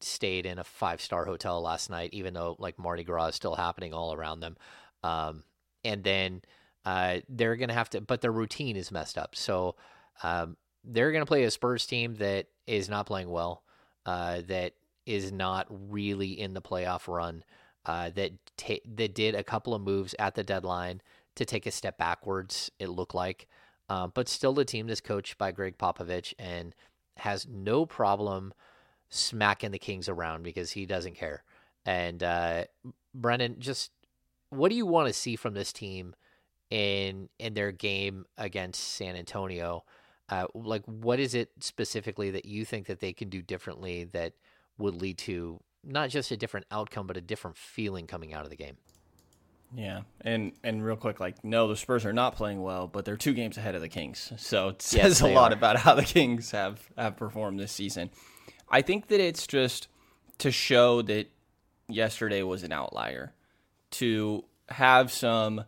stayed 0.00 0.46
in 0.46 0.58
a 0.58 0.64
five 0.64 1.00
star 1.00 1.24
hotel 1.24 1.62
last 1.62 1.88
night, 1.88 2.10
even 2.12 2.34
though 2.34 2.56
like 2.58 2.78
Mardi 2.78 3.04
Gras 3.04 3.28
is 3.28 3.34
still 3.36 3.54
happening 3.54 3.94
all 3.94 4.12
around 4.12 4.40
them, 4.40 4.56
um, 5.04 5.44
and 5.84 6.02
then 6.02 6.42
uh, 6.88 7.20
they're 7.28 7.56
gonna 7.60 7.74
have 7.80 7.90
to, 7.90 8.00
but 8.00 8.20
their 8.22 8.32
routine 8.32 8.76
is 8.76 8.92
messed 8.92 9.18
up, 9.18 9.36
so 9.36 9.76
um, 10.22 10.56
they're 10.84 11.12
gonna 11.12 11.26
play 11.26 11.44
a 11.44 11.50
Spurs 11.50 11.86
team 11.86 12.14
that 12.16 12.46
is 12.66 12.88
not 12.88 13.06
playing 13.06 13.30
well, 13.30 13.62
uh, 14.06 14.42
that 14.48 14.72
is 15.06 15.32
not 15.32 15.66
really 15.70 16.32
in 16.40 16.54
the 16.54 16.62
playoff 16.62 17.08
run. 17.08 17.44
uh, 17.86 18.10
that 18.10 18.32
ta- 18.56 18.84
that 18.96 19.14
did 19.14 19.34
a 19.34 19.44
couple 19.44 19.74
of 19.74 19.82
moves 19.82 20.14
at 20.18 20.34
the 20.34 20.44
deadline 20.44 21.00
to 21.36 21.44
take 21.44 21.66
a 21.66 21.70
step 21.70 21.98
backwards. 21.98 22.70
It 22.78 22.88
looked 22.88 23.14
like, 23.14 23.48
uh, 23.88 24.08
but 24.08 24.28
still 24.28 24.52
the 24.54 24.64
team 24.64 24.86
that's 24.86 25.00
coached 25.00 25.38
by 25.38 25.52
Gregg 25.52 25.78
Popovich 25.78 26.34
and 26.38 26.74
has 27.18 27.46
no 27.48 27.86
problem 27.86 28.52
smacking 29.10 29.70
the 29.72 29.78
Kings 29.78 30.08
around 30.08 30.42
because 30.42 30.72
he 30.72 30.86
doesn't 30.86 31.16
care. 31.16 31.44
And 31.86 32.22
uh, 32.22 32.64
Brenden, 33.18 33.58
just 33.58 33.92
what 34.50 34.70
do 34.70 34.76
you 34.76 34.86
want 34.86 35.08
to 35.08 35.14
see 35.14 35.36
from 35.36 35.54
this 35.54 35.72
team 35.72 36.14
in 36.70 37.28
in 37.38 37.54
their 37.54 37.72
game 37.72 38.26
against 38.36 38.82
San 38.82 39.16
Antonio? 39.16 39.84
Uh, 40.28 40.46
like, 40.54 40.82
what 40.84 41.18
is 41.18 41.34
it 41.34 41.50
specifically 41.60 42.30
that 42.30 42.44
you 42.44 42.64
think 42.64 42.86
that 42.86 43.00
they 43.00 43.12
can 43.12 43.28
do 43.30 43.40
differently 43.40 44.04
that 44.04 44.34
would 44.76 44.94
lead 45.00 45.16
to 45.18 45.58
not 45.82 46.10
just 46.10 46.30
a 46.30 46.36
different 46.36 46.66
outcome, 46.70 47.06
but 47.06 47.16
a 47.16 47.20
different 47.20 47.56
feeling 47.56 48.06
coming 48.06 48.34
out 48.34 48.44
of 48.44 48.50
the 48.50 48.56
game? 48.56 48.76
Yeah, 49.74 50.02
and 50.22 50.52
and 50.64 50.84
real 50.84 50.96
quick, 50.96 51.20
like 51.20 51.44
no, 51.44 51.68
the 51.68 51.76
Spurs 51.76 52.04
are 52.06 52.12
not 52.12 52.36
playing 52.36 52.62
well, 52.62 52.86
but 52.86 53.04
they're 53.04 53.16
two 53.18 53.34
games 53.34 53.58
ahead 53.58 53.74
of 53.74 53.80
the 53.82 53.88
Kings, 53.88 54.32
so 54.38 54.68
it 54.68 54.82
says 54.82 54.98
Yes, 54.98 55.20
a 55.20 55.26
lot 55.28 55.52
are. 55.52 55.56
about 55.56 55.76
how 55.78 55.94
the 55.94 56.04
Kings 56.04 56.50
have 56.52 56.88
have 56.96 57.16
performed 57.16 57.58
this 57.60 57.72
season. 57.72 58.10
I 58.70 58.82
think 58.82 59.08
that 59.08 59.20
it's 59.20 59.46
just 59.46 59.88
to 60.38 60.50
show 60.50 61.02
that 61.02 61.28
yesterday 61.88 62.42
was 62.42 62.62
an 62.62 62.72
outlier, 62.72 63.32
to 63.92 64.44
have 64.68 65.10
some 65.10 65.64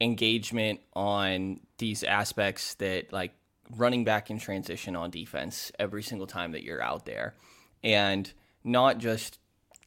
engagement 0.00 0.80
on 0.94 1.60
these 1.78 2.02
aspects 2.02 2.74
that 2.74 3.12
like 3.12 3.32
running 3.76 4.04
back 4.04 4.30
in 4.30 4.38
transition 4.38 4.96
on 4.96 5.10
defense 5.10 5.70
every 5.78 6.02
single 6.02 6.26
time 6.26 6.52
that 6.52 6.62
you're 6.62 6.82
out 6.82 7.04
there, 7.06 7.34
and 7.82 8.32
not 8.64 8.98
just 8.98 9.38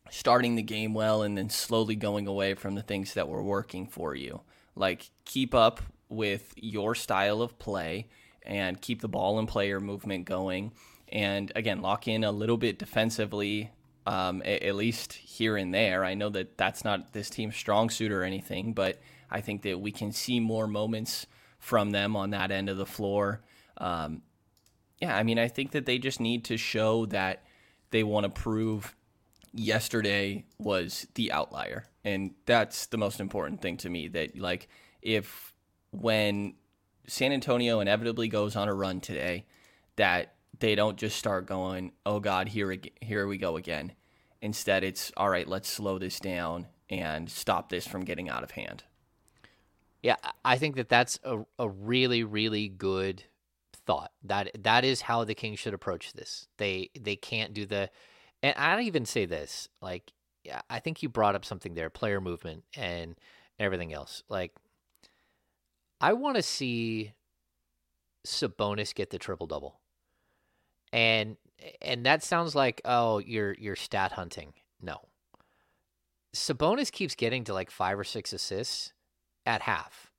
starting 0.09 0.55
the 0.55 0.61
game 0.61 0.93
well 0.93 1.21
and 1.21 1.37
then 1.37 1.49
slowly 1.49 1.95
going 1.95 2.27
away 2.27 2.53
from 2.53 2.75
the 2.75 2.81
things 2.81 3.13
that 3.13 3.29
were 3.29 3.43
working 3.43 3.87
for 3.87 4.13
you. 4.13 4.41
Like 4.75 5.09
keep 5.25 5.55
up 5.55 5.81
with 6.09 6.53
your 6.57 6.95
style 6.95 7.41
of 7.41 7.57
play 7.57 8.09
and 8.43 8.81
keep 8.81 9.01
the 9.01 9.07
ball 9.07 9.39
and 9.39 9.47
player 9.47 9.79
movement 9.79 10.25
going. 10.25 10.73
And 11.09 11.51
again, 11.55 11.81
lock 11.81 12.07
in 12.07 12.23
a 12.23 12.31
little 12.31 12.57
bit 12.57 12.77
defensively, 12.77 13.71
um, 14.05 14.41
at 14.43 14.75
least 14.75 15.13
here 15.13 15.55
and 15.55 15.73
there. 15.73 16.03
I 16.03 16.13
know 16.13 16.29
that 16.29 16.57
that's 16.57 16.83
not 16.83 17.13
this 17.13 17.29
team's 17.29 17.55
strong 17.55 17.89
suit 17.89 18.11
or 18.11 18.23
anything, 18.23 18.73
but 18.73 18.99
I 19.31 19.41
think 19.41 19.61
that 19.63 19.79
we 19.79 19.91
can 19.91 20.11
see 20.11 20.39
more 20.39 20.67
moments 20.67 21.25
from 21.59 21.91
them 21.91 22.15
on 22.15 22.31
that 22.31 22.51
end 22.51 22.69
of 22.69 22.77
the 22.77 22.85
floor. 22.85 23.41
Um, 23.77 24.23
yeah, 24.99 25.15
I 25.15 25.23
mean, 25.23 25.39
I 25.39 25.47
think 25.47 25.71
that 25.71 25.85
they 25.85 25.97
just 25.97 26.19
need 26.19 26.45
to 26.45 26.57
show 26.57 27.05
that 27.07 27.43
they 27.91 28.03
want 28.03 28.25
to 28.25 28.29
prove 28.29 28.95
yesterday 29.53 30.45
was 30.57 31.07
the 31.15 31.31
outlier. 31.31 31.85
And 32.03 32.31
that's 32.45 32.87
the 32.87 32.97
most 32.97 33.19
important 33.19 33.61
thing 33.61 33.77
to 33.77 33.89
me 33.89 34.07
that, 34.09 34.37
like, 34.37 34.67
if 35.01 35.53
when 35.91 36.55
San 37.07 37.31
Antonio 37.31 37.79
inevitably 37.79 38.27
goes 38.27 38.55
on 38.55 38.69
a 38.69 38.73
run 38.73 39.01
today, 39.01 39.45
that 39.95 40.35
they 40.59 40.75
don't 40.75 40.97
just 40.97 41.17
start 41.17 41.45
going, 41.45 41.91
oh 42.05 42.19
God, 42.19 42.47
here, 42.47 42.77
here 43.01 43.27
we 43.27 43.37
go 43.37 43.57
again. 43.57 43.93
Instead, 44.41 44.83
it's 44.83 45.11
all 45.17 45.29
right, 45.29 45.47
let's 45.47 45.69
slow 45.69 45.99
this 45.99 46.19
down 46.19 46.67
and 46.89 47.29
stop 47.29 47.69
this 47.69 47.87
from 47.87 48.03
getting 48.05 48.29
out 48.29 48.43
of 48.43 48.51
hand. 48.51 48.83
Yeah, 50.01 50.15
I- 50.43 50.57
think 50.57 50.75
that 50.77 50.89
that's 50.89 51.19
a, 51.23 51.43
a 51.59 51.69
really, 51.69 52.23
really 52.23 52.67
good 52.69 53.23
thought. 53.85 54.11
That 54.23 54.51
that 54.63 54.83
is 54.85 55.01
how 55.01 55.23
the 55.23 55.35
Kings 55.35 55.59
should 55.59 55.73
approach 55.73 56.13
this. 56.13 56.47
They 56.57 56.89
they 56.99 57.15
can't 57.15 57.53
do 57.53 57.65
the, 57.65 57.89
and 58.43 58.55
I 58.57 58.75
don't 58.75 58.85
even 58.85 59.05
say 59.05 59.25
this 59.25 59.69
like, 59.81 60.11
yeah, 60.43 60.61
I 60.69 60.79
think 60.79 61.03
you 61.03 61.09
brought 61.09 61.35
up 61.35 61.45
something 61.45 61.73
there, 61.75 61.89
player 61.89 62.19
movement 62.21 62.63
and 62.75 63.15
everything 63.59 63.93
else. 63.93 64.23
Like, 64.29 64.53
I 65.99 66.13
want 66.13 66.35
to 66.37 66.41
see 66.43 67.13
Sabonis 68.25 68.93
get 68.93 69.09
the 69.11 69.19
triple 69.19 69.47
double, 69.47 69.79
and 70.93 71.37
and 71.81 72.05
that 72.05 72.23
sounds 72.23 72.55
like 72.55 72.81
oh 72.85 73.19
you're 73.19 73.53
you're 73.53 73.75
stat 73.75 74.13
hunting. 74.13 74.53
No, 74.81 74.97
Sabonis 76.33 76.91
keeps 76.91 77.15
getting 77.15 77.43
to 77.45 77.53
like 77.53 77.69
five 77.69 77.99
or 77.99 78.03
six 78.03 78.31
assists 78.33 78.93
at 79.45 79.63
half. 79.63 80.11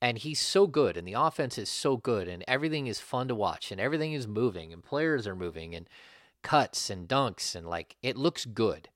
And 0.00 0.18
he's 0.18 0.40
so 0.40 0.66
good, 0.66 0.96
and 0.96 1.06
the 1.06 1.14
offense 1.14 1.58
is 1.58 1.68
so 1.68 1.96
good, 1.96 2.28
and 2.28 2.44
everything 2.46 2.86
is 2.86 3.00
fun 3.00 3.28
to 3.28 3.34
watch, 3.34 3.72
and 3.72 3.80
everything 3.80 4.12
is 4.12 4.28
moving, 4.28 4.72
and 4.72 4.82
players 4.82 5.26
are 5.26 5.34
moving, 5.34 5.74
and 5.74 5.88
cuts 6.42 6.88
and 6.88 7.08
dunks, 7.08 7.54
and 7.54 7.66
like 7.66 7.96
it 8.02 8.16
looks 8.16 8.44
good. 8.44 8.88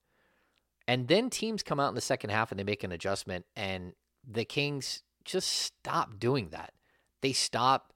And 0.86 1.09
then 1.09 1.30
teams 1.30 1.62
come 1.62 1.80
out 1.80 1.88
in 1.88 1.94
the 1.94 2.00
second 2.00 2.30
half 2.30 2.50
and 2.50 2.59
they 2.59 2.64
make 2.64 2.84
an 2.84 2.92
adjustment, 2.92 3.46
and 3.57 3.94
the 4.28 4.44
Kings 4.44 5.03
just 5.24 5.48
stop 5.48 6.18
doing 6.18 6.48
that. 6.50 6.72
They 7.20 7.32
stop 7.32 7.91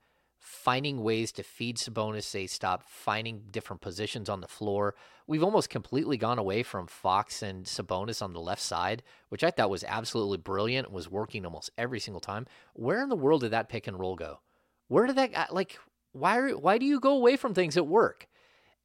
finding 0.47 1.03
ways 1.03 1.33
to 1.33 1.43
feed 1.43 1.77
Sabonis. 1.77 2.31
They 2.31 2.47
stop 2.47 2.83
finding 2.87 3.43
different 3.51 3.81
positions 3.81 4.29
on 4.29 4.39
the 4.39 4.47
floor. 4.47 4.95
We've 5.27 5.43
almost 5.43 5.69
completely 5.69 6.15
gone 6.15 6.39
away 6.39 6.63
from 6.63 6.87
Fox 6.87 7.43
and 7.43 7.65
Sabonis 7.65 8.21
on 8.21 8.31
the 8.31 8.39
left 8.39 8.61
side, 8.61 9.03
which 9.27 9.43
I 9.43 9.51
thought 9.51 9.69
was 9.69 9.83
absolutely 9.83 10.37
brilliant 10.37 10.87
and 10.87 10.95
was 10.95 11.11
working 11.11 11.45
almost 11.45 11.71
every 11.77 11.99
single 11.99 12.21
time. 12.21 12.47
Where 12.73 13.03
in 13.03 13.09
the 13.09 13.15
world 13.17 13.41
did 13.41 13.51
that 13.51 13.67
pick 13.67 13.87
and 13.87 13.99
roll 13.99 14.15
go? 14.15 14.39
Where 14.87 15.05
did 15.05 15.17
that 15.17 15.35
uh, 15.35 15.45
like? 15.51 15.77
Why? 16.13 16.51
Why 16.51 16.77
do 16.77 16.85
you 16.85 17.01
go 17.01 17.13
away 17.13 17.35
from 17.35 17.53
things 17.53 17.75
that 17.75 17.83
work? 17.83 18.27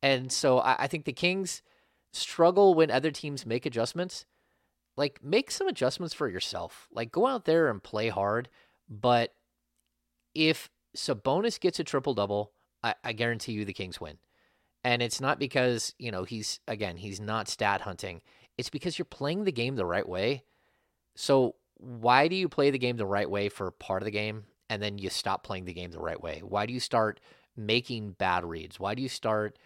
And 0.03 0.33
so 0.33 0.59
I, 0.59 0.77
I 0.81 0.87
think 0.89 1.05
the 1.05 1.13
Kings 1.13 1.63
struggle 2.13 2.75
when 2.75 2.91
other 2.91 3.13
teams 3.13 3.47
make 3.47 3.65
adjustments. 3.65 4.27
Like 4.97 5.23
make 5.23 5.53
some 5.53 5.69
adjustments 5.69 6.13
for 6.13 6.29
yourself. 6.29 6.89
Like 6.93 7.13
go 7.13 7.27
out 7.27 7.45
there 7.45 7.69
and 7.69 7.81
play 7.83 8.09
hard. 8.09 8.49
But 8.89 9.33
if 10.35 10.69
Sabonis 10.97 11.59
gets 11.61 11.81
a 11.81 11.85
triple 11.85 12.15
double, 12.15 12.53
I, 12.83 12.95
I 13.05 13.13
guarantee 13.13 13.53
you 13.53 13.65
the 13.65 13.73
Kings 13.73 14.01
win. 14.01 14.19
And 14.85 15.01
it's 15.01 15.21
not 15.21 15.39
because, 15.39 15.95
you 15.99 16.11
know, 16.11 16.25
he's 16.25 16.61
again, 16.67 16.97
he's 16.97 17.21
not 17.21 17.49
stat 17.49 17.83
hunting. 17.83 18.21
It's 18.59 18.71
because 18.71 18.99
you're 18.99 19.07
playing 19.07 19.45
the 19.45 19.53
game 19.53 19.77
the 19.77 19.87
right 19.87 20.09
way. 20.09 20.43
So 21.15 21.57
why 21.77 22.29
do 22.29 22.37
you 22.37 22.49
play 22.49 22.71
the 22.71 22.79
game 22.79 22.97
the 22.97 23.07
right 23.07 23.29
way 23.29 23.49
for 23.49 23.71
part 23.71 24.03
of 24.03 24.05
the 24.05 24.11
game 24.11 24.45
and 24.69 24.83
then 24.83 24.99
you 24.99 25.11
stop 25.11 25.45
playing 25.45 25.65
the 25.65 25.73
game 25.73 25.91
the 25.91 26.01
right 26.01 26.21
way? 26.21 26.43
Why 26.45 26.67
do 26.67 26.73
you 26.73 26.81
start 26.81 27.21
making 27.57 28.13
bad 28.13 28.45
reads? 28.45 28.81
Why 28.81 28.95
do 28.95 29.03
you 29.03 29.09
start 29.09 29.59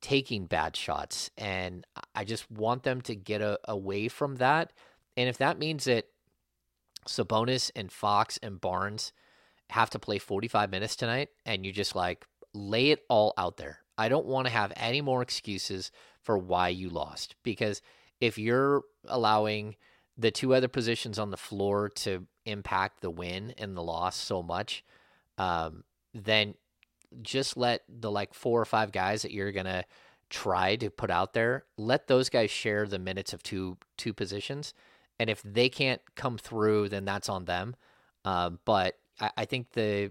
taking 0.00 0.46
bad 0.46 0.76
shots? 0.76 1.30
And 1.36 1.86
I 2.14 2.24
just 2.24 2.50
want 2.50 2.82
them 2.82 3.00
to 3.02 3.14
get 3.14 3.40
a, 3.40 3.58
away 3.64 4.08
from 4.08 4.36
that. 4.36 4.72
And 5.16 5.28
if 5.28 5.38
that 5.38 5.58
means 5.58 5.84
that 5.84 6.06
Sabonis 7.06 7.70
and 7.74 7.90
Fox 7.90 8.38
and 8.42 8.60
Barnes 8.60 9.12
have 9.70 9.90
to 9.90 9.98
play 9.98 10.18
45 10.18 10.70
minutes 10.70 10.96
tonight 10.96 11.28
and 11.44 11.64
you 11.64 11.72
just 11.72 11.94
like 11.94 12.26
lay 12.54 12.90
it 12.90 13.04
all 13.08 13.34
out 13.36 13.56
there. 13.56 13.80
I 13.96 14.08
don't 14.08 14.26
want 14.26 14.46
to 14.46 14.52
have 14.52 14.72
any 14.76 15.00
more 15.00 15.22
excuses 15.22 15.90
for 16.22 16.38
why 16.38 16.68
you 16.68 16.88
lost 16.88 17.34
because 17.42 17.82
if 18.20 18.38
you're 18.38 18.82
allowing 19.06 19.76
the 20.16 20.30
two 20.30 20.54
other 20.54 20.68
positions 20.68 21.18
on 21.18 21.30
the 21.30 21.36
floor 21.36 21.88
to 21.88 22.26
impact 22.44 23.00
the 23.00 23.10
win 23.10 23.54
and 23.58 23.76
the 23.76 23.82
loss 23.82 24.16
so 24.16 24.42
much, 24.42 24.84
um, 25.36 25.84
then 26.12 26.54
just 27.22 27.56
let 27.56 27.82
the 27.88 28.10
like 28.10 28.34
four 28.34 28.60
or 28.60 28.64
five 28.64 28.92
guys 28.92 29.22
that 29.22 29.32
you're 29.32 29.52
gonna 29.52 29.84
try 30.30 30.76
to 30.76 30.90
put 30.90 31.10
out 31.10 31.32
there, 31.32 31.64
let 31.76 32.06
those 32.06 32.28
guys 32.28 32.50
share 32.50 32.86
the 32.86 32.98
minutes 32.98 33.32
of 33.32 33.42
two 33.42 33.78
two 33.96 34.12
positions, 34.12 34.74
and 35.18 35.30
if 35.30 35.42
they 35.42 35.68
can't 35.68 36.02
come 36.16 36.36
through, 36.36 36.88
then 36.88 37.04
that's 37.04 37.28
on 37.28 37.44
them. 37.44 37.76
Um, 38.24 38.58
but 38.64 38.98
I, 39.20 39.30
I 39.38 39.44
think 39.44 39.72
the 39.72 40.10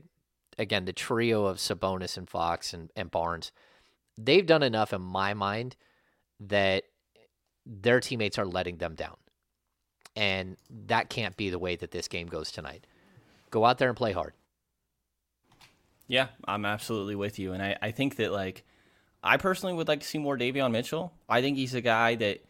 again 0.58 0.86
the 0.86 0.94
trio 0.94 1.46
of 1.46 1.58
Sabonis 1.58 2.18
and 2.18 2.30
Fox 2.30 2.74
and, 2.74 2.92
and 2.96 3.12
Barnes, 3.12 3.52
they've 4.18 4.46
done 4.46 4.64
enough 4.64 4.94
in 4.94 5.02
my 5.02 5.34
mind 5.34 5.76
that 6.40 6.84
their 7.66 8.00
teammates 8.00 8.38
are 8.38 8.46
letting 8.46 8.78
them 8.78 8.96
down. 8.96 9.18
And 10.16 10.58
that 10.88 11.10
can't 11.10 11.38
be 11.38 11.52
the 11.52 11.60
way 11.60 11.76
that 11.76 11.92
this 11.92 12.08
game 12.08 12.28
goes 12.28 12.52
tonight. 12.52 12.88
Go 13.52 13.66
out 13.66 13.78
there 13.78 13.90
and 13.90 13.98
play 13.98 14.14
hard. 14.14 14.34
Yeah, 16.08 16.30
I'm 16.48 16.66
absolutely 16.66 17.16
with 17.16 17.38
you. 17.38 17.54
And 17.54 17.62
I, 17.62 17.78
I 17.82 17.92
think 17.92 18.16
that, 18.16 18.32
like, 18.32 18.64
I 19.22 19.38
personally 19.38 19.76
would 19.76 19.88
like 19.88 20.00
to 20.00 20.08
see 20.08 20.18
more 20.18 20.38
Davion 20.38 20.72
Mitchell. 20.72 21.14
I 21.30 21.42
think 21.42 21.58
he's 21.58 21.76
a 21.76 21.82
guy 21.82 22.16
that 22.16 22.44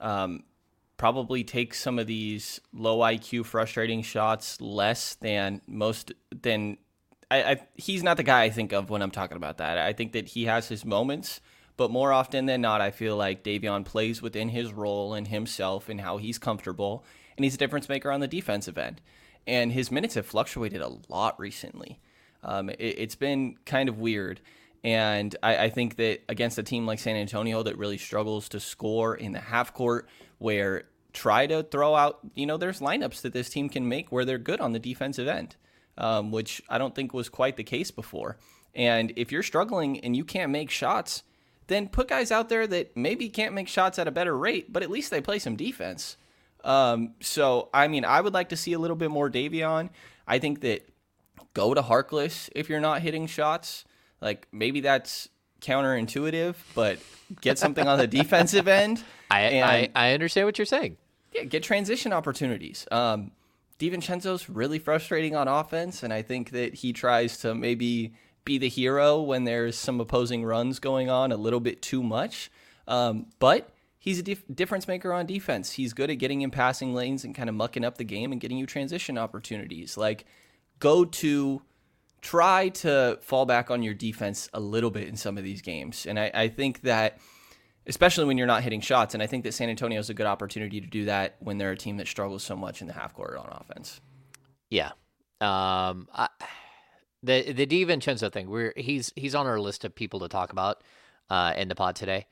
um, 0.00 0.42
probably 0.96 1.44
takes 1.44 1.80
some 1.80 1.98
of 1.98 2.06
these 2.06 2.60
low 2.72 2.98
IQ, 2.98 3.44
frustrating 3.44 4.02
shots 4.02 4.60
less 4.60 5.14
than 5.14 5.60
most, 5.66 6.12
than 6.30 6.78
I, 7.30 7.42
I, 7.42 7.60
he's 7.74 8.02
not 8.02 8.16
the 8.16 8.22
guy 8.22 8.44
I 8.44 8.50
think 8.50 8.72
of 8.72 8.90
when 8.90 9.02
I'm 9.02 9.10
talking 9.10 9.36
about 9.36 9.58
that. 9.58 9.78
I 9.78 9.92
think 9.92 10.12
that 10.12 10.28
he 10.28 10.44
has 10.44 10.68
his 10.68 10.84
moments, 10.84 11.40
but 11.76 11.90
more 11.90 12.12
often 12.12 12.46
than 12.46 12.60
not, 12.60 12.80
I 12.80 12.90
feel 12.90 13.16
like 13.16 13.44
Davion 13.44 13.84
plays 13.84 14.22
within 14.22 14.48
his 14.48 14.72
role 14.72 15.14
and 15.14 15.28
himself 15.28 15.88
and 15.88 16.00
how 16.00 16.16
he's 16.16 16.38
comfortable, 16.38 17.04
and 17.36 17.44
he's 17.44 17.54
a 17.54 17.58
difference 17.58 17.88
maker 17.88 18.10
on 18.10 18.20
the 18.20 18.28
defensive 18.28 18.78
end. 18.78 19.00
And 19.46 19.72
his 19.72 19.90
minutes 19.90 20.14
have 20.14 20.26
fluctuated 20.26 20.80
a 20.80 20.96
lot 21.08 21.38
recently. 21.38 22.00
Um, 22.42 22.70
it, 22.70 22.76
it's 22.78 23.14
been 23.16 23.56
kind 23.64 23.88
of 23.88 23.98
weird. 23.98 24.40
And 24.82 25.34
I, 25.42 25.64
I 25.64 25.70
think 25.70 25.96
that 25.96 26.22
against 26.28 26.58
a 26.58 26.62
team 26.62 26.86
like 26.86 26.98
San 26.98 27.16
Antonio 27.16 27.62
that 27.64 27.76
really 27.76 27.98
struggles 27.98 28.48
to 28.50 28.60
score 28.60 29.16
in 29.16 29.32
the 29.32 29.40
half 29.40 29.74
court, 29.74 30.08
where 30.38 30.84
try 31.12 31.46
to 31.46 31.62
throw 31.62 31.94
out, 31.94 32.20
you 32.34 32.46
know, 32.46 32.56
there's 32.56 32.80
lineups 32.80 33.22
that 33.22 33.32
this 33.32 33.48
team 33.48 33.68
can 33.68 33.88
make 33.88 34.12
where 34.12 34.24
they're 34.24 34.38
good 34.38 34.60
on 34.60 34.72
the 34.72 34.78
defensive 34.78 35.26
end, 35.26 35.56
um, 35.96 36.30
which 36.30 36.62
I 36.68 36.78
don't 36.78 36.94
think 36.94 37.14
was 37.14 37.28
quite 37.28 37.56
the 37.56 37.64
case 37.64 37.90
before. 37.90 38.36
And 38.74 39.12
if 39.16 39.32
you're 39.32 39.42
struggling 39.42 40.00
and 40.00 40.14
you 40.14 40.24
can't 40.24 40.52
make 40.52 40.70
shots, 40.70 41.22
then 41.68 41.88
put 41.88 42.08
guys 42.08 42.30
out 42.30 42.48
there 42.48 42.66
that 42.66 42.96
maybe 42.96 43.28
can't 43.28 43.54
make 43.54 43.68
shots 43.68 43.98
at 43.98 44.06
a 44.06 44.12
better 44.12 44.36
rate, 44.36 44.72
but 44.72 44.82
at 44.82 44.90
least 44.90 45.10
they 45.10 45.20
play 45.20 45.38
some 45.38 45.56
defense. 45.56 46.16
Um, 46.62 47.14
so, 47.20 47.70
I 47.72 47.88
mean, 47.88 48.04
I 48.04 48.20
would 48.20 48.34
like 48.34 48.50
to 48.50 48.56
see 48.56 48.74
a 48.74 48.78
little 48.78 48.96
bit 48.96 49.10
more 49.10 49.30
Davion. 49.30 49.90
I 50.26 50.38
think 50.38 50.60
that 50.60 50.86
go 51.54 51.72
to 51.72 51.80
Harkless 51.80 52.50
if 52.54 52.68
you're 52.68 52.80
not 52.80 53.00
hitting 53.00 53.26
shots. 53.26 53.84
Like 54.20 54.46
maybe 54.52 54.80
that's 54.80 55.28
counterintuitive, 55.60 56.54
but 56.74 56.98
get 57.40 57.58
something 57.58 57.86
on 57.86 57.98
the 57.98 58.06
defensive 58.06 58.68
end. 58.68 59.02
I, 59.30 59.60
I, 59.60 59.90
I 59.94 60.12
understand 60.12 60.46
what 60.46 60.58
you're 60.58 60.66
saying. 60.66 60.96
Yeah, 61.32 61.44
get 61.44 61.62
transition 61.62 62.12
opportunities. 62.12 62.86
Um, 62.90 63.32
DiVincenzo's 63.78 64.48
really 64.48 64.78
frustrating 64.78 65.36
on 65.36 65.48
offense, 65.48 66.02
and 66.02 66.12
I 66.12 66.22
think 66.22 66.50
that 66.50 66.74
he 66.74 66.92
tries 66.92 67.38
to 67.38 67.54
maybe 67.54 68.14
be 68.44 68.58
the 68.58 68.68
hero 68.68 69.20
when 69.20 69.44
there's 69.44 69.76
some 69.76 70.00
opposing 70.00 70.44
runs 70.44 70.78
going 70.78 71.10
on 71.10 71.32
a 71.32 71.36
little 71.36 71.60
bit 71.60 71.82
too 71.82 72.02
much. 72.02 72.50
Um, 72.88 73.26
but 73.38 73.70
he's 73.98 74.18
a 74.20 74.22
dif- 74.22 74.44
difference 74.54 74.88
maker 74.88 75.12
on 75.12 75.26
defense. 75.26 75.72
He's 75.72 75.92
good 75.92 76.10
at 76.10 76.14
getting 76.14 76.40
in 76.42 76.50
passing 76.50 76.94
lanes 76.94 77.24
and 77.24 77.34
kind 77.34 77.48
of 77.48 77.54
mucking 77.54 77.84
up 77.84 77.98
the 77.98 78.04
game 78.04 78.32
and 78.32 78.40
getting 78.40 78.56
you 78.56 78.64
transition 78.64 79.18
opportunities. 79.18 79.96
Like, 79.96 80.24
go 80.78 81.04
to 81.04 81.62
try 82.22 82.68
to 82.70 83.18
fall 83.22 83.46
back 83.46 83.70
on 83.70 83.82
your 83.82 83.94
defense 83.94 84.48
a 84.52 84.60
little 84.60 84.90
bit 84.90 85.08
in 85.08 85.16
some 85.16 85.38
of 85.38 85.44
these 85.44 85.62
games. 85.62 86.06
And 86.06 86.18
I, 86.18 86.30
I 86.34 86.48
think 86.48 86.82
that, 86.82 87.18
especially 87.86 88.24
when 88.24 88.36
you're 88.38 88.46
not 88.46 88.62
hitting 88.62 88.80
shots, 88.80 89.14
and 89.14 89.22
I 89.22 89.26
think 89.26 89.44
that 89.44 89.52
San 89.52 89.68
Antonio 89.68 90.00
is 90.00 90.10
a 90.10 90.14
good 90.14 90.26
opportunity 90.26 90.80
to 90.80 90.86
do 90.86 91.04
that 91.04 91.36
when 91.40 91.58
they're 91.58 91.72
a 91.72 91.76
team 91.76 91.98
that 91.98 92.08
struggles 92.08 92.42
so 92.42 92.56
much 92.56 92.80
in 92.80 92.86
the 92.86 92.92
half 92.92 93.14
court 93.14 93.36
on 93.36 93.48
offense. 93.60 94.00
Yeah. 94.70 94.92
Um, 95.40 96.08
I, 96.14 96.28
the 97.22 97.52
the 97.52 97.66
DiVincenzo 97.66 98.32
thing, 98.32 98.48
we're 98.48 98.72
he's 98.76 99.12
he's 99.16 99.34
on 99.34 99.46
our 99.46 99.60
list 99.60 99.84
of 99.84 99.94
people 99.94 100.20
to 100.20 100.28
talk 100.28 100.50
about 100.50 100.82
uh, 101.28 101.52
in 101.56 101.68
the 101.68 101.74
pod 101.74 101.96
today, 101.96 102.26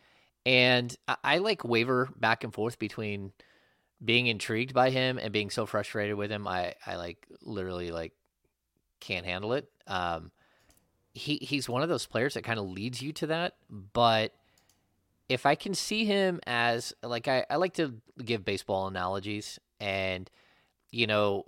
and 0.47 0.95
I, 1.07 1.17
I 1.23 1.39
like 1.39 1.65
waver 1.65 2.09
back 2.17 2.45
and 2.45 2.53
forth 2.53 2.79
between 2.79 3.33
being 4.03 4.27
intrigued 4.27 4.75
by 4.75 4.91
him 4.91 5.19
and 5.19 5.33
being 5.33 5.51
so 5.51 5.67
frustrated 5.67 6.17
with 6.17 6.31
him. 6.31 6.49
I 6.49 6.75
I 6.87 6.97
like 6.97 7.27
literally 7.43 7.91
like 7.91 8.13
can't 9.01 9.27
handle 9.27 9.53
it. 9.53 9.71
Um, 9.87 10.31
he 11.13 11.37
he's 11.37 11.69
one 11.69 11.83
of 11.83 11.89
those 11.89 12.07
players 12.07 12.35
that 12.35 12.45
kind 12.45 12.59
of 12.59 12.69
leads 12.69 13.01
you 13.01 13.13
to 13.15 13.29
that, 13.29 13.55
but 13.71 14.33
if 15.29 15.47
I 15.47 15.55
can 15.55 15.75
see 15.75 16.05
him 16.05 16.41
as 16.47 16.93
like 17.03 17.29
I, 17.29 17.47
I 17.49 17.57
like 17.57 17.75
to 17.75 17.95
give 18.23 18.45
baseball 18.45 18.87
analogies 18.87 19.59
and 19.81 20.31
you 20.91 21.07
know 21.07 21.47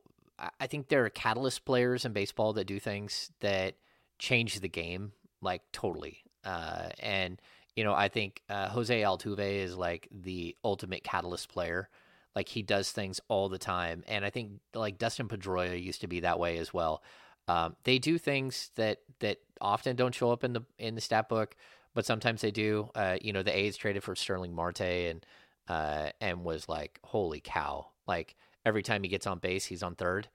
I 0.60 0.66
think 0.66 0.88
there 0.88 1.04
are 1.04 1.10
catalyst 1.10 1.64
players 1.64 2.04
in 2.04 2.12
baseball 2.12 2.52
that 2.54 2.66
do 2.66 2.78
things 2.78 3.30
that 3.40 3.74
change 4.18 4.60
the 4.60 4.68
game 4.68 5.12
like 5.40 5.62
totally. 5.72 6.18
Uh, 6.44 6.90
and 7.00 7.40
you 7.74 7.84
know, 7.84 7.92
I 7.94 8.08
think 8.08 8.42
uh, 8.48 8.68
Jose 8.68 9.02
Altuve 9.02 9.38
is 9.38 9.76
like 9.76 10.08
the 10.10 10.56
ultimate 10.64 11.04
catalyst 11.04 11.48
player. 11.48 11.88
Like 12.34 12.48
he 12.48 12.62
does 12.62 12.90
things 12.90 13.20
all 13.28 13.48
the 13.48 13.58
time, 13.58 14.04
and 14.06 14.24
I 14.24 14.30
think 14.30 14.60
like 14.74 14.98
Dustin 14.98 15.28
Pedroia 15.28 15.82
used 15.82 16.02
to 16.02 16.06
be 16.06 16.20
that 16.20 16.38
way 16.38 16.58
as 16.58 16.72
well. 16.72 17.02
Um, 17.48 17.76
they 17.84 17.98
do 17.98 18.18
things 18.18 18.70
that 18.76 18.98
that 19.20 19.38
often 19.60 19.96
don't 19.96 20.14
show 20.14 20.30
up 20.30 20.44
in 20.44 20.52
the 20.52 20.62
in 20.78 20.94
the 20.94 21.00
stat 21.00 21.28
book, 21.28 21.56
but 21.94 22.06
sometimes 22.06 22.40
they 22.40 22.50
do. 22.50 22.90
Uh, 22.94 23.16
you 23.20 23.32
know, 23.32 23.42
the 23.42 23.56
A's 23.56 23.76
traded 23.76 24.02
for 24.02 24.14
Starling 24.14 24.54
Marte 24.54 24.80
and 24.80 25.26
uh, 25.68 26.10
and 26.20 26.44
was 26.44 26.68
like, 26.68 26.98
holy 27.04 27.40
cow! 27.40 27.88
Like 28.06 28.36
every 28.64 28.82
time 28.82 29.02
he 29.02 29.08
gets 29.08 29.26
on 29.26 29.38
base, 29.38 29.64
he's 29.64 29.82
on 29.82 29.94
third. 29.94 30.28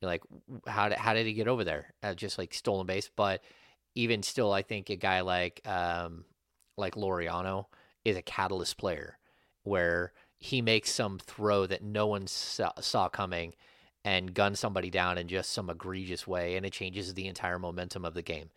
You're 0.00 0.10
like, 0.10 0.22
how 0.66 0.88
did 0.88 0.98
how 0.98 1.14
did 1.14 1.26
he 1.26 1.32
get 1.32 1.48
over 1.48 1.64
there? 1.64 1.94
Uh, 2.02 2.14
just 2.14 2.38
like 2.38 2.54
stolen 2.54 2.86
base. 2.86 3.10
But 3.14 3.42
even 3.94 4.22
still, 4.22 4.52
I 4.52 4.62
think 4.62 4.90
a 4.90 4.96
guy 4.96 5.20
like 5.20 5.60
um, 5.66 6.24
like 6.76 6.94
Laureano 6.94 7.66
is 8.04 8.16
a 8.16 8.22
catalyst 8.22 8.78
player, 8.78 9.18
where 9.62 10.12
he 10.38 10.62
makes 10.62 10.92
some 10.92 11.18
throw 11.18 11.66
that 11.66 11.82
no 11.82 12.06
one 12.06 12.26
saw, 12.26 12.72
saw 12.80 13.08
coming 13.08 13.54
and 14.04 14.34
gun 14.34 14.54
somebody 14.54 14.90
down 14.90 15.18
in 15.18 15.28
just 15.28 15.52
some 15.52 15.70
egregious 15.70 16.26
way, 16.26 16.56
and 16.56 16.64
it 16.64 16.72
changes 16.72 17.14
the 17.14 17.26
entire 17.26 17.58
momentum 17.58 18.04
of 18.04 18.14
the 18.14 18.22
game. 18.22 18.50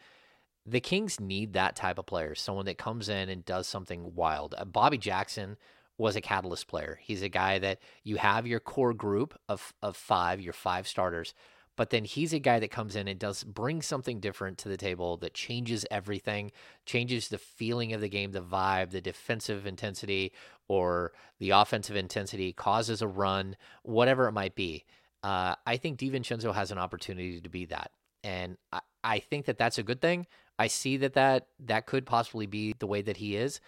The 0.65 0.79
Kings 0.79 1.19
need 1.19 1.53
that 1.53 1.75
type 1.75 1.97
of 1.97 2.05
player, 2.05 2.35
someone 2.35 2.65
that 2.65 2.77
comes 2.77 3.09
in 3.09 3.29
and 3.29 3.43
does 3.43 3.67
something 3.67 4.13
wild. 4.15 4.53
Uh, 4.57 4.65
Bobby 4.65 4.97
Jackson 4.97 5.57
was 5.97 6.15
a 6.15 6.21
catalyst 6.21 6.67
player. 6.67 6.99
He's 7.01 7.21
a 7.21 7.29
guy 7.29 7.59
that 7.59 7.79
you 8.03 8.17
have 8.17 8.47
your 8.47 8.59
core 8.59 8.93
group 8.93 9.37
of 9.49 9.73
of 9.81 9.95
five, 9.95 10.39
your 10.39 10.53
five 10.53 10.87
starters, 10.87 11.33
but 11.77 11.89
then 11.89 12.03
he's 12.03 12.33
a 12.33 12.39
guy 12.39 12.59
that 12.59 12.69
comes 12.71 12.95
in 12.95 13.07
and 13.07 13.19
does 13.19 13.43
bring 13.43 13.81
something 13.81 14.19
different 14.19 14.57
to 14.59 14.69
the 14.69 14.77
table 14.77 15.17
that 15.17 15.33
changes 15.33 15.85
everything, 15.89 16.51
changes 16.85 17.27
the 17.27 17.37
feeling 17.37 17.93
of 17.93 18.01
the 18.01 18.09
game, 18.09 18.31
the 18.31 18.41
vibe, 18.41 18.91
the 18.91 19.01
defensive 19.01 19.65
intensity 19.65 20.31
or 20.67 21.11
the 21.39 21.49
offensive 21.49 21.95
intensity, 21.95 22.53
causes 22.53 23.01
a 23.01 23.07
run, 23.07 23.55
whatever 23.83 24.27
it 24.27 24.33
might 24.33 24.55
be. 24.55 24.85
Uh, 25.23 25.55
I 25.65 25.77
think 25.77 25.99
DiVincenzo 25.99 26.53
has 26.53 26.71
an 26.71 26.77
opportunity 26.77 27.41
to 27.41 27.49
be 27.49 27.65
that, 27.65 27.91
and 28.23 28.57
I, 28.71 28.79
I 29.03 29.19
think 29.19 29.45
that 29.45 29.57
that's 29.57 29.77
a 29.77 29.83
good 29.83 30.01
thing. 30.01 30.27
I 30.57 30.67
see 30.67 30.97
that 30.97 31.13
that 31.13 31.47
that 31.59 31.85
could 31.85 32.05
possibly 32.05 32.45
be 32.45 32.73
the 32.77 32.87
way 32.87 33.01
that 33.01 33.17
he 33.17 33.35
is, 33.35 33.59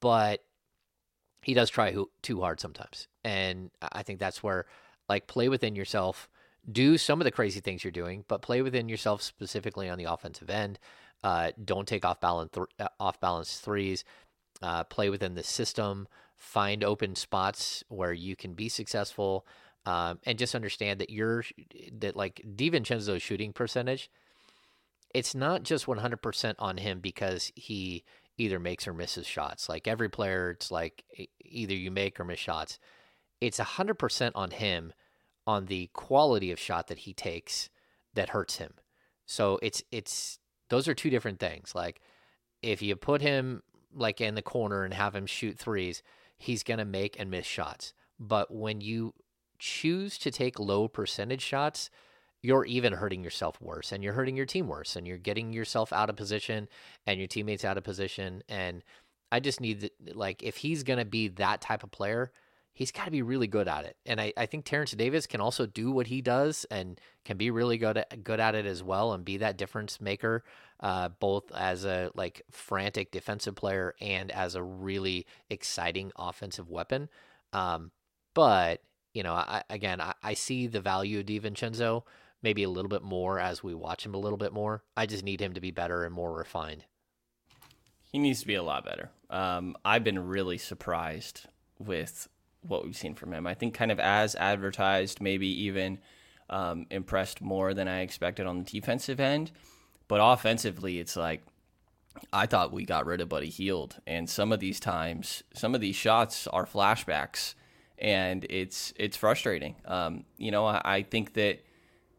but 0.00 0.42
he 1.42 1.54
does 1.54 1.70
try 1.70 1.94
too 2.22 2.40
hard 2.40 2.60
sometimes. 2.60 3.08
And 3.24 3.70
I 3.80 4.02
think 4.02 4.18
that's 4.18 4.42
where, 4.42 4.66
like, 5.08 5.26
play 5.26 5.48
within 5.48 5.76
yourself, 5.76 6.28
do 6.70 6.98
some 6.98 7.20
of 7.20 7.24
the 7.24 7.30
crazy 7.30 7.60
things 7.60 7.84
you're 7.84 7.90
doing, 7.90 8.24
but 8.28 8.42
play 8.42 8.60
within 8.62 8.88
yourself 8.88 9.22
specifically 9.22 9.88
on 9.88 9.98
the 9.98 10.04
offensive 10.04 10.50
end. 10.50 10.78
Uh, 11.22 11.52
don't 11.64 11.88
take 11.88 12.04
off 12.04 12.20
balance 12.20 12.50
th- 12.52 12.66
uh, 12.78 12.88
off 12.98 13.20
balance 13.20 13.58
threes. 13.58 14.04
Uh, 14.60 14.84
play 14.84 15.08
within 15.08 15.34
the 15.34 15.42
system. 15.42 16.08
Find 16.36 16.84
open 16.84 17.14
spots 17.14 17.84
where 17.88 18.12
you 18.12 18.36
can 18.36 18.54
be 18.54 18.68
successful, 18.68 19.46
um, 19.88 20.18
and 20.24 20.38
just 20.38 20.54
understand 20.54 21.00
that 21.00 21.08
you're 21.08 21.42
that 22.00 22.14
like 22.14 22.42
DiVincenzo's 22.46 23.22
shooting 23.22 23.54
percentage. 23.54 24.10
It's 25.14 25.34
not 25.34 25.62
just 25.62 25.86
100% 25.86 26.54
on 26.58 26.76
him 26.76 27.00
because 27.00 27.50
he 27.56 28.04
either 28.36 28.58
makes 28.58 28.86
or 28.86 28.92
misses 28.92 29.26
shots. 29.26 29.66
Like 29.66 29.88
every 29.88 30.10
player, 30.10 30.50
it's 30.50 30.70
like 30.70 31.04
either 31.42 31.72
you 31.72 31.90
make 31.90 32.20
or 32.20 32.24
miss 32.24 32.38
shots. 32.38 32.78
It's 33.40 33.58
100% 33.58 34.32
on 34.34 34.50
him 34.50 34.92
on 35.46 35.64
the 35.64 35.88
quality 35.94 36.52
of 36.52 36.60
shot 36.60 36.88
that 36.88 36.98
he 36.98 37.14
takes 37.14 37.70
that 38.12 38.28
hurts 38.28 38.58
him. 38.58 38.74
So 39.24 39.58
it's 39.62 39.82
it's 39.90 40.38
those 40.68 40.86
are 40.86 40.94
two 40.94 41.08
different 41.08 41.40
things. 41.40 41.74
Like 41.74 42.02
if 42.60 42.82
you 42.82 42.94
put 42.94 43.22
him 43.22 43.62
like 43.94 44.20
in 44.20 44.34
the 44.34 44.42
corner 44.42 44.84
and 44.84 44.92
have 44.92 45.14
him 45.14 45.24
shoot 45.24 45.58
threes, 45.58 46.02
he's 46.36 46.62
going 46.62 46.76
to 46.78 46.84
make 46.84 47.18
and 47.18 47.30
miss 47.30 47.46
shots. 47.46 47.94
But 48.20 48.54
when 48.54 48.82
you 48.82 49.14
choose 49.58 50.18
to 50.18 50.30
take 50.30 50.58
low 50.58 50.88
percentage 50.88 51.42
shots, 51.42 51.90
you're 52.42 52.64
even 52.64 52.92
hurting 52.92 53.24
yourself 53.24 53.60
worse 53.60 53.92
and 53.92 54.02
you're 54.02 54.12
hurting 54.12 54.36
your 54.36 54.46
team 54.46 54.68
worse 54.68 54.96
and 54.96 55.06
you're 55.06 55.18
getting 55.18 55.52
yourself 55.52 55.92
out 55.92 56.10
of 56.10 56.16
position 56.16 56.68
and 57.06 57.18
your 57.18 57.28
teammates 57.28 57.64
out 57.64 57.76
of 57.76 57.84
position 57.84 58.42
and 58.48 58.84
i 59.32 59.40
just 59.40 59.60
need 59.60 59.90
like 60.14 60.42
if 60.42 60.58
he's 60.58 60.82
going 60.82 60.98
to 60.98 61.04
be 61.04 61.28
that 61.28 61.60
type 61.60 61.82
of 61.82 61.90
player 61.90 62.30
he's 62.74 62.92
got 62.92 63.06
to 63.06 63.10
be 63.10 63.22
really 63.22 63.48
good 63.48 63.66
at 63.66 63.84
it 63.84 63.96
and 64.06 64.20
I, 64.20 64.32
I 64.36 64.46
think 64.46 64.64
Terence 64.64 64.92
Davis 64.92 65.26
can 65.26 65.40
also 65.40 65.66
do 65.66 65.90
what 65.90 66.06
he 66.06 66.22
does 66.22 66.64
and 66.70 67.00
can 67.24 67.36
be 67.36 67.50
really 67.50 67.76
good 67.76 67.98
at, 67.98 68.22
good 68.22 68.38
at 68.38 68.54
it 68.54 68.66
as 68.66 68.84
well 68.84 69.12
and 69.12 69.24
be 69.24 69.38
that 69.38 69.58
difference 69.58 70.00
maker 70.00 70.44
uh, 70.78 71.08
both 71.08 71.50
as 71.52 71.84
a 71.84 72.12
like 72.14 72.42
frantic 72.52 73.10
defensive 73.10 73.56
player 73.56 73.96
and 74.00 74.30
as 74.30 74.54
a 74.54 74.62
really 74.62 75.26
exciting 75.50 76.12
offensive 76.16 76.70
weapon 76.70 77.08
um, 77.52 77.90
but 78.32 78.80
you 79.18 79.24
know 79.24 79.34
I, 79.34 79.64
again 79.68 80.00
I, 80.00 80.14
I 80.22 80.34
see 80.34 80.68
the 80.68 80.80
value 80.80 81.18
of 81.18 81.26
DiVincenzo 81.26 82.04
maybe 82.40 82.62
a 82.62 82.70
little 82.70 82.88
bit 82.88 83.02
more 83.02 83.40
as 83.40 83.64
we 83.64 83.74
watch 83.74 84.06
him 84.06 84.14
a 84.14 84.18
little 84.18 84.38
bit 84.38 84.52
more. 84.52 84.84
I 84.96 85.06
just 85.06 85.24
need 85.24 85.40
him 85.40 85.54
to 85.54 85.60
be 85.60 85.72
better 85.72 86.04
and 86.04 86.14
more 86.14 86.32
refined. 86.32 86.84
He 88.12 88.20
needs 88.20 88.42
to 88.42 88.46
be 88.46 88.54
a 88.54 88.62
lot 88.62 88.84
better. 88.84 89.10
Um, 89.28 89.76
I've 89.84 90.04
been 90.04 90.28
really 90.28 90.56
surprised 90.56 91.46
with 91.80 92.28
what 92.62 92.84
we've 92.84 92.96
seen 92.96 93.14
from 93.14 93.32
him. 93.32 93.44
I 93.44 93.54
think 93.54 93.74
kind 93.74 93.90
of 93.90 93.98
as 93.98 94.36
advertised, 94.36 95.20
maybe 95.20 95.48
even 95.64 95.98
um, 96.48 96.86
impressed 96.90 97.40
more 97.40 97.74
than 97.74 97.88
I 97.88 98.02
expected 98.02 98.46
on 98.46 98.58
the 98.58 98.80
defensive 98.80 99.18
end. 99.18 99.50
But 100.06 100.20
offensively, 100.22 101.00
it's 101.00 101.16
like 101.16 101.42
I 102.32 102.46
thought 102.46 102.72
we 102.72 102.84
got 102.84 103.04
rid 103.04 103.20
of 103.20 103.28
Buddy 103.28 103.50
Hield, 103.50 103.96
and 104.06 104.30
some 104.30 104.52
of 104.52 104.60
these 104.60 104.78
times, 104.78 105.42
some 105.52 105.74
of 105.74 105.80
these 105.80 105.96
shots 105.96 106.46
are 106.46 106.66
flashbacks, 106.66 107.54
and 108.00 108.46
it's 108.48 108.92
it's 108.96 109.16
frustrating. 109.16 109.76
Um, 109.84 110.24
you 110.36 110.50
know, 110.50 110.66
I, 110.66 110.80
I 110.84 111.02
think 111.02 111.34
that 111.34 111.60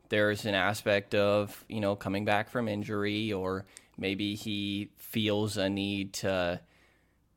there's 0.10 0.46
an 0.46 0.56
aspect 0.56 1.16
of 1.16 1.64
you 1.70 1.80
know 1.80 1.96
coming 1.96 2.26
back 2.26 2.50
from 2.50 2.68
injury 2.68 3.32
or 3.32 3.66
maybe 3.98 4.36
he 4.36 4.90
feels 4.98 5.58
a 5.58 5.70
need 5.70 6.14
to 6.14 6.60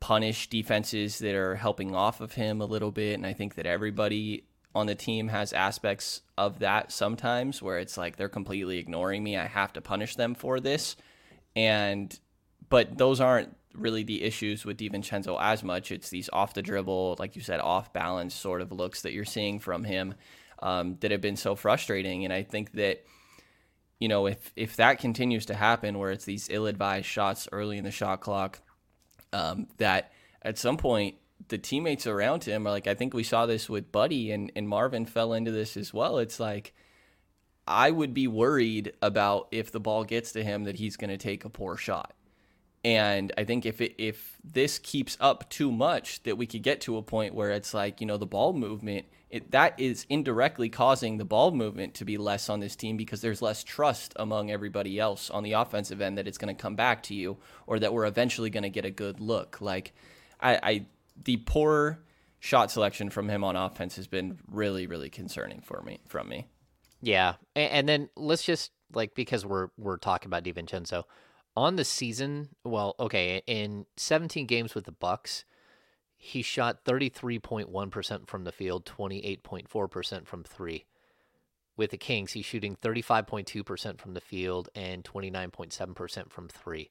punish 0.03 0.49
defenses 0.49 1.19
that 1.21 1.35
are 1.35 1.55
helping 1.55 1.95
off 1.95 2.21
of 2.21 2.33
him 2.33 2.61
a 2.61 2.67
little 2.67 2.91
bit. 2.91 3.15
And 3.15 3.25
I 3.25 3.33
think 3.33 3.55
that 3.55 3.67
everybody 3.67 4.45
on 4.75 4.87
the 4.87 4.95
team 4.95 5.29
has 5.29 5.53
aspects 5.53 6.23
of 6.37 6.59
that 6.61 6.91
sometimes 6.91 7.63
where 7.63 7.79
it's 7.79 7.97
like 7.97 8.17
they're 8.17 8.29
completely 8.29 8.79
ignoring 8.79 9.23
me. 9.23 9.37
I 9.37 9.47
have 9.47 9.73
to 9.75 9.81
punish 9.81 10.17
them 10.17 10.35
for 10.35 10.59
this. 10.59 10.97
And, 11.55 12.19
but 12.69 12.99
those 12.99 13.21
aren't 13.21 13.55
really 13.75 14.03
the 14.03 14.23
issues 14.23 14.65
with 14.65 14.79
DiVincenzo 14.79 15.39
as 15.41 15.63
much. 15.63 15.91
It's 15.93 16.11
these 16.11 16.29
off 16.33 16.55
the 16.55 16.63
dribble, 16.63 17.17
like 17.19 17.37
you 17.37 17.43
said, 17.43 17.61
off 17.61 17.93
balance 17.93 18.35
sort 18.35 18.61
of 18.61 18.73
looks 18.73 19.03
that 19.03 19.13
you're 19.13 19.25
seeing 19.25 19.59
from 19.59 19.85
him 19.85 20.15
um, 20.61 20.97
that 21.01 21.11
have 21.11 21.21
been 21.21 21.37
so 21.37 21.55
frustrating. 21.55 22.25
And 22.25 22.33
I 22.33 22.43
think 22.43 22.73
that, 22.73 23.05
you 23.99 24.09
know, 24.09 24.27
if, 24.27 24.53
if 24.57 24.77
that 24.77 24.99
continues 24.99 25.47
to 25.47 25.55
happen 25.55 25.99
where 25.99 26.11
it's 26.11 26.25
these 26.25 26.49
ill 26.51 26.67
advised 26.67 27.07
shots 27.07 27.49
early 27.53 27.79
in 27.79 27.85
the 27.85 27.91
shot 27.91 28.21
clock, 28.21 28.61
um, 29.33 29.69
that 29.79 30.13
at 30.43 30.59
some 30.59 30.77
point 30.77 31.17
the 31.49 31.59
teammates 31.59 32.07
around 32.07 32.45
him 32.45 32.67
are 32.67 32.71
like, 32.71 32.87
I 32.87 32.95
think 32.95 33.15
we 33.15 33.23
saw 33.23 33.47
this 33.47 33.69
with 33.69 33.93
Buddy 33.93 34.31
and, 34.31 34.53
and 34.55 34.69
Marvin 34.69 35.07
fell 35.07 35.33
into 35.33 35.51
this 35.51 35.77
as 35.77 35.93
well. 35.93 36.19
It's 36.19 36.39
like, 36.39 36.75
I 37.67 37.91
would 37.91 38.13
be 38.13 38.27
worried 38.27 38.93
about 39.01 39.49
if 39.53 39.71
the 39.71 39.81
ball 39.81 40.05
gets 40.05 40.33
to 40.33 40.43
him 40.43 40.65
that 40.65 40.77
he's 40.77 40.97
going 40.97 41.11
to 41.11 41.17
take 41.17 41.45
a 41.45 41.51
poor 41.51 41.77
shot. 41.77 42.13
And 42.85 43.33
I 43.39 43.45
think 43.45 43.65
if 43.65 43.81
it, 43.81 43.95
if 43.99 44.37
this 44.43 44.79
keeps 44.79 45.17
up 45.21 45.49
too 45.51 45.71
much, 45.71 46.23
that 46.25 46.37
we 46.37 46.47
could 46.47 46.63
get 46.63 46.81
to 46.83 46.97
a 46.97 47.03
point 47.03 47.35
where 47.35 47.51
it's 47.51 47.73
like 47.75 48.01
you 48.01 48.07
know 48.07 48.17
the 48.17 48.27
ball 48.27 48.53
movement 48.53 49.07
it, 49.33 49.51
that 49.51 49.81
is 49.81 50.05
indirectly 50.11 50.69
causing 50.69 51.17
the 51.17 51.25
ball 51.25 51.53
movement 51.53 51.95
to 51.95 52.05
be 52.05 52.19
less 52.19 52.51
on 52.51 52.61
this 52.61 52.77
team 52.77 52.99
because 52.99 53.23
there's 53.23 53.41
less 53.41 53.65
trust 53.65 54.13
among 54.17 54.51
everybody 54.51 55.01
else 55.01 55.31
on 55.31 55.43
the 55.43 55.53
offensive 55.53 56.03
end 56.03 56.19
that 56.19 56.29
it's 56.29 56.37
going 56.37 56.55
to 56.55 56.63
come 56.63 56.77
back 56.77 57.03
to 57.05 57.15
you 57.15 57.39
or 57.67 57.79
that 57.79 57.95
we're 57.95 58.05
eventually 58.05 58.51
going 58.51 58.63
to 58.63 58.71
get 58.71 58.85
a 58.85 58.91
good 58.91 59.21
look. 59.21 59.63
Like 59.63 59.95
I, 60.39 60.61
I 60.63 60.87
the 61.25 61.39
poor 61.39 61.99
shot 62.41 62.71
selection 62.71 63.09
from 63.09 63.31
him 63.31 63.43
on 63.43 63.57
offense 63.57 63.97
has 63.97 64.07
been 64.07 64.39
really 64.51 64.87
really 64.87 65.09
concerning 65.09 65.63
for 65.63 65.81
me 65.81 66.01
from 66.09 66.29
me. 66.29 66.47
Yeah, 67.01 67.35
and, 67.57 67.73
and 67.73 67.89
then 67.89 68.09
let's 68.17 68.45
just 68.45 68.71
like 68.93 69.15
because 69.15 69.47
we're 69.47 69.69
we're 69.79 69.97
talking 69.97 70.27
about 70.27 70.45
DiVincenzo 70.45 71.05
on 71.57 71.77
the 71.77 71.85
season. 71.85 72.51
Well, 72.65 72.95
okay, 72.99 73.43
in 73.47 73.87
17 73.97 74.47
games 74.47 74.75
with 74.75 74.85
the 74.85 74.93
Bucks, 74.93 75.45
he 76.17 76.43
shot 76.43 76.85
33.1% 76.85 78.27
from 78.27 78.45
the 78.45 78.53
field, 78.53 78.85
28.4% 78.85 80.27
from 80.27 80.45
three. 80.45 80.87
With 81.77 81.91
the 81.91 81.99
Kings, 81.99 82.33
he's 82.33 82.45
shooting 82.45 82.77
35.2% 82.77 83.99
from 83.99 84.15
the 84.15 84.21
field 84.21 84.69
and 84.75 85.03
29.7% 85.03 86.31
from 86.31 86.49
three. 86.49 86.91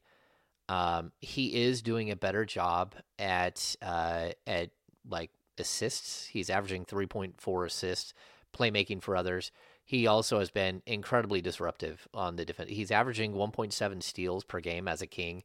Um, 0.67 1.11
he 1.19 1.63
is 1.63 1.81
doing 1.81 2.11
a 2.11 2.15
better 2.15 2.45
job 2.45 2.95
at 3.19 3.75
uh, 3.81 4.29
at 4.47 4.69
like 5.07 5.31
assists. 5.57 6.27
He's 6.27 6.49
averaging 6.49 6.85
3.4 6.85 7.65
assists, 7.65 8.13
playmaking 8.53 9.01
for 9.01 9.15
others. 9.15 9.51
He 9.91 10.07
also 10.07 10.39
has 10.39 10.49
been 10.49 10.81
incredibly 10.85 11.41
disruptive 11.41 12.07
on 12.13 12.37
the 12.37 12.45
defense. 12.45 12.69
He's 12.69 12.91
averaging 12.91 13.33
1.7 13.33 14.01
steals 14.01 14.45
per 14.45 14.61
game 14.61 14.87
as 14.87 15.01
a 15.01 15.05
king, 15.05 15.43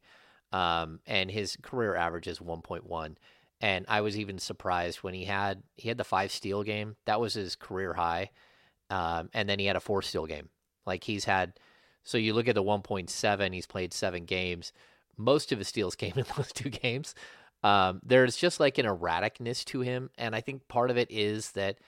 um, 0.53 1.01
and 1.05 1.29
his 1.29 1.57
career 1.61 1.97
average 1.97 2.27
is 2.27 2.39
1.1. 2.39 3.15
And 3.59 3.85
I 3.89 3.99
was 3.99 4.17
even 4.17 4.39
surprised 4.39 4.99
when 4.99 5.13
he 5.13 5.25
had 5.25 5.63
he 5.75 5.89
had 5.89 5.97
the 5.97 6.05
five 6.05 6.31
steal 6.31 6.63
game. 6.63 6.95
That 7.03 7.19
was 7.19 7.33
his 7.33 7.57
career 7.57 7.93
high, 7.93 8.31
um, 8.89 9.29
and 9.33 9.49
then 9.49 9.59
he 9.59 9.65
had 9.65 9.75
a 9.75 9.81
four 9.81 10.01
steal 10.01 10.25
game. 10.25 10.47
Like 10.85 11.03
he's 11.03 11.25
had. 11.25 11.59
So 12.05 12.17
you 12.17 12.33
look 12.33 12.47
at 12.47 12.55
the 12.55 12.63
1.7. 12.63 13.53
He's 13.53 13.67
played 13.67 13.93
seven 13.93 14.23
games. 14.23 14.71
Most 15.17 15.51
of 15.51 15.57
his 15.57 15.67
steals 15.67 15.95
came 15.97 16.13
in 16.15 16.25
those 16.37 16.53
two 16.53 16.69
games. 16.69 17.15
Um, 17.63 17.99
there's 18.01 18.37
just 18.37 18.61
like 18.61 18.77
an 18.77 18.85
erraticness 18.85 19.65
to 19.65 19.81
him, 19.81 20.09
and 20.17 20.33
I 20.33 20.39
think 20.39 20.69
part 20.69 20.89
of 20.89 20.95
it 20.95 21.11
is 21.11 21.51
that 21.51 21.79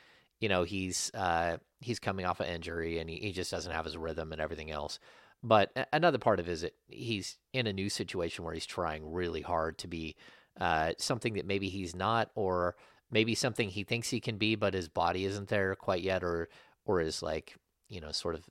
you 0.41 0.49
know 0.49 0.63
he's 0.63 1.09
uh, 1.13 1.55
he's 1.79 1.99
coming 1.99 2.25
off 2.25 2.39
an 2.39 2.47
injury 2.47 2.99
and 2.99 3.09
he, 3.09 3.17
he 3.17 3.31
just 3.31 3.51
doesn't 3.51 3.71
have 3.71 3.85
his 3.85 3.97
rhythm 3.97 4.31
and 4.31 4.41
everything 4.41 4.71
else. 4.71 4.99
But 5.41 5.71
another 5.93 6.17
part 6.17 6.39
of 6.39 6.49
it 6.49 6.51
is 6.51 6.61
that 6.61 6.75
he's 6.87 7.37
in 7.53 7.67
a 7.67 7.73
new 7.73 7.89
situation 7.89 8.43
where 8.43 8.53
he's 8.53 8.65
trying 8.65 9.09
really 9.11 9.41
hard 9.41 9.77
to 9.79 9.87
be 9.87 10.15
uh, 10.59 10.93
something 10.97 11.33
that 11.35 11.45
maybe 11.45 11.69
he's 11.69 11.95
not, 11.95 12.29
or 12.35 12.75
maybe 13.09 13.35
something 13.35 13.69
he 13.69 13.83
thinks 13.83 14.09
he 14.09 14.19
can 14.19 14.37
be, 14.37 14.55
but 14.55 14.73
his 14.73 14.89
body 14.89 15.23
isn't 15.23 15.47
there 15.47 15.73
quite 15.75 16.01
yet, 16.01 16.23
or 16.23 16.49
or 16.83 16.99
is 16.99 17.23
like 17.23 17.55
you 17.87 18.01
know 18.01 18.11
sort 18.11 18.35
of 18.35 18.43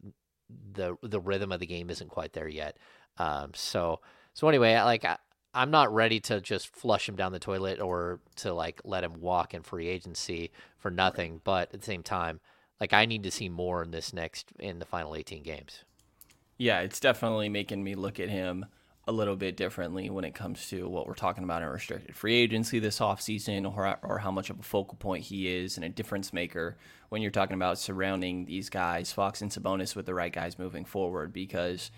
the 0.72 0.96
the 1.02 1.20
rhythm 1.20 1.52
of 1.52 1.60
the 1.60 1.66
game 1.66 1.90
isn't 1.90 2.08
quite 2.08 2.32
there 2.32 2.48
yet. 2.48 2.78
Um, 3.18 3.50
so 3.54 4.00
so 4.32 4.48
anyway, 4.48 4.74
like 4.76 5.04
I, 5.04 5.18
I'm 5.52 5.70
not 5.70 5.92
ready 5.92 6.20
to 6.20 6.40
just 6.40 6.74
flush 6.74 7.08
him 7.08 7.16
down 7.16 7.32
the 7.32 7.38
toilet 7.38 7.80
or 7.80 8.20
to 8.36 8.54
like 8.54 8.80
let 8.84 9.04
him 9.04 9.20
walk 9.20 9.52
in 9.52 9.62
free 9.62 9.88
agency 9.88 10.52
for 10.78 10.90
nothing. 10.90 11.40
But 11.44 11.74
at 11.74 11.80
the 11.80 11.86
same 11.86 12.02
time, 12.02 12.40
like 12.80 12.92
I 12.92 13.06
need 13.06 13.22
to 13.24 13.30
see 13.30 13.48
more 13.48 13.82
in 13.82 13.90
this 13.90 14.12
next 14.12 14.52
in 14.58 14.78
the 14.78 14.84
final 14.84 15.14
18 15.14 15.42
games. 15.42 15.84
Yeah, 16.56 16.80
it's 16.80 17.00
definitely 17.00 17.48
making 17.48 17.82
me 17.82 17.94
look 17.94 18.18
at 18.18 18.28
him 18.28 18.66
a 19.06 19.12
little 19.12 19.36
bit 19.36 19.56
differently 19.56 20.10
when 20.10 20.24
it 20.24 20.34
comes 20.34 20.68
to 20.68 20.86
what 20.86 21.06
we're 21.06 21.14
talking 21.14 21.42
about 21.42 21.62
in 21.62 21.68
restricted 21.68 22.14
free 22.14 22.34
agency 22.34 22.78
this 22.78 22.98
offseason 22.98 23.64
or, 23.64 23.96
or 24.02 24.18
how 24.18 24.30
much 24.30 24.50
of 24.50 24.60
a 24.60 24.62
focal 24.62 24.98
point 24.98 25.24
he 25.24 25.48
is 25.48 25.76
and 25.76 25.84
a 25.84 25.88
difference 25.88 26.30
maker 26.32 26.76
when 27.08 27.22
you're 27.22 27.30
talking 27.30 27.54
about 27.54 27.78
surrounding 27.78 28.44
these 28.44 28.68
guys, 28.68 29.10
Fox 29.10 29.40
and 29.40 29.50
Sabonis, 29.50 29.96
with 29.96 30.04
the 30.04 30.12
right 30.12 30.32
guys 30.32 30.58
moving 30.58 30.84
forward 30.84 31.32
because 31.32 31.90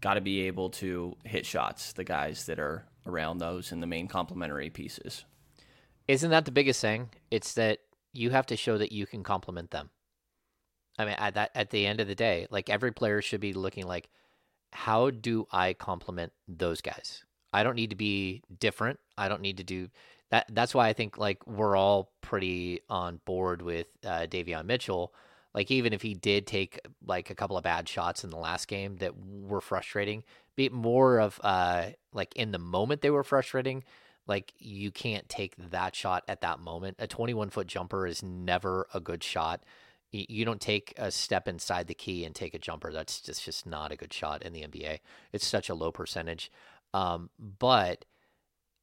got 0.00 0.14
to 0.14 0.20
be 0.20 0.42
able 0.42 0.70
to 0.70 1.16
hit 1.24 1.46
shots, 1.46 1.92
the 1.92 2.02
guys 2.02 2.46
that 2.46 2.58
are 2.58 2.84
around 3.06 3.38
those 3.38 3.70
and 3.70 3.80
the 3.80 3.86
main 3.86 4.08
complementary 4.08 4.68
pieces. 4.68 5.24
Isn't 6.08 6.30
that 6.30 6.44
the 6.44 6.50
biggest 6.50 6.80
thing? 6.80 7.10
It's 7.30 7.54
that 7.54 7.78
you 8.12 8.30
have 8.30 8.46
to 8.46 8.56
show 8.56 8.78
that 8.78 8.90
you 8.90 9.06
can 9.06 9.22
complement 9.22 9.70
them. 9.70 9.90
I 10.98 11.04
mean, 11.04 11.14
at 11.18 11.34
that 11.34 11.50
at 11.54 11.70
the 11.70 11.86
end 11.86 12.00
of 12.00 12.08
the 12.08 12.14
day, 12.14 12.46
like 12.50 12.68
every 12.68 12.92
player 12.92 13.22
should 13.22 13.40
be 13.40 13.52
looking 13.52 13.86
like, 13.86 14.08
how 14.72 15.10
do 15.10 15.46
I 15.50 15.74
complement 15.74 16.32
those 16.48 16.80
guys? 16.80 17.24
I 17.52 17.62
don't 17.62 17.76
need 17.76 17.90
to 17.90 17.96
be 17.96 18.42
different. 18.58 18.98
I 19.16 19.28
don't 19.28 19.40
need 19.40 19.58
to 19.58 19.64
do 19.64 19.88
that. 20.30 20.46
That's 20.52 20.74
why 20.74 20.88
I 20.88 20.92
think 20.92 21.16
like 21.16 21.46
we're 21.46 21.76
all 21.76 22.12
pretty 22.20 22.80
on 22.90 23.20
board 23.24 23.62
with 23.62 23.86
uh, 24.04 24.26
Davion 24.28 24.66
Mitchell. 24.66 25.14
Like 25.54 25.70
even 25.70 25.92
if 25.92 26.02
he 26.02 26.14
did 26.14 26.46
take 26.46 26.80
like 27.06 27.30
a 27.30 27.34
couple 27.34 27.56
of 27.56 27.64
bad 27.64 27.88
shots 27.88 28.24
in 28.24 28.30
the 28.30 28.36
last 28.36 28.68
game 28.68 28.96
that 28.96 29.14
were 29.16 29.60
frustrating, 29.60 30.24
be 30.56 30.68
more 30.68 31.20
of 31.20 31.40
uh 31.42 31.86
like 32.12 32.34
in 32.36 32.50
the 32.50 32.58
moment 32.58 33.00
they 33.00 33.10
were 33.10 33.24
frustrating. 33.24 33.84
Like 34.26 34.52
you 34.58 34.90
can't 34.90 35.26
take 35.28 35.54
that 35.70 35.96
shot 35.96 36.24
at 36.28 36.42
that 36.42 36.60
moment. 36.60 36.96
A 36.98 37.06
21 37.06 37.50
foot 37.50 37.66
jumper 37.66 38.06
is 38.06 38.22
never 38.22 38.86
a 38.92 39.00
good 39.00 39.24
shot 39.24 39.62
you 40.10 40.44
don't 40.44 40.60
take 40.60 40.94
a 40.96 41.10
step 41.10 41.46
inside 41.48 41.86
the 41.86 41.94
key 41.94 42.24
and 42.24 42.34
take 42.34 42.54
a 42.54 42.58
jumper. 42.58 42.92
That's 42.92 43.20
just 43.20 43.44
just 43.44 43.66
not 43.66 43.92
a 43.92 43.96
good 43.96 44.12
shot 44.12 44.42
in 44.42 44.52
the 44.52 44.62
NBA. 44.62 45.00
It's 45.32 45.46
such 45.46 45.68
a 45.68 45.74
low 45.74 45.92
percentage. 45.92 46.50
Um, 46.94 47.30
but 47.38 48.04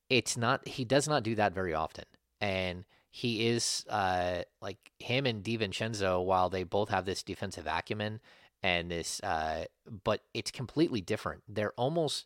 it's 0.10 0.38
not. 0.38 0.68
He 0.68 0.86
does 0.86 1.08
not 1.08 1.24
do 1.24 1.36
that 1.36 1.54
very 1.54 1.74
often, 1.74 2.06
and 2.40 2.86
he 3.10 3.48
is 3.48 3.86
uh, 3.90 4.44
like 4.62 4.92
him 5.00 5.26
and 5.26 5.44
DiVincenzo. 5.44 6.24
While 6.24 6.50
they 6.50 6.64
both 6.64 6.90
have 6.90 7.06
this 7.06 7.24
defensive 7.24 7.66
acumen 7.68 8.20
and 8.62 8.92
this, 8.92 9.20
uh, 9.22 9.66
but 10.04 10.22
it's 10.34 10.52
completely 10.52 11.02
different. 11.02 11.44
They're 11.48 11.74
almost 11.74 12.26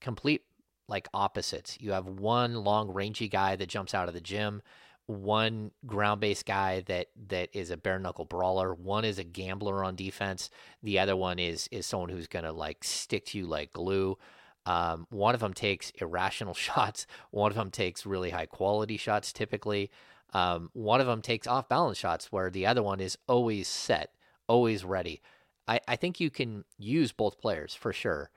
complete 0.00 0.42
like 0.88 1.08
opposites. 1.12 1.76
You 1.80 1.92
have 1.92 2.06
one 2.06 2.54
long 2.64 2.90
rangy 2.90 3.28
guy 3.28 3.56
that 3.56 3.68
jumps 3.68 3.94
out 3.94 4.08
of 4.08 4.14
the 4.14 4.20
gym 4.20 4.62
one 5.08 5.70
ground 5.86 6.20
based 6.20 6.44
guy 6.44 6.80
that 6.82 7.08
that 7.28 7.48
is 7.54 7.70
a 7.70 7.78
bare 7.78 7.98
knuckle 7.98 8.26
brawler. 8.26 8.74
One 8.74 9.06
is 9.06 9.18
a 9.18 9.24
gambler 9.24 9.82
on 9.82 9.96
defense. 9.96 10.50
The 10.82 10.98
other 10.98 11.16
one 11.16 11.38
is 11.38 11.66
is 11.72 11.86
someone 11.86 12.10
who's 12.10 12.26
gonna 12.28 12.52
like 12.52 12.84
stick 12.84 13.24
to 13.26 13.38
you 13.38 13.46
like 13.46 13.72
glue. 13.72 14.18
Um, 14.66 15.06
one 15.08 15.34
of 15.34 15.40
them 15.40 15.54
takes 15.54 15.90
irrational 15.98 16.52
shots. 16.66 17.06
One 17.30 17.50
of 17.50 17.56
them 17.56 17.70
takes 17.70 18.04
really 18.04 18.30
high 18.30 18.46
quality 18.46 18.98
shots. 18.98 19.32
Typically, 19.32 19.90
um, 20.34 20.68
one 20.74 21.00
of 21.00 21.06
them 21.06 21.22
takes 21.22 21.46
off 21.46 21.70
balance 21.70 21.96
shots, 21.96 22.30
where 22.30 22.50
the 22.50 22.66
other 22.66 22.82
one 22.82 23.00
is 23.00 23.16
always 23.26 23.66
set, 23.66 24.12
always 24.46 24.84
ready. 24.84 25.22
I, 25.66 25.80
I 25.88 25.96
think 25.96 26.20
you 26.20 26.28
can 26.28 26.64
use 26.76 27.12
both 27.12 27.40
players 27.40 27.74
for 27.74 27.94
sure, 27.94 28.30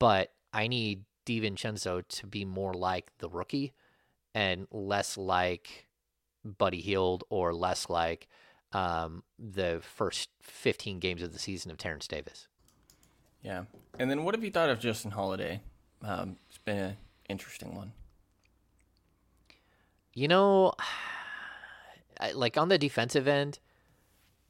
but 0.00 0.32
I 0.52 0.66
need 0.66 1.04
DiVincenzo 1.24 2.02
to 2.08 2.26
be 2.26 2.44
more 2.44 2.74
like 2.74 3.12
the 3.18 3.28
rookie 3.28 3.74
and 4.34 4.66
less 4.72 5.16
like 5.16 5.86
Buddy 6.44 6.80
Hield 6.80 7.24
or 7.30 7.54
less 7.54 7.88
like 7.88 8.28
um, 8.72 9.22
the 9.38 9.80
first 9.82 10.30
15 10.42 10.98
games 10.98 11.22
of 11.22 11.32
the 11.32 11.38
season 11.38 11.70
of 11.70 11.78
Terence 11.78 12.06
Davis. 12.06 12.48
Yeah. 13.42 13.64
And 13.98 14.10
then 14.10 14.24
what 14.24 14.34
have 14.34 14.44
you 14.44 14.50
thought 14.50 14.70
of 14.70 14.80
Justin 14.80 15.10
Holiday? 15.10 15.60
Um, 16.02 16.36
it's 16.48 16.58
been 16.58 16.78
an 16.78 16.96
interesting 17.28 17.74
one. 17.74 17.92
You 20.14 20.28
know, 20.28 20.72
like 22.34 22.56
on 22.56 22.68
the 22.68 22.78
defensive 22.78 23.26
end, 23.28 23.58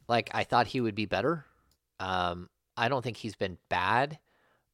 like 0.09 0.31
I 0.35 0.45
thought 0.45 0.69
he 0.69 0.81
would 0.81 0.95
be 0.95 1.07
better. 1.07 1.47
Um, 1.99 2.49
I 2.77 2.89
don't 2.89 3.03
think 3.03 3.19
he's 3.19 3.37
been 3.37 3.59
bad, 3.69 4.19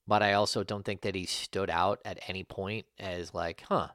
but 0.07 0.23
I 0.23 0.35
also 0.35 0.63
don't 0.63 0.85
think 0.85 1.03
that 1.03 1.15
he 1.15 1.27
stood 1.27 1.71
out 1.71 2.01
at 2.05 2.21
any 2.29 2.45
point 2.45 2.87
as 2.99 3.35
like, 3.35 3.65
huh, 3.69 3.89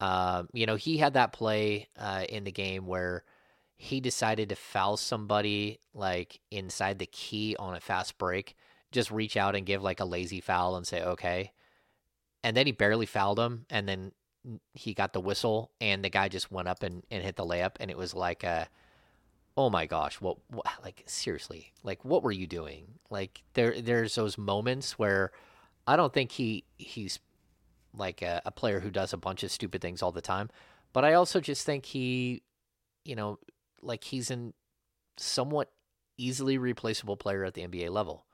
Um, 0.00 0.48
you 0.52 0.66
know, 0.66 0.76
he 0.76 0.96
had 0.96 1.14
that 1.14 1.32
play 1.32 1.88
uh, 1.98 2.24
in 2.28 2.44
the 2.44 2.52
game 2.52 2.86
where 2.86 3.24
he 3.76 4.00
decided 4.00 4.48
to 4.48 4.56
foul 4.56 4.96
somebody 4.96 5.80
like 5.94 6.40
inside 6.50 6.98
the 6.98 7.06
key 7.06 7.56
on 7.58 7.74
a 7.74 7.80
fast 7.80 8.18
break, 8.18 8.56
just 8.92 9.10
reach 9.10 9.36
out 9.36 9.56
and 9.56 9.66
give 9.66 9.82
like 9.82 10.00
a 10.00 10.04
lazy 10.04 10.40
foul 10.40 10.76
and 10.76 10.86
say, 10.86 11.02
okay. 11.02 11.52
And 12.42 12.56
then 12.56 12.66
he 12.66 12.72
barely 12.72 13.06
fouled 13.06 13.38
him. 13.38 13.66
And 13.70 13.88
then 13.88 14.12
he 14.74 14.94
got 14.94 15.12
the 15.12 15.20
whistle 15.20 15.70
and 15.80 16.04
the 16.04 16.10
guy 16.10 16.28
just 16.28 16.50
went 16.50 16.68
up 16.68 16.82
and, 16.82 17.04
and 17.10 17.22
hit 17.22 17.36
the 17.36 17.44
layup. 17.44 17.76
And 17.80 17.90
it 17.90 17.96
was 17.96 18.14
like, 18.14 18.42
a, 18.42 18.68
oh 19.56 19.70
my 19.70 19.86
gosh, 19.86 20.20
what, 20.20 20.38
what, 20.50 20.66
like 20.82 21.02
seriously, 21.06 21.72
like 21.82 22.04
what 22.04 22.22
were 22.22 22.32
you 22.32 22.46
doing? 22.46 22.86
Like 23.10 23.42
there, 23.54 23.80
there's 23.80 24.14
those 24.14 24.38
moments 24.38 24.98
where 24.98 25.32
I 25.86 25.96
don't 25.96 26.12
think 26.12 26.32
he, 26.32 26.64
he's 26.76 27.18
like 27.96 28.22
a, 28.22 28.42
a 28.44 28.50
player 28.50 28.80
who 28.80 28.90
does 28.90 29.12
a 29.12 29.18
bunch 29.18 29.42
of 29.42 29.50
stupid 29.50 29.80
things 29.80 30.02
all 30.02 30.12
the 30.12 30.20
time. 30.20 30.50
But 30.92 31.04
I 31.04 31.14
also 31.14 31.40
just 31.40 31.64
think 31.64 31.86
he, 31.86 32.42
you 33.04 33.16
know, 33.16 33.38
like 33.82 34.04
he's 34.04 34.30
an 34.30 34.54
somewhat 35.16 35.70
easily 36.16 36.58
replaceable 36.58 37.16
player 37.16 37.44
at 37.44 37.54
the 37.54 37.66
NBA 37.66 37.90
level. 37.90 38.26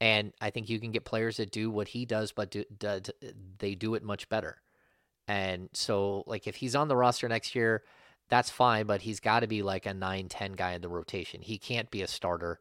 And 0.00 0.32
I 0.40 0.50
think 0.50 0.68
you 0.68 0.80
can 0.80 0.90
get 0.90 1.04
players 1.04 1.36
that 1.36 1.52
do 1.52 1.70
what 1.70 1.88
he 1.88 2.04
does, 2.04 2.32
but 2.32 2.50
do, 2.50 2.64
do, 2.76 3.00
they 3.58 3.74
do 3.74 3.94
it 3.94 4.02
much 4.02 4.28
better. 4.28 4.60
And 5.28 5.68
so, 5.72 6.24
like, 6.26 6.48
if 6.48 6.56
he's 6.56 6.74
on 6.74 6.88
the 6.88 6.96
roster 6.96 7.28
next 7.28 7.54
year, 7.54 7.84
that's 8.28 8.50
fine, 8.50 8.86
but 8.86 9.02
he's 9.02 9.20
got 9.20 9.40
to 9.40 9.46
be 9.46 9.62
like 9.62 9.86
a 9.86 9.94
9 9.94 10.28
10 10.28 10.52
guy 10.52 10.72
in 10.72 10.80
the 10.80 10.88
rotation. 10.88 11.40
He 11.42 11.58
can't 11.58 11.90
be 11.90 12.02
a 12.02 12.08
starter. 12.08 12.58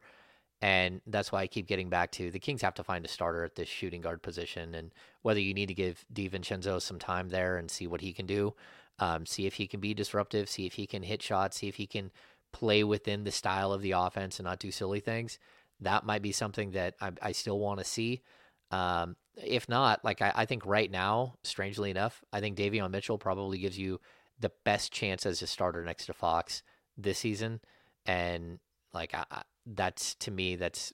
And 0.62 1.02
that's 1.08 1.32
why 1.32 1.42
I 1.42 1.48
keep 1.48 1.68
getting 1.68 1.90
back 1.90 2.12
to 2.14 2.30
the 2.30 2.40
Kings 2.40 2.62
have 2.62 2.76
to 2.76 2.84
find 2.84 3.04
a 3.04 3.08
starter 3.08 3.44
at 3.44 3.56
this 3.56 3.68
shooting 3.68 4.02
guard 4.02 4.22
position. 4.22 4.76
And 4.76 4.94
whether 5.24 5.40
you 5.40 5.56
need 5.56 5.68
to 5.68 5.74
give 5.74 6.06
DiVincenzo 6.14 6.82
some 6.82 7.00
time 7.00 7.30
there 7.30 7.58
and 7.58 7.70
see 7.70 7.88
what 7.88 8.02
he 8.02 8.14
can 8.14 8.28
do, 8.28 8.54
um, 9.00 9.26
see 9.26 9.48
if 9.48 9.56
he 9.56 9.66
can 9.66 9.80
be 9.80 9.96
disruptive, 9.96 10.48
see 10.48 10.68
if 10.68 10.74
he 10.74 10.86
can 10.86 11.02
hit 11.02 11.24
shots, 11.24 11.58
see 11.58 11.68
if 11.68 11.76
he 11.76 11.88
can 11.88 12.12
play 12.52 12.84
within 12.84 13.24
the 13.24 13.32
style 13.32 13.74
of 13.74 13.82
the 13.82 13.92
offense 13.92 14.38
and 14.38 14.46
not 14.46 14.60
do 14.60 14.72
silly 14.72 15.00
things. 15.00 15.40
That 15.80 16.06
might 16.06 16.22
be 16.22 16.32
something 16.32 16.72
that 16.72 16.94
I, 17.02 17.12
I 17.22 17.32
still 17.32 17.58
want 17.58 17.80
to 17.80 17.86
see. 17.86 18.22
Um, 18.70 19.16
if 19.36 19.68
not, 19.68 20.06
like 20.06 20.22
I, 20.22 20.32
I, 20.36 20.46
think 20.46 20.66
right 20.66 20.90
now, 20.90 21.36
strangely 21.44 21.90
enough, 21.90 22.24
I 22.32 22.40
think 22.40 22.58
Davion 22.58 22.92
Mitchell 22.92 23.18
probably 23.18 23.58
gives 23.58 23.78
you 23.78 24.00
the 24.40 24.52
best 24.64 24.94
chance 24.94 25.26
as 25.26 25.42
a 25.42 25.48
starter 25.48 25.84
next 25.84 26.06
to 26.06 26.14
Fox 26.14 26.64
this 26.98 27.20
season. 27.20 27.60
And 28.06 28.60
like 28.94 29.14
I, 29.14 29.44
that's 29.66 30.16
to 30.16 30.32
me 30.32 30.56
that's 30.56 30.94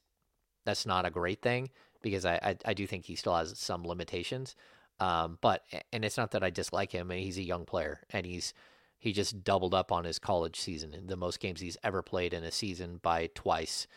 that's 0.65 0.85
not 0.85 1.05
a 1.05 1.09
great 1.09 1.41
thing 1.41 1.69
because 2.01 2.25
I, 2.25 2.35
I, 2.35 2.57
I 2.65 2.73
do 2.73 2.85
think 2.85 3.05
he 3.05 3.15
still 3.15 3.35
has 3.35 3.57
some 3.57 3.85
limitations. 3.85 4.55
Um, 4.99 5.37
but 5.41 5.63
and 5.93 6.03
it's 6.03 6.17
not 6.17 6.31
that 6.31 6.43
I 6.43 6.49
dislike 6.49 6.91
him. 6.91 7.09
He's 7.09 7.37
a 7.37 7.43
young 7.43 7.65
player 7.65 8.01
and 8.09 8.25
he's 8.25 8.53
he 8.99 9.13
just 9.13 9.43
doubled 9.43 9.75
up 9.75 9.91
on 9.91 10.05
his 10.05 10.17
college 10.17 10.59
season, 10.59 10.91
the 11.05 11.15
most 11.15 11.39
games 11.39 11.61
he's 11.61 11.77
ever 11.83 12.01
played 12.01 12.33
in 12.33 12.43
a 12.43 12.51
season 12.51 12.99
by 13.01 13.29
twice. 13.35 13.87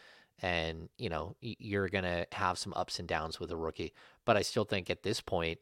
And 0.42 0.88
you 0.96 1.08
know 1.08 1.36
you're 1.40 1.88
gonna 1.88 2.26
have 2.32 2.58
some 2.58 2.74
ups 2.74 2.98
and 2.98 3.08
downs 3.08 3.40
with 3.40 3.50
a 3.50 3.56
rookie, 3.56 3.92
but 4.24 4.36
I 4.36 4.42
still 4.42 4.64
think 4.64 4.90
at 4.90 5.02
this 5.02 5.20
point 5.20 5.58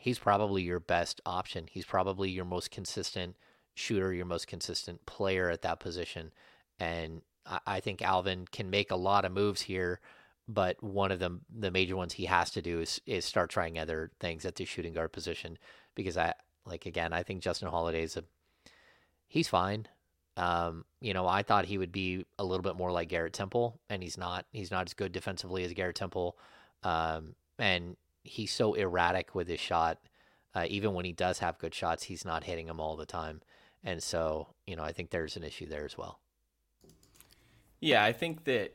he's 0.00 0.18
probably 0.18 0.62
your 0.62 0.80
best 0.80 1.20
option. 1.24 1.66
He's 1.70 1.84
probably 1.84 2.30
your 2.30 2.44
most 2.44 2.70
consistent 2.70 3.36
shooter, 3.74 4.12
your 4.12 4.26
most 4.26 4.46
consistent 4.46 5.06
player 5.06 5.50
at 5.50 5.62
that 5.62 5.80
position. 5.80 6.32
And 6.78 7.22
I 7.66 7.80
think 7.80 8.02
Alvin 8.02 8.46
can 8.50 8.70
make 8.70 8.90
a 8.90 8.96
lot 8.96 9.24
of 9.24 9.32
moves 9.32 9.62
here, 9.62 10.00
but 10.48 10.82
one 10.82 11.10
of 11.10 11.18
them, 11.18 11.42
the 11.50 11.70
major 11.70 11.96
ones 11.96 12.12
he 12.14 12.26
has 12.26 12.50
to 12.52 12.62
do 12.62 12.80
is 12.80 13.00
is 13.06 13.24
start 13.24 13.50
trying 13.50 13.78
other 13.78 14.10
things 14.20 14.44
at 14.44 14.56
the 14.56 14.64
shooting 14.64 14.92
guard 14.92 15.12
position 15.12 15.58
because 15.94 16.16
I 16.16 16.34
like 16.64 16.86
again 16.86 17.12
I 17.12 17.22
think 17.22 17.42
Justin 17.42 17.68
Holiday's 17.68 18.16
a 18.16 18.24
he's 19.32 19.48
fine. 19.48 19.86
Um, 20.36 20.84
you 21.00 21.14
know, 21.14 21.26
I 21.26 21.42
thought 21.42 21.66
he 21.66 21.78
would 21.78 21.92
be 21.92 22.24
a 22.38 22.44
little 22.44 22.62
bit 22.62 22.76
more 22.76 22.92
like 22.92 23.08
Garrett 23.08 23.32
Temple, 23.32 23.80
and 23.90 24.02
he's 24.02 24.16
not. 24.16 24.46
He's 24.52 24.70
not 24.70 24.86
as 24.86 24.94
good 24.94 25.12
defensively 25.12 25.64
as 25.64 25.72
Garrett 25.72 25.96
Temple, 25.96 26.38
um, 26.82 27.34
and 27.58 27.96
he's 28.24 28.52
so 28.52 28.74
erratic 28.74 29.34
with 29.34 29.48
his 29.48 29.60
shot. 29.60 29.98
Uh, 30.54 30.66
even 30.68 30.94
when 30.94 31.04
he 31.04 31.12
does 31.12 31.38
have 31.38 31.58
good 31.58 31.74
shots, 31.74 32.04
he's 32.04 32.24
not 32.24 32.44
hitting 32.44 32.66
them 32.66 32.80
all 32.80 32.96
the 32.96 33.06
time, 33.06 33.42
and 33.84 34.02
so 34.02 34.48
you 34.66 34.76
know 34.76 34.82
I 34.82 34.92
think 34.92 35.10
there's 35.10 35.36
an 35.36 35.44
issue 35.44 35.66
there 35.66 35.84
as 35.84 35.98
well. 35.98 36.21
Yeah, 37.82 38.04
I 38.04 38.12
think 38.12 38.44
that 38.44 38.74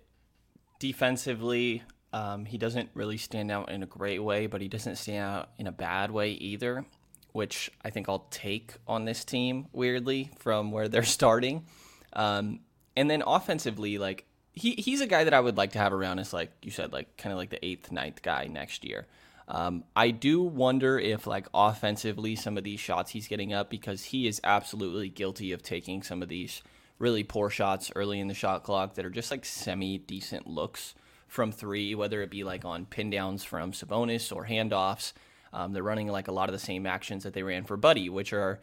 defensively, 0.79 1.81
um, 2.11 2.43
he 2.43 2.57
doesn't 2.57 2.89
really 2.93 3.15
stand 3.15 3.49
out 3.49 3.71
in 3.71 3.81
a 3.81 3.85
great 3.85 4.19
way, 4.19 4.47
but 4.47 4.59
he 4.59 4.67
doesn't 4.67 4.97
stand 4.97 5.23
out 5.23 5.49
in 5.57 5.65
a 5.65 5.71
bad 5.71 6.11
way 6.11 6.31
either, 6.31 6.85
which 7.31 7.71
I 7.85 7.89
think 7.89 8.09
I'll 8.09 8.27
take 8.31 8.73
on 8.85 9.05
this 9.05 9.23
team, 9.23 9.67
weirdly, 9.71 10.29
from 10.39 10.73
where 10.73 10.89
they're 10.89 11.03
starting. 11.19 11.65
Um, 12.11 12.59
and 12.97 13.09
then 13.09 13.23
offensively, 13.25 13.97
like, 13.97 14.25
he, 14.51 14.71
he's 14.73 14.99
a 14.99 15.07
guy 15.07 15.23
that 15.23 15.33
I 15.33 15.39
would 15.39 15.55
like 15.55 15.71
to 15.71 15.79
have 15.79 15.93
around 15.93 16.19
as, 16.19 16.33
like 16.33 16.51
you 16.61 16.71
said, 16.71 16.91
like, 16.91 17.15
kind 17.15 17.31
of 17.31 17.37
like 17.37 17.49
the 17.49 17.65
eighth, 17.65 17.93
ninth 17.93 18.21
guy 18.21 18.47
next 18.47 18.83
year. 18.83 19.07
Um, 19.47 19.85
I 19.95 20.11
do 20.11 20.41
wonder 20.41 20.99
if, 20.99 21.25
like, 21.25 21.47
offensively, 21.53 22.35
some 22.35 22.57
of 22.57 22.65
these 22.65 22.81
shots 22.81 23.11
he's 23.11 23.29
getting 23.29 23.53
up 23.53 23.69
because 23.69 24.03
he 24.03 24.27
is 24.27 24.41
absolutely 24.43 25.07
guilty 25.07 25.53
of 25.53 25.63
taking 25.63 26.03
some 26.03 26.21
of 26.21 26.27
these 26.27 26.61
really 26.99 27.23
poor 27.23 27.49
shots 27.49 27.91
early 27.95 28.19
in 28.19 28.27
the 28.27 28.33
shot 28.33 28.63
clock 28.63 28.95
that 28.95 29.05
are 29.05 29.09
just 29.09 29.31
like 29.31 29.45
semi 29.45 29.97
decent 29.97 30.47
looks 30.47 30.95
from 31.27 31.51
three, 31.51 31.93
whether 31.95 32.21
it 32.21 32.31
be 32.31 32.43
like 32.43 32.65
on 32.65 32.85
pin 32.85 33.09
downs 33.09 33.43
from 33.43 33.71
Sabonis 33.71 34.35
or 34.35 34.45
handoffs. 34.45 35.13
Um, 35.53 35.73
they're 35.73 35.83
running 35.83 36.07
like 36.07 36.27
a 36.27 36.31
lot 36.31 36.49
of 36.49 36.53
the 36.53 36.59
same 36.59 36.85
actions 36.85 37.23
that 37.23 37.33
they 37.33 37.43
ran 37.43 37.63
for 37.63 37.77
Buddy, 37.77 38.09
which 38.09 38.33
are 38.33 38.59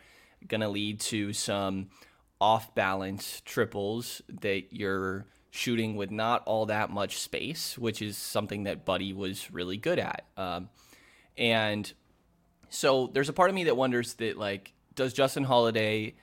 going 0.46 0.60
to 0.60 0.68
lead 0.68 1.00
to 1.00 1.32
some 1.32 1.88
off 2.40 2.74
balance 2.74 3.42
triples 3.44 4.22
that 4.28 4.64
you're 4.70 5.26
shooting 5.50 5.96
with 5.96 6.10
not 6.10 6.42
all 6.46 6.66
that 6.66 6.90
much 6.90 7.18
space, 7.18 7.78
which 7.78 8.02
is 8.02 8.16
something 8.16 8.64
that 8.64 8.84
Buddy 8.84 9.12
was 9.12 9.50
really 9.50 9.76
good 9.76 9.98
at. 9.98 10.24
Um, 10.36 10.68
and 11.38 11.90
so 12.68 13.08
there's 13.12 13.28
a 13.28 13.32
part 13.32 13.50
of 13.50 13.54
me 13.54 13.64
that 13.64 13.76
wonders 13.76 14.14
that 14.14 14.36
like, 14.36 14.72
does 14.94 15.12
Justin 15.12 15.44
Holiday 15.44 16.14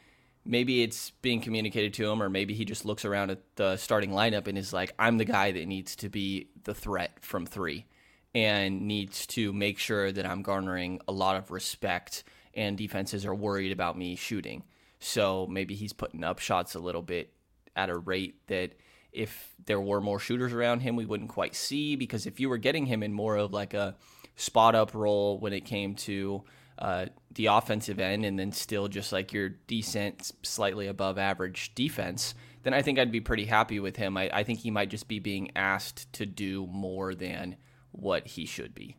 maybe 0.46 0.84
it's 0.84 1.12
being 1.22 1.42
communicated 1.42 1.94
to 1.96 2.10
him, 2.10 2.22
or 2.22 2.30
maybe 2.30 2.54
he 2.54 2.66
just 2.66 2.86
looks 2.86 3.06
around 3.06 3.32
at 3.32 3.40
the 3.56 3.78
starting 3.78 4.12
lineup 4.12 4.48
and 4.48 4.58
is 4.58 4.74
like, 4.74 4.94
I'm 4.98 5.18
the 5.18 5.26
guy 5.26 5.52
that 5.52 5.66
needs 5.68 5.96
to 5.98 6.10
be 6.10 6.50
the 6.64 6.74
threat 6.74 7.18
from 7.22 7.46
three 7.46 7.86
and 8.34 8.82
needs 8.84 9.28
to 9.28 9.52
make 9.54 9.78
sure 9.78 10.12
that 10.12 10.26
I'm 10.26 10.42
garnering 10.42 11.02
a 11.08 11.12
lot 11.12 11.36
of 11.36 11.52
respect 11.52 12.24
and 12.54 12.78
defenses 12.78 13.26
are 13.26 13.36
worried 13.36 13.72
about 13.72 13.98
me 13.98 14.16
shooting. 14.16 14.64
So 15.00 15.48
maybe 15.48 15.76
he's 15.76 15.94
putting 15.94 16.24
up 16.24 16.40
shots 16.40 16.76
a 16.76 16.80
little 16.80 17.02
bit 17.02 17.34
at 17.76 17.90
a 17.90 17.98
rate 17.98 18.48
that 18.48 18.74
if 19.12 19.54
there 19.66 19.82
were 19.82 20.02
more 20.02 20.20
shooters 20.20 20.54
around 20.54 20.82
him, 20.82 20.96
we 20.96 21.06
wouldn't 21.06 21.30
quite 21.30 21.56
see. 21.56 21.96
Because 21.96 22.26
if 22.26 22.40
you 22.40 22.50
were 22.50 22.58
getting 22.58 22.86
him 22.86 23.04
in 23.04 23.14
more 23.14 23.36
of 23.38 23.52
like 23.52 23.74
a 23.74 23.96
spot 24.36 24.76
up 24.76 24.94
role 24.94 25.40
when 25.40 25.54
it 25.54 25.66
came 25.66 25.96
to 25.96 26.44
uh, 26.82 27.06
the 27.36 27.46
offensive 27.46 28.00
end 28.00 28.26
and 28.26 28.40
then 28.40 28.52
still 28.52 28.88
just 28.88 29.14
like 29.14 29.32
your 29.32 29.50
decent, 29.50 30.32
slightly 30.42 30.88
above 30.88 31.20
average 31.20 31.76
defense, 31.76 32.34
then 32.64 32.74
I 32.74 32.82
think 32.82 32.98
I'd 32.98 33.12
be 33.12 33.22
pretty 33.22 33.46
happy 33.46 33.80
with 33.80 33.98
him. 33.98 34.18
I, 34.18 34.32
I 34.34 34.44
think 34.44 34.60
he 34.60 34.72
might 34.72 34.90
just 34.90 35.08
be 35.08 35.20
being 35.20 35.52
asked 35.56 36.12
to 36.14 36.26
do 36.26 36.66
more 36.68 37.14
than 37.14 37.56
what 37.92 38.28
he 38.30 38.48
should 38.48 38.74
be. 38.74 38.98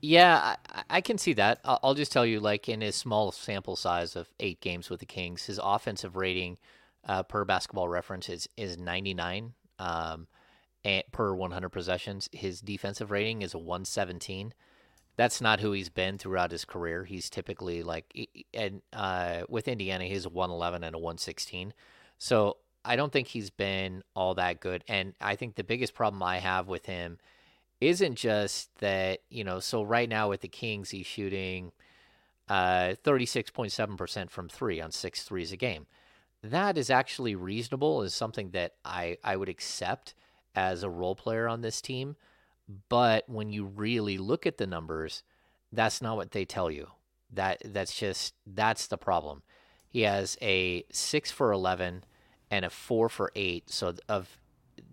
Yeah, 0.00 0.56
I, 0.70 0.82
I 0.88 1.00
can 1.02 1.18
see 1.18 1.34
that. 1.34 1.60
I'll, 1.62 1.94
just 1.94 2.10
tell 2.10 2.24
you, 2.24 2.40
like 2.40 2.68
in 2.70 2.80
his 2.80 2.96
small 2.96 3.32
sample 3.32 3.76
size 3.76 4.16
of 4.16 4.30
eight 4.40 4.60
games 4.60 4.88
with 4.88 5.00
the 5.00 5.06
Kings, 5.06 5.44
his 5.44 5.60
offensive 5.62 6.16
rating 6.16 6.58
uh, 7.06 7.22
per 7.22 7.44
basketball 7.44 7.88
reference 7.88 8.30
is, 8.30 8.48
is 8.56 8.78
99 8.78 9.52
um, 9.78 10.26
per 11.12 11.34
100 11.34 11.68
possessions. 11.68 12.30
His 12.32 12.62
defensive 12.62 13.10
rating 13.10 13.42
is 13.42 13.52
a 13.52 13.58
117 13.58 14.54
that's 15.22 15.40
not 15.40 15.60
who 15.60 15.70
he's 15.70 15.88
been 15.88 16.18
throughout 16.18 16.50
his 16.50 16.64
career. 16.64 17.04
He's 17.04 17.30
typically 17.30 17.84
like, 17.84 18.28
and 18.52 18.82
uh, 18.92 19.42
with 19.48 19.68
Indiana, 19.68 20.02
he's 20.02 20.24
a 20.24 20.28
111 20.28 20.82
and 20.82 20.96
a 20.96 20.98
116. 20.98 21.72
So 22.18 22.56
I 22.84 22.96
don't 22.96 23.12
think 23.12 23.28
he's 23.28 23.48
been 23.48 24.02
all 24.16 24.34
that 24.34 24.58
good. 24.58 24.82
And 24.88 25.14
I 25.20 25.36
think 25.36 25.54
the 25.54 25.62
biggest 25.62 25.94
problem 25.94 26.24
I 26.24 26.38
have 26.38 26.66
with 26.66 26.86
him 26.86 27.18
isn't 27.80 28.16
just 28.16 28.74
that, 28.80 29.20
you 29.30 29.44
know, 29.44 29.60
so 29.60 29.84
right 29.84 30.08
now 30.08 30.28
with 30.28 30.40
the 30.40 30.48
Kings, 30.48 30.90
he's 30.90 31.06
shooting 31.06 31.70
uh, 32.48 32.96
36.7% 33.04 34.28
from 34.28 34.48
three 34.48 34.80
on 34.80 34.90
six 34.90 35.22
threes 35.22 35.52
a 35.52 35.56
game. 35.56 35.86
That 36.42 36.76
is 36.76 36.90
actually 36.90 37.36
reasonable, 37.36 38.02
is 38.02 38.12
something 38.12 38.50
that 38.50 38.72
I, 38.84 39.18
I 39.22 39.36
would 39.36 39.48
accept 39.48 40.14
as 40.56 40.82
a 40.82 40.90
role 40.90 41.14
player 41.14 41.46
on 41.46 41.60
this 41.60 41.80
team. 41.80 42.16
But 42.88 43.28
when 43.28 43.52
you 43.52 43.64
really 43.64 44.18
look 44.18 44.46
at 44.46 44.58
the 44.58 44.66
numbers, 44.66 45.22
that's 45.72 46.00
not 46.00 46.16
what 46.16 46.30
they 46.30 46.44
tell 46.44 46.70
you. 46.70 46.88
That 47.32 47.62
that's 47.64 47.96
just 47.96 48.34
that's 48.46 48.86
the 48.86 48.98
problem. 48.98 49.42
He 49.88 50.02
has 50.02 50.38
a 50.40 50.84
6 50.90 51.30
for 51.30 51.52
11 51.52 52.04
and 52.50 52.64
a 52.64 52.70
4 52.70 53.08
for 53.08 53.32
8. 53.34 53.70
So 53.70 53.94
of 54.08 54.38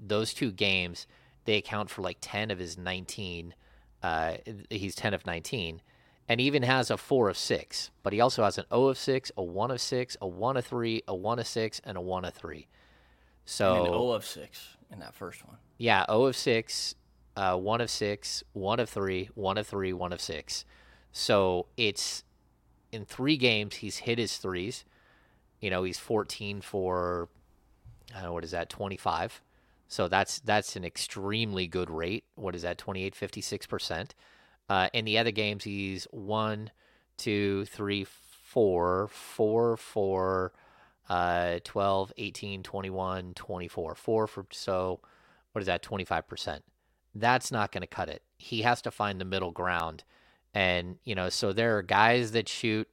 those 0.01 0.33
two 0.33 0.51
games, 0.51 1.07
they 1.45 1.55
account 1.55 1.89
for 1.89 2.01
like 2.01 2.17
10 2.21 2.51
of 2.51 2.59
his 2.59 2.77
19 2.77 3.53
uh, 4.01 4.37
he's 4.69 4.95
10 4.95 5.13
of 5.13 5.25
19 5.25 5.81
and 6.29 6.39
even 6.39 6.63
has 6.63 6.89
a 6.89 6.97
4 6.97 7.29
of 7.29 7.37
6. 7.37 7.91
But 8.03 8.13
he 8.13 8.21
also 8.21 8.43
has 8.43 8.57
an 8.57 8.65
0 8.69 8.87
of 8.87 8.97
6, 8.97 9.31
a 9.35 9.43
1 9.43 9.71
of 9.71 9.81
6, 9.81 10.17
a 10.21 10.27
1 10.27 10.57
of 10.57 10.65
3, 10.65 11.03
a 11.07 11.15
1 11.15 11.39
of 11.39 11.47
6, 11.47 11.81
and 11.83 11.97
a 11.97 12.01
1 12.01 12.25
of 12.25 12.33
3. 12.33 12.67
So 13.49 13.75
and 13.75 13.87
an 13.87 13.93
O 13.95 14.11
of 14.11 14.23
six 14.23 14.77
in 14.91 14.99
that 14.99 15.15
first 15.15 15.43
one. 15.43 15.57
yeah, 15.79 16.05
0 16.07 16.25
of 16.25 16.37
6, 16.37 16.95
uh, 17.39 17.55
1 17.55 17.79
of 17.79 17.89
6, 17.89 18.43
1 18.51 18.79
of 18.81 18.89
3, 18.89 19.29
1 19.33 19.57
of 19.57 19.65
3, 19.65 19.93
1 19.93 20.13
of 20.13 20.19
6. 20.19 20.65
So 21.13 21.67
it's 21.77 22.25
in 22.91 23.05
three 23.05 23.37
games, 23.37 23.75
he's 23.75 23.99
hit 23.99 24.17
his 24.17 24.37
threes. 24.37 24.83
You 25.61 25.69
know, 25.69 25.83
he's 25.83 25.97
14 25.97 26.59
for, 26.59 27.29
what 28.27 28.43
is 28.43 28.51
that, 28.51 28.69
25. 28.69 29.41
So 29.87 30.09
that's 30.09 30.39
that's 30.41 30.75
an 30.75 30.83
extremely 30.83 31.65
good 31.65 31.89
rate. 31.89 32.25
What 32.35 32.55
is 32.55 32.63
that, 32.63 32.77
28, 32.77 33.15
56%. 33.15 34.11
Uh, 34.67 34.89
in 34.93 35.05
the 35.05 35.17
other 35.17 35.31
games, 35.31 35.63
he's 35.63 36.07
1, 36.11 36.71
2, 37.17 37.65
3, 37.65 38.03
4, 38.03 39.07
4, 39.07 39.77
4, 39.77 40.53
uh, 41.09 41.59
12, 41.63 42.13
18, 42.17 42.63
21, 42.63 43.33
24. 43.33 43.95
4 43.95 44.27
for, 44.27 44.45
so 44.51 44.99
what 45.53 45.61
is 45.61 45.67
that, 45.67 45.81
25%. 45.81 46.59
That's 47.15 47.51
not 47.51 47.71
going 47.71 47.81
to 47.81 47.87
cut 47.87 48.09
it. 48.09 48.23
He 48.37 48.61
has 48.61 48.81
to 48.83 48.91
find 48.91 49.19
the 49.19 49.25
middle 49.25 49.51
ground. 49.51 50.03
And, 50.53 50.97
you 51.03 51.15
know, 51.15 51.29
so 51.29 51.53
there 51.53 51.77
are 51.77 51.83
guys 51.83 52.31
that 52.31 52.49
shoot 52.49 52.87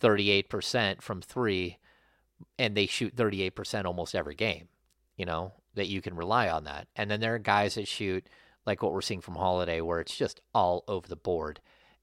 38% 0.00 1.02
from 1.02 1.20
three, 1.20 1.78
and 2.58 2.76
they 2.76 2.86
shoot 2.86 3.14
38% 3.14 3.84
almost 3.84 4.14
every 4.14 4.34
game, 4.34 4.68
you 5.16 5.24
know, 5.24 5.52
that 5.74 5.88
you 5.88 6.00
can 6.00 6.16
rely 6.16 6.48
on 6.48 6.64
that. 6.64 6.88
And 6.96 7.10
then 7.10 7.20
there 7.20 7.34
are 7.34 7.38
guys 7.38 7.74
that 7.74 7.86
shoot 7.86 8.28
like 8.66 8.82
what 8.82 8.92
we're 8.92 9.00
seeing 9.00 9.20
from 9.20 9.36
Holiday, 9.36 9.80
where 9.80 10.00
it's 10.00 10.16
just 10.16 10.40
all 10.54 10.84
over 10.88 11.06
the 11.06 11.16
board. 11.16 11.60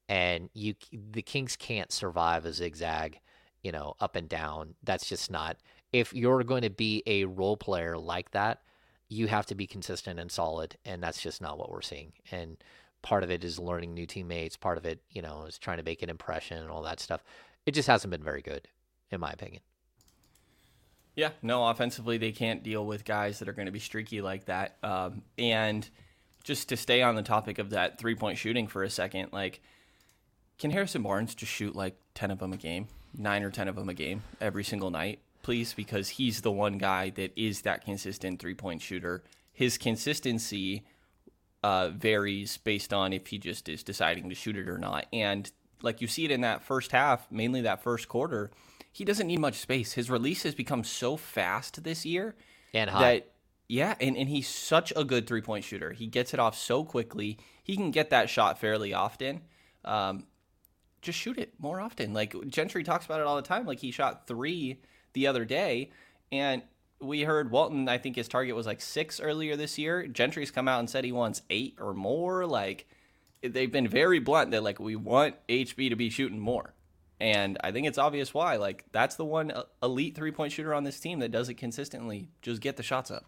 And 0.08 0.48
you, 0.54 0.74
the 0.92 1.22
Kings 1.22 1.56
can't 1.56 1.92
survive 1.92 2.46
a 2.46 2.52
zigzag, 2.52 3.20
you 3.62 3.72
know, 3.72 3.94
up 4.00 4.16
and 4.16 4.28
down. 4.28 4.74
That's 4.82 5.08
just 5.08 5.30
not. 5.30 5.58
If 5.92 6.14
you're 6.14 6.42
going 6.44 6.62
to 6.62 6.70
be 6.70 7.02
a 7.06 7.24
role 7.24 7.56
player 7.56 7.96
like 7.98 8.30
that, 8.32 8.62
you 9.08 9.26
have 9.26 9.46
to 9.46 9.54
be 9.54 9.66
consistent 9.66 10.20
and 10.20 10.30
solid, 10.30 10.76
and 10.84 11.02
that's 11.02 11.20
just 11.20 11.40
not 11.40 11.58
what 11.58 11.70
we're 11.70 11.82
seeing. 11.82 12.12
And 12.30 12.56
part 13.02 13.22
of 13.22 13.30
it 13.30 13.44
is 13.44 13.58
learning 13.58 13.94
new 13.94 14.06
teammates. 14.06 14.56
Part 14.56 14.78
of 14.78 14.84
it, 14.84 15.00
you 15.10 15.22
know, 15.22 15.44
is 15.44 15.58
trying 15.58 15.78
to 15.78 15.82
make 15.82 16.02
an 16.02 16.10
impression 16.10 16.58
and 16.58 16.70
all 16.70 16.82
that 16.82 17.00
stuff. 17.00 17.22
It 17.64 17.72
just 17.72 17.88
hasn't 17.88 18.10
been 18.10 18.22
very 18.22 18.42
good, 18.42 18.68
in 19.10 19.20
my 19.20 19.30
opinion. 19.30 19.62
Yeah, 21.14 21.30
no, 21.42 21.66
offensively 21.66 22.16
they 22.18 22.32
can't 22.32 22.62
deal 22.62 22.86
with 22.86 23.04
guys 23.04 23.40
that 23.40 23.48
are 23.48 23.52
going 23.52 23.66
to 23.66 23.72
be 23.72 23.80
streaky 23.80 24.20
like 24.20 24.44
that. 24.44 24.76
Um, 24.82 25.22
and 25.36 25.88
just 26.44 26.68
to 26.68 26.76
stay 26.76 27.02
on 27.02 27.16
the 27.16 27.22
topic 27.22 27.58
of 27.58 27.70
that 27.70 27.98
three 27.98 28.14
point 28.14 28.38
shooting 28.38 28.68
for 28.68 28.84
a 28.84 28.90
second, 28.90 29.32
like, 29.32 29.60
can 30.58 30.70
Harrison 30.70 31.02
Barnes 31.02 31.34
just 31.34 31.52
shoot 31.52 31.74
like 31.74 31.96
10 32.14 32.30
of 32.30 32.38
them 32.38 32.52
a 32.52 32.56
game, 32.56 32.88
nine 33.16 33.42
or 33.42 33.50
10 33.50 33.68
of 33.68 33.74
them 33.74 33.88
a 33.88 33.94
game 33.94 34.22
every 34.40 34.64
single 34.64 34.90
night, 34.90 35.20
please? 35.42 35.74
Because 35.74 36.10
he's 36.10 36.42
the 36.42 36.52
one 36.52 36.78
guy 36.78 37.10
that 37.10 37.32
is 37.36 37.62
that 37.62 37.84
consistent 37.84 38.40
three 38.40 38.54
point 38.54 38.82
shooter. 38.82 39.24
His 39.52 39.78
consistency 39.78 40.84
uh, 41.62 41.90
varies 41.90 42.58
based 42.58 42.92
on 42.92 43.12
if 43.12 43.28
he 43.28 43.38
just 43.38 43.68
is 43.68 43.82
deciding 43.82 44.28
to 44.28 44.34
shoot 44.34 44.56
it 44.56 44.68
or 44.68 44.78
not. 44.78 45.06
And 45.12 45.50
like 45.82 46.00
you 46.00 46.06
see 46.08 46.24
it 46.24 46.30
in 46.30 46.42
that 46.42 46.62
first 46.62 46.92
half, 46.92 47.30
mainly 47.30 47.62
that 47.62 47.82
first 47.82 48.08
quarter, 48.08 48.50
he 48.92 49.04
doesn't 49.04 49.26
need 49.26 49.40
much 49.40 49.56
space. 49.56 49.92
His 49.92 50.10
release 50.10 50.42
has 50.44 50.54
become 50.54 50.84
so 50.84 51.16
fast 51.16 51.84
this 51.84 52.06
year 52.06 52.36
And 52.74 52.90
high. 52.90 53.00
that 53.00 53.32
yeah, 53.68 53.96
and, 54.00 54.16
and 54.16 54.28
he's 54.30 54.48
such 54.48 54.92
a 54.96 55.04
good 55.04 55.26
three 55.26 55.42
point 55.42 55.64
shooter. 55.64 55.92
He 55.92 56.06
gets 56.06 56.34
it 56.34 56.40
off 56.40 56.56
so 56.56 56.84
quickly. 56.84 57.38
He 57.62 57.76
can 57.76 57.90
get 57.90 58.10
that 58.10 58.30
shot 58.30 58.58
fairly 58.58 58.94
often. 58.94 59.42
Um, 59.84 60.26
just 61.02 61.18
shoot 61.18 61.38
it 61.38 61.54
more 61.58 61.80
often. 61.80 62.14
Like 62.14 62.34
Gentry 62.48 62.82
talks 62.84 63.04
about 63.06 63.20
it 63.20 63.26
all 63.26 63.36
the 63.36 63.42
time. 63.42 63.66
Like 63.66 63.80
he 63.80 63.90
shot 63.90 64.26
three 64.26 64.80
the 65.12 65.26
other 65.26 65.44
day, 65.44 65.90
and 66.30 66.62
we 67.00 67.22
heard 67.22 67.50
Walton. 67.50 67.88
I 67.88 67.98
think 67.98 68.16
his 68.16 68.28
target 68.28 68.54
was 68.56 68.66
like 68.66 68.80
six 68.80 69.20
earlier 69.20 69.56
this 69.56 69.78
year. 69.78 70.06
Gentry's 70.06 70.50
come 70.50 70.68
out 70.68 70.80
and 70.80 70.90
said 70.90 71.04
he 71.04 71.12
wants 71.12 71.42
eight 71.50 71.76
or 71.80 71.94
more. 71.94 72.46
Like 72.46 72.88
they've 73.42 73.70
been 73.70 73.88
very 73.88 74.18
blunt 74.18 74.50
that 74.50 74.62
like 74.62 74.80
we 74.80 74.96
want 74.96 75.36
HB 75.48 75.90
to 75.90 75.96
be 75.96 76.10
shooting 76.10 76.40
more. 76.40 76.74
And 77.20 77.58
I 77.62 77.72
think 77.72 77.86
it's 77.86 77.98
obvious 77.98 78.32
why. 78.32 78.56
Like 78.56 78.84
that's 78.92 79.16
the 79.16 79.24
one 79.24 79.52
elite 79.82 80.14
three 80.14 80.32
point 80.32 80.52
shooter 80.52 80.74
on 80.74 80.84
this 80.84 81.00
team 81.00 81.18
that 81.20 81.30
does 81.30 81.48
it 81.48 81.54
consistently. 81.54 82.28
Just 82.42 82.60
get 82.60 82.76
the 82.76 82.82
shots 82.82 83.10
up. 83.10 83.26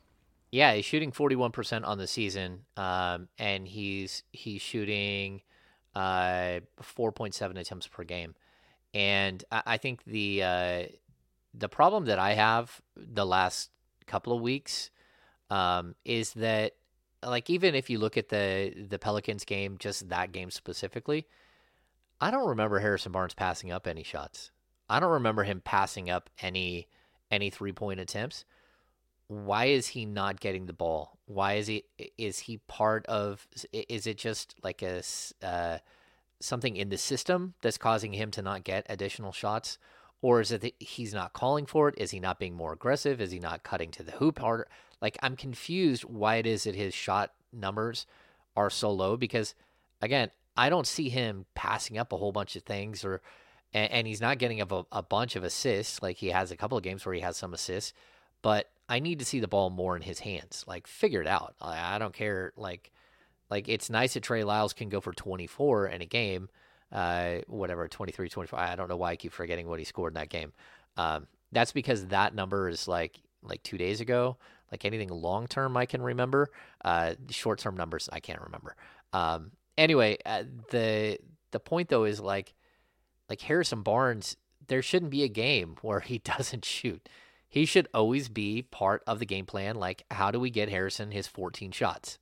Yeah, 0.52 0.74
he's 0.74 0.84
shooting 0.84 1.12
41% 1.12 1.86
on 1.86 1.98
the 1.98 2.08
season, 2.08 2.62
um, 2.76 3.28
and 3.38 3.68
he's 3.68 4.24
he's 4.32 4.60
shooting 4.60 5.42
uh, 5.94 6.60
4.7 6.82 7.56
attempts 7.56 7.86
per 7.86 8.02
game. 8.02 8.34
And 8.92 9.44
I, 9.52 9.62
I 9.66 9.76
think 9.76 10.02
the 10.04 10.42
uh, 10.42 10.82
the 11.54 11.68
problem 11.68 12.06
that 12.06 12.18
I 12.18 12.34
have 12.34 12.80
the 12.96 13.26
last 13.26 13.70
couple 14.06 14.32
of 14.32 14.40
weeks 14.40 14.90
um, 15.50 15.94
is 16.04 16.32
that 16.34 16.72
like 17.24 17.50
even 17.50 17.74
if 17.74 17.90
you 17.90 17.98
look 17.98 18.16
at 18.16 18.28
the 18.28 18.86
the 18.88 18.98
Pelicans 18.98 19.44
game, 19.44 19.76
just 19.78 20.08
that 20.08 20.32
game 20.32 20.50
specifically, 20.50 21.26
I 22.20 22.30
don't 22.30 22.48
remember 22.48 22.78
Harrison 22.78 23.12
Barnes 23.12 23.34
passing 23.34 23.70
up 23.70 23.86
any 23.86 24.02
shots. 24.02 24.50
I 24.88 25.00
don't 25.00 25.12
remember 25.12 25.44
him 25.44 25.60
passing 25.64 26.10
up 26.10 26.30
any 26.40 26.88
any 27.30 27.50
three 27.50 27.72
point 27.72 28.00
attempts 28.00 28.44
why 29.30 29.66
is 29.66 29.86
he 29.86 30.06
not 30.06 30.40
getting 30.40 30.66
the 30.66 30.72
ball? 30.72 31.16
Why 31.26 31.52
is 31.52 31.68
he 31.68 31.84
is 32.18 32.40
he 32.40 32.56
part 32.66 33.06
of 33.06 33.46
is 33.72 34.08
it 34.08 34.18
just 34.18 34.56
like 34.64 34.82
a 34.82 35.04
uh, 35.40 35.78
something 36.40 36.74
in 36.74 36.88
the 36.88 36.98
system 36.98 37.54
that's 37.62 37.78
causing 37.78 38.12
him 38.12 38.32
to 38.32 38.42
not 38.42 38.64
get 38.64 38.84
additional 38.88 39.30
shots 39.30 39.78
or 40.22 40.40
is 40.40 40.52
it 40.52 40.60
that 40.60 40.74
he's 40.78 41.14
not 41.14 41.32
calling 41.32 41.66
for 41.66 41.88
it? 41.88 41.94
Is 41.98 42.10
he 42.10 42.20
not 42.20 42.38
being 42.38 42.54
more 42.54 42.72
aggressive? 42.72 43.20
Is 43.20 43.30
he 43.30 43.38
not 43.38 43.62
cutting 43.62 43.90
to 43.92 44.02
the 44.02 44.12
hoop 44.12 44.38
harder? 44.38 44.68
Like 45.00 45.18
I'm 45.22 45.36
confused 45.36 46.04
why 46.04 46.36
it 46.36 46.46
is 46.46 46.64
that 46.64 46.74
his 46.74 46.94
shot 46.94 47.32
numbers 47.52 48.06
are 48.56 48.70
so 48.70 48.90
low 48.90 49.16
because 49.16 49.54
again, 50.02 50.30
I 50.56 50.68
don't 50.68 50.86
see 50.86 51.08
him 51.08 51.46
passing 51.54 51.96
up 51.96 52.12
a 52.12 52.16
whole 52.16 52.32
bunch 52.32 52.56
of 52.56 52.62
things 52.62 53.04
or 53.04 53.22
and, 53.72 53.90
and 53.90 54.06
he's 54.06 54.20
not 54.20 54.38
getting 54.38 54.60
a, 54.60 54.66
a 54.92 55.02
bunch 55.02 55.36
of 55.36 55.44
assists 55.44 56.02
like 56.02 56.16
he 56.16 56.28
has 56.28 56.50
a 56.50 56.56
couple 56.56 56.76
of 56.76 56.84
games 56.84 57.06
where 57.06 57.14
he 57.14 57.20
has 57.20 57.36
some 57.36 57.54
assists, 57.54 57.92
but 58.42 58.70
I 58.88 58.98
need 58.98 59.20
to 59.20 59.24
see 59.24 59.40
the 59.40 59.48
ball 59.48 59.70
more 59.70 59.96
in 59.96 60.02
his 60.02 60.20
hands. 60.20 60.64
Like 60.66 60.86
figure 60.86 61.20
it 61.20 61.28
out. 61.28 61.54
I, 61.60 61.94
I 61.94 61.98
don't 61.98 62.12
care. 62.12 62.52
Like, 62.56 62.90
like 63.48 63.68
it's 63.68 63.88
nice 63.88 64.14
that 64.14 64.24
Trey 64.24 64.44
Lyles 64.44 64.72
can 64.72 64.88
go 64.88 65.00
for 65.00 65.12
24 65.12 65.86
in 65.88 66.02
a 66.02 66.06
game, 66.06 66.48
uh, 66.92 67.38
whatever 67.46 67.86
23, 67.88 68.28
24. 68.28 68.58
I 68.58 68.76
don't 68.76 68.88
know 68.88 68.96
why 68.96 69.12
I 69.12 69.16
keep 69.16 69.32
forgetting 69.32 69.68
what 69.68 69.78
he 69.78 69.84
scored 69.84 70.12
in 70.12 70.14
that 70.14 70.28
game. 70.28 70.52
Um, 70.96 71.26
that's 71.52 71.72
because 71.72 72.06
that 72.06 72.34
number 72.34 72.68
is 72.68 72.88
like 72.88 73.20
like 73.42 73.62
two 73.62 73.78
days 73.78 74.00
ago. 74.00 74.36
Like 74.70 74.84
anything 74.84 75.08
long 75.08 75.46
term, 75.46 75.76
I 75.76 75.86
can 75.86 76.02
remember. 76.02 76.50
Uh, 76.84 77.14
short 77.30 77.58
term 77.58 77.76
numbers, 77.76 78.08
I 78.12 78.20
can't 78.20 78.40
remember. 78.40 78.76
Um, 79.12 79.52
anyway, 79.76 80.18
uh, 80.24 80.44
the 80.70 81.18
the 81.50 81.60
point 81.60 81.88
though 81.88 82.04
is 82.04 82.20
like 82.20 82.54
like 83.28 83.40
Harrison 83.40 83.82
Barnes. 83.82 84.36
There 84.68 84.82
shouldn't 84.82 85.10
be 85.10 85.24
a 85.24 85.28
game 85.28 85.76
where 85.82 86.00
he 86.00 86.18
doesn't 86.18 86.64
shoot 86.64 87.08
he 87.50 87.66
should 87.66 87.88
always 87.92 88.28
be 88.28 88.62
part 88.62 89.02
of 89.08 89.18
the 89.18 89.26
game 89.26 89.44
plan. 89.44 89.74
Like, 89.74 90.04
how 90.12 90.30
do 90.30 90.38
we 90.38 90.50
get 90.50 90.68
Harrison 90.68 91.10
his 91.10 91.26
14 91.26 91.72
shots? 91.72 92.18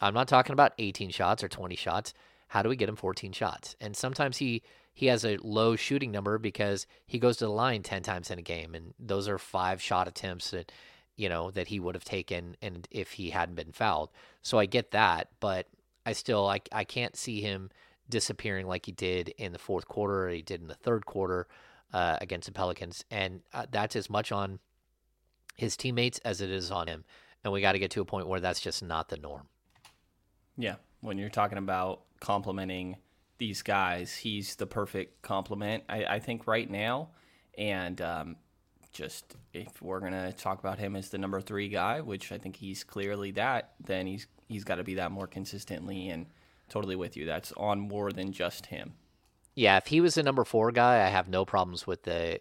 I'm 0.00 0.14
not 0.14 0.28
talking 0.28 0.52
about 0.52 0.74
18 0.78 1.10
shots 1.10 1.42
or 1.42 1.48
20 1.48 1.74
shots. 1.74 2.14
How 2.48 2.62
do 2.62 2.68
we 2.68 2.76
get 2.76 2.88
him 2.88 2.96
14 2.96 3.32
shots? 3.32 3.76
And 3.80 3.96
sometimes 3.96 4.38
he 4.38 4.62
he 4.92 5.06
has 5.06 5.24
a 5.24 5.38
low 5.42 5.74
shooting 5.74 6.12
number 6.12 6.38
because 6.38 6.86
he 7.06 7.18
goes 7.18 7.38
to 7.38 7.46
the 7.46 7.50
line 7.50 7.82
10 7.82 8.02
times 8.02 8.30
in 8.30 8.38
a 8.38 8.42
game, 8.42 8.74
and 8.74 8.94
those 8.98 9.28
are 9.28 9.38
five 9.38 9.82
shot 9.82 10.06
attempts 10.06 10.52
that 10.52 10.70
you 11.16 11.28
know 11.28 11.50
that 11.50 11.68
he 11.68 11.80
would 11.80 11.94
have 11.94 12.04
taken, 12.04 12.56
and 12.62 12.86
if 12.90 13.12
he 13.12 13.30
hadn't 13.30 13.56
been 13.56 13.72
fouled. 13.72 14.10
So 14.42 14.58
I 14.58 14.66
get 14.66 14.92
that, 14.92 15.28
but 15.40 15.66
I 16.06 16.12
still 16.12 16.46
I 16.48 16.60
I 16.72 16.84
can't 16.84 17.16
see 17.16 17.40
him 17.40 17.70
disappearing 18.08 18.66
like 18.66 18.86
he 18.86 18.92
did 18.92 19.30
in 19.38 19.52
the 19.52 19.58
fourth 19.58 19.88
quarter 19.88 20.26
or 20.26 20.30
he 20.30 20.42
did 20.42 20.60
in 20.60 20.68
the 20.68 20.74
third 20.74 21.06
quarter 21.06 21.46
uh, 21.92 22.18
against 22.20 22.46
the 22.46 22.52
Pelicans, 22.52 23.04
and 23.10 23.40
uh, 23.52 23.66
that's 23.70 23.96
as 23.96 24.10
much 24.10 24.32
on 24.32 24.58
his 25.56 25.76
teammates 25.76 26.18
as 26.24 26.40
it 26.40 26.50
is 26.50 26.70
on 26.70 26.86
him. 26.86 27.04
And 27.42 27.52
we 27.52 27.60
got 27.60 27.72
to 27.72 27.78
get 27.78 27.90
to 27.92 28.00
a 28.00 28.04
point 28.04 28.26
where 28.26 28.40
that's 28.40 28.60
just 28.60 28.82
not 28.82 29.08
the 29.08 29.16
norm. 29.16 29.48
Yeah, 30.56 30.76
when 31.04 31.18
you're 31.18 31.28
talking 31.28 31.58
about 31.58 32.00
complimenting 32.20 32.96
these 33.38 33.62
guys, 33.62 34.14
he's 34.14 34.56
the 34.56 34.66
perfect 34.66 35.22
compliment, 35.22 35.84
I, 35.88 36.04
I 36.04 36.18
think, 36.18 36.46
right 36.46 36.68
now. 36.68 37.10
And 37.58 38.00
um, 38.00 38.36
just 38.90 39.36
if 39.52 39.82
we're 39.82 40.00
gonna 40.00 40.32
talk 40.32 40.58
about 40.60 40.78
him 40.78 40.96
as 40.96 41.10
the 41.10 41.18
number 41.18 41.40
three 41.40 41.68
guy, 41.68 42.00
which 42.00 42.32
I 42.32 42.38
think 42.38 42.56
he's 42.56 42.82
clearly 42.84 43.32
that, 43.32 43.74
then 43.84 44.06
he's 44.06 44.26
he's 44.48 44.64
got 44.64 44.76
to 44.76 44.84
be 44.84 44.94
that 44.94 45.12
more 45.12 45.26
consistently. 45.26 46.08
And 46.08 46.26
totally 46.68 46.96
with 46.96 47.16
you, 47.16 47.26
that's 47.26 47.52
on 47.56 47.80
more 47.80 48.10
than 48.10 48.32
just 48.32 48.66
him. 48.66 48.94
Yeah, 49.54 49.76
if 49.76 49.86
he 49.86 50.00
was 50.00 50.14
the 50.14 50.22
number 50.22 50.44
four 50.44 50.72
guy, 50.72 51.04
I 51.04 51.08
have 51.08 51.28
no 51.28 51.44
problems 51.44 51.86
with 51.86 52.04
the 52.04 52.40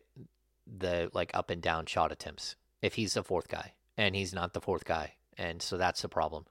the 0.65 1.11
like 1.13 1.31
up 1.33 1.49
and 1.49 1.61
down 1.61 1.85
shot 1.85 2.11
attempts. 2.11 2.55
If 2.81 2.95
he's 2.95 3.13
the 3.13 3.23
fourth 3.23 3.47
guy, 3.47 3.73
and 3.97 4.15
he's 4.15 4.33
not 4.33 4.53
the 4.53 4.61
fourth 4.61 4.85
guy, 4.85 5.13
and 5.37 5.61
so 5.61 5.77
that's 5.77 6.01
the 6.01 6.09
problem. 6.09 6.45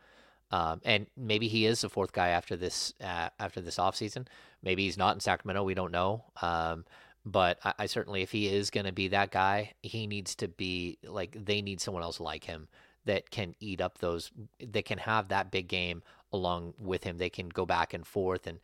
Um, 0.52 0.82
and 0.84 1.06
maybe 1.16 1.48
he 1.48 1.64
is 1.64 1.80
the 1.80 1.88
fourth 1.88 2.12
guy 2.12 2.28
after 2.28 2.56
this 2.56 2.92
uh, 3.02 3.30
after 3.38 3.60
this 3.60 3.76
offseason. 3.76 4.26
Maybe 4.62 4.84
he's 4.84 4.98
not 4.98 5.14
in 5.16 5.20
Sacramento. 5.20 5.64
We 5.64 5.74
don't 5.74 5.92
know. 5.92 6.24
Um, 6.42 6.84
but 7.24 7.58
I, 7.64 7.74
I, 7.80 7.86
certainly, 7.86 8.22
if 8.22 8.32
he 8.32 8.48
is 8.48 8.70
going 8.70 8.86
to 8.86 8.92
be 8.92 9.08
that 9.08 9.30
guy, 9.30 9.72
he 9.82 10.06
needs 10.06 10.34
to 10.36 10.48
be 10.48 10.98
like 11.04 11.36
they 11.44 11.62
need 11.62 11.80
someone 11.80 12.02
else 12.02 12.20
like 12.20 12.44
him 12.44 12.68
that 13.06 13.30
can 13.30 13.54
eat 13.60 13.80
up 13.80 13.98
those. 13.98 14.30
That 14.60 14.84
can 14.84 14.98
have 14.98 15.28
that 15.28 15.50
big 15.50 15.68
game 15.68 16.02
along 16.32 16.74
with 16.78 17.04
him. 17.04 17.16
They 17.16 17.30
can 17.30 17.48
go 17.48 17.64
back 17.64 17.94
and 17.94 18.06
forth 18.06 18.46
and 18.46 18.60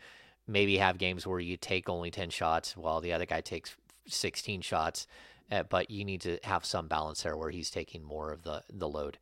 maybe 0.47 0.77
have 0.79 0.99
games 0.99 1.27
where 1.27 1.41
you 1.41 1.57
take 1.57 1.89
only 1.89 2.11
ten 2.11 2.29
shots 2.29 2.77
while 2.77 3.01
the 3.01 3.15
other 3.15 3.27
guy 3.27 3.41
takes 3.41 3.77
sixteen 4.07 4.61
shots. 4.61 5.07
Uh, 5.51 5.63
but 5.63 5.91
you 5.91 6.05
need 6.05 6.21
to 6.21 6.39
have 6.43 6.67
some 6.67 6.89
balance 6.89 7.23
there 7.23 7.35
where 7.37 7.49
he's 7.49 7.71
taking 7.71 8.03
more 8.05 8.31
of 8.31 8.43
the 8.43 8.63
the 8.71 8.89
load. 8.89 9.17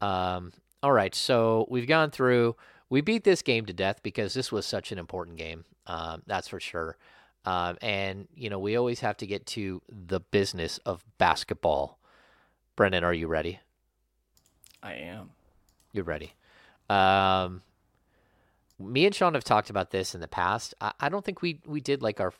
Um, 0.00 0.52
all 0.84 0.92
right, 0.92 1.14
so 1.14 1.66
we've 1.70 1.86
gone 1.86 2.10
through. 2.10 2.56
We 2.90 3.00
beat 3.00 3.24
this 3.24 3.40
game 3.40 3.64
to 3.64 3.72
death 3.72 4.02
because 4.02 4.34
this 4.34 4.52
was 4.52 4.66
such 4.66 4.92
an 4.92 4.98
important 4.98 5.38
game. 5.38 5.64
Um, 5.86 6.20
that's 6.26 6.46
for 6.46 6.60
sure. 6.60 6.98
Um, 7.46 7.78
and 7.80 8.28
you 8.34 8.50
know, 8.50 8.58
we 8.58 8.76
always 8.76 9.00
have 9.00 9.16
to 9.16 9.26
get 9.26 9.46
to 9.46 9.80
the 9.88 10.20
business 10.20 10.76
of 10.84 11.02
basketball. 11.16 11.98
Brenden, 12.76 13.02
are 13.02 13.14
you 13.14 13.28
ready? 13.28 13.60
I 14.82 14.92
am. 14.96 15.30
You're 15.94 16.04
ready. 16.04 16.34
Um, 16.90 17.62
me 18.78 19.06
and 19.06 19.14
Sean 19.14 19.32
have 19.32 19.42
talked 19.42 19.70
about 19.70 19.90
this 19.90 20.14
in 20.14 20.20
the 20.20 20.28
past. 20.28 20.74
I, 20.82 20.92
I 21.00 21.08
don't 21.08 21.24
think 21.24 21.40
we 21.40 21.60
we 21.64 21.80
did 21.80 22.02
like 22.02 22.20
our 22.20 22.34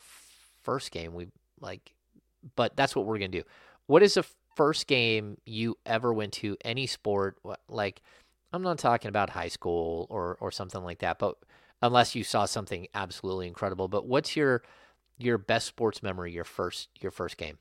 first 0.62 0.90
game. 0.90 1.14
We 1.14 1.28
like, 1.60 1.94
but 2.56 2.76
that's 2.76 2.94
what 2.94 3.06
we're 3.06 3.16
gonna 3.16 3.28
do. 3.28 3.44
What 3.86 4.02
is 4.02 4.14
the 4.14 4.26
first 4.54 4.86
game 4.86 5.38
you 5.46 5.78
ever 5.86 6.12
went 6.12 6.34
to 6.34 6.58
any 6.62 6.86
sport 6.86 7.38
like? 7.70 8.02
I'm 8.54 8.62
not 8.62 8.78
talking 8.78 9.08
about 9.08 9.30
high 9.30 9.48
school 9.48 10.06
or 10.10 10.36
or 10.40 10.52
something 10.52 10.82
like 10.84 11.00
that, 11.00 11.18
but 11.18 11.36
unless 11.82 12.14
you 12.14 12.22
saw 12.22 12.44
something 12.44 12.86
absolutely 12.94 13.48
incredible. 13.48 13.88
But 13.88 14.06
what's 14.06 14.36
your 14.36 14.62
your 15.18 15.38
best 15.38 15.66
sports 15.66 16.02
memory? 16.04 16.32
Your 16.32 16.44
first 16.44 16.88
your 17.00 17.10
first 17.10 17.36
game. 17.36 17.58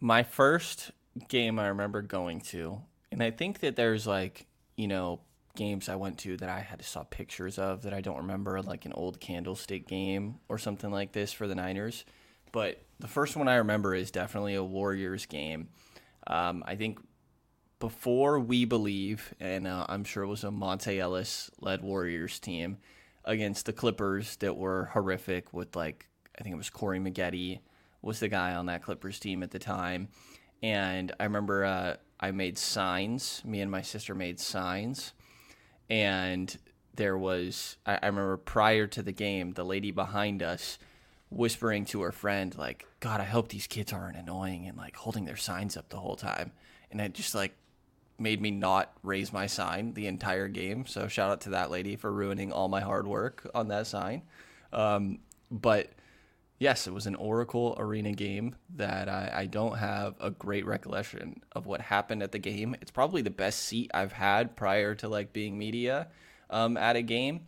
My 0.00 0.24
first 0.24 0.90
game 1.28 1.60
I 1.60 1.68
remember 1.68 2.02
going 2.02 2.40
to, 2.52 2.82
and 3.12 3.22
I 3.22 3.30
think 3.30 3.60
that 3.60 3.76
there's 3.76 4.04
like 4.04 4.46
you 4.76 4.88
know 4.88 5.20
games 5.54 5.88
I 5.88 5.94
went 5.94 6.18
to 6.18 6.36
that 6.36 6.48
I 6.48 6.60
had 6.60 6.80
to 6.80 6.84
saw 6.84 7.04
pictures 7.04 7.56
of 7.56 7.82
that 7.82 7.94
I 7.94 8.00
don't 8.00 8.18
remember, 8.18 8.60
like 8.62 8.84
an 8.84 8.92
old 8.94 9.20
Candlestick 9.20 9.86
game 9.86 10.40
or 10.48 10.58
something 10.58 10.90
like 10.90 11.12
this 11.12 11.32
for 11.32 11.46
the 11.46 11.54
Niners. 11.54 12.04
But 12.50 12.82
the 12.98 13.08
first 13.08 13.36
one 13.36 13.46
I 13.46 13.56
remember 13.56 13.94
is 13.94 14.10
definitely 14.10 14.54
a 14.54 14.64
Warriors 14.64 15.26
game. 15.26 15.68
Um, 16.26 16.64
I 16.66 16.74
think 16.74 16.98
before 17.80 18.40
we 18.40 18.64
believe, 18.64 19.34
and 19.38 19.66
uh, 19.66 19.86
I'm 19.88 20.04
sure 20.04 20.22
it 20.22 20.28
was 20.28 20.44
a 20.44 20.48
Monta 20.48 20.98
Ellis 20.98 21.50
led 21.60 21.82
Warriors 21.82 22.38
team 22.38 22.78
against 23.24 23.66
the 23.66 23.72
Clippers 23.72 24.36
that 24.36 24.56
were 24.56 24.86
horrific. 24.92 25.52
With 25.52 25.76
like, 25.76 26.08
I 26.38 26.42
think 26.42 26.54
it 26.54 26.58
was 26.58 26.70
Corey 26.70 26.98
Maggette 26.98 27.60
was 28.02 28.20
the 28.20 28.28
guy 28.28 28.54
on 28.54 28.66
that 28.66 28.82
Clippers 28.82 29.18
team 29.18 29.42
at 29.42 29.50
the 29.50 29.58
time, 29.58 30.08
and 30.62 31.12
I 31.20 31.24
remember 31.24 31.64
uh, 31.64 31.96
I 32.20 32.30
made 32.32 32.58
signs. 32.58 33.42
Me 33.44 33.60
and 33.60 33.70
my 33.70 33.82
sister 33.82 34.14
made 34.14 34.40
signs, 34.40 35.12
and 35.88 36.56
there 36.94 37.16
was 37.16 37.76
I, 37.86 37.98
I 38.02 38.06
remember 38.06 38.36
prior 38.36 38.86
to 38.88 39.02
the 39.02 39.12
game, 39.12 39.52
the 39.52 39.64
lady 39.64 39.90
behind 39.90 40.42
us 40.42 40.78
whispering 41.30 41.84
to 41.84 42.00
her 42.00 42.12
friend 42.12 42.56
like 42.56 42.86
god 43.00 43.20
i 43.20 43.24
hope 43.24 43.48
these 43.48 43.66
kids 43.66 43.92
aren't 43.92 44.16
annoying 44.16 44.66
and 44.66 44.78
like 44.78 44.96
holding 44.96 45.26
their 45.26 45.36
signs 45.36 45.76
up 45.76 45.86
the 45.90 45.98
whole 45.98 46.16
time 46.16 46.50
and 46.90 47.02
i 47.02 47.08
just 47.08 47.34
like 47.34 47.54
made 48.18 48.40
me 48.40 48.50
not 48.50 48.92
raise 49.02 49.32
my 49.32 49.46
sign 49.46 49.94
the 49.94 50.06
entire 50.06 50.48
game. 50.48 50.86
So 50.86 51.08
shout 51.08 51.30
out 51.30 51.40
to 51.42 51.50
that 51.50 51.70
lady 51.70 51.96
for 51.96 52.12
ruining 52.12 52.52
all 52.52 52.68
my 52.68 52.80
hard 52.80 53.06
work 53.06 53.48
on 53.54 53.68
that 53.68 53.86
sign. 53.86 54.22
Um, 54.72 55.20
but 55.50 55.90
yes, 56.58 56.86
it 56.86 56.92
was 56.92 57.06
an 57.06 57.14
Oracle 57.14 57.76
Arena 57.78 58.12
game 58.12 58.56
that 58.76 59.08
I, 59.08 59.32
I, 59.34 59.46
don't 59.46 59.78
have 59.78 60.14
a 60.20 60.30
great 60.30 60.66
recollection 60.66 61.42
of 61.52 61.66
what 61.66 61.80
happened 61.80 62.22
at 62.22 62.32
the 62.32 62.38
game. 62.38 62.76
It's 62.82 62.90
probably 62.90 63.22
the 63.22 63.30
best 63.30 63.60
seat 63.60 63.90
I've 63.94 64.12
had 64.12 64.56
prior 64.56 64.94
to 64.96 65.08
like 65.08 65.32
being 65.32 65.56
media 65.56 66.08
um, 66.50 66.76
at 66.76 66.96
a 66.96 67.02
game. 67.02 67.46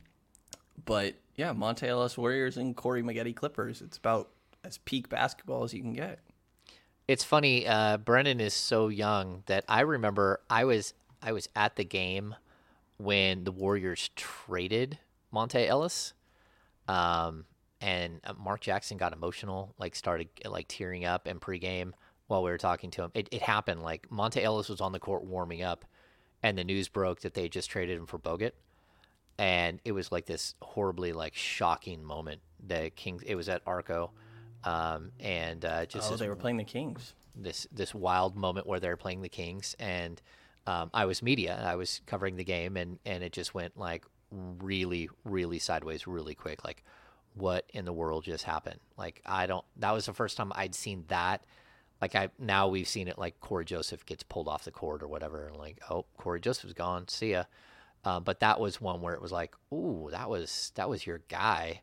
But 0.87 1.15
yeah, 1.37 1.53
Monta 1.53 1.85
Ellis 1.85 2.17
Warriors 2.17 2.57
and 2.57 2.75
Corey 2.75 3.03
Maggette 3.03 3.35
Clippers. 3.37 3.83
It's 3.83 3.99
about 3.99 4.31
as 4.65 4.79
peak 4.79 5.09
basketball 5.09 5.65
as 5.65 5.75
you 5.75 5.83
can 5.83 5.93
get. 5.93 6.21
It's 7.11 7.24
funny. 7.24 7.66
Uh, 7.66 7.99
Brenden 7.99 8.39
is 8.41 8.55
so 8.55 8.87
young 8.87 9.43
that 9.47 9.65
I 9.69 9.81
remember 9.81 10.39
I 10.49 10.65
was 10.65 10.95
I 11.20 11.32
was 11.32 11.49
at 11.57 11.74
the 11.74 11.82
game 11.82 12.37
when 12.99 13.43
the 13.43 13.51
Warriors 13.51 14.11
traded 14.15 14.97
Monta 15.35 15.66
Ellis, 15.66 16.12
um, 16.87 17.47
and 17.81 18.20
uh, 18.23 18.35
Mark 18.39 18.61
Jackson 18.61 18.97
got 18.97 19.12
emotional, 19.12 19.74
like 19.77 19.97
started 19.97 20.28
like 20.45 20.69
tearing 20.69 21.05
up 21.05 21.27
in 21.27 21.41
pregame 21.41 21.95
while 22.28 22.45
we 22.45 22.51
were 22.53 22.59
talking 22.59 22.93
to 22.93 23.03
him. 23.03 23.11
It, 23.12 23.28
it 23.32 23.43
happened 23.43 23.82
like 23.82 24.09
Monta 24.09 24.41
Ellis 24.41 24.69
was 24.69 24.81
on 24.81 24.93
the 24.93 25.01
court 25.01 25.24
warming 25.24 25.65
up, 25.65 25.85
and 26.45 26.57
the 26.57 26.62
news 26.62 26.87
broke 26.87 27.23
that 27.23 27.35
they 27.35 27.49
just 27.49 27.70
traded 27.70 27.99
him 27.99 28.07
for 28.07 28.20
Bogut, 28.20 28.53
and 29.37 29.81
it 29.85 29.91
was 29.91 30.12
like 30.12 30.27
this 30.27 30.55
horribly 30.62 31.12
like 31.12 31.35
shocking 31.35 32.05
moment. 32.05 32.41
The 32.65 32.93
Kings. 32.95 33.24
It 33.24 33.35
was 33.35 33.49
at 33.49 33.62
Arco 33.66 34.12
um, 34.65 35.12
and 35.20 35.65
uh, 35.65 35.87
just 35.87 36.09
oh, 36.09 36.11
this, 36.12 36.20
they 36.20 36.28
were 36.28 36.37
playing 36.37 36.57
the 36.57 36.65
Kings. 36.65 37.15
This 37.35 37.66
this 37.73 37.95
wild 37.95 38.37
moment 38.37 38.66
where 38.66 38.81
they're 38.81 38.97
playing 38.97 39.23
the 39.23 39.28
Kings, 39.28 39.74
and 39.78 40.20
um, 40.66 40.91
I 40.93 41.07
was 41.07 41.23
media. 41.23 41.62
I 41.65 41.77
was 41.77 42.01
covering 42.07 42.37
the 42.37 42.45
game, 42.45 42.77
and 42.77 42.99
and 43.05 43.23
it 43.23 43.32
just 43.32 43.55
went 43.55 43.78
like 43.78 44.05
really, 44.31 45.09
really 45.24 45.59
sideways, 45.59 46.07
really 46.07 46.35
quick. 46.35 46.65
Like, 46.65 46.85
what 47.35 47.65
in 47.73 47.85
the 47.85 47.93
world 47.93 48.24
just 48.24 48.45
happened? 48.45 48.81
Like, 48.97 49.23
I 49.24 49.47
don't. 49.47 49.65
That 49.77 49.93
was 49.93 50.07
the 50.07 50.12
first 50.12 50.37
time 50.37 50.53
I'd 50.55 50.74
seen 50.74 51.05
that. 51.09 51.45
Like 52.01 52.15
I 52.15 52.31
now 52.39 52.69
we've 52.69 52.89
seen 52.89 53.09
it 53.09 53.19
like 53.19 53.41
Cory 53.41 53.65
Joseph 53.65 54.07
gets 54.07 54.23
pulled 54.23 54.49
off 54.49 54.65
the 54.65 54.70
court 54.70 55.03
or 55.03 55.09
whatever, 55.09 55.47
and 55.47 55.57
like, 55.57 55.81
oh, 55.91 56.07
Cory 56.16 56.41
Joseph's 56.41 56.73
gone. 56.73 57.09
See 57.09 57.32
ya. 57.32 57.45
Uh, 58.05 58.20
but 58.20 58.41
that 58.41 58.59
was 58.59 58.81
one 58.81 59.03
where 59.03 59.12
it 59.12 59.20
was 59.20 59.32
like, 59.32 59.55
ooh, 59.73 60.09
that 60.11 60.31
was 60.31 60.73
that 60.77 60.89
was 60.89 61.07
your 61.07 61.20
guy. 61.28 61.82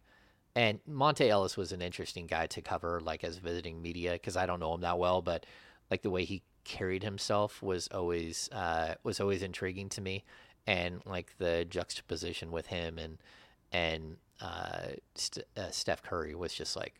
And 0.57 0.79
Monta 0.89 1.29
Ellis 1.29 1.55
was 1.55 1.71
an 1.71 1.83
interesting 1.83 2.25
guy 2.25 2.47
to 2.47 2.63
cover, 2.63 2.99
like 2.99 3.23
as 3.23 3.37
visiting 3.37 3.79
media, 3.79 4.13
because 4.13 4.35
I 4.35 4.47
don't 4.47 4.59
know 4.59 4.73
him 4.73 4.81
that 4.81 4.97
well, 4.97 5.21
but 5.21 5.45
like 5.91 6.01
the 6.01 6.09
way 6.09 6.25
he 6.25 6.41
carried 6.63 7.03
himself 7.03 7.61
was 7.61 7.87
always 7.89 8.49
uh, 8.51 8.95
was 9.03 9.19
always 9.19 9.43
intriguing 9.43 9.87
to 9.89 10.01
me, 10.01 10.23
and 10.65 11.03
like 11.05 11.37
the 11.37 11.63
juxtaposition 11.69 12.49
with 12.51 12.65
him 12.65 12.97
and 12.97 13.19
and 13.71 14.17
uh, 14.41 14.93
St- 15.13 15.45
uh, 15.55 15.69
Steph 15.69 16.01
Curry 16.01 16.33
was 16.33 16.55
just 16.55 16.75
like, 16.75 16.95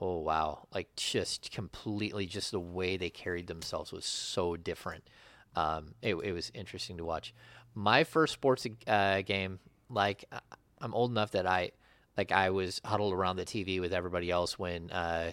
oh 0.00 0.18
wow, 0.18 0.68
like 0.72 0.94
just 0.94 1.50
completely 1.50 2.26
just 2.26 2.52
the 2.52 2.60
way 2.60 2.96
they 2.96 3.10
carried 3.10 3.48
themselves 3.48 3.90
was 3.90 4.04
so 4.04 4.54
different. 4.54 5.02
Um, 5.56 5.96
it, 6.00 6.14
it 6.14 6.30
was 6.30 6.52
interesting 6.54 6.96
to 6.98 7.04
watch. 7.04 7.34
My 7.74 8.04
first 8.04 8.34
sports 8.34 8.68
uh, 8.86 9.22
game, 9.22 9.58
like 9.90 10.26
I'm 10.80 10.94
old 10.94 11.10
enough 11.10 11.32
that 11.32 11.44
I 11.44 11.72
like 12.18 12.32
I 12.32 12.50
was 12.50 12.80
huddled 12.84 13.14
around 13.14 13.36
the 13.36 13.44
TV 13.44 13.80
with 13.80 13.92
everybody 13.92 14.30
else 14.30 14.58
when 14.58 14.90
uh, 14.90 15.30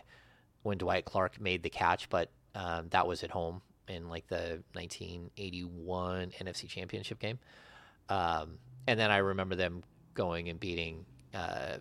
when 0.62 0.78
Dwight 0.78 1.04
Clark 1.04 1.42
made 1.42 1.64
the 1.64 1.70
catch, 1.70 2.08
but 2.10 2.30
um, 2.54 2.88
that 2.92 3.08
was 3.08 3.24
at 3.24 3.32
home 3.32 3.62
in 3.88 4.08
like 4.08 4.28
the 4.28 4.64
1981 4.74 6.32
NFC 6.40 6.70
Championship 6.70 7.20
game. 7.20 7.40
Um, 8.08 8.60
and 8.88 9.00
then 9.00 9.10
I 9.10 9.18
remember 9.18 9.56
them 9.56 9.84
going 10.14 10.48
and 10.48 10.60
beating 10.60 11.06
uh, 11.34 11.78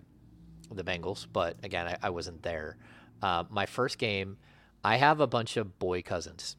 the 0.73 0.83
Bengals, 0.83 1.27
but 1.31 1.57
again, 1.63 1.87
I, 1.87 1.97
I 2.05 2.11
wasn't 2.11 2.43
there. 2.43 2.79
Uh, 3.23 3.45
my 3.51 3.67
first 3.67 3.99
game, 3.99 4.39
I 4.83 4.97
have 4.97 5.21
a 5.21 5.27
bunch 5.27 5.59
of 5.59 5.79
boy 5.79 6.01
cousins, 6.01 6.57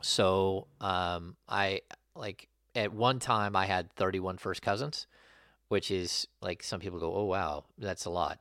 so 0.00 0.68
um, 0.80 1.36
I 1.48 1.82
like 2.14 2.48
at 2.74 2.94
one 2.94 3.18
time 3.18 3.54
I 3.54 3.66
had 3.66 3.92
31 3.92 4.38
first 4.38 4.62
cousins 4.62 5.06
which 5.68 5.90
is 5.90 6.26
like 6.40 6.62
some 6.62 6.80
people 6.80 6.98
go, 6.98 7.14
"Oh 7.14 7.24
wow, 7.24 7.64
that's 7.78 8.04
a 8.04 8.10
lot." 8.10 8.40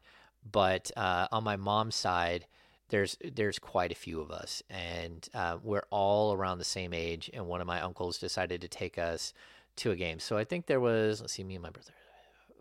But 0.49 0.91
uh, 0.95 1.27
on 1.31 1.43
my 1.43 1.55
mom's 1.55 1.95
side, 1.95 2.45
there's 2.89 3.17
there's 3.33 3.59
quite 3.59 3.91
a 3.91 3.95
few 3.95 4.21
of 4.21 4.31
us, 4.31 4.61
and 4.69 5.27
uh, 5.33 5.57
we're 5.63 5.85
all 5.89 6.33
around 6.33 6.59
the 6.59 6.63
same 6.63 6.93
age. 6.93 7.29
And 7.33 7.47
one 7.47 7.61
of 7.61 7.67
my 7.67 7.81
uncles 7.81 8.17
decided 8.17 8.61
to 8.61 8.67
take 8.67 8.97
us 8.97 9.33
to 9.77 9.91
a 9.91 9.95
game. 9.95 10.19
So 10.19 10.37
I 10.37 10.43
think 10.43 10.67
there 10.67 10.79
was 10.79 11.21
let's 11.21 11.33
see, 11.33 11.43
me 11.43 11.55
and 11.55 11.63
my 11.63 11.69
brother, 11.69 11.91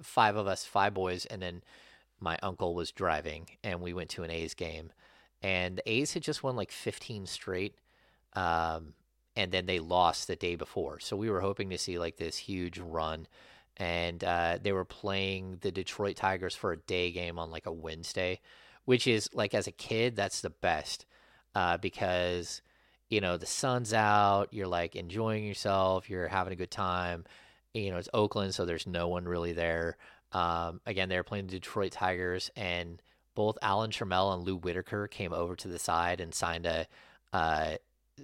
five 0.02 0.36
of 0.36 0.46
us, 0.46 0.64
five 0.64 0.94
boys, 0.94 1.26
and 1.26 1.42
then 1.42 1.62
my 2.20 2.38
uncle 2.42 2.74
was 2.74 2.90
driving, 2.92 3.48
and 3.62 3.80
we 3.80 3.92
went 3.92 4.10
to 4.10 4.22
an 4.22 4.30
A's 4.30 4.54
game. 4.54 4.92
And 5.42 5.76
the 5.76 5.90
A's 5.90 6.14
had 6.14 6.22
just 6.22 6.42
won 6.42 6.56
like 6.56 6.72
15 6.72 7.26
straight. 7.26 7.74
Um, 8.32 8.94
and 9.36 9.52
then 9.52 9.66
they 9.66 9.78
lost 9.78 10.26
the 10.26 10.36
day 10.36 10.54
before. 10.56 11.00
So 11.00 11.16
we 11.16 11.30
were 11.30 11.40
hoping 11.40 11.70
to 11.70 11.78
see 11.78 11.98
like 11.98 12.16
this 12.16 12.36
huge 12.36 12.78
run 12.78 13.26
and 13.76 14.22
uh, 14.22 14.58
they 14.62 14.72
were 14.72 14.84
playing 14.84 15.58
the 15.60 15.72
Detroit 15.72 16.16
Tigers 16.16 16.54
for 16.54 16.72
a 16.72 16.76
day 16.78 17.10
game 17.10 17.38
on 17.38 17.50
like 17.50 17.66
a 17.66 17.72
Wednesday, 17.72 18.40
which 18.84 19.06
is 19.06 19.28
like 19.32 19.54
as 19.54 19.66
a 19.66 19.72
kid 19.72 20.16
that's 20.16 20.40
the 20.40 20.50
best 20.50 21.06
uh, 21.54 21.76
because 21.78 22.62
you 23.10 23.20
know, 23.20 23.36
the 23.36 23.46
sun's 23.46 23.92
out, 23.92 24.48
you're 24.52 24.66
like 24.66 24.96
enjoying 24.96 25.44
yourself, 25.44 26.08
you're 26.08 26.28
having 26.28 26.52
a 26.52 26.56
good 26.56 26.70
time. 26.70 27.24
You 27.72 27.90
know, 27.90 27.98
it's 27.98 28.08
Oakland, 28.14 28.54
so 28.54 28.64
there's 28.64 28.86
no 28.86 29.08
one 29.08 29.24
really 29.24 29.52
there. 29.52 29.96
Um, 30.32 30.80
again, 30.86 31.08
they 31.08 31.16
were 31.16 31.22
playing 31.22 31.46
the 31.46 31.52
Detroit 31.52 31.92
Tigers, 31.92 32.50
and 32.56 33.00
both 33.34 33.58
Alan 33.62 33.90
Trammell 33.90 34.34
and 34.34 34.44
Lou 34.44 34.56
Whitaker 34.56 35.06
came 35.06 35.32
over 35.32 35.54
to 35.56 35.68
the 35.68 35.78
side 35.78 36.20
and 36.20 36.34
signed 36.34 36.66
a. 36.66 36.86
Uh, 37.32 37.76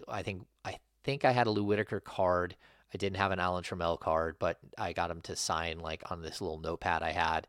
I 0.09 0.23
think 0.23 0.47
I 0.65 0.79
think 1.05 1.25
I 1.25 1.33
had 1.33 1.47
a 1.47 1.51
Lou 1.51 1.65
Whitaker 1.65 2.01
card. 2.01 2.57
I 2.93 2.99
didn't 2.99 3.19
have 3.19 3.33
an 3.33 3.39
Alan 3.39 3.63
Trammell 3.63 3.99
card, 3.99 4.37
but 4.39 4.59
I 4.77 4.93
got 4.93 5.11
him 5.11 5.21
to 5.23 5.37
sign 5.37 5.81
like 5.81 6.03
on 6.11 6.23
this 6.23 6.41
little 6.41 6.59
notepad 6.59 7.03
I 7.03 7.13
had. 7.13 7.47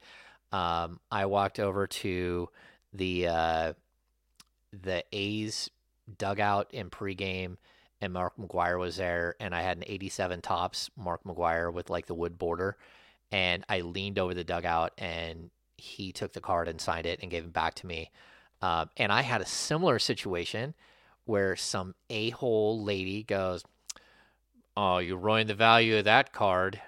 Um, 0.52 1.00
I 1.12 1.26
walked 1.26 1.60
over 1.60 1.88
to 1.88 2.50
the 2.94 3.28
uh, 3.28 3.74
the 4.74 5.04
A's 5.12 5.70
dugout 6.18 6.74
in 6.74 6.90
pregame, 6.90 7.58
and 8.02 8.14
Mark 8.14 8.34
McGwire 8.38 8.80
was 8.80 8.98
there, 8.98 9.36
and 9.40 9.56
I 9.56 9.62
had 9.62 9.78
an 9.78 9.84
'87 9.88 10.42
Topps 10.42 10.90
Mark 10.98 11.24
McGwire 11.24 11.74
with 11.74 11.90
like 11.90 12.06
the 12.08 12.16
wood 12.16 12.38
border, 12.38 12.78
and 13.32 13.64
I 13.70 13.82
leaned 13.82 14.20
over 14.20 14.34
the 14.34 14.44
dugout, 14.44 14.94
and 14.98 15.50
he 15.78 16.12
took 16.12 16.34
the 16.34 16.42
card 16.42 16.68
and 16.68 16.80
signed 16.80 17.08
it 17.08 17.20
and 17.22 17.32
gave 17.32 17.46
it 17.46 17.54
back 17.54 17.74
to 17.76 17.88
me. 17.88 18.12
Um, 18.62 18.90
and 18.98 19.12
I 19.12 19.22
had 19.22 19.42
a 19.42 19.46
similar 19.46 19.98
situation 19.98 20.76
where 21.26 21.56
some 21.56 21.96
a 22.10 22.30
hole 22.32 22.84
lady 22.84 23.24
goes, 23.24 23.64
"Oh, 24.76 24.98
you 24.98 25.16
ruined 25.16 25.50
the 25.50 25.56
value 25.56 25.98
of 25.98 26.06
that 26.06 26.34
card." 26.34 26.82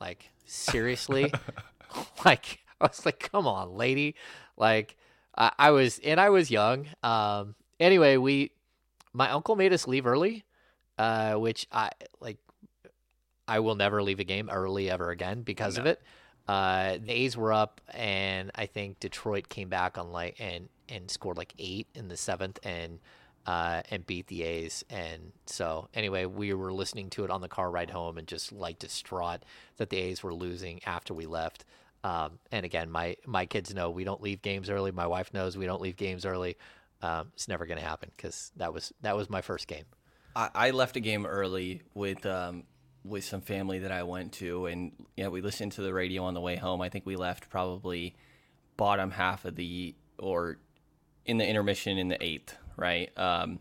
Like 0.00 0.30
seriously, 0.46 1.32
like 2.24 2.60
I 2.80 2.86
was 2.86 3.04
like, 3.04 3.30
"Come 3.30 3.46
on, 3.46 3.76
lady!" 3.76 4.14
Like 4.56 4.96
I, 5.36 5.52
I 5.58 5.70
was, 5.70 5.98
and 6.00 6.20
I 6.20 6.30
was 6.30 6.50
young. 6.50 6.86
Um, 7.02 7.54
anyway, 7.78 8.16
we, 8.16 8.52
my 9.12 9.30
uncle 9.30 9.56
made 9.56 9.72
us 9.72 9.86
leave 9.86 10.06
early, 10.06 10.44
uh, 10.98 11.34
which 11.34 11.66
I 11.72 11.90
like. 12.20 12.38
I 13.48 13.58
will 13.58 13.74
never 13.74 14.00
leave 14.00 14.20
a 14.20 14.24
game 14.24 14.48
early 14.48 14.88
ever 14.88 15.10
again 15.10 15.42
because 15.42 15.76
no. 15.76 15.80
of 15.80 15.86
it. 15.86 16.02
Uh, 16.46 16.98
the 17.04 17.12
A's 17.12 17.36
were 17.36 17.52
up, 17.52 17.80
and 17.92 18.50
I 18.54 18.66
think 18.66 19.00
Detroit 19.00 19.48
came 19.48 19.68
back 19.68 19.98
on 19.98 20.12
like 20.12 20.36
and 20.40 20.68
and 20.88 21.10
scored 21.10 21.36
like 21.36 21.54
eight 21.58 21.88
in 21.94 22.08
the 22.08 22.16
seventh, 22.16 22.58
and 22.64 22.98
uh, 23.46 23.82
and 23.90 24.06
beat 24.06 24.26
the 24.26 24.42
A's. 24.42 24.84
And 24.90 25.32
so 25.46 25.88
anyway, 25.94 26.24
we 26.26 26.52
were 26.54 26.72
listening 26.72 27.10
to 27.10 27.24
it 27.24 27.30
on 27.30 27.40
the 27.40 27.48
car 27.48 27.70
ride 27.70 27.90
home, 27.90 28.18
and 28.18 28.26
just 28.26 28.52
like 28.52 28.78
distraught 28.78 29.44
that 29.76 29.90
the 29.90 29.98
A's 29.98 30.22
were 30.22 30.34
losing 30.34 30.80
after 30.84 31.14
we 31.14 31.26
left. 31.26 31.64
Um, 32.02 32.38
and 32.50 32.64
again, 32.64 32.90
my 32.90 33.16
my 33.26 33.46
kids 33.46 33.74
know 33.74 33.90
we 33.90 34.04
don't 34.04 34.22
leave 34.22 34.42
games 34.42 34.70
early. 34.70 34.90
My 34.90 35.06
wife 35.06 35.32
knows 35.34 35.56
we 35.56 35.66
don't 35.66 35.82
leave 35.82 35.96
games 35.96 36.24
early. 36.24 36.56
Um, 37.02 37.30
it's 37.34 37.48
never 37.48 37.66
going 37.66 37.78
to 37.78 37.84
happen 37.84 38.10
because 38.16 38.52
that 38.56 38.72
was 38.72 38.92
that 39.02 39.16
was 39.16 39.28
my 39.30 39.40
first 39.40 39.66
game. 39.66 39.84
I, 40.36 40.50
I 40.54 40.70
left 40.70 40.96
a 40.96 41.00
game 41.00 41.26
early 41.26 41.82
with 41.94 42.24
um, 42.26 42.64
with 43.04 43.24
some 43.24 43.40
family 43.40 43.80
that 43.80 43.92
I 43.92 44.02
went 44.02 44.32
to, 44.34 44.66
and 44.66 44.92
yeah, 45.16 45.28
we 45.28 45.40
listened 45.40 45.72
to 45.72 45.82
the 45.82 45.92
radio 45.92 46.24
on 46.24 46.34
the 46.34 46.40
way 46.40 46.56
home. 46.56 46.80
I 46.80 46.88
think 46.88 47.06
we 47.06 47.16
left 47.16 47.50
probably 47.50 48.14
bottom 48.76 49.10
half 49.10 49.44
of 49.44 49.56
the 49.56 49.94
or 50.18 50.58
in 51.26 51.38
the 51.38 51.46
intermission 51.46 51.98
in 51.98 52.08
the 52.08 52.22
eighth, 52.22 52.56
right? 52.80 53.16
Um, 53.18 53.58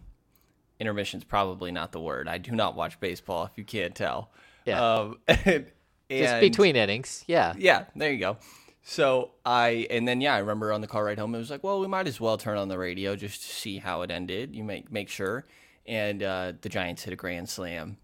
intermission's 0.79 1.23
probably 1.23 1.71
not 1.71 1.91
the 1.91 1.99
word. 1.99 2.27
I 2.27 2.37
do 2.37 2.51
not 2.51 2.75
watch 2.75 2.99
baseball 2.99 3.45
if 3.45 3.51
you 3.57 3.63
can't 3.63 3.93
tell. 3.93 4.31
Yeah. 4.65 4.81
Um, 4.81 5.19
and, 5.27 5.65
Just 6.09 6.39
between 6.39 6.75
innings. 6.75 7.23
Yeah. 7.27 7.53
Yeah, 7.57 7.85
there 7.95 8.11
you 8.11 8.19
go. 8.19 8.37
So 8.81 9.31
I 9.45 9.87
and 9.91 10.07
then 10.07 10.21
yeah, 10.21 10.33
I 10.33 10.39
remember 10.39 10.73
on 10.73 10.81
the 10.81 10.87
car 10.87 11.05
ride 11.05 11.19
home, 11.19 11.35
it 11.35 11.37
was 11.37 11.51
like, 11.51 11.63
well, 11.63 11.79
we 11.79 11.87
might 11.87 12.07
as 12.07 12.19
well 12.19 12.37
turn 12.37 12.57
on 12.57 12.69
the 12.69 12.77
radio 12.77 13.15
just 13.15 13.41
to 13.41 13.47
see 13.47 13.77
how 13.77 14.01
it 14.01 14.09
ended. 14.09 14.55
You 14.55 14.63
make 14.63 14.91
make 14.91 15.09
sure. 15.09 15.45
And 15.85 16.23
uh, 16.23 16.53
the 16.61 16.69
Giants 16.69 17.03
hit 17.03 17.13
a 17.13 17.15
grand 17.15 17.49
slam 17.49 17.97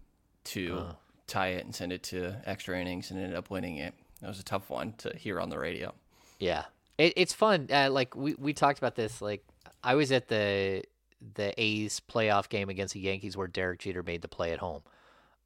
to 0.44 0.78
uh. 0.78 0.92
tie 1.26 1.48
it 1.48 1.64
and 1.64 1.74
send 1.74 1.92
it 1.92 2.02
to 2.04 2.36
extra 2.44 2.78
innings, 2.80 3.10
and 3.10 3.18
ended 3.18 3.36
up 3.36 3.50
winning 3.50 3.78
it. 3.78 3.94
That 4.20 4.28
was 4.28 4.38
a 4.38 4.44
tough 4.44 4.70
one 4.70 4.94
to 4.98 5.16
hear 5.16 5.40
on 5.40 5.50
the 5.50 5.58
radio. 5.58 5.94
Yeah, 6.38 6.64
it, 6.98 7.14
it's 7.16 7.32
fun. 7.32 7.68
Uh, 7.70 7.88
like 7.90 8.14
we 8.14 8.34
we 8.34 8.52
talked 8.52 8.78
about 8.78 8.94
this. 8.94 9.20
Like 9.22 9.44
I 9.82 9.94
was 9.94 10.12
at 10.12 10.28
the 10.28 10.84
the 11.34 11.52
A's 11.60 12.00
playoff 12.00 12.48
game 12.48 12.68
against 12.68 12.94
the 12.94 13.00
Yankees 13.00 13.36
where 13.36 13.46
Derek 13.46 13.80
Jeter 13.80 14.02
made 14.02 14.22
the 14.22 14.28
play 14.28 14.52
at 14.52 14.58
home 14.58 14.82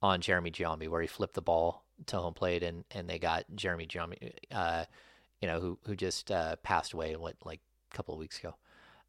on 0.02 0.20
Jeremy 0.20 0.51
Giambi, 0.51 0.88
where 0.88 1.01
he 1.01 1.06
flipped 1.06 1.34
the 1.34 1.42
ball 1.42 1.84
to 2.06 2.18
home 2.18 2.34
plate, 2.34 2.62
and 2.62 2.84
and 2.90 3.09
they 3.09 3.18
got 3.18 3.44
Jeremy 3.55 3.86
Giambi, 3.86 4.32
uh, 4.52 4.84
you 5.40 5.48
know, 5.48 5.60
who 5.60 5.78
who 5.86 5.94
just 5.94 6.30
uh, 6.30 6.56
passed 6.56 6.92
away 6.92 7.14
what 7.16 7.36
like 7.44 7.60
a 7.92 7.97
couple 7.97 8.14
of 8.14 8.20
weeks 8.20 8.38
ago. 8.38 8.55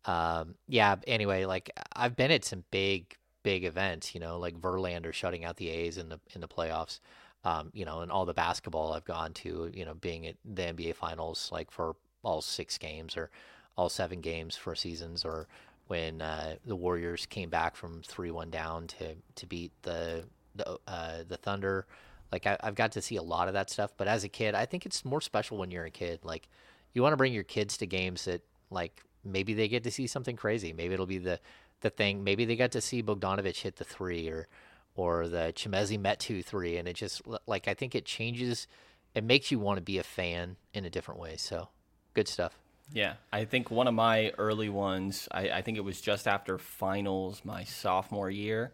Um, 0.05 0.55
yeah. 0.67 0.95
Anyway, 1.07 1.45
like 1.45 1.71
I've 1.95 2.15
been 2.15 2.31
at 2.31 2.45
some 2.45 2.63
big 2.71 3.17
big 3.43 3.65
events, 3.65 4.13
you 4.13 4.21
know, 4.21 4.37
like 4.39 4.59
Verlander 4.59 5.13
shutting 5.13 5.45
out 5.45 5.57
the 5.57 5.69
A's 5.69 5.97
in 5.97 6.09
the 6.09 6.19
in 6.33 6.41
the 6.41 6.47
playoffs. 6.47 6.99
Um, 7.43 7.71
you 7.73 7.85
know, 7.85 8.01
and 8.01 8.11
all 8.11 8.25
the 8.25 8.35
basketball 8.35 8.93
I've 8.93 9.05
gone 9.05 9.33
to, 9.33 9.71
you 9.73 9.83
know, 9.83 9.95
being 9.95 10.27
at 10.27 10.35
the 10.45 10.61
NBA 10.61 10.95
finals 10.95 11.49
like 11.51 11.71
for 11.71 11.95
all 12.23 12.41
six 12.41 12.77
games 12.77 13.17
or 13.17 13.31
all 13.75 13.89
seven 13.89 14.21
games 14.21 14.55
for 14.55 14.75
seasons 14.75 15.25
or 15.25 15.47
when 15.91 16.21
uh, 16.21 16.55
the 16.65 16.75
Warriors 16.75 17.25
came 17.25 17.49
back 17.49 17.75
from 17.75 18.01
three 18.01 18.31
one 18.31 18.49
down 18.49 18.87
to 18.87 19.15
to 19.35 19.45
beat 19.45 19.73
the 19.81 20.23
the 20.55 20.79
uh, 20.87 21.23
the 21.27 21.35
Thunder 21.35 21.85
like 22.31 22.47
I, 22.47 22.57
have 22.63 22.75
got 22.75 22.93
to 22.93 23.01
see 23.01 23.17
a 23.17 23.21
lot 23.21 23.47
of 23.47 23.55
that 23.55 23.69
stuff, 23.69 23.91
but 23.97 24.07
as 24.07 24.23
a 24.23 24.29
kid, 24.29 24.55
I 24.55 24.65
think 24.65 24.85
it's 24.85 25.03
more 25.03 25.21
special 25.21 25.57
when 25.57 25.69
you're 25.69 25.85
a 25.85 25.91
kid. 25.91 26.21
Like 26.23 26.47
you 26.93 27.01
want 27.01 27.13
to 27.13 27.17
bring 27.17 27.33
your 27.33 27.43
kids 27.43 27.77
to 27.77 27.85
games 27.85 28.25
that 28.25 28.41
like 28.69 29.03
maybe 29.25 29.53
they 29.53 29.67
get 29.67 29.83
to 29.83 29.91
see 29.91 30.07
something 30.07 30.37
crazy. 30.37 30.71
Maybe 30.71 30.93
it'll 30.93 31.05
be 31.05 31.17
the 31.17 31.39
the 31.81 31.89
thing. 31.89 32.23
Maybe 32.23 32.45
they 32.45 32.55
got 32.55 32.71
to 32.71 32.81
see 32.81 33.03
Bogdanovich 33.03 33.61
hit 33.61 33.75
the 33.75 33.83
three 33.83 34.29
or 34.29 34.47
or 34.95 35.27
the 35.27 35.53
met 35.99 36.19
two 36.19 36.41
three, 36.41 36.77
and 36.77 36.87
it 36.87 36.95
just 36.95 37.21
like 37.45 37.67
I 37.67 37.73
think 37.73 37.95
it 37.95 38.05
changes. 38.05 38.67
It 39.13 39.25
makes 39.25 39.51
you 39.51 39.59
want 39.59 39.77
to 39.77 39.83
be 39.83 39.97
a 39.97 40.03
fan 40.03 40.55
in 40.73 40.85
a 40.85 40.89
different 40.89 41.19
way. 41.19 41.35
So 41.35 41.67
good 42.13 42.29
stuff. 42.29 42.60
Yeah, 42.93 43.13
I 43.31 43.45
think 43.45 43.71
one 43.71 43.87
of 43.87 43.93
my 43.93 44.31
early 44.37 44.69
ones. 44.69 45.27
I, 45.31 45.49
I 45.49 45.61
think 45.61 45.77
it 45.77 45.81
was 45.81 46.01
just 46.01 46.27
after 46.27 46.57
finals 46.57 47.41
my 47.45 47.63
sophomore 47.63 48.29
year 48.29 48.73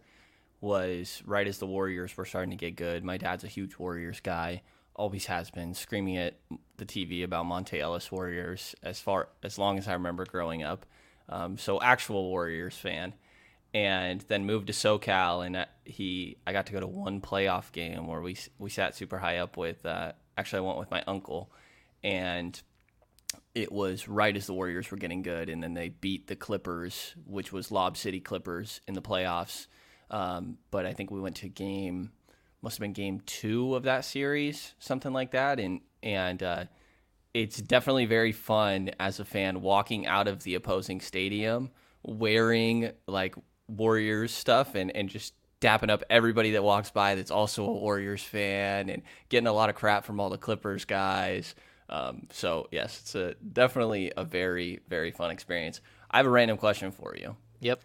was 0.60 1.22
right 1.26 1.48
as 1.48 1.60
the 1.60 1.68
Warriors 1.68 2.18
were 2.18 2.26
starting 2.26 2.50
to 2.50 2.56
get 2.56 2.76
good. 2.76 3.04
My 3.04 3.18
dad's 3.18 3.44
a 3.44 3.48
huge 3.48 3.78
Warriors 3.78 4.20
guy, 4.20 4.64
always 4.96 5.28
has 5.28 5.52
been, 5.52 5.76
screaming 5.76 6.18
at 6.18 6.40
the 6.78 6.86
TV 6.86 7.24
about 7.24 7.46
Monta 7.46 7.80
Ellis 7.80 8.12
Warriors 8.12 8.76
as 8.82 9.00
far 9.00 9.30
as 9.44 9.60
long 9.60 9.78
as 9.78 9.88
I 9.88 9.94
remember 9.94 10.26
growing 10.26 10.64
up. 10.64 10.88
Um, 11.30 11.60
so 11.60 11.80
actual 11.80 12.30
Warriors 12.30 12.76
fan, 12.76 13.14
and 13.74 14.22
then 14.22 14.46
moved 14.46 14.68
to 14.68 14.74
SoCal, 14.74 15.46
and 15.46 15.68
he 15.86 16.38
I 16.48 16.54
got 16.54 16.66
to 16.68 16.74
go 16.74 16.80
to 16.80 16.88
one 16.88 17.22
playoff 17.22 17.72
game 17.72 18.08
where 18.08 18.22
we 18.22 18.36
we 18.58 18.72
sat 18.72 18.96
super 18.96 19.20
high 19.20 19.38
up 19.38 19.58
with. 19.58 19.86
Uh, 19.86 20.14
actually, 20.38 20.60
I 20.60 20.62
went 20.62 20.80
with 20.80 20.90
my 20.90 21.04
uncle, 21.06 21.52
and 22.04 22.60
it 23.56 23.72
was 23.72 24.08
right 24.08 24.36
as 24.36 24.48
the 24.48 24.54
Warriors 24.54 24.92
were 24.92 24.98
getting 24.98 25.22
good, 25.22 25.50
and 25.50 25.64
then 25.64 25.74
they 25.74 25.90
beat 25.90 26.28
the 26.28 26.36
Clippers, 26.36 27.16
which 27.26 27.52
was 27.52 27.72
Lob 27.72 27.98
City 27.98 28.20
Clippers 28.20 28.82
in 28.88 28.94
the 28.94 29.02
playoffs 29.02 29.68
um, 30.10 30.58
but 30.72 30.86
I 30.86 30.94
think 30.94 31.12
we 31.12 31.20
went 31.20 31.38
to 31.38 31.50
game, 31.50 32.12
must 32.62 32.78
have 32.78 32.82
been 32.82 32.94
game 32.94 33.22
two 33.26 33.76
of 33.76 33.84
that 33.84 34.06
series, 34.06 34.74
something 34.80 35.14
like 35.14 35.32
that. 35.32 35.60
And, 35.60 35.82
and, 36.02 36.42
uh, 36.42 36.66
it's 37.34 37.62
definitely 37.62 38.06
very 38.06 38.32
fun 38.32 38.92
as 39.00 39.20
a 39.20 39.26
fan 39.26 39.62
walking 39.62 40.08
out 40.08 40.28
of 40.28 40.42
the 40.44 40.56
opposing 40.56 41.02
stadium 41.02 41.70
wearing 42.02 42.92
like 43.06 43.36
Warriors 43.68 44.34
stuff 44.34 44.74
and, 44.74 44.96
and 44.96 45.08
just 45.08 45.34
dapping 45.62 45.90
up 45.90 46.04
everybody 46.10 46.52
that 46.52 46.64
walks 46.64 46.90
by 46.90 47.14
that's 47.14 47.30
also 47.30 47.66
a 47.66 47.74
Warriors 47.74 48.24
fan 48.24 48.90
and 48.90 49.04
getting 49.30 49.46
a 49.46 49.54
lot 49.54 49.70
of 49.70 49.76
crap 49.76 50.06
from 50.06 50.20
all 50.20 50.30
the 50.30 50.38
Clippers 50.38 50.86
guys. 50.86 51.54
Um, 51.90 52.28
so 52.32 52.68
yes, 52.72 53.00
it's 53.02 53.16
a 53.16 53.36
definitely 53.36 54.12
a 54.18 54.24
very 54.24 54.82
very 54.88 55.12
fun 55.12 55.32
experience. 55.32 55.82
I 56.12 56.18
have 56.18 56.26
a 56.26 56.30
random 56.30 56.58
question 56.58 56.92
for 56.92 57.16
you. 57.16 57.36
Yep. 57.60 57.82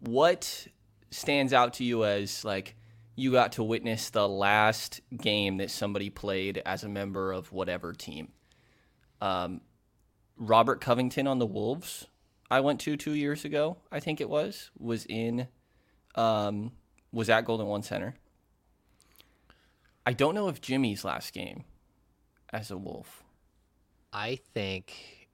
What 0.00 0.66
stands 1.10 1.52
out 1.52 1.74
to 1.74 1.84
you 1.84 2.04
as 2.04 2.44
like 2.44 2.76
you 3.14 3.32
got 3.32 3.52
to 3.52 3.62
witness 3.62 4.10
the 4.10 4.28
last 4.28 5.00
game 5.16 5.58
that 5.58 5.70
somebody 5.70 6.10
played 6.10 6.62
as 6.64 6.84
a 6.84 6.88
member 6.88 7.32
of 7.32 7.52
whatever 7.52 7.92
team? 7.92 8.28
Um, 9.20 9.60
Robert 10.36 10.80
Covington 10.80 11.26
on 11.26 11.38
the 11.38 11.46
Wolves, 11.46 12.06
I 12.50 12.60
went 12.60 12.80
to 12.80 12.96
two 12.96 13.14
years 13.14 13.44
ago, 13.44 13.76
I 13.90 14.00
think 14.00 14.20
it 14.20 14.28
was, 14.28 14.70
was 14.78 15.06
in, 15.06 15.46
um, 16.14 16.72
was 17.12 17.30
at 17.30 17.44
Golden 17.44 17.66
One 17.66 17.82
Center. 17.82 18.14
I 20.04 20.12
don't 20.12 20.34
know 20.34 20.48
if 20.48 20.60
Jimmy's 20.60 21.04
last 21.04 21.32
game 21.32 21.64
as 22.52 22.70
a 22.70 22.76
Wolf. 22.76 23.22
I 24.12 24.38
think 24.52 25.28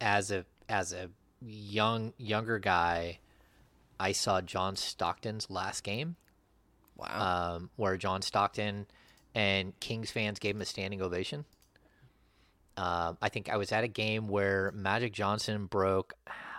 as 0.00 0.30
a 0.30 0.44
as 0.68 0.92
a 0.92 1.10
young 1.40 2.12
younger 2.18 2.58
guy, 2.58 3.18
I 3.98 4.12
saw 4.12 4.40
John 4.40 4.76
Stockton's 4.76 5.50
last 5.50 5.82
game. 5.82 6.16
Wow. 6.96 7.56
Um, 7.56 7.70
where 7.76 7.96
John 7.96 8.22
Stockton 8.22 8.86
and 9.34 9.78
Kings 9.80 10.10
fans 10.10 10.38
gave 10.38 10.54
him 10.54 10.62
a 10.62 10.64
standing 10.64 11.02
ovation. 11.02 11.44
Uh, 12.76 13.14
I 13.20 13.28
think 13.28 13.50
I 13.50 13.56
was 13.56 13.72
at 13.72 13.84
a 13.84 13.88
game 13.88 14.28
where 14.28 14.70
Magic 14.74 15.12
Johnson 15.12 15.66
broke, 15.66 16.14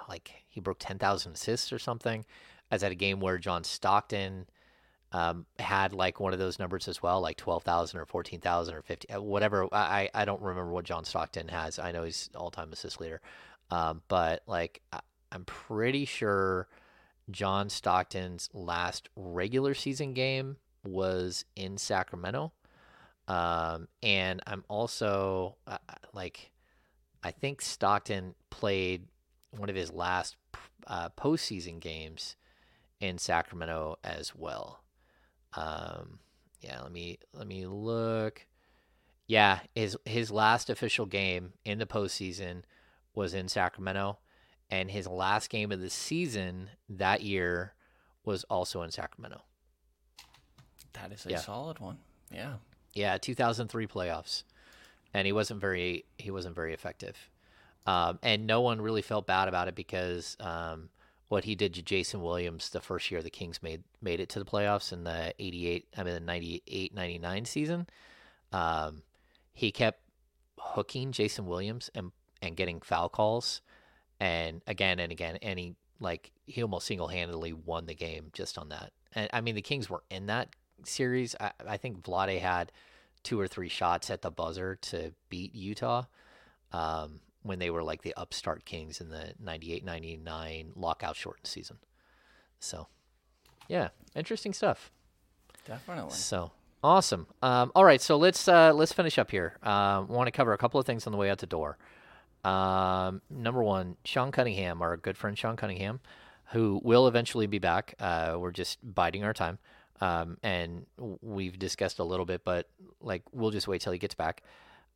like 0.10 0.32
he 0.50 0.60
broke 0.60 0.80
ten 0.80 0.98
thousand 1.00 1.34
assists 1.34 1.72
or 1.72 1.80
something. 1.80 2.26
I 2.72 2.76
was 2.76 2.84
at 2.84 2.92
a 2.92 2.96
game 2.96 3.20
where 3.20 3.38
John 3.38 3.64
Stockton 3.64 4.48
um, 5.12 5.46
had 5.60 5.94
like 5.94 6.20
one 6.20 6.34
of 6.34 6.40
those 6.40 6.60
numbers 6.60 6.88
as 6.88 7.02
well, 7.02 7.22
like 7.22 7.38
12,000 7.38 8.00
or 8.00 8.06
14,000 8.06 8.76
or 8.76 8.82
50, 8.82 9.10
uh, 9.10 9.22
whatever. 9.22 9.68
I, 9.72 10.10
I 10.14 10.26
don't 10.26 10.42
remember 10.42 10.72
what 10.72 10.86
John 10.86 11.06
Stockton 11.06 11.48
has. 11.48 11.80
I 11.80 11.92
know 11.92 12.04
he's 12.04 12.30
all 12.36 12.52
time 12.52 12.74
assist 12.74 13.00
leader. 13.00 13.22
Um, 13.72 14.02
but 14.08 14.44
like, 14.48 14.82
I'm 15.32 15.46
pretty 15.46 16.06
sure 16.06 16.68
John 17.32 17.70
Stockton's 17.70 18.50
last 18.54 19.10
regular 19.16 19.74
season 19.74 20.14
game 20.14 20.58
was 20.84 21.46
in 21.56 21.78
Sacramento. 21.78 22.54
Um, 23.28 23.88
and 24.02 24.42
I'm 24.48 24.64
also 24.70 25.58
uh, 25.68 25.78
like, 26.14 26.52
I 27.24 27.32
think 27.32 27.62
Stockton 27.62 28.36
played 28.50 29.08
one 29.52 29.70
of 29.70 29.76
his 29.76 29.92
last 29.92 30.38
uh, 30.86 31.10
postseason 31.10 31.80
games 31.80 32.36
in 33.00 33.18
Sacramento 33.18 33.98
as 34.04 34.34
well. 34.36 34.82
Um, 35.58 36.20
yeah, 36.62 36.82
let 36.82 36.92
me 36.92 37.18
let 37.34 37.48
me 37.48 37.66
look. 37.66 38.46
Yeah, 39.28 39.60
his 39.76 39.98
his 40.06 40.32
last 40.32 40.70
official 40.70 41.06
game 41.06 41.54
in 41.66 41.80
the 41.80 41.86
postseason 41.86 42.62
was 43.14 43.34
in 43.34 43.48
Sacramento, 43.48 44.20
and 44.70 44.92
his 44.92 45.08
last 45.08 45.50
game 45.50 45.72
of 45.72 45.82
the 45.82 45.90
season 45.90 46.70
that 46.88 47.22
year 47.22 47.74
was 48.24 48.44
also 48.46 48.84
in 48.84 48.92
Sacramento. 48.92 49.42
That 50.94 51.12
is 51.12 51.26
a 51.26 51.32
Yeah. 51.32 51.38
solid 51.40 51.80
one. 51.80 51.98
Yeah. 52.32 52.58
Yeah, 52.94 53.18
2003 53.18 53.88
playoffs, 53.88 54.44
and 55.14 55.26
he 55.26 55.32
wasn't 55.32 55.60
very 55.62 56.06
he 56.18 56.32
wasn't 56.32 56.56
very 56.56 56.74
effective, 56.74 57.16
um, 57.86 58.20
and 58.24 58.46
no 58.48 58.62
one 58.62 58.82
really 58.82 59.02
felt 59.02 59.28
bad 59.28 59.48
about 59.48 59.68
it 59.68 59.76
because 59.76 60.36
um, 60.40 60.90
what 61.30 61.44
he 61.44 61.56
did 61.56 61.74
to 61.74 61.82
Jason 61.82 62.22
Williams 62.22 62.70
the 62.70 62.80
first 62.80 63.12
year 63.12 63.22
the 63.22 63.30
Kings 63.30 63.62
made 63.62 63.84
made 64.02 64.20
it 64.20 64.30
to 64.30 64.40
the 64.40 64.46
playoffs 64.46 64.94
in 64.94 65.04
the 65.04 65.34
88 65.40 65.88
I 65.98 66.04
mean 66.04 66.14
the 66.14 66.20
98 66.20 66.94
99 66.94 67.46
season, 67.46 67.88
um, 68.52 69.04
he 69.54 69.72
kept 69.72 70.02
hooking 70.60 71.12
Jason 71.12 71.46
Williams 71.46 71.90
and 71.94 72.12
and 72.42 72.56
getting 72.56 72.82
foul 72.82 73.10
calls, 73.10 73.62
and 74.20 74.62
again 74.68 75.00
and 75.00 75.12
again, 75.12 75.38
and 75.42 75.60
he 75.60 75.76
like 76.00 76.32
he 76.46 76.62
almost 76.62 76.88
single 76.88 77.08
handedly 77.08 77.54
won 77.54 77.86
the 77.86 77.96
game 77.96 78.30
just 78.34 78.58
on 78.58 78.70
that. 78.70 78.92
And 79.14 79.30
I 79.34 79.42
mean 79.42 79.56
the 79.56 79.62
Kings 79.62 79.90
were 79.90 80.04
in 80.10 80.28
that 80.28 80.50
series. 80.84 81.36
I, 81.40 81.52
I 81.68 81.78
think 81.78 82.04
Vlade 82.04 82.40
had 82.40 82.72
two 83.24 83.40
or 83.40 83.48
three 83.48 83.70
shots 83.70 84.10
at 84.10 84.22
the 84.22 84.32
buzzer 84.32 84.76
to 84.76 85.14
beat 85.30 85.54
Utah 85.54 86.06
um, 86.72 87.20
when 87.48 87.60
they 87.60 87.70
were 87.70 87.84
like 87.84 88.02
the 88.02 88.14
upstart 88.16 88.66
Kings 88.66 89.02
in 89.02 89.10
the 89.10 89.34
98 89.40 89.84
99 89.84 90.74
lockout 90.76 91.16
shortened 91.16 91.48
season. 91.48 91.78
So, 92.60 92.88
yeah, 93.68 93.90
interesting 94.16 94.54
stuff. 94.54 94.92
Definitely. 95.66 96.14
So 96.14 96.52
awesome. 96.84 97.28
Um, 97.42 97.72
all 97.76 97.84
right, 97.84 98.02
so 98.02 98.18
let's 98.18 98.48
uh, 98.48 98.74
let's 98.74 98.94
finish 98.94 99.18
up 99.18 99.32
here. 99.32 99.58
Um, 99.64 100.08
want 100.08 100.28
to 100.28 100.32
cover 100.32 100.54
a 100.54 100.58
couple 100.58 100.80
of 100.80 100.86
things 100.86 101.06
on 101.08 101.12
the 101.12 101.18
way 101.18 101.30
out 101.30 101.40
the 101.40 101.46
door. 101.46 101.78
Um, 102.44 103.22
number 103.30 103.62
one, 103.62 103.98
Sean 104.06 104.32
Cunningham, 104.32 104.82
our 104.82 104.96
good 104.96 105.18
friend 105.18 105.38
Sean 105.38 105.58
Cunningham, 105.58 106.00
who 106.52 106.80
will 106.84 107.08
eventually 107.08 107.48
be 107.48 107.60
back. 107.60 107.96
Uh, 108.00 108.38
we're 108.40 108.52
just 108.52 108.80
biding 108.82 109.24
our 109.24 109.34
time, 109.34 109.60
um, 110.00 110.38
and 110.44 110.86
we've 111.22 111.60
discussed 111.60 112.00
a 112.00 112.04
little 112.04 112.26
bit, 112.26 112.44
but 112.46 112.70
like 113.02 113.24
we'll 113.32 113.52
just 113.52 113.68
wait 113.68 113.82
till 113.82 113.92
he 113.92 114.00
gets 114.00 114.16
back. 114.16 114.42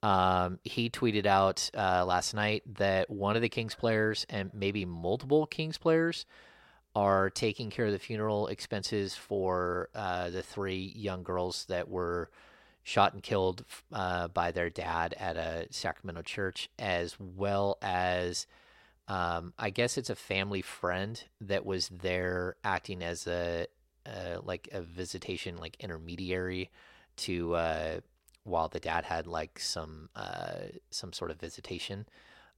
Um, 0.04 0.60
he 0.64 0.90
tweeted 0.90 1.26
out 1.26 1.70
uh, 1.78 2.04
last 2.06 2.34
night 2.34 2.64
that 2.78 3.10
one 3.10 3.36
of 3.36 3.42
the 3.42 3.50
Kings 3.50 3.76
players 3.76 4.26
and 4.30 4.52
maybe 4.54 4.84
multiple 4.86 5.46
Kings 5.46 5.78
players 5.78 6.26
are 6.96 7.30
taking 7.30 7.70
care 7.70 7.86
of 7.86 7.92
the 7.92 8.00
funeral 8.00 8.48
expenses 8.48 9.16
for 9.16 9.90
uh, 9.96 10.30
the 10.30 10.42
three 10.42 10.92
young 10.96 11.24
girls 11.24 11.66
that 11.70 11.88
were 11.88 12.30
shot 12.84 13.14
and 13.14 13.24
killed 13.24 13.64
uh, 13.94 14.28
by 14.30 14.52
their 14.52 14.70
dad 14.70 15.14
at 15.20 15.38
a 15.38 15.68
Sacramento 15.70 16.24
church, 16.24 16.70
as 16.80 17.16
well 17.20 17.78
as 17.82 18.48
um, 19.08 19.54
I 19.58 19.70
guess 19.70 19.98
it's 19.98 20.10
a 20.10 20.16
family 20.16 20.62
friend 20.62 21.22
that 21.42 21.66
was 21.66 21.90
there 21.90 22.56
acting 22.64 23.04
as 23.04 23.28
a 23.28 23.68
uh, 24.06 24.40
like 24.44 24.68
a 24.72 24.82
visitation 24.82 25.58
like 25.58 25.78
intermediary 25.80 26.72
to 27.18 27.54
uh, 27.54 28.00
while 28.44 28.68
the 28.68 28.80
dad 28.80 29.06
had 29.06 29.28
like 29.28 29.60
some 29.60 30.10
uh, 30.16 30.70
some 30.90 31.14
sort 31.14 31.32
of 31.32 31.40
visitation. 31.40 32.06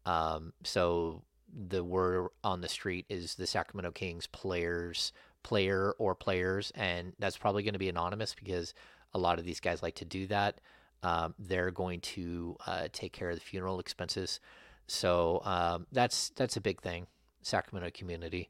Um, 0.05 0.53
so 0.63 1.23
the 1.69 1.83
word 1.83 2.29
on 2.43 2.61
the 2.61 2.67
street 2.67 3.05
is 3.09 3.35
the 3.35 3.47
Sacramento 3.47 3.91
Kings 3.91 4.27
players, 4.27 5.13
player 5.43 5.93
or 5.97 6.15
players, 6.15 6.71
and 6.75 7.13
that's 7.19 7.37
probably 7.37 7.63
going 7.63 7.73
to 7.73 7.79
be 7.79 7.89
anonymous 7.89 8.33
because 8.33 8.73
a 9.13 9.19
lot 9.19 9.39
of 9.39 9.45
these 9.45 9.59
guys 9.59 9.83
like 9.83 9.95
to 9.95 10.05
do 10.05 10.27
that. 10.27 10.59
Um, 11.03 11.35
they're 11.37 11.71
going 11.71 11.99
to 12.01 12.55
uh, 12.65 12.87
take 12.93 13.11
care 13.11 13.29
of 13.29 13.35
the 13.35 13.41
funeral 13.41 13.79
expenses, 13.79 14.39
so 14.87 15.41
um, 15.43 15.85
that's 15.91 16.29
that's 16.29 16.55
a 16.55 16.61
big 16.61 16.81
thing, 16.81 17.07
Sacramento 17.41 17.91
community. 17.93 18.49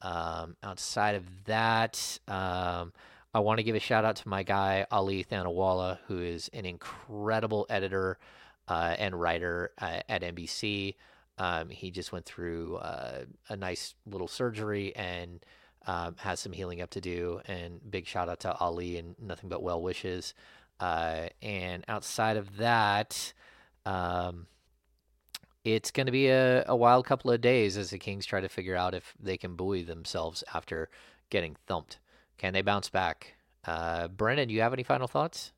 Um, 0.00 0.56
outside 0.64 1.14
of 1.14 1.24
that, 1.44 2.18
um, 2.26 2.92
I 3.34 3.40
want 3.40 3.58
to 3.58 3.62
give 3.62 3.74
a 3.74 3.80
shout 3.80 4.04
out 4.04 4.16
to 4.16 4.28
my 4.28 4.42
guy 4.42 4.86
Ali 4.90 5.24
Thanawala, 5.24 5.98
who 6.06 6.20
is 6.20 6.50
an 6.52 6.66
incredible 6.66 7.66
editor 7.70 8.18
uh, 8.68 8.94
and 8.98 9.18
writer 9.18 9.70
uh, 9.80 10.00
at 10.06 10.20
NBC. 10.22 10.96
Um, 11.38 11.70
he 11.70 11.90
just 11.90 12.12
went 12.12 12.26
through 12.26 12.76
uh, 12.76 13.24
a 13.48 13.56
nice 13.56 13.94
little 14.04 14.28
surgery 14.28 14.94
and 14.94 15.44
um, 15.86 16.16
has 16.18 16.40
some 16.40 16.52
healing 16.52 16.82
up 16.82 16.90
to 16.90 17.00
do. 17.00 17.40
And 17.46 17.80
big 17.90 18.06
shout 18.06 18.28
out 18.28 18.40
to 18.40 18.54
Ali 18.54 18.98
and 18.98 19.14
nothing 19.18 19.48
but 19.48 19.62
well 19.62 19.80
wishes. 19.80 20.34
Uh, 20.78 21.28
and 21.40 21.84
outside 21.88 22.36
of 22.36 22.58
that, 22.58 23.32
um, 23.86 24.46
it's 25.64 25.90
going 25.90 26.06
to 26.06 26.12
be 26.12 26.28
a, 26.28 26.64
a 26.66 26.76
wild 26.76 27.06
couple 27.06 27.30
of 27.30 27.40
days 27.40 27.78
as 27.78 27.90
the 27.90 27.98
Kings 27.98 28.26
try 28.26 28.42
to 28.42 28.48
figure 28.48 28.76
out 28.76 28.94
if 28.94 29.14
they 29.18 29.38
can 29.38 29.56
buoy 29.56 29.82
themselves 29.82 30.44
after 30.52 30.90
getting 31.30 31.56
thumped. 31.66 31.98
Can 32.38 32.52
they 32.52 32.62
bounce 32.62 32.88
back? 32.90 33.34
Uh, 33.64 34.08
Brenden, 34.08 34.48
do 34.48 34.54
you 34.54 34.60
have 34.60 34.72
any 34.72 34.82
final 34.82 35.06
thoughts? 35.06 35.52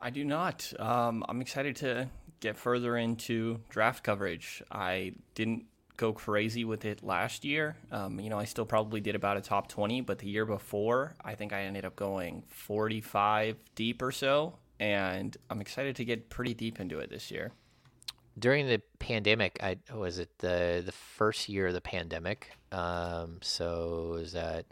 I 0.00 0.10
do 0.10 0.24
not. 0.24 0.72
Um, 0.78 1.24
I'm 1.28 1.40
excited 1.40 1.76
to 1.76 2.08
get 2.40 2.56
further 2.56 2.96
into 2.96 3.60
draft 3.68 4.02
coverage. 4.04 4.62
I 4.70 5.12
didn't 5.34 5.64
go 5.96 6.12
crazy 6.14 6.64
with 6.64 6.86
it 6.86 7.02
last 7.02 7.44
year. 7.44 7.76
Um, 7.92 8.18
you 8.20 8.30
know, 8.30 8.38
I 8.38 8.44
still 8.44 8.64
probably 8.64 9.00
did 9.02 9.14
about 9.14 9.36
a 9.36 9.42
top 9.42 9.68
20, 9.68 10.00
but 10.00 10.18
the 10.18 10.28
year 10.28 10.46
before, 10.46 11.14
I 11.22 11.34
think 11.34 11.52
I 11.52 11.62
ended 11.64 11.84
up 11.84 11.96
going 11.96 12.44
45 12.48 13.56
deep 13.74 14.00
or 14.00 14.10
so. 14.10 14.54
And 14.78 15.36
I'm 15.50 15.60
excited 15.60 15.96
to 15.96 16.04
get 16.06 16.30
pretty 16.30 16.54
deep 16.54 16.80
into 16.80 16.98
it 17.00 17.10
this 17.10 17.30
year. 17.30 17.52
during 18.38 18.66
the 18.66 18.80
pandemic, 18.98 19.58
I 19.62 19.76
was 19.94 20.18
it 20.18 20.30
the 20.38 20.82
the 20.84 20.92
first 20.92 21.48
year 21.48 21.66
of 21.66 21.74
the 21.74 21.80
pandemic. 21.82 22.52
Um, 22.72 23.38
so 23.42 24.12
was 24.12 24.32
that 24.32 24.64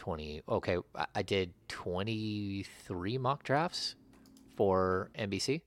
twenty? 0.00 0.40
Okay, 0.48 0.78
I, 1.14 1.22
did 1.22 1.52
twenty 1.68 2.64
three 2.84 3.18
mock 3.18 3.42
drafts 3.42 3.96
for 4.56 5.10
NBC. 5.18 5.60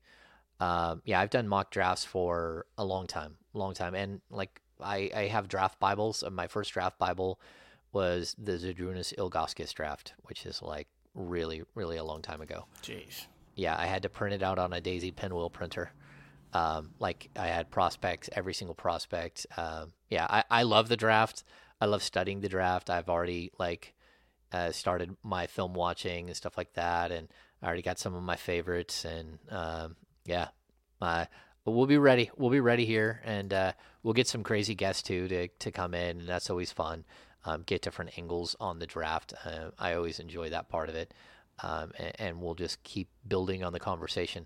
Um, 0.59 1.03
yeah, 1.05 1.19
I've 1.19 1.29
done 1.29 1.47
mock 1.47 1.69
drafts 1.69 2.03
for 2.03 2.65
a 2.77 2.83
long 2.83 3.05
time, 3.05 3.35
long 3.53 3.75
time, 3.75 3.93
and 3.93 4.21
like 4.31 4.59
I, 4.81 5.11
I 5.15 5.27
have 5.27 5.47
draft 5.47 5.79
Bibles. 5.79 6.23
Uh, 6.23 6.31
My 6.31 6.47
first 6.47 6.73
draft 6.73 6.97
Bible 6.97 7.39
was 7.91 8.35
the 8.39 8.53
Zydrunas 8.53 9.13
Ilgauskas 9.15 9.71
draft, 9.71 10.13
which 10.23 10.47
is 10.47 10.63
like 10.63 10.87
really, 11.13 11.61
really 11.75 11.97
a 11.97 12.03
long 12.03 12.23
time 12.23 12.41
ago. 12.41 12.65
Jeez. 12.81 13.27
Yeah, 13.55 13.75
I 13.77 13.85
had 13.85 14.01
to 14.01 14.09
print 14.09 14.33
it 14.33 14.41
out 14.41 14.57
on 14.57 14.73
a 14.73 14.81
Daisy 14.81 15.11
pinwheel 15.11 15.51
printer. 15.51 15.91
Um, 16.53 16.89
like 16.99 17.29
I 17.35 17.47
had 17.47 17.69
prospects, 17.69 18.29
every 18.33 18.55
single 18.55 18.73
prospect. 18.73 19.45
Um, 19.57 19.93
yeah, 20.09 20.25
I, 20.27 20.43
I 20.49 20.63
love 20.63 20.89
the 20.89 20.97
draft. 20.97 21.43
I 21.79 21.85
love 21.85 22.01
studying 22.01 22.41
the 22.41 22.49
draft. 22.49 22.89
I've 22.89 23.09
already 23.09 23.51
like 23.59 23.93
uh, 24.53 24.71
started 24.71 25.17
my 25.23 25.47
film 25.47 25.73
watching 25.73 26.27
and 26.27 26.37
stuff 26.37 26.57
like 26.57 26.73
that, 26.73 27.11
and 27.11 27.27
I 27.61 27.65
already 27.65 27.81
got 27.81 27.99
some 27.99 28.15
of 28.15 28.23
my 28.23 28.35
favorites. 28.35 29.03
And 29.03 29.39
um, 29.49 29.95
yeah, 30.25 30.49
but 31.65 31.71
we'll 31.71 31.87
be 31.87 31.97
ready. 31.97 32.29
We'll 32.37 32.49
be 32.49 32.59
ready 32.59 32.85
here, 32.85 33.21
and 33.25 33.53
uh, 33.53 33.71
we'll 34.03 34.13
get 34.13 34.27
some 34.27 34.43
crazy 34.43 34.75
guests 34.75 35.01
too 35.01 35.27
to 35.27 35.47
to 35.47 35.71
come 35.71 35.93
in, 35.93 36.19
and 36.19 36.29
that's 36.29 36.49
always 36.49 36.71
fun. 36.71 37.05
Um, 37.45 37.63
get 37.65 37.81
different 37.81 38.17
angles 38.17 38.55
on 38.59 38.79
the 38.79 38.85
draft. 38.85 39.33
Uh, 39.43 39.71
I 39.77 39.95
always 39.95 40.19
enjoy 40.19 40.49
that 40.51 40.69
part 40.69 40.87
of 40.87 40.95
it, 40.95 41.13
um, 41.61 41.91
and, 41.97 42.13
and 42.19 42.41
we'll 42.41 42.55
just 42.55 42.81
keep 42.83 43.09
building 43.27 43.63
on 43.63 43.73
the 43.73 43.79
conversation. 43.79 44.45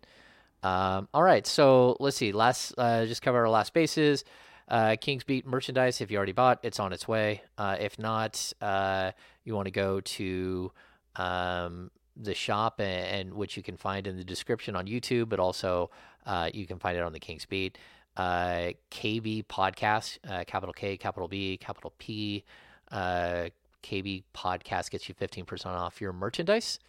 Um, 0.63 1.07
all 1.13 1.21
right, 1.21 1.45
so 1.45 1.95
let's 1.99 2.17
see. 2.17 2.31
Last, 2.31 2.73
uh, 2.77 3.05
just 3.05 3.21
cover 3.21 3.37
our 3.39 3.49
last 3.49 3.73
bases. 3.73 4.23
Uh, 4.67 4.95
Kings 4.99 5.23
Beat 5.23 5.45
merchandise. 5.45 6.01
If 6.01 6.11
you 6.11 6.17
already 6.17 6.33
bought, 6.33 6.59
it's 6.63 6.79
on 6.79 6.91
its 6.91 7.07
way. 7.07 7.41
Uh, 7.57 7.77
if 7.79 7.97
not, 7.97 8.51
uh, 8.61 9.11
you 9.47 9.55
want 9.55 9.65
to 9.65 9.71
go 9.71 10.01
to 10.01 10.71
um, 11.15 11.89
the 12.15 12.35
shop, 12.35 12.79
and, 12.79 13.29
and 13.29 13.33
which 13.33 13.55
you 13.55 13.63
can 13.63 13.77
find 13.77 14.05
in 14.05 14.17
the 14.17 14.23
description 14.23 14.75
on 14.75 14.85
YouTube, 14.85 15.29
but 15.29 15.39
also 15.39 15.89
uh, 16.25 16.49
you 16.53 16.67
can 16.67 16.77
find 16.77 16.97
it 16.97 17.01
on 17.01 17.13
the 17.13 17.19
Kings 17.19 17.45
Beat. 17.45 17.77
Uh, 18.17 18.71
KB 18.91 19.45
Podcast, 19.45 20.17
uh, 20.27 20.43
capital 20.45 20.73
K, 20.73 20.97
capital 20.97 21.27
B, 21.27 21.57
capital 21.57 21.93
P. 21.97 22.43
uh, 22.91 23.45
KB 23.83 24.23
Podcast 24.35 24.89
gets 24.89 25.07
you 25.07 25.15
15% 25.15 25.67
off 25.67 26.01
your 26.01 26.11
merchandise. 26.11 26.79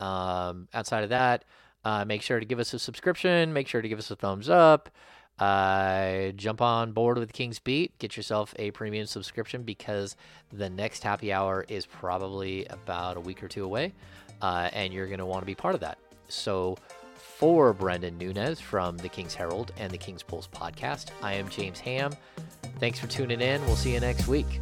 Um, 0.00 0.68
outside 0.74 1.04
of 1.04 1.10
that, 1.10 1.44
uh, 1.84 2.04
make 2.04 2.22
sure 2.22 2.40
to 2.40 2.46
give 2.46 2.58
us 2.58 2.72
a 2.74 2.78
subscription. 2.78 3.52
Make 3.52 3.68
sure 3.68 3.82
to 3.82 3.88
give 3.88 3.98
us 3.98 4.10
a 4.10 4.16
thumbs 4.16 4.48
up. 4.48 4.88
Uh, 5.38 6.30
jump 6.36 6.60
on 6.62 6.92
board 6.92 7.18
with 7.18 7.32
King's 7.32 7.58
Beat. 7.58 7.96
Get 7.98 8.16
yourself 8.16 8.54
a 8.58 8.70
premium 8.70 9.06
subscription 9.06 9.62
because 9.62 10.16
the 10.52 10.70
next 10.70 11.02
happy 11.02 11.32
hour 11.32 11.64
is 11.68 11.86
probably 11.86 12.66
about 12.66 13.16
a 13.16 13.20
week 13.20 13.42
or 13.42 13.48
two 13.48 13.64
away, 13.64 13.92
uh, 14.42 14.70
and 14.72 14.92
you're 14.92 15.06
going 15.06 15.18
to 15.18 15.26
want 15.26 15.42
to 15.42 15.46
be 15.46 15.54
part 15.54 15.74
of 15.74 15.80
that. 15.80 15.98
So, 16.28 16.76
for 17.16 17.74
Brenden 17.74 18.16
Nunes 18.16 18.60
from 18.60 18.96
the 18.96 19.08
King's 19.08 19.34
Herald 19.34 19.72
and 19.76 19.90
the 19.90 19.98
King's 19.98 20.22
Pulse 20.22 20.46
podcast, 20.46 21.08
I 21.20 21.34
am 21.34 21.48
James 21.48 21.80
Ham. 21.80 22.12
Thanks 22.78 22.98
for 22.98 23.08
tuning 23.08 23.40
in. 23.40 23.64
We'll 23.66 23.76
see 23.76 23.92
you 23.92 24.00
next 24.00 24.28
week. 24.28 24.60